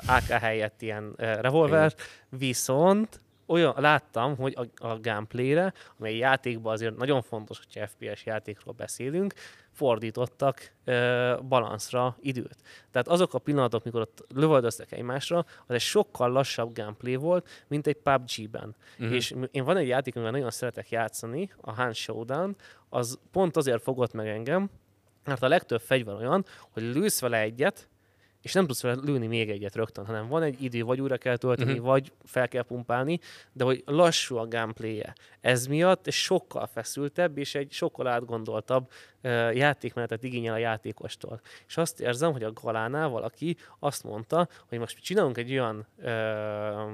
AK 0.07 0.22
helyett 0.22 0.82
ilyen 0.82 1.14
revolvert, 1.16 2.01
viszont 2.28 3.20
olyan, 3.47 3.74
láttam, 3.76 4.36
hogy 4.36 4.57
a, 4.57 4.86
a 4.86 5.01
gameplayre, 5.01 5.72
amely 5.99 6.16
játékban 6.16 6.72
azért 6.72 6.97
nagyon 6.97 7.22
fontos, 7.22 7.59
hogyha 7.59 7.86
FPS 7.86 8.24
játékról 8.24 8.74
beszélünk, 8.74 9.34
fordítottak 9.75 10.72
ö, 10.85 11.35
balanszra 11.49 12.16
időt. 12.20 12.57
Tehát 12.91 13.09
azok 13.09 13.35
a 13.35 13.39
pillanatok, 13.39 13.85
mikor 13.85 14.01
ott 14.01 14.25
lövöldöztek 14.35 14.93
egymásra, 14.93 15.39
az 15.39 15.75
egy 15.75 15.81
sokkal 15.81 16.31
lassabb 16.31 16.75
gameplay 16.75 17.16
volt, 17.16 17.49
mint 17.68 17.87
egy 17.87 17.97
PUBG-ben. 17.97 18.75
Uh-huh. 18.99 19.14
És 19.14 19.35
én 19.51 19.64
van 19.64 19.77
egy 19.77 19.89
játék, 19.89 20.14
amivel 20.14 20.33
nagyon 20.33 20.51
szeretek 20.51 20.91
játszani, 20.91 21.51
a 21.61 21.72
Hans 21.72 21.99
Showdown, 21.99 22.57
az 22.89 23.18
pont 23.33 23.57
azért 23.57 23.83
fogott 23.83 24.12
meg 24.12 24.29
engem, 24.29 24.70
mert 25.25 25.43
a 25.43 25.49
legtöbb 25.49 25.81
fegyver 25.81 26.14
olyan, 26.14 26.45
hogy 26.70 26.83
lősz 26.83 27.20
vele 27.20 27.41
egyet, 27.41 27.89
és 28.45 28.53
nem 28.53 28.66
tudsz 28.66 28.82
vele 28.82 29.01
lőni 29.03 29.26
még 29.26 29.51
egyet 29.51 29.74
rögtön, 29.74 30.07
hanem 30.07 30.28
van 30.28 30.42
egy 30.42 30.62
idő, 30.62 30.82
vagy 30.82 31.01
újra 31.01 31.16
kell 31.16 31.36
tölteni, 31.36 31.70
uh-huh. 31.70 31.86
vagy 31.86 32.12
fel 32.24 32.49
kell 32.49 32.62
pumpálni, 32.62 33.18
de 33.53 33.64
hogy 33.64 33.82
lassú 33.86 34.36
a 34.36 34.49
gameplay-je. 34.49 35.14
Ez 35.40 35.66
miatt 35.66 36.11
sokkal 36.11 36.66
feszültebb, 36.66 37.38
és 37.38 37.55
egy 37.55 37.72
sokkal 37.72 38.07
átgondoltabb 38.07 38.90
uh, 39.22 39.57
játékmenetet 39.57 40.22
igényel 40.22 40.55
a 40.55 40.59
játékostól. 40.59 41.40
És 41.66 41.76
azt 41.76 42.01
érzem, 42.01 42.32
hogy 42.32 42.42
a 42.42 42.53
Galánál 42.53 43.09
valaki 43.09 43.57
azt 43.78 44.05
mondta, 44.05 44.49
hogy 44.68 44.78
most 44.78 44.99
csinálunk 44.99 45.38
egy 45.38 45.51
olyan 45.51 45.86
uh, 45.99 46.92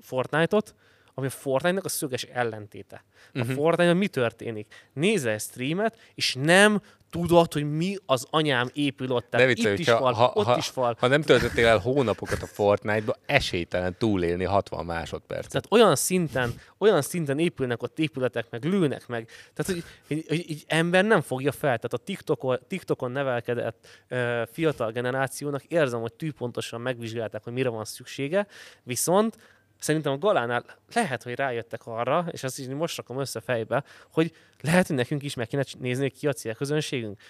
Fortnite-ot, 0.00 0.74
ami 1.18 1.26
a 1.26 1.30
Fortnite-nak 1.30 1.84
a 1.84 1.88
szöges 1.88 2.22
ellentéte. 2.22 3.04
A 3.34 3.38
uh-huh. 3.38 3.54
Fortnite-ban 3.54 3.96
mi 3.96 4.08
történik? 4.08 4.74
Nézel 4.92 5.38
streamet, 5.38 5.98
és 6.14 6.36
nem 6.40 6.80
tudod, 7.10 7.52
hogy 7.52 7.70
mi 7.70 7.96
az 8.06 8.26
anyám 8.30 8.68
épül 8.72 9.10
ott. 9.10 9.30
Tehát 9.30 9.46
viccelj, 9.46 9.72
itt 9.72 9.78
is 9.78 9.86
fal, 9.88 10.12
ha, 10.12 10.32
ott 10.34 10.44
ha, 10.44 10.56
is 10.56 10.66
fal. 10.66 10.96
Ha 10.98 11.06
nem 11.06 11.22
töltöttél 11.22 11.66
el 11.66 11.78
hónapokat 11.78 12.42
a 12.42 12.46
Fortnite-ba, 12.46 13.16
esélytelen 13.26 13.94
túlélni 13.98 14.44
60 14.44 14.84
másodpercet. 14.84 15.50
Tehát 15.50 15.66
olyan 15.70 15.96
szinten, 15.96 16.54
olyan 16.78 17.02
szinten 17.02 17.38
épülnek 17.38 17.82
ott 17.82 17.98
épületek, 17.98 18.46
meg 18.50 18.64
lőnek 18.64 19.06
meg. 19.06 19.28
Tehát, 19.54 19.72
hogy, 19.72 19.84
hogy, 20.08 20.24
hogy, 20.28 20.64
ember 20.66 21.04
nem 21.04 21.20
fogja 21.20 21.52
fel. 21.52 21.76
Tehát 21.76 21.92
a 21.92 21.98
TikTokon, 21.98 22.58
TikTokon 22.68 23.10
nevelkedett 23.10 23.86
uh, 24.10 24.42
fiatal 24.52 24.90
generációnak 24.90 25.64
érzem, 25.64 26.00
hogy 26.00 26.12
tűpontosan 26.12 26.80
megvizsgálták, 26.80 27.44
hogy 27.44 27.52
mire 27.52 27.68
van 27.68 27.84
szüksége, 27.84 28.46
viszont 28.82 29.36
szerintem 29.78 30.12
a 30.12 30.18
Galánál 30.18 30.64
lehet, 30.94 31.22
hogy 31.22 31.34
rájöttek 31.34 31.86
arra, 31.86 32.26
és 32.30 32.42
azt 32.42 32.58
is 32.58 32.66
most 32.66 32.96
rakom 32.96 33.20
össze 33.20 33.40
fejbe, 33.40 33.84
hogy 34.12 34.32
lehet, 34.60 34.86
hogy 34.86 34.96
nekünk 34.96 35.22
is 35.22 35.34
meg 35.34 35.46
kéne 35.46 35.64
nézni, 35.78 36.10
ki 36.10 36.26
a 36.26 36.32
célközönségünk 36.32 37.20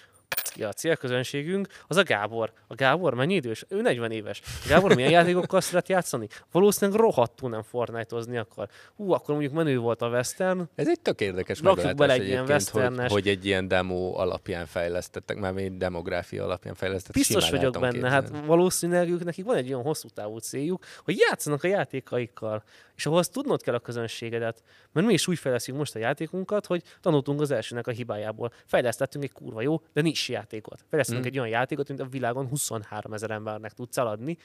ki 0.59 0.65
a 0.65 0.73
célközönségünk, 0.73 1.67
az 1.87 1.97
a 1.97 2.03
Gábor. 2.03 2.51
A 2.67 2.75
Gábor 2.75 3.13
mennyi 3.13 3.33
idős? 3.33 3.65
Ő 3.67 3.81
40 3.81 4.11
éves. 4.11 4.41
A 4.45 4.67
Gábor 4.67 4.95
milyen 4.95 5.11
játékokkal 5.11 5.61
szeret 5.61 5.89
játszani? 5.89 6.27
Valószínűleg 6.51 6.99
rohadtul 6.99 7.49
nem 7.49 7.61
Fortnite-ozni 7.61 8.37
akar. 8.37 8.69
Hú, 8.95 9.11
akkor 9.11 9.29
mondjuk 9.29 9.53
menő 9.53 9.77
volt 9.77 10.01
a 10.01 10.07
Western. 10.07 10.69
Ez 10.75 10.87
egy 10.87 10.99
tök 10.99 11.21
érdekes 11.21 11.61
Rakjuk 11.61 11.95
bele 11.95 12.13
egy 12.13 12.27
ilyen 12.27 12.45
hogy, 12.71 13.11
hogy, 13.11 13.27
egy 13.27 13.45
ilyen 13.45 13.67
demo 13.67 14.13
alapján 14.15 14.65
fejlesztettek, 14.65 15.37
már 15.37 15.55
egy 15.55 15.77
demográfia 15.77 16.43
alapján 16.43 16.73
fejlesztettek. 16.73 17.15
Biztos 17.15 17.49
vagyok 17.49 17.73
benne, 17.73 17.91
képzelni. 17.91 18.15
hát 18.15 18.45
valószínűleg 18.45 19.09
ők 19.09 19.23
nekik 19.23 19.45
van 19.45 19.55
egy 19.55 19.67
olyan 19.67 19.83
hosszú 19.83 20.07
távú 20.07 20.37
céljuk, 20.37 20.85
hogy 21.03 21.17
játszanak 21.17 21.63
a 21.63 21.67
játékaikkal 21.67 22.63
és 22.99 23.05
ahhoz 23.05 23.29
tudnod 23.29 23.61
kell 23.61 23.73
a 23.73 23.79
közönségedet. 23.79 24.63
Mert 24.91 25.07
mi 25.07 25.13
is 25.13 25.27
úgy 25.27 25.39
fejlesztjük 25.39 25.77
most 25.77 25.95
a 25.95 25.99
játékunkat, 25.99 26.65
hogy 26.65 26.83
tanultunk 27.01 27.41
az 27.41 27.51
elsőnek 27.51 27.87
a 27.87 27.91
hibájából. 27.91 28.53
Fejlesztettünk 28.65 29.23
egy 29.23 29.31
kurva 29.31 29.61
jó, 29.61 29.81
de 29.93 30.01
nincs 30.01 30.18
játékot. 30.27 30.85
Fejlesztenek 30.89 31.23
Mm. 31.23 31.27
egy 31.27 31.37
olyan 31.39 31.49
játékot, 31.49 31.87
mint 31.87 31.99
a 31.99 32.05
világon 32.05 32.47
23 32.47 33.13
ezer 33.13 33.31
embernek 33.31 33.71
tudsz 33.73 33.97
eladni, 33.97 34.37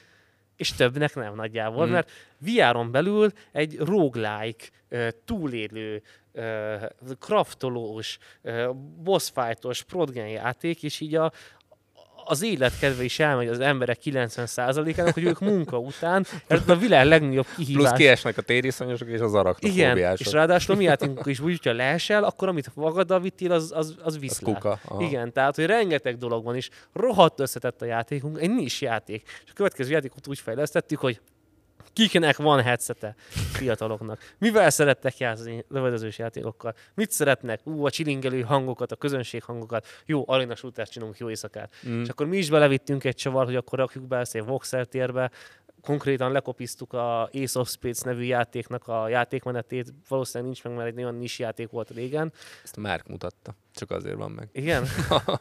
és 0.55 0.73
többnek 0.73 1.15
nem 1.15 1.35
nagyjából, 1.35 1.87
Mm. 1.87 1.91
mert 1.91 2.11
VR-on 2.37 2.91
belül 2.91 3.31
egy 3.51 3.77
roguelike, 3.79 4.65
túlélő, 5.25 6.01
kraftolós, 7.19 8.17
ö, 8.41 8.71
boss 9.03 9.31
fightos, 9.33 9.83
prodgen 9.83 10.27
játék, 10.27 10.83
és 10.83 10.99
így 10.99 11.15
a, 11.15 11.31
az 12.25 12.43
életkedve 12.43 13.03
is 13.03 13.19
elmegy 13.19 13.47
az 13.47 13.59
emberek 13.59 13.99
90%-ának, 14.03 15.13
hogy 15.13 15.23
ők 15.23 15.39
munka 15.39 15.77
után, 15.77 16.25
mert 16.47 16.69
a 16.69 16.75
világ 16.75 17.05
legnagyobb 17.05 17.45
Plusz 17.55 17.67
kihívás. 17.67 17.97
kiesnek 17.97 18.37
a 18.37 18.41
tériszonyosok 18.41 19.07
és 19.07 19.19
az 19.19 19.29
Igen, 19.31 19.39
arachnofóbiások. 19.39 20.25
és 20.27 20.31
ráadásul 20.33 20.75
mi 20.75 20.83
játékunk 20.83 21.25
is 21.25 21.39
úgy, 21.39 21.57
hogyha 21.57 21.73
leesel, 21.77 22.23
akkor 22.23 22.47
amit 22.47 22.71
magaddal 22.75 23.19
vittél, 23.19 23.51
az, 23.51 23.71
az, 23.75 23.95
az 24.03 24.19
visz 24.19 24.31
Az 24.31 24.39
kuka. 24.39 24.79
Aha. 24.85 25.01
Igen, 25.01 25.33
tehát, 25.33 25.55
hogy 25.55 25.65
rengeteg 25.65 26.17
dolog 26.17 26.43
van, 26.43 26.55
és 26.55 26.69
rohadt 26.93 27.39
összetett 27.39 27.81
a 27.81 27.85
játékunk, 27.85 28.39
egy 28.41 28.49
nis 28.49 28.81
játék. 28.81 29.23
És 29.45 29.49
a 29.49 29.53
következő 29.53 29.91
játékot 29.91 30.27
úgy 30.27 30.39
fejlesztettük, 30.39 30.99
hogy 30.99 31.19
kiknek 31.95 32.37
van 32.37 32.61
headsete 32.61 33.15
fiataloknak. 33.51 34.19
Mivel 34.37 34.69
szerettek 34.69 35.17
játszani 35.17 35.65
lövöldözős 35.69 36.17
játékokkal? 36.17 36.73
Mit 36.93 37.11
szeretnek? 37.11 37.59
Ú, 37.63 37.85
a 37.85 37.89
csilingelő 37.89 38.41
hangokat, 38.41 38.91
a 38.91 38.95
közönség 38.95 39.43
hangokat. 39.43 39.87
Jó, 40.05 40.23
arena 40.27 40.55
shootert 40.55 40.91
csinálunk, 40.91 41.17
jó 41.17 41.29
éjszakát. 41.29 41.73
Mm. 41.87 42.01
És 42.01 42.09
akkor 42.09 42.25
mi 42.25 42.37
is 42.37 42.49
belevittünk 42.49 43.03
egy 43.03 43.15
csavar, 43.15 43.45
hogy 43.45 43.55
akkor 43.55 43.79
rakjuk 43.79 44.07
be 44.07 44.17
ezt 44.17 44.35
egy 44.35 44.45
voxel 44.45 44.85
térbe, 44.85 45.31
konkrétan 45.81 46.31
lekopiztuk 46.31 46.93
a 46.93 47.23
Ace 47.23 47.59
of 47.59 47.69
Spades 47.69 47.99
nevű 47.99 48.23
játéknak 48.23 48.87
a 48.87 49.07
játékmenetét, 49.07 49.93
valószínűleg 50.07 50.53
nincs 50.53 50.63
meg, 50.63 50.75
mert 50.75 50.87
egy 50.87 50.93
nagyon 50.93 51.15
nis 51.15 51.39
játék 51.39 51.69
volt 51.69 51.89
régen. 51.89 52.33
Ezt 52.63 52.77
Márk 52.77 53.07
mutatta. 53.07 53.55
Csak 53.73 53.91
azért 53.91 54.15
van 54.15 54.31
meg. 54.31 54.49
Igen. 54.51 54.85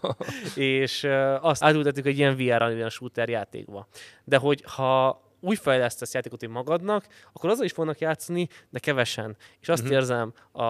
és 0.55 1.07
azt 1.41 1.63
átültettük 1.63 2.07
egy 2.07 2.19
ilyen 2.19 2.37
VR 2.37 2.63
olyan 2.63 2.91
shooter 2.91 3.29
játékba. 3.29 3.87
De 4.25 4.37
hogy 4.37 4.65
ha 4.67 5.23
úgy 5.45 5.59
fejlesztesz 5.59 6.15
játékot 6.15 6.41
hogy 6.41 6.49
magadnak, 6.49 7.07
akkor 7.33 7.51
azzal 7.51 7.65
is 7.65 7.73
fognak 7.73 7.99
játszani, 7.99 8.49
de 8.71 8.79
kevesen. 8.79 9.37
És 9.61 9.69
azt 9.69 9.83
uh-huh. 9.83 9.97
érzem 9.97 10.33
a 10.53 10.69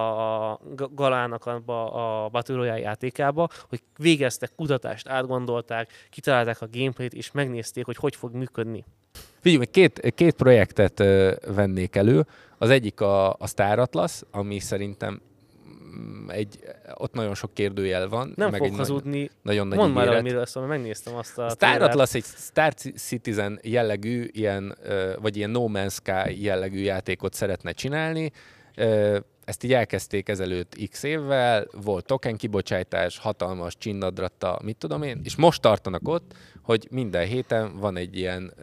Ga- 0.75 0.95
Galának 0.95 1.47
a, 1.47 2.25
a 2.25 2.29
Battle 2.29 2.57
Royale 2.57 2.79
játékába, 2.79 3.49
hogy 3.69 3.83
végeztek 3.99 4.51
kutatást, 4.57 5.09
átgondolták, 5.09 5.91
kitalálták 6.11 6.61
a 6.61 6.69
gameplayt, 6.73 7.15
és 7.15 7.31
megnézték, 7.31 7.85
hogy 7.85 7.97
hogy 7.97 8.17
fog 8.17 8.35
működni. 8.35 8.85
Figyelj, 9.41 9.67
két, 9.67 10.15
két 10.15 10.35
projektet 10.35 11.01
ö, 11.01 11.35
vennék 11.47 11.97
elő. 11.97 12.27
Az 12.59 12.71
egyik 12.71 13.01
a, 13.01 13.33
a 13.33 13.47
Star 13.47 13.79
Atlas, 13.79 14.21
ami 14.31 14.59
szerintem 14.59 15.21
egy, 16.27 16.59
ott 16.95 17.13
nagyon 17.13 17.35
sok 17.35 17.55
kérdőjel 17.55 18.09
van. 18.09 18.33
Nem 18.37 18.51
meg 18.51 18.61
fog 18.61 18.75
hazudni. 18.75 19.31
Nagyon, 19.43 19.67
nagy 19.67 19.79
Mondd 19.79 19.93
már 19.93 20.05
ígéret. 20.05 20.23
miről 20.23 20.47
szól, 20.47 20.67
mert 20.67 20.79
megnéztem 20.79 21.15
azt 21.15 21.39
a 21.39 21.49
Star 21.49 21.57
trailert. 21.57 21.91
Atlas 21.91 22.15
egy 22.15 22.25
Star 22.25 22.75
Citizen 22.97 23.59
jellegű, 23.63 24.29
ilyen, 24.33 24.77
vagy 25.21 25.37
ilyen 25.37 25.51
No 25.51 25.67
Man's 25.73 25.93
Sky 25.93 26.43
jellegű 26.43 26.79
játékot 26.79 27.35
szeretne 27.35 27.73
csinálni. 27.73 28.31
Ezt 29.45 29.65
így 29.65 29.73
elkezdték 29.73 30.29
ezelőtt 30.29 30.77
x 30.91 31.03
évvel, 31.03 31.67
volt 31.83 32.07
token 32.07 32.37
kibocsátás, 32.37 33.19
hatalmas 33.19 33.77
csinnadratta, 33.79 34.61
mit 34.63 34.77
tudom 34.77 35.03
én, 35.03 35.21
és 35.25 35.37
most 35.37 35.61
tartanak 35.61 36.09
ott, 36.09 36.35
hogy 36.65 36.89
minden 36.91 37.27
héten 37.27 37.79
van 37.79 37.97
egy 37.97 38.17
ilyen, 38.17 38.55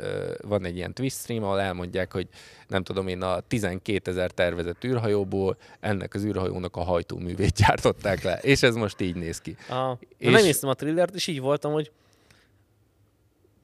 van 0.41 0.65
egy 0.65 0.75
ilyen 0.75 0.93
twist 0.93 1.17
stream, 1.17 1.43
ahol 1.43 1.59
elmondják, 1.59 2.13
hogy 2.13 2.27
nem 2.67 2.83
tudom 2.83 3.07
én, 3.07 3.21
a 3.21 3.39
12 3.39 4.11
ezer 4.11 4.31
tervezett 4.31 4.83
űrhajóból 4.83 5.57
ennek 5.79 6.13
az 6.13 6.23
űrhajónak 6.23 6.75
a 6.75 6.81
hajtóművét 6.81 7.53
gyártották 7.65 8.23
le, 8.23 8.37
és 8.37 8.63
ez 8.63 8.75
most 8.75 9.01
így 9.01 9.15
néz 9.15 9.39
ki. 9.39 9.55
A, 9.69 9.97
És-. 10.17 10.31
Megnéztem 10.31 10.69
a 10.69 10.73
trillert, 10.73 11.15
és 11.15 11.27
így 11.27 11.39
voltam, 11.39 11.71
hogy 11.71 11.91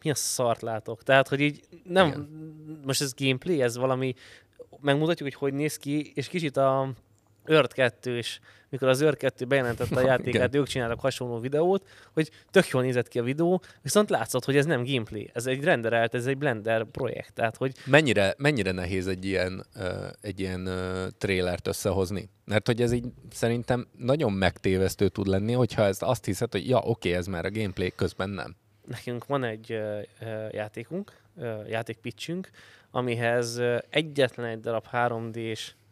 mi 0.04 0.10
a 0.10 0.16
szart 0.16 0.62
látok. 0.62 1.04
Tehát, 1.04 1.28
hogy 1.28 1.40
így 1.42 1.62
nem. 1.84 2.08
Igen. 2.08 2.30
most 2.86 3.02
ez 3.02 3.14
gameplay, 3.18 3.62
ez 3.62 3.78
valami, 3.78 4.14
megmutatjuk, 4.82 5.30
hogy 5.30 5.38
hogy 5.40 5.54
néz 5.54 5.78
ki, 5.78 6.12
és 6.16 6.28
kicsit 6.28 6.58
a 6.58 6.94
Earth 7.48 7.74
2 7.76 8.18
és 8.18 8.40
mikor 8.70 8.88
az 8.88 9.02
Earth 9.02 9.18
2 9.18 9.46
bejelentette 9.46 9.96
a 9.96 10.06
játékát, 10.12 10.56
ők 10.56 10.68
csináltak 10.68 11.00
hasonló 11.00 11.40
videót, 11.40 11.88
hogy 12.14 12.32
tök 12.50 12.68
jól 12.68 12.82
nézett 12.82 13.08
ki 13.08 13.20
a 13.20 13.24
videó, 13.24 13.62
viszont 13.82 14.10
látszott, 14.10 14.46
hogy 14.46 14.58
ez 14.58 14.66
nem 14.66 14.84
gameplay, 14.84 15.30
ez 15.34 15.46
egy 15.46 15.64
renderelt, 15.64 16.14
ez 16.14 16.26
egy 16.26 16.38
Blender 16.38 16.84
projekt, 16.84 17.34
tehát 17.34 17.58
hogy 17.58 17.74
Mennyire, 17.86 18.34
mennyire 18.38 18.72
nehéz 18.72 19.08
egy 19.08 19.26
ilyen, 19.26 19.66
egy 20.22 20.40
ilyen 20.40 20.70
trélert 21.18 21.68
összehozni? 21.68 22.30
Mert 22.46 22.66
hogy 22.66 22.82
ez 22.82 22.92
így 22.92 23.06
szerintem 23.32 23.88
nagyon 23.98 24.34
megtévesztő 24.34 25.08
tud 25.08 25.28
lenni, 25.28 25.54
hogyha 25.54 25.84
ezt 25.84 26.04
azt 26.04 26.26
hiszed, 26.26 26.52
hogy 26.52 26.70
ja, 26.70 26.80
oké, 26.80 27.14
ez 27.14 27.28
már 27.28 27.46
a 27.46 27.52
gameplay, 27.52 27.94
közben 27.96 28.30
nem. 28.30 28.56
nekünk 28.86 29.26
van 29.26 29.44
egy 29.44 29.72
ö, 29.72 30.00
ö, 30.20 30.48
játékunk, 30.52 31.14
játékpitchünk, 31.68 32.50
amihez 32.92 33.62
egyetlen 33.90 34.46
egy 34.46 34.60
darab 34.60 34.86
3D-s 34.92 35.70
ö, 35.70 35.87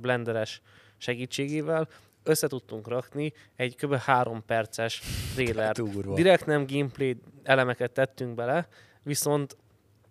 blenderes 0.00 0.60
segítségével 0.96 1.88
össze 2.22 2.46
tudtunk 2.46 2.88
rakni 2.88 3.32
egy 3.56 3.76
kb. 3.76 3.94
három 3.94 4.44
perces 4.46 5.02
trélert. 5.34 5.76
Durva. 5.76 6.14
Direkt 6.14 6.46
nem 6.46 6.66
gameplay 6.66 7.16
elemeket 7.42 7.92
tettünk 7.92 8.34
bele, 8.34 8.68
viszont 9.02 9.56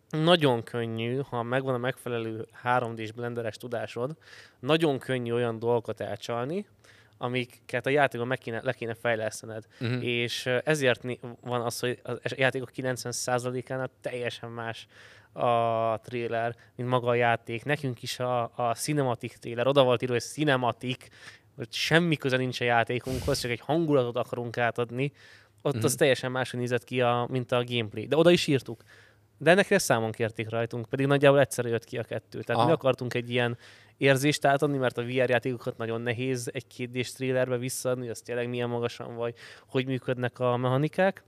nagyon 0.09 0.63
könnyű, 0.63 1.19
ha 1.29 1.43
megvan 1.43 1.73
a 1.73 1.77
megfelelő 1.77 2.47
3D-s 2.63 3.11
blenderes 3.11 3.57
tudásod, 3.57 4.17
nagyon 4.59 4.99
könnyű 4.99 5.33
olyan 5.33 5.59
dolgokat 5.59 6.01
elcsalni, 6.01 6.65
amiket 7.17 7.85
a 7.85 7.89
játékban 7.89 8.27
meg 8.27 8.37
kéne, 8.37 8.61
le 8.63 8.73
kéne 8.73 8.93
fejlesztened. 8.93 9.65
Mhm. 9.79 10.01
És 10.01 10.45
ezért 10.45 11.03
van 11.41 11.61
az, 11.61 11.79
hogy 11.79 11.99
a 12.03 12.19
játékok 12.35 12.71
90%-ánál 12.75 13.89
teljesen 14.01 14.49
más 14.49 14.87
a 15.37 15.99
trailer, 16.03 16.55
mint 16.75 16.89
maga 16.89 17.07
a 17.07 17.13
játék. 17.13 17.63
Nekünk 17.65 18.01
is 18.01 18.19
a, 18.19 18.51
a 18.55 18.73
cinematic 18.75 19.39
trailer, 19.39 19.67
oda 19.67 19.83
volt 19.83 20.01
írva, 20.01 20.13
hogy 20.13 20.23
cinematic, 20.23 21.07
hogy 21.55 21.67
semmi 21.73 22.15
köze 22.15 22.37
nincs 22.37 22.61
a 22.61 22.63
játékunkhoz, 22.63 23.39
csak 23.39 23.51
egy 23.51 23.59
hangulatot 23.59 24.15
akarunk 24.15 24.57
átadni. 24.57 25.11
Ott 25.61 25.75
Mhm. 25.75 25.83
az 25.85 25.95
teljesen 25.95 26.31
máshogy 26.31 26.59
nézett 26.59 26.83
ki, 26.83 27.01
a, 27.01 27.27
mint 27.29 27.51
a 27.51 27.63
gameplay. 27.67 28.07
De 28.07 28.17
oda 28.17 28.31
is 28.31 28.47
írtuk. 28.47 28.83
De 29.37 29.51
ennek 29.51 29.71
ezt 29.71 29.85
számon 29.85 30.11
kérték 30.11 30.49
rajtunk, 30.49 30.89
pedig 30.89 31.05
nagyjából 31.05 31.39
egyszerre 31.39 31.69
jött 31.69 31.83
ki 31.83 31.97
a 31.97 32.03
kettő. 32.03 32.41
Tehát 32.41 32.61
Aha. 32.61 32.65
mi 32.65 32.71
akartunk 32.73 33.13
egy 33.13 33.29
ilyen 33.29 33.57
érzést 33.97 34.45
átadni, 34.45 34.77
mert 34.77 34.97
a 34.97 35.03
VR 35.03 35.29
játékokat 35.29 35.77
nagyon 35.77 36.01
nehéz 36.01 36.49
egy 36.53 36.67
2 36.77 36.99
d 37.01 37.07
trailerbe 37.15 37.57
visszaadni, 37.57 38.09
az 38.09 38.21
tényleg 38.21 38.49
milyen 38.49 38.69
magasan 38.69 39.15
vagy, 39.15 39.35
hogy 39.67 39.85
működnek 39.85 40.39
a 40.39 40.57
mechanikák. 40.57 41.23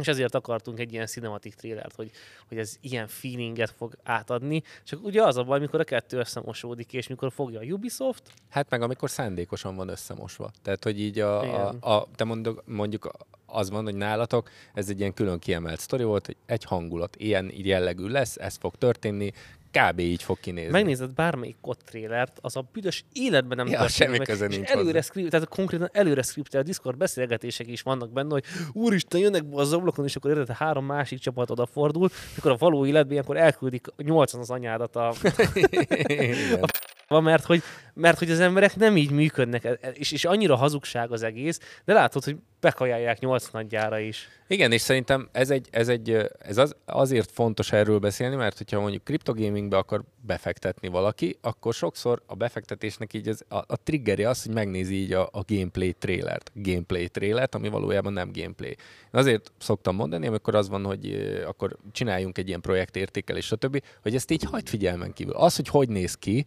És 0.00 0.08
ezért 0.08 0.34
akartunk 0.34 0.78
egy 0.78 0.92
ilyen 0.92 1.06
cinematic 1.06 1.54
trailert, 1.54 1.94
hogy, 1.94 2.10
hogy 2.48 2.58
ez 2.58 2.76
ilyen 2.80 3.06
feelinget 3.06 3.70
fog 3.70 3.96
átadni. 4.02 4.62
Csak 4.84 5.04
ugye 5.04 5.22
az 5.22 5.36
a 5.36 5.44
baj, 5.44 5.58
mikor 5.58 5.80
a 5.80 5.84
kettő 5.84 6.18
összemosódik, 6.18 6.92
és 6.92 7.06
mikor 7.06 7.32
fogja 7.32 7.60
a 7.60 7.62
Ubisoft, 7.62 8.22
Hát 8.50 8.70
meg 8.70 8.82
amikor 8.82 9.10
szándékosan 9.10 9.76
van 9.76 9.88
összemosva. 9.88 10.50
Tehát, 10.62 10.84
hogy 10.84 11.00
így 11.00 11.20
a, 11.20 11.68
a, 11.68 11.92
a 11.94 12.08
te 12.14 12.24
mondok, 12.24 12.62
mondjuk 12.66 13.10
az 13.46 13.70
van, 13.70 13.84
hogy 13.84 13.94
nálatok 13.94 14.50
ez 14.74 14.88
egy 14.88 14.98
ilyen 14.98 15.14
külön 15.14 15.38
kiemelt 15.38 15.80
sztori 15.80 16.04
volt, 16.04 16.26
hogy 16.26 16.36
egy 16.46 16.64
hangulat, 16.64 17.16
ilyen 17.16 17.52
jellegű 17.54 18.06
lesz, 18.06 18.36
ez 18.36 18.56
fog 18.56 18.74
történni, 18.74 19.32
kb. 19.78 19.98
így 19.98 20.22
fog 20.22 20.40
kinézni. 20.40 20.70
megnézed 20.70 21.14
bármelyik 21.14 21.56
kod 21.60 21.76
trailert, 21.84 22.38
az 22.40 22.56
a 22.56 22.68
büdös 22.72 23.04
életben 23.12 23.56
nem 23.56 23.66
Ja, 23.66 23.72
történik 23.78 23.96
semmi 23.96 24.16
meg. 24.18 24.26
köze 24.26 24.46
nincs 24.46 24.68
előre 24.68 25.02
script, 25.02 25.30
tehát 25.30 25.48
konkrétan 25.48 25.88
előre 25.92 26.22
scriptel, 26.22 26.60
a 26.60 26.64
Discord 26.64 26.96
beszélgetések 26.96 27.66
is 27.66 27.82
vannak 27.82 28.12
benne, 28.12 28.30
hogy 28.30 28.44
úristen, 28.72 29.20
jönnek 29.20 29.44
be 29.44 29.56
az 29.60 29.72
ablakon, 29.72 30.04
és 30.04 30.16
akkor 30.16 30.30
érted, 30.30 30.56
három 30.56 30.84
másik 30.84 31.18
csapat 31.18 31.50
odafordul, 31.50 32.08
mikor 32.34 32.50
a 32.50 32.56
való 32.56 32.86
életben 32.86 33.12
ilyenkor 33.12 33.36
elküldik 33.36 33.86
80 33.96 34.40
az 34.40 34.50
anyádat 34.50 34.96
a, 34.96 35.12
Igen. 36.04 36.64
Van, 37.08 37.22
mert 37.22 37.44
hogy, 37.44 37.62
mert 37.94 38.18
hogy 38.18 38.30
az 38.30 38.40
emberek 38.40 38.76
nem 38.76 38.96
így 38.96 39.10
működnek, 39.10 39.64
e- 39.64 39.78
e- 39.80 39.90
és, 39.90 40.12
és 40.12 40.24
annyira 40.24 40.56
hazugság 40.56 41.12
az 41.12 41.22
egész, 41.22 41.60
de 41.84 41.92
látod, 41.92 42.24
hogy 42.24 42.36
bekajálják 42.60 43.18
80 43.18 43.68
gyára 43.68 43.98
is. 43.98 44.28
Igen, 44.48 44.72
és 44.72 44.80
szerintem 44.80 45.28
ez, 45.32 45.50
egy, 45.50 45.68
ez, 45.70 45.88
egy, 45.88 46.30
ez 46.38 46.58
az, 46.58 46.76
azért 46.84 47.30
fontos 47.30 47.72
erről 47.72 47.98
beszélni, 47.98 48.36
mert 48.36 48.56
hogyha 48.56 48.80
mondjuk 48.80 49.04
kriptogamingbe 49.04 49.76
akar 49.76 50.04
befektetni 50.20 50.88
valaki, 50.88 51.38
akkor 51.40 51.74
sokszor 51.74 52.22
a 52.26 52.34
befektetésnek 52.34 53.14
így 53.14 53.28
az, 53.28 53.44
a, 53.48 53.56
a 53.56 53.76
triggeri 53.82 54.24
az, 54.24 54.42
hogy 54.42 54.54
megnézi 54.54 54.94
így 54.94 55.12
a, 55.12 55.28
a 55.32 55.42
gameplay 55.46 55.92
trailert, 55.92 56.50
gameplay 56.54 57.08
trailert, 57.08 57.54
ami 57.54 57.68
valójában 57.68 58.12
nem 58.12 58.30
gameplay. 58.32 58.70
Én 58.70 59.20
azért 59.20 59.52
szoktam 59.58 59.94
mondani, 59.94 60.26
amikor 60.26 60.54
az 60.54 60.68
van, 60.68 60.84
hogy 60.84 61.14
akkor 61.46 61.76
csináljunk 61.92 62.38
egy 62.38 62.48
ilyen 62.48 62.60
projektértékelés, 62.60 63.44
stb., 63.44 63.82
hogy 64.02 64.14
ezt 64.14 64.30
így 64.30 64.42
hagyd 64.42 64.68
figyelmen 64.68 65.12
kívül. 65.12 65.34
Az, 65.34 65.56
hogy 65.56 65.68
hogy 65.68 65.88
néz 65.88 66.14
ki, 66.14 66.46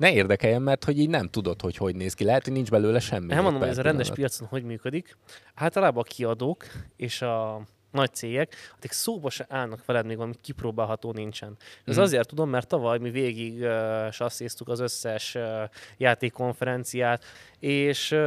ne 0.00 0.12
érdekeljen, 0.12 0.62
mert 0.62 0.84
hogy 0.84 0.98
így 0.98 1.08
nem 1.08 1.28
tudod, 1.28 1.60
hogy 1.60 1.76
hogy 1.76 1.94
néz 1.94 2.14
ki. 2.14 2.24
Lehet, 2.24 2.44
hogy 2.44 2.52
nincs 2.52 2.70
belőle 2.70 3.00
semmi. 3.00 3.32
Elmondom, 3.32 3.52
hogy 3.52 3.60
per 3.60 3.70
ez 3.70 3.78
a 3.78 3.82
rendes 3.82 4.06
pillanat. 4.06 4.30
piacon 4.30 4.48
hogy 4.48 4.64
működik. 4.64 5.16
Általában 5.54 6.02
a 6.02 6.10
kiadók 6.12 6.64
és 6.96 7.22
a 7.22 7.60
nagy 7.90 8.14
cégek, 8.14 8.54
akik 8.76 8.92
szóba 8.92 9.30
se 9.30 9.46
állnak 9.48 9.84
veled, 9.84 10.06
még 10.06 10.16
valami 10.16 10.34
kipróbálható 10.40 11.12
nincsen. 11.12 11.56
Ez 11.84 11.94
Mhm. 11.94 12.04
azért 12.04 12.28
tudom, 12.28 12.50
mert 12.50 12.66
tavaly 12.68 12.98
mi 12.98 13.10
végig 13.10 13.60
uh, 13.60 14.10
sasszéztuk 14.10 14.68
az 14.68 14.80
összes 14.80 15.34
uh, 15.34 15.42
játékkonferenciát, 15.96 17.24
és 17.58 18.10
uh, 18.10 18.18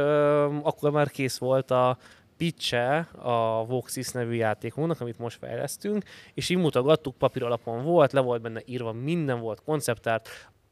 akkor 0.62 0.90
már 0.90 1.10
kész 1.10 1.38
volt 1.38 1.70
a 1.70 1.98
pitche 2.36 3.08
a 3.22 3.64
Voxis 3.66 4.08
nevű 4.10 4.34
játékunknak, 4.34 5.00
amit 5.00 5.18
most 5.18 5.38
fejlesztünk, 5.38 6.04
és 6.34 6.48
így 6.48 6.58
mutogattuk, 6.58 7.16
papír 7.16 7.42
alapon 7.42 7.84
volt, 7.84 8.12
le 8.12 8.20
volt 8.20 8.42
benne 8.42 8.62
írva, 8.64 8.92
minden 8.92 9.40
volt, 9.40 9.62
konceptárt, 9.64 10.28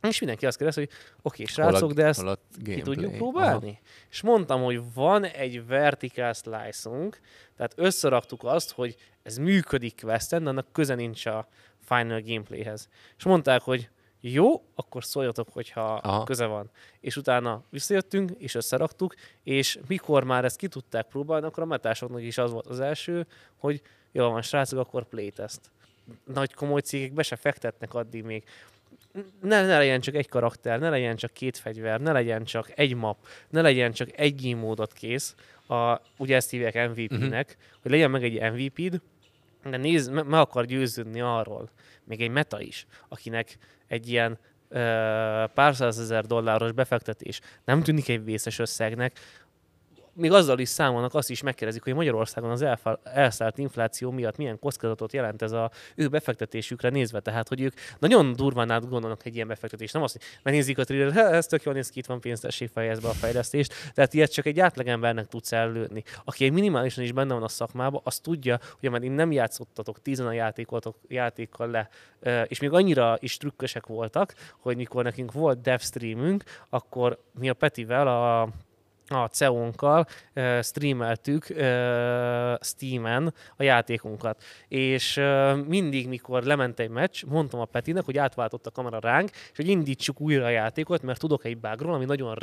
és 0.08 0.18
mindenki 0.18 0.46
azt 0.46 0.56
kérdezte, 0.56 0.80
hogy 0.80 0.90
oké, 1.22 1.42
okay, 1.42 1.54
srácok, 1.54 1.92
de 1.92 2.04
ezt 2.04 2.38
ki 2.64 2.80
tudjuk 2.80 3.16
próbálni? 3.16 3.68
Aha. 3.68 3.78
És 4.10 4.22
mondtam, 4.22 4.62
hogy 4.62 4.80
van 4.94 5.24
egy 5.24 5.66
vertical 5.66 6.32
slice-unk, 6.32 7.20
tehát 7.56 7.72
összeraktuk 7.76 8.44
azt, 8.44 8.72
hogy 8.72 8.96
ez 9.22 9.36
működik 9.36 10.00
questen, 10.00 10.42
de 10.42 10.48
annak 10.48 10.72
köze 10.72 10.94
nincs 10.94 11.26
a 11.26 11.48
final 11.80 12.20
gameplayhez. 12.20 12.88
És 13.16 13.24
mondták, 13.24 13.62
hogy 13.62 13.90
jó, 14.24 14.64
akkor 14.74 15.04
szóljatok, 15.04 15.48
hogyha 15.52 15.94
Aha. 15.94 16.24
köze 16.24 16.46
van. 16.46 16.70
És 17.00 17.16
utána 17.16 17.62
visszajöttünk, 17.70 18.30
és 18.38 18.54
összeraktuk, 18.54 19.14
és 19.42 19.78
mikor 19.86 20.24
már 20.24 20.44
ezt 20.44 20.56
ki 20.56 20.68
tudták 20.68 21.06
próbálni, 21.06 21.46
akkor 21.46 21.62
a 21.62 21.66
metásoknak 21.66 22.22
is 22.22 22.38
az 22.38 22.52
volt 22.52 22.66
az 22.66 22.80
első, 22.80 23.26
hogy 23.56 23.82
jó 24.12 24.30
van, 24.30 24.42
srácok, 24.42 24.78
akkor 24.78 25.04
playtest. 25.04 25.60
Nagy 26.24 26.54
komoly 26.54 26.80
cégek 26.80 27.12
be 27.12 27.22
se 27.22 27.36
fektetnek 27.36 27.94
addig 27.94 28.22
még. 28.24 28.44
Ne, 29.40 29.66
ne 29.66 29.78
legyen 29.78 30.00
csak 30.00 30.14
egy 30.14 30.28
karakter, 30.28 30.78
ne 30.78 30.90
legyen 30.90 31.16
csak 31.16 31.32
két 31.32 31.56
fegyver, 31.56 32.00
ne 32.00 32.12
legyen 32.12 32.44
csak 32.44 32.72
egy 32.74 32.94
map, 32.94 33.16
ne 33.50 33.60
legyen 33.60 33.92
csak 33.92 34.08
egy 34.18 34.54
módot 34.56 34.92
kész. 34.92 35.34
A, 35.68 36.00
ugye 36.16 36.36
ezt 36.36 36.50
hívják 36.50 36.74
MVP-nek, 36.74 37.10
uh-huh. 37.10 37.28
Mhm. 37.28 37.80
hogy 37.82 37.90
legyen 37.90 38.10
meg 38.10 38.24
egy 38.24 38.52
MVP-d, 38.52 39.00
de 39.70 39.76
nézd, 39.76 40.12
me, 40.12 40.22
me 40.22 40.40
akar 40.40 40.64
győződni 40.64 41.20
arról, 41.20 41.70
még 42.04 42.20
egy 42.20 42.30
meta 42.30 42.60
is, 42.60 42.86
akinek 43.08 43.58
egy 43.86 44.08
ilyen 44.08 44.38
ö, 44.68 44.78
pár 45.54 45.74
százezer 45.74 46.24
dolláros 46.24 46.72
befektetés 46.72 47.40
nem 47.64 47.82
tűnik 47.82 48.08
egy 48.08 48.24
vészes 48.24 48.58
összegnek, 48.58 49.18
még 50.14 50.32
azzal 50.32 50.58
is 50.58 50.68
számolnak, 50.68 51.14
azt 51.14 51.30
is 51.30 51.42
megkérdezik, 51.42 51.82
hogy 51.82 51.94
Magyarországon 51.94 52.50
az 52.50 52.64
elszállt 53.02 53.58
infláció 53.58 54.10
miatt 54.10 54.36
milyen 54.36 54.58
kockázatot 54.58 55.12
jelent 55.12 55.42
ez 55.42 55.52
a 55.52 55.70
ő 55.94 56.08
befektetésükre 56.08 56.88
nézve. 56.88 57.20
Tehát, 57.20 57.48
hogy 57.48 57.60
ők 57.60 57.74
nagyon 57.98 58.32
durván 58.32 58.70
át 58.70 58.88
gondolnak 58.88 59.26
egy 59.26 59.34
ilyen 59.34 59.48
befektetést. 59.48 59.92
Nem 59.92 60.02
azt, 60.02 60.12
hogy 60.12 60.22
megnézik 60.42 60.78
a 60.78 60.84
thriller, 60.84 61.16
ez 61.34 61.46
tök 61.46 61.62
jól 61.62 61.74
néz 61.74 61.90
ki, 61.90 61.98
itt 61.98 62.06
van 62.06 62.20
pénz, 62.20 62.40
tessék 62.40 62.70
fejezbe 62.70 63.08
a 63.08 63.12
fejlesztést. 63.12 63.74
Tehát 63.94 64.14
ilyet 64.14 64.32
csak 64.32 64.46
egy 64.46 64.60
átlagembernek 64.60 65.26
tudsz 65.26 65.52
előni. 65.52 66.02
Aki 66.24 66.44
egy 66.44 66.52
minimálisan 66.52 67.04
is 67.04 67.12
benne 67.12 67.34
van 67.34 67.42
a 67.42 67.48
szakmában, 67.48 68.00
az 68.04 68.18
tudja, 68.18 68.58
hogy 68.78 68.88
ameddig 68.88 69.10
nem 69.10 69.32
játszottatok 69.32 70.02
tízen 70.02 70.26
a 70.26 70.32
játékotok, 70.32 70.96
játékkal 71.08 71.70
le, 71.70 71.88
és 72.46 72.60
még 72.60 72.72
annyira 72.72 73.16
is 73.20 73.36
trükkösek 73.36 73.86
voltak, 73.86 74.34
hogy 74.58 74.76
mikor 74.76 75.04
nekünk 75.04 75.32
volt 75.32 75.60
dev 75.60 75.80
streamünk, 75.80 76.44
akkor 76.68 77.22
mi 77.38 77.48
a 77.48 77.54
Petivel 77.54 78.08
a 78.08 78.48
a 79.14 79.28
CEO-nkkal 79.28 80.06
streameltük 80.62 81.44
Steam-en 82.60 83.34
a 83.56 83.62
játékunkat. 83.62 84.42
És 84.68 85.20
mindig, 85.66 86.08
mikor 86.08 86.42
lement 86.42 86.78
egy 86.78 86.90
meccs, 86.90 87.24
mondtam 87.24 87.60
a 87.60 87.64
Petinek, 87.64 88.04
hogy 88.04 88.18
átváltott 88.18 88.66
a 88.66 88.70
kamera 88.70 88.98
ránk, 88.98 89.30
és 89.30 89.56
hogy 89.56 89.68
indítsuk 89.68 90.20
újra 90.20 90.44
a 90.44 90.48
játékot, 90.48 91.02
mert 91.02 91.20
tudok 91.20 91.44
egy 91.44 91.58
bugról, 91.58 91.94
ami 91.94 92.04
nagyon 92.04 92.36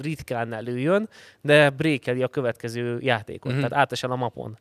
ritkán 0.00 0.52
előjön, 0.52 1.08
de 1.40 1.70
brékeli 1.70 2.22
a 2.22 2.28
következő 2.28 2.98
játékot, 3.00 3.52
mm-hmm. 3.52 3.60
tehát 3.60 3.76
átesel 3.76 4.10
a 4.10 4.16
mapon. 4.16 4.58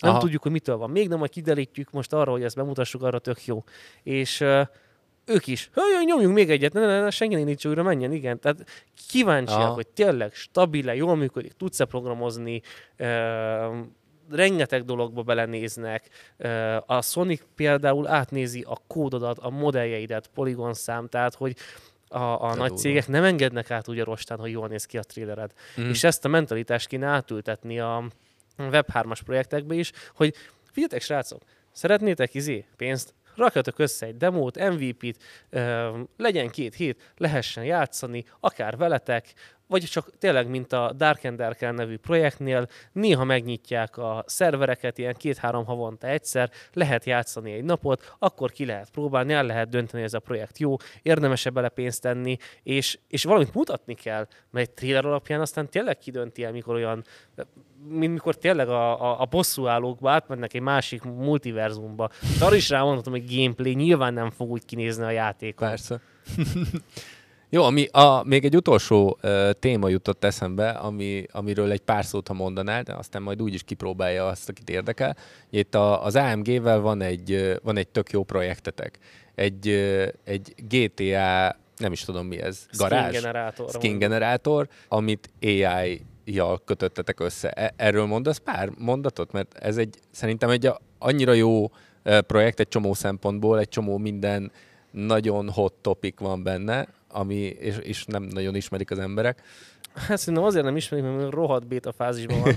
Nem 0.00 0.10
Aha. 0.10 0.20
tudjuk, 0.20 0.42
hogy 0.42 0.52
mitől 0.52 0.76
van. 0.76 0.90
Még 0.90 1.08
nem, 1.08 1.18
majd 1.18 1.30
kiderítjük 1.30 1.90
most 1.90 2.12
arra, 2.12 2.30
hogy 2.30 2.42
ezt 2.42 2.56
bemutassuk, 2.56 3.02
arra 3.02 3.18
tök 3.18 3.44
jó. 3.44 3.64
És 4.02 4.40
uh, 4.40 4.66
ők 5.28 5.46
is, 5.46 5.70
hogy 5.74 6.06
nyomjunk 6.06 6.34
még 6.34 6.50
egyet, 6.50 6.72
ne, 6.72 6.80
ne, 6.80 7.00
ne, 7.00 7.10
senki 7.10 7.34
nincs 7.34 7.66
újra, 7.66 7.82
menjen, 7.82 8.12
igen. 8.12 8.40
Tehát 8.40 8.64
kíváncsiak, 9.08 9.58
Aha. 9.58 9.74
hogy 9.74 9.86
tényleg 9.86 10.34
stabil 10.34 10.92
jól 10.92 11.16
működik, 11.16 11.52
tudsz-e 11.52 11.84
programozni, 11.84 12.62
uh, 12.98 13.76
rengeteg 14.30 14.84
dologba 14.84 15.22
belenéznek. 15.22 16.08
A 16.86 17.02
Sonic 17.02 17.42
például 17.54 18.06
átnézi 18.06 18.64
a 18.68 18.76
kódodat, 18.86 19.38
a 19.38 19.50
modelljeidet, 19.50 20.30
poligon 20.34 20.74
szám, 20.74 21.08
tehát 21.08 21.34
hogy 21.34 21.56
a, 22.08 22.42
a 22.42 22.54
nagy 22.54 22.76
cégek 22.76 23.08
nem 23.08 23.24
engednek 23.24 23.70
át 23.70 23.88
úgy 23.88 23.98
a 23.98 24.04
rostán, 24.04 24.38
hogy 24.38 24.50
jól 24.50 24.68
néz 24.68 24.84
ki 24.84 24.98
a 24.98 25.02
trailered. 25.02 25.52
Mm. 25.80 25.88
És 25.88 26.04
ezt 26.04 26.24
a 26.24 26.28
mentalitást 26.28 26.88
kéne 26.88 27.06
átültetni 27.06 27.80
a 27.80 28.04
Web3-as 28.58 29.18
projektekbe 29.24 29.74
is, 29.74 29.92
hogy 30.14 30.34
figyeljetek 30.64 31.02
srácok, 31.02 31.42
szeretnétek 31.72 32.34
izé 32.34 32.64
pénzt, 32.76 33.14
rakjatok 33.38 33.78
össze 33.78 34.06
egy 34.06 34.16
demót, 34.16 34.58
MVP-t, 34.70 35.22
legyen 36.16 36.48
két 36.48 36.74
hét, 36.74 37.12
lehessen 37.16 37.64
játszani, 37.64 38.24
akár 38.40 38.76
veletek, 38.76 39.34
vagy 39.68 39.84
csak 39.84 40.18
tényleg, 40.18 40.48
mint 40.48 40.72
a 40.72 40.92
Dark 40.96 41.24
and 41.24 41.36
Dark 41.36 41.60
nevű 41.60 41.96
projektnél, 41.96 42.68
néha 42.92 43.24
megnyitják 43.24 43.96
a 43.96 44.24
szervereket, 44.26 44.98
ilyen 44.98 45.14
két-három 45.14 45.64
havonta 45.64 46.06
egyszer, 46.06 46.50
lehet 46.72 47.04
játszani 47.04 47.52
egy 47.52 47.64
napot, 47.64 48.14
akkor 48.18 48.50
ki 48.50 48.66
lehet 48.66 48.90
próbálni, 48.90 49.32
el 49.32 49.46
lehet 49.46 49.68
dönteni, 49.68 50.02
hogy 50.02 50.12
ez 50.12 50.14
a 50.14 50.20
projekt 50.20 50.58
jó, 50.58 50.76
érdemes-e 51.02 51.50
bele 51.50 51.68
pénzt 51.68 52.02
tenni, 52.02 52.36
és, 52.62 52.98
és 53.08 53.24
valamit 53.24 53.54
mutatni 53.54 53.94
kell, 53.94 54.26
mert 54.50 54.68
egy 54.68 54.74
trailer 54.74 55.04
alapján 55.04 55.40
aztán 55.40 55.68
tényleg 55.68 55.98
kidönti 55.98 56.44
el, 56.44 56.52
mikor 56.52 56.74
olyan 56.74 57.04
mint 57.88 58.12
mikor 58.12 58.36
tényleg 58.36 58.68
a, 58.68 59.02
a, 59.02 59.20
a 59.20 59.24
bosszúállókba 59.24 60.10
átmennek 60.10 60.54
egy 60.54 60.60
másik 60.60 61.02
multiverzumba. 61.02 62.10
Arra 62.40 62.54
is 62.54 62.68
rámondhatom, 62.68 63.12
hogy 63.12 63.36
gameplay 63.36 63.74
nyilván 63.74 64.14
nem 64.14 64.30
fog 64.30 64.50
úgy 64.50 64.64
kinézni 64.64 65.04
a 65.04 65.10
játék. 65.10 65.54
Persze. 65.54 66.00
Jó, 67.50 67.62
ami 67.62 67.86
a, 67.90 68.22
még 68.24 68.44
egy 68.44 68.56
utolsó 68.56 69.18
uh, 69.22 69.50
téma 69.50 69.88
jutott 69.88 70.24
eszembe, 70.24 70.68
ami, 70.68 71.26
amiről 71.32 71.70
egy 71.70 71.80
pár 71.80 72.04
szót, 72.04 72.28
ha 72.28 72.34
mondanál, 72.34 72.82
de 72.82 72.94
aztán 72.94 73.22
majd 73.22 73.42
úgy 73.42 73.54
is 73.54 73.62
kipróbálja 73.62 74.26
azt, 74.26 74.48
akit 74.48 74.70
érdekel. 74.70 75.16
Itt 75.50 75.74
a, 75.74 76.04
az 76.04 76.16
AMG-vel 76.16 76.80
van 76.80 77.00
egy, 77.00 77.58
van 77.62 77.76
egy 77.76 77.88
tök 77.88 78.10
jó 78.10 78.22
projektetek. 78.24 78.98
Egy, 79.34 79.68
egy 80.24 80.54
GTA, 80.68 81.56
nem 81.76 81.92
is 81.92 82.00
tudom 82.00 82.26
mi 82.26 82.40
ez, 82.40 82.66
garázs? 82.78 83.08
Skin 83.08 83.20
generátor. 83.20 83.68
Skin 83.70 83.98
generátor, 83.98 84.68
amit 84.88 85.30
AI 85.42 86.02
jal 86.24 86.60
kötöttetek 86.64 87.20
össze. 87.20 87.50
E, 87.50 87.72
erről 87.76 88.06
mondasz 88.06 88.38
pár 88.38 88.70
mondatot? 88.78 89.32
Mert 89.32 89.58
ez 89.58 89.76
egy, 89.76 89.98
szerintem 90.10 90.50
egy 90.50 90.70
annyira 90.98 91.32
jó 91.32 91.70
projekt 92.26 92.60
egy 92.60 92.68
csomó 92.68 92.94
szempontból, 92.94 93.58
egy 93.58 93.68
csomó 93.68 93.98
minden 93.98 94.52
nagyon 94.90 95.50
hot 95.50 95.72
topic 95.72 96.20
van 96.20 96.42
benne, 96.42 96.88
ami, 97.08 97.34
és, 97.34 97.76
és 97.78 98.04
nem 98.04 98.22
nagyon 98.22 98.54
ismerik 98.54 98.90
az 98.90 98.98
emberek. 98.98 99.42
Hát 99.94 100.18
szerintem 100.18 100.44
azért 100.44 100.64
nem 100.64 100.76
ismerik, 100.76 101.04
mert 101.04 101.32
rohadt 101.32 101.66
beta 101.66 101.92
fázisban 101.92 102.40
van. 102.40 102.54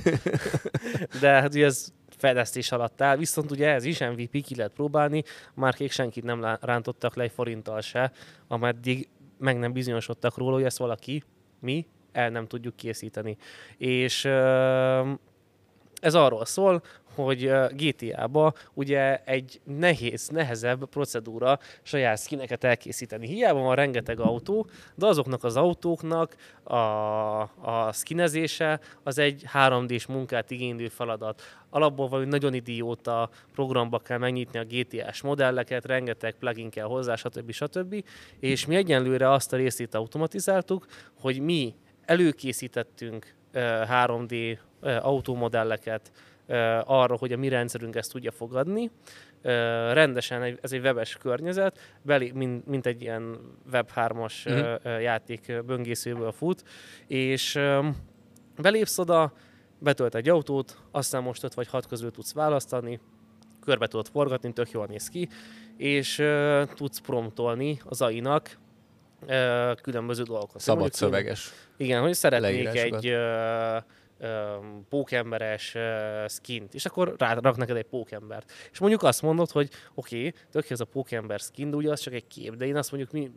De 1.21 1.29
hát 1.29 1.53
ugye 1.53 1.65
ez 1.65 1.93
fejlesztés 2.17 2.71
alatt 2.71 3.01
áll, 3.01 3.17
viszont 3.17 3.51
ugye 3.51 3.69
ez 3.69 3.83
is 3.83 3.99
MVP 3.99 4.43
ki 4.43 4.55
lehet 4.55 4.73
próbálni, 4.73 5.23
már 5.53 5.73
kék 5.73 5.91
senkit 5.91 6.23
nem 6.23 6.57
rántottak 6.61 7.15
le 7.15 7.23
egy 7.23 7.31
forinttal 7.31 7.81
se, 7.81 8.11
ameddig 8.47 9.07
meg 9.37 9.59
nem 9.59 9.73
bizonyosodtak 9.73 10.37
róla, 10.37 10.53
hogy 10.53 10.63
ezt 10.63 10.77
valaki, 10.77 11.23
mi, 11.59 11.85
el 12.11 12.29
nem 12.29 12.47
tudjuk 12.47 12.75
készíteni. 12.75 13.37
És 13.77 14.25
ez 16.01 16.13
arról 16.13 16.45
szól, 16.45 16.81
hogy 17.15 17.51
GTA-ba 17.69 18.53
ugye 18.73 19.21
egy 19.23 19.61
nehéz, 19.63 20.27
nehezebb 20.27 20.85
procedúra 20.85 21.59
saját 21.81 22.19
skineket 22.19 22.63
elkészíteni. 22.63 23.27
Hiába 23.27 23.59
van 23.59 23.75
rengeteg 23.75 24.19
autó, 24.19 24.67
de 24.95 25.05
azoknak 25.05 25.43
az 25.43 25.55
autóknak 25.55 26.35
a, 26.63 26.75
a 27.41 27.91
skinezése 27.93 28.79
az 29.03 29.17
egy 29.17 29.43
3D-s 29.53 30.05
munkát 30.05 30.51
igénylő 30.51 30.87
feladat. 30.87 31.41
Alapból 31.69 32.07
vagy 32.07 32.27
nagyon 32.27 32.53
idióta 32.53 33.29
programba 33.53 33.99
kell 33.99 34.17
megnyitni 34.17 34.59
a 34.59 34.65
GTA-s 34.65 35.21
modelleket, 35.21 35.85
rengeteg 35.85 36.35
plugin 36.39 36.69
kell 36.69 36.85
hozzá, 36.85 37.15
stb. 37.15 37.51
stb. 37.51 38.03
És 38.39 38.65
mi 38.65 38.75
egyenlőre 38.75 39.31
azt 39.31 39.53
a 39.53 39.57
részét 39.57 39.95
automatizáltuk, 39.95 40.85
hogy 41.19 41.39
mi 41.39 41.73
előkészítettünk 42.05 43.33
3D 43.53 44.57
autómodelleket 45.01 46.11
arra, 46.85 47.17
hogy 47.17 47.31
a 47.31 47.37
mi 47.37 47.47
rendszerünk 47.47 47.95
ezt 47.95 48.11
tudja 48.11 48.31
fogadni. 48.31 48.91
Rendesen 49.91 50.57
ez 50.61 50.71
egy 50.71 50.81
webes 50.81 51.17
környezet, 51.17 51.79
belé, 52.01 52.31
mint, 52.33 52.67
mint 52.67 52.85
egy 52.85 53.01
ilyen 53.01 53.37
Web3-as 53.71 54.33
uh-huh. 54.45 55.01
játék 55.01 55.63
böngészőből 55.65 56.31
fut, 56.31 56.63
és 57.07 57.59
belépsz 58.57 58.97
oda, 58.97 59.33
betölt 59.79 60.15
egy 60.15 60.29
autót, 60.29 60.77
aztán 60.91 61.23
most 61.23 61.43
öt 61.43 61.53
vagy 61.53 61.67
hat 61.67 61.87
közül 61.87 62.11
tudsz 62.11 62.33
választani, 62.33 62.99
körbe 63.61 63.87
tudod 63.87 64.07
forgatni, 64.07 64.53
tök 64.53 64.71
jól 64.71 64.85
néz 64.85 65.07
ki, 65.07 65.29
és 65.77 66.19
uh, 66.19 66.63
tudsz 66.73 66.99
promptolni 66.99 67.81
az 67.85 68.01
AI-nak 68.01 68.57
uh, 69.21 69.75
különböző 69.81 70.23
dolgokat. 70.23 70.61
Szabad 70.61 70.79
Mondjuk, 70.79 70.99
szöveges. 70.99 71.51
Igen, 71.77 72.01
hogy 72.01 72.13
szeretnék 72.13 72.67
egy 72.67 73.07
uh, 73.07 73.83
pókemberes 74.89 75.75
uh, 75.75 76.27
skint, 76.27 76.73
és 76.73 76.85
akkor 76.85 77.15
rárak 77.17 77.57
neked 77.57 77.75
egy 77.75 77.85
pókembert. 77.85 78.51
És 78.71 78.79
mondjuk 78.79 79.03
azt 79.03 79.21
mondod, 79.21 79.51
hogy 79.51 79.69
oké, 79.93 80.17
okay, 80.17 80.33
tök 80.51 80.69
ez 80.69 80.79
a 80.79 80.85
pókember 80.85 81.39
skin, 81.39 81.69
de 81.69 81.75
ugye 81.75 81.91
az 81.91 81.99
csak 81.99 82.13
egy 82.13 82.27
kép, 82.27 82.55
de 82.55 82.65
én 82.65 82.75
azt 82.75 82.91
mondjuk 82.91 83.11
mi 83.11 83.31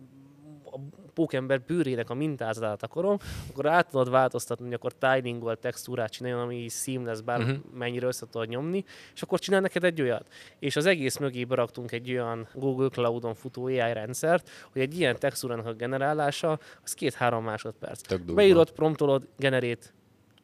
pókember 1.15 1.61
bőrének 1.61 2.11
a 2.11 2.15
mintázatát 2.15 2.83
akarom, 2.83 3.17
akkor 3.51 3.67
át 3.67 3.91
tudod 3.91 4.11
változtatni, 4.11 4.65
hogy 4.65 4.75
akkor 4.75 4.93
tilingol 4.93 5.57
textúrát 5.57 6.11
csináljon, 6.11 6.41
ami 6.41 6.69
seamless, 6.69 7.21
bár 7.21 7.41
uh-huh. 7.41 7.57
mennyire 7.75 8.07
össze 8.07 8.27
tudod 8.31 8.49
nyomni, 8.49 8.85
és 9.15 9.23
akkor 9.23 9.39
csinál 9.39 9.61
neked 9.61 9.85
egy 9.85 10.01
olyat. 10.01 10.29
És 10.59 10.77
az 10.77 10.87
egész 10.87 11.17
mögé 11.19 11.45
beraktunk 11.45 11.93
egy 11.93 12.11
olyan 12.11 12.49
Google 12.55 12.89
Cloud-on 12.89 13.35
futó 13.35 13.65
AI 13.65 13.93
rendszert, 13.93 14.51
hogy 14.73 14.83
egy 14.83 14.99
ilyen 14.99 15.19
textúrának 15.19 15.67
a 15.67 15.73
generálása 15.73 16.59
az 16.83 16.93
két-három 16.93 17.45
másodperc. 17.45 18.33
Beírod, 18.35 18.71
promptolod, 18.71 19.29
generét, 19.37 19.93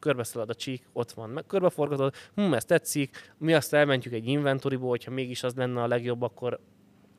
körbeszalad 0.01 0.49
a 0.49 0.55
csík, 0.55 0.87
ott 0.93 1.11
van, 1.11 1.29
meg 1.29 1.45
körbeforgatod, 1.45 2.13
hm, 2.35 2.53
ez 2.53 2.65
tetszik, 2.65 3.33
mi 3.37 3.53
azt 3.53 3.73
elmentjük 3.73 4.13
egy 4.13 4.27
inventoryból, 4.27 4.89
hogyha 4.89 5.11
mégis 5.11 5.43
az 5.43 5.53
lenne 5.55 5.81
a 5.81 5.87
legjobb, 5.87 6.21
akkor 6.21 6.59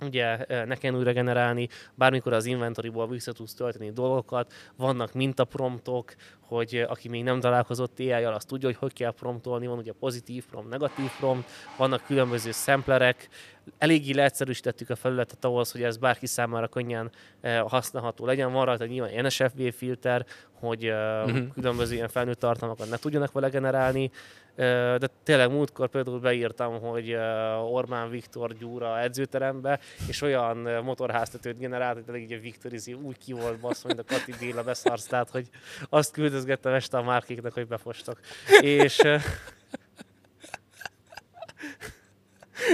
ugye 0.05 0.47
ne 0.65 0.75
kell 0.75 0.95
újra 0.95 1.13
generálni, 1.13 1.69
bármikor 1.95 2.33
az 2.33 2.45
inventoryból 2.45 3.09
vissza 3.09 3.33
tudsz 3.33 3.55
tölteni 3.55 3.93
dolgokat, 3.93 4.53
vannak 4.77 5.13
mintapromptok, 5.13 6.15
hogy 6.41 6.85
aki 6.89 7.09
még 7.09 7.23
nem 7.23 7.41
találkozott 7.41 7.99
ai 7.99 8.13
azt 8.13 8.49
tudja, 8.49 8.69
hogy 8.69 8.77
hogy 8.77 8.93
kell 8.93 9.13
promptolni, 9.13 9.67
van 9.67 9.79
ugye 9.79 9.93
pozitív 9.93 10.47
prompt, 10.47 10.71
negatív 10.71 11.11
prompt, 11.19 11.49
vannak 11.77 12.05
különböző 12.07 12.51
szemplerek, 12.51 13.29
eléggé 13.79 14.13
leegyszerűsítettük 14.13 14.91
a 14.91 14.97
felületet 14.97 15.45
ahhoz, 15.45 15.73
hogy 15.73 15.83
ez 15.83 15.97
bárki 15.97 16.27
számára 16.27 16.69
könnyen 16.69 17.11
használható 17.67 18.27
legyen. 18.27 18.53
Van 18.53 18.65
rajta 18.65 18.87
nyilván 18.87 19.25
NSFW 19.25 19.71
filter, 19.71 20.27
hogy 20.53 20.89
uh-huh. 20.89 21.53
különböző 21.55 21.95
ilyen 21.95 22.09
felnőtt 22.09 22.39
tartalmakat 22.39 22.91
ne 22.91 22.97
tudjanak 22.97 23.33
vele 23.33 23.49
generálni, 23.49 24.11
de 24.55 25.09
tényleg 25.23 25.51
múltkor 25.51 25.89
például 25.89 26.19
beírtam, 26.21 26.81
hogy 26.81 27.17
Orbán 27.71 28.11
Viktor 28.11 28.53
Gyúra 28.53 29.01
edzőterembe, 29.01 29.81
és 30.09 30.23
olyan 30.23 30.57
motorháztetőt 30.85 31.59
generált, 31.59 31.95
hogy 31.95 32.05
tényleg 32.05 32.23
így 32.23 32.33
a 32.33 32.41
Viktor 32.41 32.73
izé 32.73 32.93
úgy 32.93 33.19
ki 33.19 33.33
volt 33.33 33.61
basz, 33.61 33.85
mint 33.85 33.99
a 33.99 34.05
Kati 34.05 34.35
Béla 34.39 34.63
beszarsz, 34.63 35.07
tehát, 35.07 35.31
hogy 35.31 35.49
azt 35.89 36.13
küldözgettem 36.13 36.73
este 36.73 36.97
a 36.99 37.03
márkéknek, 37.03 37.53
hogy 37.53 37.67
befostak. 37.67 38.21
És 38.61 39.01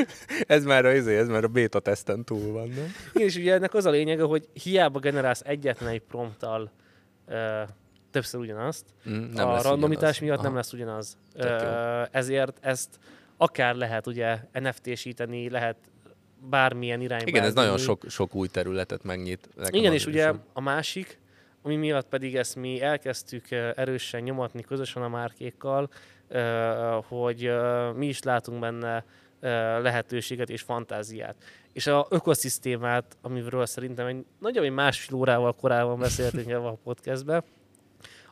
ez 0.46 0.64
már 0.64 0.84
a, 0.84 0.94
izé, 0.94 1.16
ez 1.16 1.28
már 1.28 1.44
a 1.44 1.48
beta 1.48 1.80
teszten 1.80 2.24
túl 2.24 2.52
van, 2.52 2.68
nem? 2.68 2.92
Igen, 3.12 3.28
és 3.28 3.36
ugye 3.36 3.54
ennek 3.54 3.74
az 3.74 3.86
a 3.86 3.90
lényege, 3.90 4.22
hogy 4.22 4.48
hiába 4.62 4.98
generálsz 4.98 5.42
egyetlen 5.44 5.88
egy 5.90 6.00
prompttal 6.00 6.70
többször 8.10 8.40
ugyanazt. 8.40 8.84
Mm, 9.10 9.32
nem 9.32 9.48
a 9.48 9.62
randomitás 9.62 10.20
ugyanaz. 10.20 10.20
miatt 10.20 10.38
Aha. 10.38 10.46
nem 10.46 10.56
lesz 10.56 10.72
ugyanaz. 10.72 11.16
Ö, 11.34 12.02
ezért 12.10 12.58
ezt 12.60 12.98
akár 13.36 13.74
lehet 13.74 14.06
ugye 14.06 14.38
NFT-síteni, 14.52 15.50
lehet 15.50 15.76
bármilyen 16.50 17.00
irányba. 17.00 17.28
Igen, 17.28 17.44
ez 17.44 17.54
nagyon 17.54 17.78
sok, 17.78 18.04
sok 18.08 18.34
új 18.34 18.48
területet 18.48 19.02
megnyit. 19.02 19.48
Igen, 19.70 19.92
és 19.92 20.06
ugye 20.06 20.32
a 20.52 20.60
másik, 20.60 21.18
ami 21.62 21.76
miatt 21.76 22.08
pedig 22.08 22.36
ezt 22.36 22.56
mi 22.56 22.82
elkezdtük 22.82 23.50
erősen 23.50 24.22
nyomatni 24.22 24.62
közösen 24.62 25.02
a 25.02 25.08
márkékkal, 25.08 25.90
hogy 27.08 27.50
mi 27.96 28.06
is 28.06 28.22
látunk 28.22 28.60
benne 28.60 29.04
lehetőséget 29.81 30.51
és 30.51 30.62
fantáziát. 30.62 31.36
És 31.73 31.86
a 31.86 32.06
ökoszisztémát, 32.10 33.16
amiről 33.23 33.66
szerintem 33.66 34.06
egy 34.06 34.24
nagyobb 34.39 34.73
másfél 34.73 35.16
órával 35.16 35.52
korábban 35.52 35.98
beszéltünk 35.98 36.48
ebben 36.48 36.65
a 36.65 36.78
podcastben, 36.85 37.44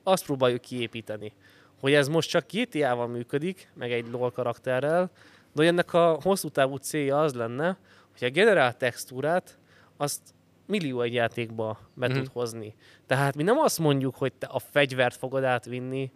azt 0.03 0.25
próbáljuk 0.25 0.61
kiépíteni, 0.61 1.33
hogy 1.81 1.93
ez 1.93 2.09
most 2.09 2.31
csak 2.31 2.53
GTA-val 2.53 3.07
működik, 3.07 3.71
meg 3.75 3.93
egy 3.93 4.07
LOL 4.11 4.31
karakterrel, 4.31 5.11
de 5.53 5.63
hogy 5.63 5.67
ennek 5.67 5.93
a 5.93 6.19
hosszú 6.23 6.49
távú 6.49 6.77
célja 6.77 7.21
az 7.21 7.35
lenne, 7.35 7.79
hogy 8.19 8.29
a 8.29 8.31
generált 8.31 8.77
textúrát 8.77 9.59
azt 9.97 10.21
millió 10.67 11.01
egy 11.01 11.13
játékba 11.13 11.79
be 11.95 12.09
mm-hmm. 12.09 12.17
tud 12.17 12.29
hozni. 12.33 12.75
Tehát 13.07 13.37
mi 13.37 13.43
nem 13.43 13.59
azt 13.59 13.79
mondjuk, 13.79 14.15
hogy 14.15 14.33
te 14.33 14.47
a 14.47 14.59
fegyvert 14.59 15.17
fogod 15.17 15.45
átvinni 15.45 16.13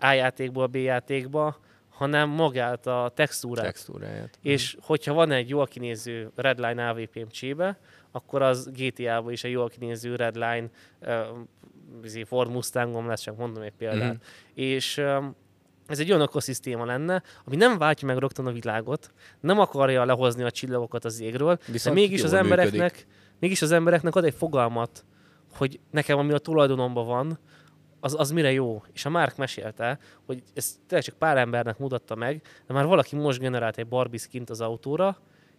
A 0.00 0.10
játékból 0.10 0.66
B 0.66 0.76
játékba, 0.76 1.56
hanem 1.96 2.28
magát 2.28 2.86
a 2.86 3.12
textúrát. 3.14 3.64
textúráját. 3.64 4.38
És 4.42 4.76
mm. 4.76 4.78
hogyha 4.82 5.12
van 5.12 5.30
egy 5.30 5.48
jól 5.48 5.66
kinéző 5.66 6.30
Redline 6.34 6.88
AVP 6.88 7.30
csébe, 7.30 7.78
akkor 8.10 8.42
az 8.42 8.70
GTA-ban 8.72 9.32
is 9.32 9.44
egy 9.44 9.50
jól 9.50 9.68
kinéző 9.68 10.16
Redline 10.16 10.68
uh, 11.00 12.24
Ford 12.24 12.50
Mustangom 12.50 13.06
lesz, 13.06 13.20
csak 13.20 13.36
mondom 13.36 13.62
egy 13.62 13.72
példát. 13.78 14.12
Mm. 14.12 14.16
És 14.54 14.96
um, 14.96 15.36
ez 15.86 15.98
egy 15.98 16.08
olyan 16.08 16.20
ökoszisztéma 16.22 16.84
lenne, 16.84 17.22
ami 17.44 17.56
nem 17.56 17.78
váltja 17.78 18.06
meg 18.06 18.16
rögtön 18.16 18.46
a 18.46 18.52
világot, 18.52 19.10
nem 19.40 19.58
akarja 19.58 20.04
lehozni 20.04 20.42
a 20.42 20.50
csillagokat 20.50 21.04
az 21.04 21.20
égről, 21.20 21.58
Viszont 21.66 21.96
de 21.96 22.02
mégis 22.02 22.22
az 22.22 22.32
embereknek, 22.32 22.92
működik. 22.92 23.06
mégis 23.38 23.62
az 23.62 23.72
embereknek 23.72 24.14
ad 24.14 24.24
egy 24.24 24.34
fogalmat, 24.34 25.04
hogy 25.54 25.80
nekem 25.90 26.18
ami 26.18 26.32
a 26.32 26.38
tulajdonomban 26.38 27.06
van, 27.06 27.38
az, 28.06 28.14
az 28.18 28.30
mire 28.30 28.52
jó. 28.52 28.82
És 28.92 29.04
a 29.04 29.10
Mark 29.10 29.36
mesélte, 29.36 29.98
hogy 30.26 30.42
ezt 30.54 30.76
tényleg 30.86 31.06
csak 31.06 31.18
pár 31.18 31.36
embernek 31.36 31.78
mutatta 31.78 32.14
meg, 32.14 32.42
de 32.66 32.74
már 32.74 32.86
valaki 32.86 33.16
most 33.16 33.38
generált 33.38 33.78
egy 33.78 33.86
Barbie 33.86 34.18
skint 34.18 34.50
az 34.50 34.60
autóra, 34.60 35.16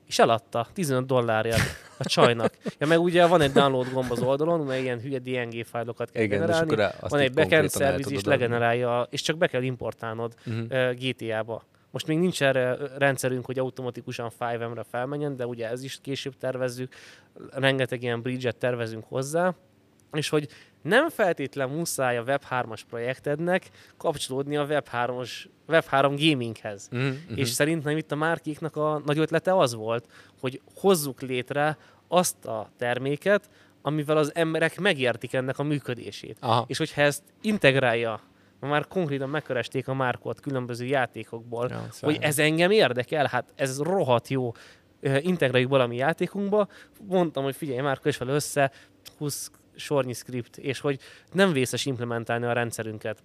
és 0.07 0.19
eladta 0.19 0.68
15 0.74 1.06
dollárért 1.06 1.61
a 1.98 2.06
csajnak. 2.06 2.57
Ja, 2.80 2.88
meg 2.88 2.99
ugye 2.99 3.26
van 3.26 3.41
egy 3.41 3.52
download 3.52 3.91
gomb 3.94 4.11
az 4.11 4.22
oldalon, 4.22 4.60
mert 4.60 4.82
ilyen 4.82 4.99
hülye 4.99 5.19
DNG 5.19 5.65
fájlokat 5.65 6.11
kell 6.11 6.24
Igen, 6.24 6.40
generálni. 6.40 6.76
Van 6.99 7.19
egy 7.19 7.34
backend 7.34 7.69
szerviz 7.69 8.11
is 8.11 8.24
legenerálja, 8.24 9.07
és 9.10 9.22
csak 9.22 9.38
be 9.38 9.48
kell 9.48 9.61
importálnod 9.61 10.34
uh-huh. 10.45 10.64
Mhm. 10.64 10.95
GTA-ba. 10.95 11.64
Most 11.91 12.07
még 12.07 12.18
nincs 12.18 12.44
erre 12.44 12.78
rendszerünk, 12.98 13.45
hogy 13.45 13.60
automatikusan 13.60 14.32
5M-re 14.40 14.84
felmenjen, 14.84 15.36
de 15.36 15.45
ugye 15.48 15.69
ez 15.69 15.84
is 15.84 15.99
később 16.02 16.38
tervezzük. 16.38 16.94
Rengeteg 17.49 18.03
ilyen 18.03 18.22
bridge-et 18.22 18.56
tervezünk 18.56 19.03
hozzá, 19.07 19.56
és 20.11 20.30
hogy 20.30 20.48
nem 20.81 21.09
feltétlen 21.09 21.69
muszáj 21.69 22.17
a 22.17 22.23
Web3-as 22.23 22.81
projektednek 22.89 23.69
kapcsolódni 23.97 24.57
a 24.57 24.67
Web3-os, 24.67 25.31
Web3 25.67 26.15
gaminghez. 26.29 26.89
Mm-hmm. 26.95 27.35
És 27.35 27.49
szerintem 27.49 27.97
itt 27.97 28.11
a 28.11 28.15
márkéknak 28.15 28.75
a 28.75 29.01
nagy 29.05 29.17
ötlete 29.17 29.57
az 29.57 29.73
volt, 29.73 30.07
hogy 30.39 30.61
hozzuk 30.75 31.21
létre 31.21 31.77
azt 32.07 32.45
a 32.45 32.69
terméket, 32.77 33.49
amivel 33.81 34.17
az 34.17 34.31
emberek 34.35 34.79
megértik 34.79 35.33
ennek 35.33 35.59
a 35.59 35.63
működését. 35.63 36.37
Aha. 36.39 36.65
És 36.67 36.77
hogyha 36.77 37.01
ezt 37.01 37.23
integrálja 37.41 38.21
már 38.59 38.87
konkrétan 38.87 39.29
megkeresték 39.29 39.87
a 39.87 39.93
márkot 39.93 40.39
különböző 40.39 40.85
játékokból, 40.85 41.67
ja, 41.69 41.87
hogy 41.99 42.17
ez 42.21 42.39
engem 42.39 42.71
érdekel, 42.71 43.25
hát 43.25 43.53
ez 43.55 43.79
rohadt 43.81 44.27
jó, 44.27 44.51
integráljuk 45.19 45.69
valami 45.69 45.95
játékunkba, 45.95 46.67
mondtam, 47.07 47.43
hogy 47.43 47.55
figyelj, 47.55 47.79
már 47.79 47.99
fel 48.01 48.27
össze, 48.27 48.71
20 49.17 49.51
sornyi 49.77 50.13
script, 50.13 50.57
és 50.57 50.79
hogy 50.79 50.99
nem 51.31 51.51
vészes 51.51 51.85
implementálni 51.85 52.45
a 52.45 52.53
rendszerünket. 52.53 53.23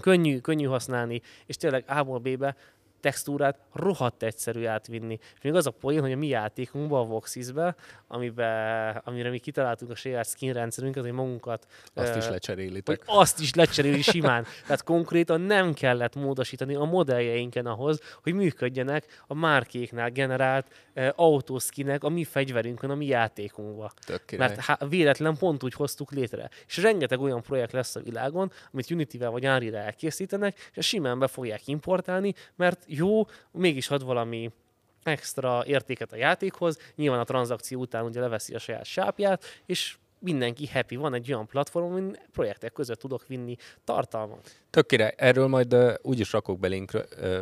Könnyű, 0.00 0.38
könnyű 0.38 0.64
használni, 0.64 1.22
és 1.46 1.56
tényleg 1.56 1.84
A-ból 1.86 2.18
B-be 2.18 2.56
textúrát 3.04 3.58
rohadt 3.72 4.22
egyszerű 4.22 4.64
átvinni. 4.64 5.18
És 5.34 5.40
még 5.42 5.54
az 5.54 5.66
a 5.66 5.70
poén, 5.70 6.00
hogy 6.00 6.12
a 6.12 6.16
mi 6.16 6.26
játékunkban, 6.26 7.00
a 7.00 7.04
Voxis-be, 7.04 7.74
amiben, 8.08 9.00
amire 9.04 9.30
mi 9.30 9.38
kitaláltuk 9.38 9.90
a 9.90 9.94
saját 9.94 10.28
skin 10.28 10.52
rendszerünket, 10.52 11.02
hogy 11.02 11.12
magunkat... 11.12 11.66
Azt 11.94 12.10
uh, 12.10 12.16
is 12.16 12.28
lecserélitek. 12.28 13.02
Azt 13.06 13.40
is 13.40 13.54
lecseréli 13.54 14.02
simán. 14.02 14.46
Tehát 14.62 14.82
konkrétan 14.82 15.40
nem 15.40 15.74
kellett 15.74 16.14
módosítani 16.14 16.74
a 16.74 16.84
modelljeinken 16.84 17.66
ahhoz, 17.66 18.00
hogy 18.22 18.32
működjenek 18.32 19.22
a 19.26 19.34
márkéknál 19.34 20.10
generált 20.10 20.66
uh, 20.94 21.08
autószkinek 21.14 22.04
a 22.04 22.08
mi 22.08 22.24
fegyverünkön, 22.24 22.90
a 22.90 22.94
mi 22.94 23.06
játékunkba. 23.06 23.92
Mert 24.36 24.60
há- 24.60 24.84
véletlen 24.88 25.36
pont 25.36 25.62
úgy 25.62 25.74
hoztuk 25.74 26.10
létre. 26.10 26.50
És 26.66 26.76
rengeteg 26.76 27.20
olyan 27.20 27.42
projekt 27.42 27.72
lesz 27.72 27.96
a 27.96 28.00
világon, 28.00 28.52
amit 28.72 28.90
Unity-vel 28.90 29.30
vagy 29.30 29.46
Unreal 29.46 29.76
elkészítenek, 29.76 30.70
és 30.74 30.86
simán 30.86 31.18
be 31.18 31.26
fogják 31.26 31.68
importálni, 31.68 32.34
mert 32.56 32.84
jó, 32.96 33.26
mégis 33.50 33.90
ad 33.90 34.04
valami 34.04 34.50
extra 35.02 35.64
értéket 35.66 36.12
a 36.12 36.16
játékhoz, 36.16 36.78
nyilván 36.94 37.20
a 37.20 37.24
tranzakció 37.24 37.80
után 37.80 38.04
ugye 38.04 38.20
leveszi 38.20 38.54
a 38.54 38.58
saját 38.58 38.84
sápját, 38.84 39.44
és 39.66 39.96
mindenki 40.18 40.68
happy, 40.68 40.96
van 40.96 41.14
egy 41.14 41.32
olyan 41.32 41.46
platform, 41.46 41.84
amin 41.84 42.16
projektek 42.32 42.72
között 42.72 42.98
tudok 42.98 43.26
vinni 43.26 43.56
tartalmat. 43.84 44.60
Tökére, 44.70 45.10
erről 45.16 45.46
majd 45.46 45.74
uh, 45.74 45.94
úgyis 46.02 46.32
rakok 46.32 46.58
be 46.58 46.68
linkre, 46.68 47.04
uh, 47.20 47.40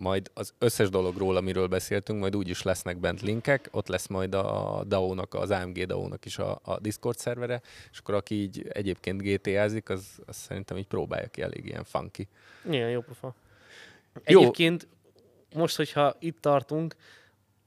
majd 0.00 0.30
az 0.34 0.54
összes 0.58 0.88
dologról, 0.88 1.36
amiről 1.36 1.66
beszéltünk, 1.66 2.20
majd 2.20 2.36
úgyis 2.36 2.62
lesznek 2.62 2.98
bent 2.98 3.20
linkek, 3.20 3.68
ott 3.70 3.88
lesz 3.88 4.06
majd 4.06 4.34
a 4.34 4.82
DAO-nak, 4.86 5.34
az 5.34 5.50
AMG 5.50 5.84
DAO-nak 5.84 6.24
is 6.24 6.38
a, 6.38 6.60
a 6.62 6.78
Discord 6.78 7.18
szervere, 7.18 7.60
és 7.90 7.98
akkor 7.98 8.14
aki 8.14 8.34
így 8.34 8.68
egyébként 8.68 9.22
GTA-zik, 9.22 9.88
az, 9.88 10.18
az 10.26 10.36
szerintem 10.36 10.76
így 10.76 10.86
próbálja 10.86 11.26
ki 11.26 11.42
elég 11.42 11.66
ilyen 11.66 11.84
funky. 11.84 12.28
Igen, 12.64 12.90
jó 12.90 13.00
pofa. 13.00 13.34
Egyébként 14.22 14.88
most, 15.54 15.76
hogyha 15.76 16.16
itt 16.18 16.40
tartunk, 16.40 16.94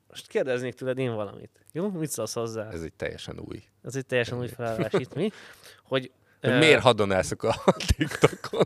most 0.07 0.27
kérdeznék 0.27 0.73
tőled 0.73 0.97
én 0.97 1.15
valamit. 1.15 1.65
Jó? 1.71 1.89
Mit 1.89 2.09
szólsz 2.09 2.33
hozzá? 2.33 2.71
Ez 2.71 2.81
egy 2.81 2.93
teljesen 2.93 3.39
új. 3.39 3.63
Ez 3.83 3.95
egy 3.95 4.05
teljesen 4.05 4.37
új 4.37 4.47
felállás 4.47 4.93
itt 4.93 5.13
mi. 5.13 5.29
Hogy 5.83 6.11
hogy 6.41 6.57
miért 6.57 6.81
hadonálszok 6.81 7.43
a 7.43 7.55
TikTokon? 7.97 8.65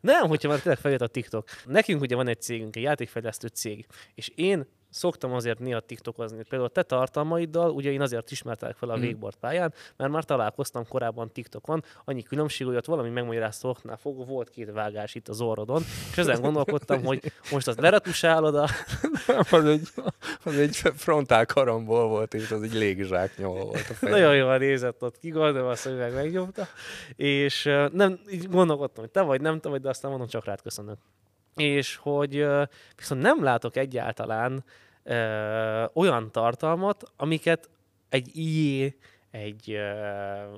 Nem, 0.00 0.28
hogyha 0.28 0.48
már 0.48 0.60
tényleg 0.60 0.80
feljött 0.80 1.00
a 1.00 1.06
TikTok. 1.06 1.48
Nekünk 1.64 2.00
ugye 2.00 2.16
van 2.16 2.28
egy 2.28 2.40
cégünk, 2.40 2.76
egy 2.76 2.82
játékfejlesztő 2.82 3.46
cég, 3.46 3.86
és 4.14 4.28
én 4.34 4.66
szoktam 4.94 5.32
azért 5.32 5.58
néha 5.58 5.80
TikTokozni. 5.80 6.36
Például 6.36 6.64
a 6.64 6.68
te 6.72 6.82
tartalmaiddal, 6.82 7.70
ugye 7.70 7.90
én 7.90 8.00
azért 8.00 8.30
ismertelek 8.30 8.76
fel 8.76 8.90
a 8.90 8.96
végboard 8.96 9.36
pályán, 9.36 9.74
mert 9.96 10.10
már 10.10 10.24
találkoztam 10.24 10.88
korábban 10.88 11.32
TikTokon, 11.32 11.84
annyi 12.04 12.22
különbség, 12.22 12.66
hogy 12.66 12.76
ott 12.76 12.84
valami 12.84 13.08
megmagyarázta 13.08 13.68
oknál 13.68 13.96
fogva, 13.96 14.24
volt 14.24 14.50
két 14.50 14.70
vágás 14.72 15.14
itt 15.14 15.28
az 15.28 15.40
orrodon, 15.40 15.82
és 16.10 16.16
ezen 16.16 16.40
gondolkodtam, 16.40 17.04
hogy 17.04 17.32
most 17.50 17.68
azt 17.68 17.80
leretusálod 17.80 18.54
a... 18.54 18.68
az, 19.50 19.64
egy, 19.64 19.88
az 20.44 20.58
egy 20.58 20.76
frontál 20.76 21.46
karamból 21.46 22.08
volt, 22.08 22.34
és 22.34 22.50
az 22.50 22.62
egy 22.62 22.74
légzsáknyol 22.74 23.64
volt 23.64 23.94
a. 24.00 24.08
Nagyon 24.08 24.36
jól 24.36 24.58
nézett 24.58 25.02
ott 25.02 25.18
ki, 25.18 25.28
gondolom 25.28 25.68
azt, 25.68 25.84
hogy 25.84 25.96
meg 25.96 26.14
megnyomta. 26.14 26.66
És 27.16 27.70
nem, 27.92 28.18
így 28.30 28.48
gondolkodtam, 28.48 29.04
hogy 29.04 29.12
te 29.12 29.22
vagy, 29.22 29.40
nem 29.40 29.60
te 29.60 29.68
vagy, 29.68 29.80
de 29.80 29.88
aztán 29.88 30.10
mondom, 30.10 30.28
csak 30.28 30.44
rád 30.44 30.62
köszönök. 30.62 30.98
És 31.56 31.96
hogy 31.96 32.46
viszont 32.96 33.22
nem 33.22 33.42
látok 33.42 33.76
egyáltalán 33.76 34.64
ö, 35.04 35.84
olyan 35.92 36.32
tartalmat, 36.32 37.02
amiket 37.16 37.70
egy 38.08 38.30
EA, 38.38 38.88
egy 39.30 39.76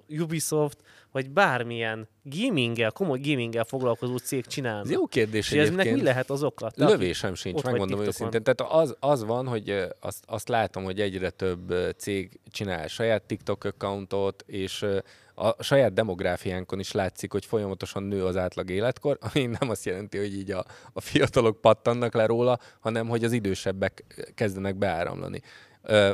uh, 0.08 0.20
Ubisoft, 0.20 0.78
vagy 1.12 1.30
bármilyen 1.30 2.08
gaminggel, 2.22 2.90
komoly 2.90 3.18
gaminggel 3.18 3.64
foglalkozó 3.64 4.16
cég 4.16 4.44
Ez 4.46 4.52
csinálna. 4.52 4.90
jó 4.90 5.06
kérdés 5.06 5.52
És 5.52 5.68
ennek 5.68 5.92
mi 5.92 6.02
lehet 6.02 6.30
az 6.30 6.42
oka? 6.42 6.70
Te, 6.70 6.84
Lövésem 6.84 7.34
sincs, 7.34 7.62
megmondom 7.62 8.00
őszintén. 8.00 8.42
Tehát 8.42 8.72
az, 8.72 8.96
az 9.00 9.24
van, 9.24 9.46
hogy 9.46 9.86
azt, 10.00 10.24
azt 10.26 10.48
látom, 10.48 10.84
hogy 10.84 11.00
egyre 11.00 11.30
több 11.30 11.74
cég 11.96 12.40
csinál 12.50 12.86
saját 12.86 13.22
TikTok 13.22 13.64
accountot, 13.64 14.44
és 14.46 14.82
ö, 14.82 14.98
a 15.38 15.62
saját 15.62 15.92
demográfiánkon 15.92 16.78
is 16.78 16.92
látszik, 16.92 17.32
hogy 17.32 17.44
folyamatosan 17.44 18.02
nő 18.02 18.24
az 18.24 18.36
átlag 18.36 18.70
életkor, 18.70 19.18
ami 19.20 19.46
nem 19.46 19.70
azt 19.70 19.84
jelenti, 19.84 20.18
hogy 20.18 20.34
így 20.34 20.50
a, 20.50 20.64
a 20.92 21.00
fiatalok 21.00 21.60
pattannak 21.60 22.14
le 22.14 22.26
róla, 22.26 22.58
hanem 22.80 23.08
hogy 23.08 23.24
az 23.24 23.32
idősebbek 23.32 24.04
kezdenek 24.34 24.76
beáramlani. 24.76 25.40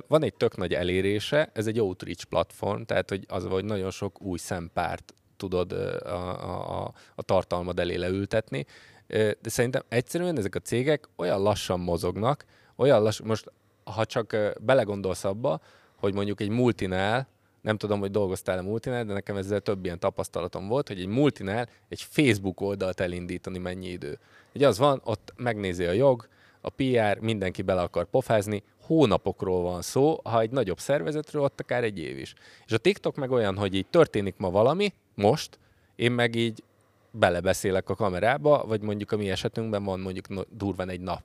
Van 0.07 0.23
egy 0.23 0.35
tök 0.35 0.57
nagy 0.57 0.74
elérése, 0.74 1.51
ez 1.53 1.66
egy 1.66 1.81
outreach 1.81 2.24
platform, 2.24 2.82
tehát 2.82 3.09
hogy 3.09 3.24
az, 3.28 3.44
hogy 3.44 3.65
nagyon 3.65 3.90
sok 3.90 4.23
új 4.23 4.39
szempárt 4.39 5.15
tudod 5.36 5.73
a, 5.73 6.85
a, 6.85 6.94
a, 7.15 7.23
tartalmad 7.23 7.78
elé 7.78 7.94
leültetni, 7.94 8.66
de 9.07 9.49
szerintem 9.49 9.82
egyszerűen 9.89 10.39
ezek 10.39 10.55
a 10.55 10.59
cégek 10.59 11.09
olyan 11.16 11.43
lassan 11.43 11.81
mozognak, 11.81 12.44
olyan 12.77 13.03
lassan, 13.03 13.27
most 13.27 13.53
ha 13.85 14.05
csak 14.05 14.36
belegondolsz 14.61 15.24
abba, 15.24 15.61
hogy 15.97 16.15
mondjuk 16.15 16.40
egy 16.40 16.49
multinál, 16.49 17.28
nem 17.62 17.76
tudom, 17.76 18.01
hogy 18.01 18.10
dolgoztál 18.10 18.59
a 18.59 18.62
multinál, 18.62 19.05
de 19.05 19.12
nekem 19.12 19.36
ezzel 19.36 19.60
több 19.60 19.84
ilyen 19.84 19.98
tapasztalatom 19.98 20.68
volt, 20.68 20.89
hogy 20.89 21.01
egy 21.01 21.06
multinál 21.06 21.68
egy 21.89 22.02
Facebook 22.02 22.60
oldalt 22.60 23.01
elindítani 23.01 23.59
mennyi 23.59 23.89
idő. 23.89 24.18
Ugye 24.55 24.66
az 24.66 24.78
van, 24.78 25.01
ott 25.05 25.32
megnézi 25.36 25.84
a 25.84 25.93
jog, 25.93 26.28
a 26.60 26.70
PR, 26.70 27.18
mindenki 27.20 27.62
bele 27.62 27.80
akar 27.80 28.05
pofázni, 28.05 28.62
hónapokról 28.86 29.62
van 29.62 29.82
szó, 29.82 30.20
ha 30.24 30.40
egy 30.40 30.51
nagyobb 30.51 30.78
szervezetről, 30.78 31.43
ott 31.43 31.60
akár 31.60 31.84
egy 31.84 31.98
év 31.98 32.18
is. 32.18 32.34
És 32.66 32.72
a 32.72 32.78
TikTok 32.78 33.16
meg 33.16 33.30
olyan, 33.30 33.56
hogy 33.56 33.74
így 33.74 33.86
történik 33.86 34.34
ma 34.36 34.51
valami, 34.51 34.93
most, 35.14 35.59
én 35.97 36.12
meg 36.12 36.34
így 36.34 36.62
belebeszélek 37.10 37.89
a 37.90 37.94
kamerába, 37.94 38.64
vagy 38.66 38.80
mondjuk 38.80 39.12
a 39.12 39.16
mi 39.16 39.30
esetünkben 39.30 39.84
van 39.84 40.01
mondjuk 40.01 40.26
durván 40.51 40.89
egy 40.89 41.01
nap 41.01 41.22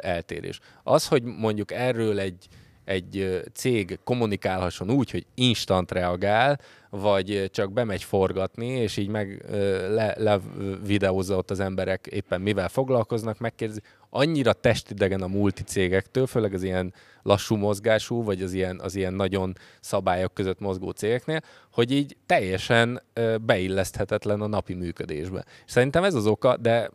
eltérés. 0.00 0.60
Az, 0.82 1.08
hogy 1.08 1.22
mondjuk 1.22 1.72
erről 1.72 2.18
egy, 2.18 2.48
egy 2.88 3.42
cég 3.52 3.98
kommunikálhasson 4.04 4.90
úgy, 4.90 5.10
hogy 5.10 5.26
instant 5.34 5.92
reagál, 5.92 6.60
vagy 6.90 7.50
csak 7.52 7.72
bemegy 7.72 8.02
forgatni, 8.02 8.66
és 8.66 8.96
így 8.96 9.08
meg 9.08 9.44
le, 9.88 10.14
le 10.18 10.40
videózza 10.86 11.36
ott 11.36 11.50
az 11.50 11.60
emberek 11.60 12.06
éppen 12.10 12.40
mivel 12.40 12.68
foglalkoznak, 12.68 13.38
megkérdezi. 13.38 13.80
Annyira 14.10 14.52
testidegen 14.52 15.22
a 15.22 15.26
multicégektől, 15.26 16.26
főleg 16.26 16.54
az 16.54 16.62
ilyen 16.62 16.94
lassú 17.22 17.56
mozgású, 17.56 18.22
vagy 18.22 18.42
az 18.42 18.52
ilyen, 18.52 18.80
az 18.80 18.94
ilyen 18.94 19.14
nagyon 19.14 19.56
szabályok 19.80 20.34
között 20.34 20.60
mozgó 20.60 20.90
cégeknél, 20.90 21.40
hogy 21.72 21.90
így 21.90 22.16
teljesen 22.26 23.02
beilleszthetetlen 23.40 24.40
a 24.40 24.46
napi 24.46 24.74
működésbe. 24.74 25.44
És 25.66 25.72
szerintem 25.72 26.04
ez 26.04 26.14
az 26.14 26.26
oka, 26.26 26.56
de 26.56 26.90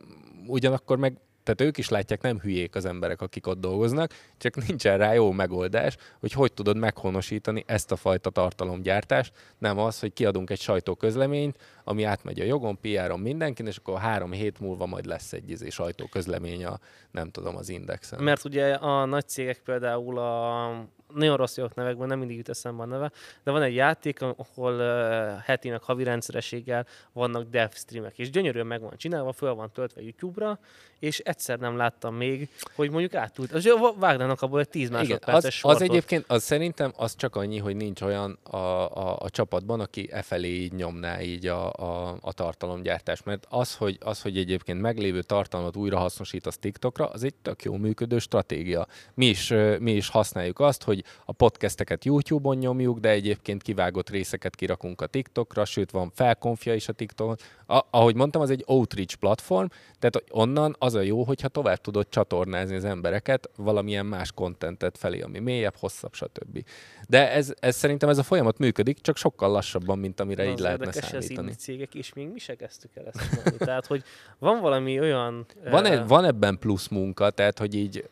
ugyanakkor 0.46 0.98
meg 0.98 1.16
tehát 1.44 1.60
ők 1.60 1.78
is 1.78 1.88
látják, 1.88 2.22
nem 2.22 2.40
hülyék 2.40 2.74
az 2.74 2.84
emberek, 2.84 3.20
akik 3.20 3.46
ott 3.46 3.60
dolgoznak, 3.60 4.12
csak 4.38 4.66
nincsen 4.66 4.98
rá 4.98 5.14
jó 5.14 5.30
megoldás, 5.30 5.96
hogy 6.20 6.32
hogy 6.32 6.52
tudod 6.52 6.76
meghonosítani 6.76 7.64
ezt 7.66 7.92
a 7.92 7.96
fajta 7.96 8.30
tartalomgyártást, 8.30 9.32
nem 9.58 9.78
az, 9.78 10.00
hogy 10.00 10.12
kiadunk 10.12 10.50
egy 10.50 10.60
sajtóközleményt, 10.60 11.58
ami 11.84 12.02
átmegy 12.02 12.40
a 12.40 12.44
jogon, 12.44 12.78
PR-on 12.80 13.20
mindenkin, 13.20 13.66
és 13.66 13.76
akkor 13.76 13.98
három 13.98 14.32
hét 14.32 14.60
múlva 14.60 14.86
majd 14.86 15.06
lesz 15.06 15.32
egy 15.32 15.50
izé 15.50 15.68
sajtóközlemény 15.68 16.64
a, 16.64 16.78
nem 17.10 17.30
tudom, 17.30 17.56
az 17.56 17.68
indexen. 17.68 18.22
Mert 18.22 18.44
ugye 18.44 18.74
a 18.74 19.04
nagy 19.04 19.28
cégek 19.28 19.58
például 19.58 20.18
a 20.18 20.68
nagyon 21.14 21.36
rossz 21.36 21.56
jók 21.56 21.74
nevekben, 21.74 22.08
nem 22.08 22.18
mindig 22.18 22.36
jut 22.36 22.48
eszembe 22.48 22.82
a 22.82 22.86
neve, 22.86 23.10
de 23.42 23.50
van 23.50 23.62
egy 23.62 23.74
játék, 23.74 24.22
ahol 24.22 24.74
uh, 24.74 25.42
heti 25.44 25.70
meg 25.70 25.82
havi 25.82 26.04
rendszerességgel 26.04 26.86
vannak 27.12 27.50
dev 27.50 27.70
streamek, 27.72 28.18
és 28.18 28.30
gyönyörűen 28.30 28.66
meg 28.66 28.80
van 28.80 28.96
csinálva, 28.96 29.32
föl 29.32 29.54
van 29.54 29.70
töltve 29.72 30.02
YouTube-ra, 30.02 30.58
és 30.98 31.18
egyszer 31.18 31.58
nem 31.58 31.76
láttam 31.76 32.14
még, 32.14 32.48
hogy 32.74 32.90
mondjuk 32.90 33.14
átült. 33.14 33.52
Az 33.52 33.68
vágnának 33.98 34.42
abból 34.42 34.60
egy 34.60 34.68
10 34.68 34.88
Igen, 34.88 35.00
másodperces 35.00 35.36
az, 35.36 35.44
az 35.44 35.54
sortot. 35.54 35.80
egyébként, 35.80 36.24
az 36.28 36.42
szerintem 36.42 36.92
az 36.96 37.16
csak 37.16 37.36
annyi, 37.36 37.58
hogy 37.58 37.76
nincs 37.76 38.00
olyan 38.00 38.38
a, 38.42 38.56
a, 38.56 39.18
a 39.18 39.30
csapatban, 39.30 39.80
aki 39.80 40.08
e 40.12 40.22
felé 40.22 40.48
így 40.48 40.72
nyomná 40.72 41.20
így 41.22 41.46
a, 41.46 41.72
a, 41.72 42.16
a 42.20 42.32
tartalomgyártást. 42.32 43.24
Mert 43.24 43.46
az 43.48 43.74
hogy, 43.76 43.98
az, 44.00 44.22
hogy 44.22 44.38
egyébként 44.38 44.80
meglévő 44.80 45.22
tartalmat 45.22 45.76
újra 45.76 45.98
hasznosítasz 45.98 46.58
TikTokra, 46.58 47.06
az 47.06 47.22
egy 47.22 47.34
tök 47.34 47.62
jó 47.62 47.76
működő 47.76 48.18
stratégia. 48.18 48.86
Mi 49.14 49.26
is, 49.26 49.52
mi 49.78 49.92
is 49.92 50.08
használjuk 50.08 50.60
azt, 50.60 50.82
hogy 50.82 51.03
a 51.24 51.32
podcasteket 51.32 52.04
YouTube-on 52.04 52.56
nyomjuk, 52.56 52.98
de 52.98 53.08
egyébként 53.08 53.62
kivágott 53.62 54.10
részeket 54.10 54.54
kirakunk 54.54 55.00
a 55.00 55.06
TikTokra, 55.06 55.64
sőt 55.64 55.90
van 55.90 56.10
felkonfja 56.14 56.74
is 56.74 56.88
a 56.88 56.92
TikTokon. 56.92 57.36
A, 57.66 57.80
ahogy 57.90 58.14
mondtam, 58.14 58.42
az 58.42 58.50
egy 58.50 58.64
outreach 58.66 59.16
platform, 59.16 59.66
tehát 59.98 60.22
onnan 60.30 60.76
az 60.78 60.94
a 60.94 61.00
jó, 61.00 61.22
hogyha 61.22 61.48
tovább 61.48 61.80
tudod 61.80 62.08
csatornázni 62.08 62.76
az 62.76 62.84
embereket 62.84 63.50
valamilyen 63.56 64.06
más 64.06 64.32
kontentet 64.32 64.98
felé, 64.98 65.20
ami 65.20 65.38
mélyebb, 65.38 65.74
hosszabb, 65.76 66.14
stb. 66.14 66.64
De 67.08 67.30
ez, 67.30 67.52
ez 67.60 67.76
szerintem 67.76 68.08
ez 68.08 68.18
a 68.18 68.22
folyamat 68.22 68.58
működik, 68.58 69.00
csak 69.00 69.16
sokkal 69.16 69.50
lassabban, 69.50 69.98
mint 69.98 70.20
amire 70.20 70.44
Na, 70.44 70.48
így 70.48 70.54
az 70.54 70.60
lehetne 70.60 70.92
számítani. 70.92 71.34
indie 71.34 71.54
cégek, 71.54 71.94
és 71.94 72.12
még 72.12 72.28
mi 72.28 72.38
se 72.38 72.54
kezdtük 72.54 72.90
el 72.94 73.06
ezt 73.06 73.28
csinálni. 73.30 73.56
Tehát, 73.70 73.86
hogy 73.86 74.02
van 74.38 74.60
valami 74.60 75.00
olyan... 75.00 75.46
Van, 75.70 75.84
egy, 75.84 76.06
van 76.06 76.24
ebben 76.24 76.58
plusz 76.58 76.88
munka, 76.88 77.30
tehát 77.30 77.58
hogy 77.58 77.74
így 77.74 78.08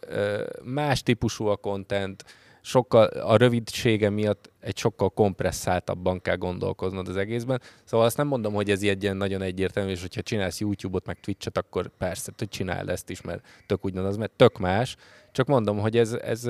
más 0.62 1.02
típusú 1.02 1.47
a 1.47 1.56
content, 1.56 2.24
sokkal, 2.62 3.05
a 3.06 3.36
rövidsége 3.36 4.10
miatt 4.10 4.51
egy 4.60 4.76
sokkal 4.76 5.09
kompresszáltabban 5.09 6.20
kell 6.20 6.36
gondolkoznod 6.36 7.09
az 7.09 7.16
egészben. 7.16 7.60
Szóval 7.84 8.06
azt 8.06 8.16
nem 8.16 8.26
mondom, 8.26 8.55
hogy 8.55 8.70
ez 8.70 8.82
ilyen 8.82 9.16
nagyon 9.16 9.43
egyértelmű, 9.43 9.90
és 9.90 10.01
hogyha 10.01 10.22
csinálsz 10.22 10.60
YouTube-ot, 10.60 11.06
meg 11.06 11.20
Twitch-et, 11.20 11.59
akkor 11.59 11.90
persze, 11.98 12.32
hogy 12.36 12.48
csináld 12.48 12.89
ezt 12.89 13.10
is, 13.10 13.20
mert 13.20 13.47
tök 13.66 13.84
ugyanaz, 13.84 14.16
mert 14.16 14.32
tök 14.32 14.59
más. 14.59 14.97
Csak 15.32 15.47
mondom, 15.47 15.78
hogy 15.78 15.97
ez, 15.97 16.12
ez 16.12 16.48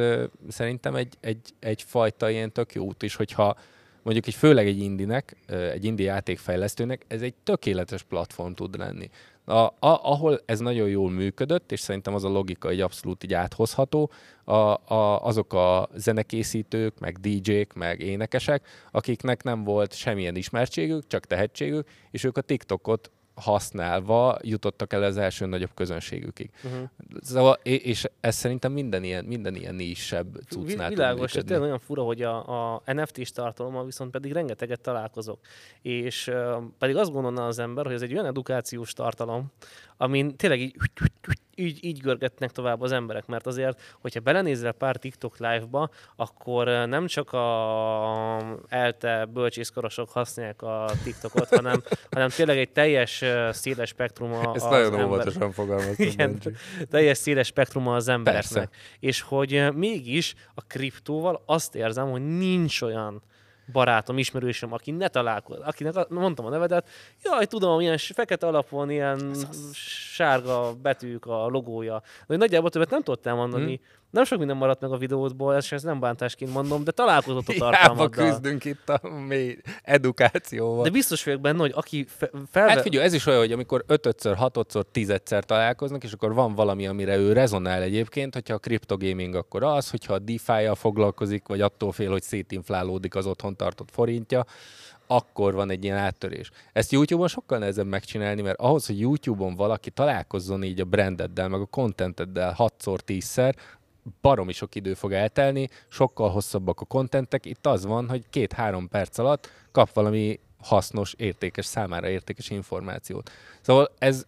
szerintem 0.49 0.95
egy, 0.95 1.15
egy, 1.21 1.55
egyfajta 1.61 2.31
ilyen 2.31 2.53
tök 2.53 2.75
jó 2.75 2.85
út 2.85 3.03
is, 3.03 3.15
hogyha 3.15 3.57
mondjuk 4.03 4.27
egy 4.27 4.35
főleg 4.35 4.67
egy 4.67 4.79
indinek, 4.79 5.37
egy 5.47 5.85
indi 5.85 6.03
játékfejlesztőnek, 6.03 7.05
ez 7.09 7.23
egy 7.23 7.35
tökéletes 7.35 8.03
platform 8.03 8.53
tud 8.53 8.79
lenni. 8.79 9.11
A, 9.45 9.55
a, 9.55 9.75
ahol 9.81 10.41
ez 10.45 10.61
nagyon 10.61 10.89
jól 10.89 11.11
működött, 11.11 11.73
és 11.73 11.81
szerintem 11.81 12.15
az 12.15 12.25
a 12.25 12.29
logika 12.29 12.69
egy 12.69 12.81
abszolút 12.81 13.25
így 13.25 13.35
áthozható, 13.35 14.11
a, 14.45 14.55
a, 14.95 15.25
azok 15.25 15.53
a 15.53 15.89
zenekészítők, 15.95 16.99
meg 16.99 17.19
DJ-k, 17.19 17.75
meg 17.75 18.01
énekesek, 18.01 18.67
akiknek 18.91 19.43
nem 19.43 19.65
volt 19.65 19.95
semmilyen 19.95 20.37
ismertségük, 20.37 21.07
csak 21.07 21.27
tehetségük, 21.27 21.89
és 22.11 22.25
ők 22.25 22.37
a 22.37 22.41
TikTokot 22.41 23.11
használva 23.35 24.39
jutottak 24.43 24.93
el 24.93 25.03
az 25.03 25.17
első 25.17 25.47
nagyobb 25.47 25.75
közönségükig. 25.75 26.51
Uh-huh. 26.65 26.89
Szóval, 27.21 27.59
és- 27.63 27.81
és 27.83 28.09
ez 28.21 28.35
szerintem 28.37 28.73
minden 28.73 29.05
ilyen, 29.05 29.25
minden 29.25 29.55
ilyen 29.55 29.75
nisebb 29.75 30.39
cuccnál 30.49 30.89
Világos, 30.89 31.21
működni. 31.21 31.43
tényleg 31.49 31.61
nagyon 31.65 31.79
fura, 31.79 32.03
hogy 32.03 32.23
a, 32.23 32.73
a 32.75 32.83
NFT-s 32.87 33.31
tartalommal 33.31 33.85
viszont 33.85 34.11
pedig 34.11 34.33
rengeteget 34.33 34.81
találkozok. 34.81 35.39
És 35.83 36.27
uh, 36.29 36.63
pedig 36.79 36.97
azt 36.97 37.13
gondolná 37.13 37.47
az 37.47 37.59
ember, 37.59 37.85
hogy 37.85 37.95
ez 37.95 38.03
egy 38.03 38.13
olyan 38.13 38.27
edukációs 38.27 38.93
tartalom, 38.93 39.53
amin 39.97 40.37
tényleg 40.37 40.61
így, 40.61 40.77
így, 41.55 41.85
így 41.85 42.01
görgetnek 42.01 42.51
tovább 42.51 42.81
az 42.81 42.93
emberek, 42.93 43.27
mert 43.27 43.47
azért, 43.47 43.81
hogyha 44.01 44.21
belenézel 44.21 44.73
pár 44.73 44.97
TikTok 44.97 45.39
live-ba, 45.39 45.91
akkor 46.17 46.67
nem 46.67 47.07
csak 47.07 47.33
a 47.33 48.59
elte 48.69 49.25
bölcsészkorosok 49.25 50.11
használják 50.11 50.63
a 50.63 50.91
TikTokot, 51.03 51.49
hanem, 51.49 51.83
hanem 52.15 52.29
tényleg 52.29 52.59
egy 52.59 52.71
teljes 52.73 53.25
széles 53.51 53.89
spektrum 53.89 54.33
a, 54.33 54.53
Ezt 54.55 54.65
az 54.65 54.71
nagyon 54.71 54.93
ember 54.93 55.05
óvatosan 55.05 55.53
fogalmaztam. 55.53 56.07
Igen. 56.13 56.41
Teljes 56.91 57.19
széles 57.19 57.47
spektruma 57.47 57.95
az 57.95 58.09
embereknek. 58.09 58.53
Persze. 58.53 58.71
És 59.01 59.21
hogy 59.21 59.75
mégis 59.75 60.35
a 60.55 60.63
kriptóval 60.63 61.43
azt 61.47 61.75
érzem, 61.75 62.11
hogy 62.11 62.37
nincs 62.37 62.83
olyan 62.83 63.23
barátom, 63.73 64.19
ismerősöm, 64.19 64.73
aki 64.73 64.91
ne 64.91 65.09
találkozott, 65.09 65.65
akinek 65.65 66.09
mondtam 66.09 66.47
a 66.47 66.51
nevedet, 66.51 66.89
jaj, 67.23 67.47
tudom, 67.47 67.81
ilyen 67.81 67.99
fekete 67.99 68.47
alapon, 68.47 68.91
ilyen 68.91 69.35
sárga 70.13 70.75
betűk 70.83 71.27
a 71.27 71.47
logója. 71.47 72.03
De 72.27 72.37
nagyjából 72.37 72.71
többet 72.71 72.91
nem 72.91 73.03
tudtam 73.03 73.37
mondani. 73.37 73.75
Hmm. 73.75 74.01
Nem 74.13 74.25
sok 74.25 74.39
minden 74.39 74.57
maradt 74.57 74.81
meg 74.81 74.93
a 74.93 74.97
videódból, 74.97 75.55
ezt, 75.55 75.73
ezt 75.73 75.85
nem 75.85 76.01
bántásként 76.01 76.53
mondom, 76.53 76.85
de 76.85 76.91
találkozott 76.91 77.49
a 77.49 77.53
Hiába 77.53 77.71
tartalmaddal. 77.71 78.31
küzdünk 78.31 78.65
itt 78.65 78.89
a 78.89 79.09
mély 79.09 79.59
edukációval. 79.83 80.83
De 80.83 80.91
biztos 80.91 81.25
vagyok 81.25 81.41
benne, 81.41 81.59
hogy 81.59 81.73
aki 81.75 82.05
fe, 82.09 82.31
felve... 82.51 82.71
Hát 82.71 82.83
figyelj, 82.83 83.05
ez 83.05 83.13
is 83.13 83.27
olyan, 83.27 83.41
hogy 83.41 83.53
amikor 83.53 83.85
5-ször, 83.89 84.37
6-szor, 84.41 84.85
10-szer 84.95 85.43
találkoznak, 85.43 86.05
és 86.05 86.13
akkor 86.13 86.35
van 86.35 86.55
valami, 86.55 86.87
amire 86.87 87.17
ő 87.17 87.33
rezonál 87.33 87.83
egyébként, 87.83 88.35
hogyha 88.35 88.55
a 88.55 88.59
cryptogaming, 88.59 89.35
akkor 89.35 89.63
az, 89.63 89.91
hogyha 89.91 90.15
a 90.15 90.19
DeFi-jal 90.19 90.75
foglalkozik, 90.75 91.49
vagy 91.49 91.61
attól 91.61 91.93
fél, 91.93 92.11
hogy 92.11 92.23
szétinflálódik 92.23 93.15
az 93.15 93.27
otthon 93.27 93.57
tartott 93.57 93.91
forintja, 93.93 94.45
akkor 95.07 95.55
van 95.55 95.71
egy 95.71 95.85
ilyen 95.85 95.97
áttörés. 95.97 96.51
Ezt 96.73 96.93
YouTube-on 96.93 97.29
sokkal 97.29 97.59
nehezebb 97.59 97.87
megcsinálni, 97.87 98.43
mert 98.43 98.59
ahhoz, 98.59 98.87
hogy 98.87 99.01
YouTube-on 99.01 99.55
valaki 99.55 99.91
találkozzon 99.91 100.63
így 100.63 100.81
a 100.81 100.85
brandeddel, 100.85 101.49
meg 101.49 101.61
a 101.61 101.67
contenteddel 101.67 102.55
6-szor, 102.59 102.99
10-szer, 103.07 103.55
baromi 104.21 104.53
sok 104.53 104.75
idő 104.75 104.95
fog 104.95 105.13
eltelni, 105.13 105.69
sokkal 105.89 106.31
hosszabbak 106.31 106.81
a 106.81 106.85
kontentek. 106.85 107.47
Itt 107.47 107.67
az 107.67 107.85
van, 107.85 108.09
hogy 108.09 108.25
két-három 108.31 108.89
perc 108.89 109.19
alatt 109.19 109.51
kap 109.73 109.93
valami 109.93 110.41
hasznos, 110.63 111.15
értékes, 111.17 111.67
számára 111.67 112.09
értékes 112.09 112.51
információt. 112.51 113.31
Szóval 113.61 113.91
ez, 113.99 114.27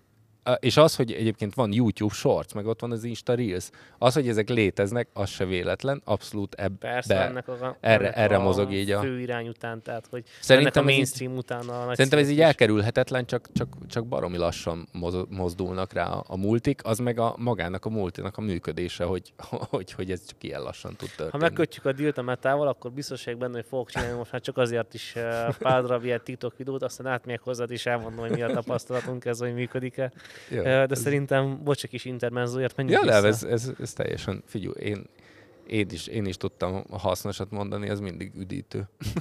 és 0.60 0.76
az, 0.76 0.96
hogy 0.96 1.12
egyébként 1.12 1.54
van 1.54 1.72
YouTube 1.72 2.14
Shorts, 2.14 2.52
meg 2.54 2.66
ott 2.66 2.80
van 2.80 2.90
az 2.92 3.04
Insta 3.04 3.34
Reels, 3.34 3.70
az, 3.98 4.14
hogy 4.14 4.28
ezek 4.28 4.48
léteznek, 4.48 5.08
az 5.12 5.28
se 5.30 5.44
véletlen, 5.44 6.00
abszolút 6.04 6.54
ebbe. 6.54 6.76
Persze, 6.88 7.20
ennek 7.20 7.48
a, 7.48 7.76
erre- 7.80 8.04
ennek 8.04 8.16
erre 8.16 8.36
a 8.36 8.40
mozog 8.42 8.72
így 8.72 8.90
a- 8.90 9.00
fő 9.00 9.20
irány 9.20 9.48
után, 9.48 9.82
tehát 9.82 10.06
hogy 10.10 10.24
Szerintem 10.40 10.72
ennek 10.72 10.76
a 10.76 10.78
ez 10.80 10.88
így- 10.90 10.94
mainstream 10.96 11.36
után 11.36 11.68
a 11.68 11.84
nagy 11.84 11.94
Szerintem 11.96 12.18
ez 12.20 12.28
így 12.28 12.36
is. 12.38 12.42
elkerülhetetlen, 12.42 13.26
csak, 13.26 13.48
csak, 13.52 13.68
csak 13.86 14.06
baromi 14.06 14.36
lassan 14.36 14.88
moz- 14.92 15.28
mozdulnak 15.30 15.92
rá 15.92 16.06
a, 16.06 16.24
a 16.26 16.36
multik, 16.36 16.80
az 16.84 16.98
meg 16.98 17.18
a 17.18 17.34
magának 17.38 17.84
a 17.84 17.88
multinak 17.88 18.36
a 18.36 18.40
működése, 18.40 19.04
hogy, 19.04 19.32
hogy, 19.70 19.92
hogy 19.92 20.10
ez 20.10 20.26
csak 20.26 20.42
ilyen 20.44 20.62
lassan 20.62 20.90
tud 20.96 21.08
történni. 21.08 21.30
Ha 21.30 21.38
megkötjük 21.38 21.84
a 21.84 21.92
dílt 21.92 22.18
a 22.18 22.22
metával, 22.22 22.68
akkor 22.68 22.92
biztos 22.92 23.24
vagyok 23.24 23.40
benne, 23.40 23.54
hogy 23.54 23.66
fogok 23.68 23.90
csinálni 23.90 24.16
most 24.16 24.32
már 24.32 24.40
csak 24.40 24.56
azért 24.56 24.94
is 24.94 25.12
pár 25.58 25.82
darab 25.82 26.04
ilyen 26.04 26.20
TikTok 26.24 26.56
videót, 26.56 26.82
aztán 26.82 27.06
átmegyek 27.06 27.40
hozzád 27.40 27.70
és 27.70 27.86
elmondom, 27.86 28.20
hogy 28.20 28.30
mi 28.30 28.42
a 28.42 28.50
tapasztalatunk 28.52 29.24
ez, 29.24 29.38
hogy 29.38 29.54
működik-e. 29.54 30.12
Jó, 30.50 30.62
de 30.62 30.86
ez- 30.90 30.98
szerintem, 31.00 31.60
bocs, 31.64 31.84
egy 31.84 31.90
kis 31.90 32.04
intermenzóért 32.04 32.76
menjünk 32.76 33.04
Ja, 33.04 33.10
vissza. 33.10 33.26
ez, 33.26 33.42
ez, 33.42 33.72
ez 33.80 33.92
teljesen, 33.92 34.42
figyelj, 34.46 34.74
én, 34.78 35.06
én, 35.66 35.86
is, 35.90 36.06
én 36.06 36.26
is 36.26 36.36
tudtam 36.36 36.84
a 36.90 36.98
hasznosat 36.98 37.50
mondani, 37.50 37.88
ez 37.88 38.00
mindig 38.00 38.32
üdítő. 38.34 38.88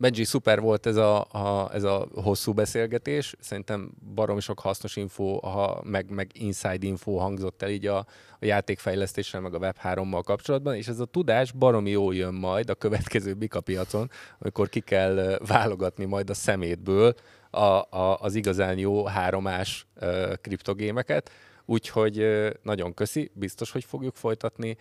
Benji, 0.00 0.24
szuper 0.24 0.60
volt 0.60 0.86
ez 0.86 0.96
a, 0.96 1.20
a, 1.20 1.70
ez 1.74 1.82
a 1.82 2.08
hosszú 2.14 2.52
beszélgetés. 2.52 3.34
Szerintem 3.40 3.90
baromi 4.14 4.40
sok 4.40 4.60
hasznos 4.60 4.96
info, 4.96 5.38
ha, 5.38 5.82
meg, 5.84 6.10
meg 6.10 6.30
inside 6.34 6.86
info 6.86 7.16
hangzott 7.16 7.62
el 7.62 7.70
így 7.70 7.86
a, 7.86 7.96
a 8.40 8.44
játékfejlesztéssel, 8.44 9.40
meg 9.40 9.54
a 9.54 9.58
Web3-mal 9.58 10.22
kapcsolatban, 10.24 10.74
és 10.74 10.88
ez 10.88 10.98
a 11.00 11.04
tudás 11.04 11.52
baromi 11.52 11.90
jól 11.90 12.14
jön 12.14 12.34
majd 12.34 12.70
a 12.70 12.74
következő 12.74 13.34
Bika 13.34 13.60
piacon, 13.60 14.10
amikor 14.38 14.68
ki 14.68 14.80
kell 14.80 15.38
válogatni 15.46 16.04
majd 16.04 16.30
a 16.30 16.34
szemétből 16.34 17.14
a, 17.50 17.60
a, 17.60 18.18
az 18.20 18.34
igazán 18.34 18.78
jó 18.78 19.04
háromás 19.06 19.86
ö, 19.94 20.34
kriptogémeket. 20.40 21.30
Úgyhogy 21.64 22.18
ö, 22.18 22.50
nagyon 22.62 22.94
köszi, 22.94 23.30
biztos, 23.34 23.70
hogy 23.70 23.84
fogjuk 23.84 24.16
folytatni, 24.16 24.76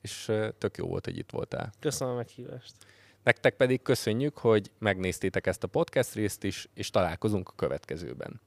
és 0.00 0.28
ö, 0.28 0.48
tök 0.58 0.76
jó 0.76 0.86
volt, 0.86 1.04
hogy 1.04 1.18
itt 1.18 1.30
voltál. 1.30 1.72
Köszönöm 1.80 2.14
a 2.14 2.16
meghívást. 2.16 2.72
Nektek 3.22 3.56
pedig 3.56 3.82
köszönjük, 3.82 4.38
hogy 4.38 4.70
megnéztétek 4.78 5.46
ezt 5.46 5.62
a 5.64 5.66
podcast 5.66 6.14
részt 6.14 6.44
is, 6.44 6.68
és 6.74 6.90
találkozunk 6.90 7.48
a 7.48 7.52
következőben. 7.56 8.40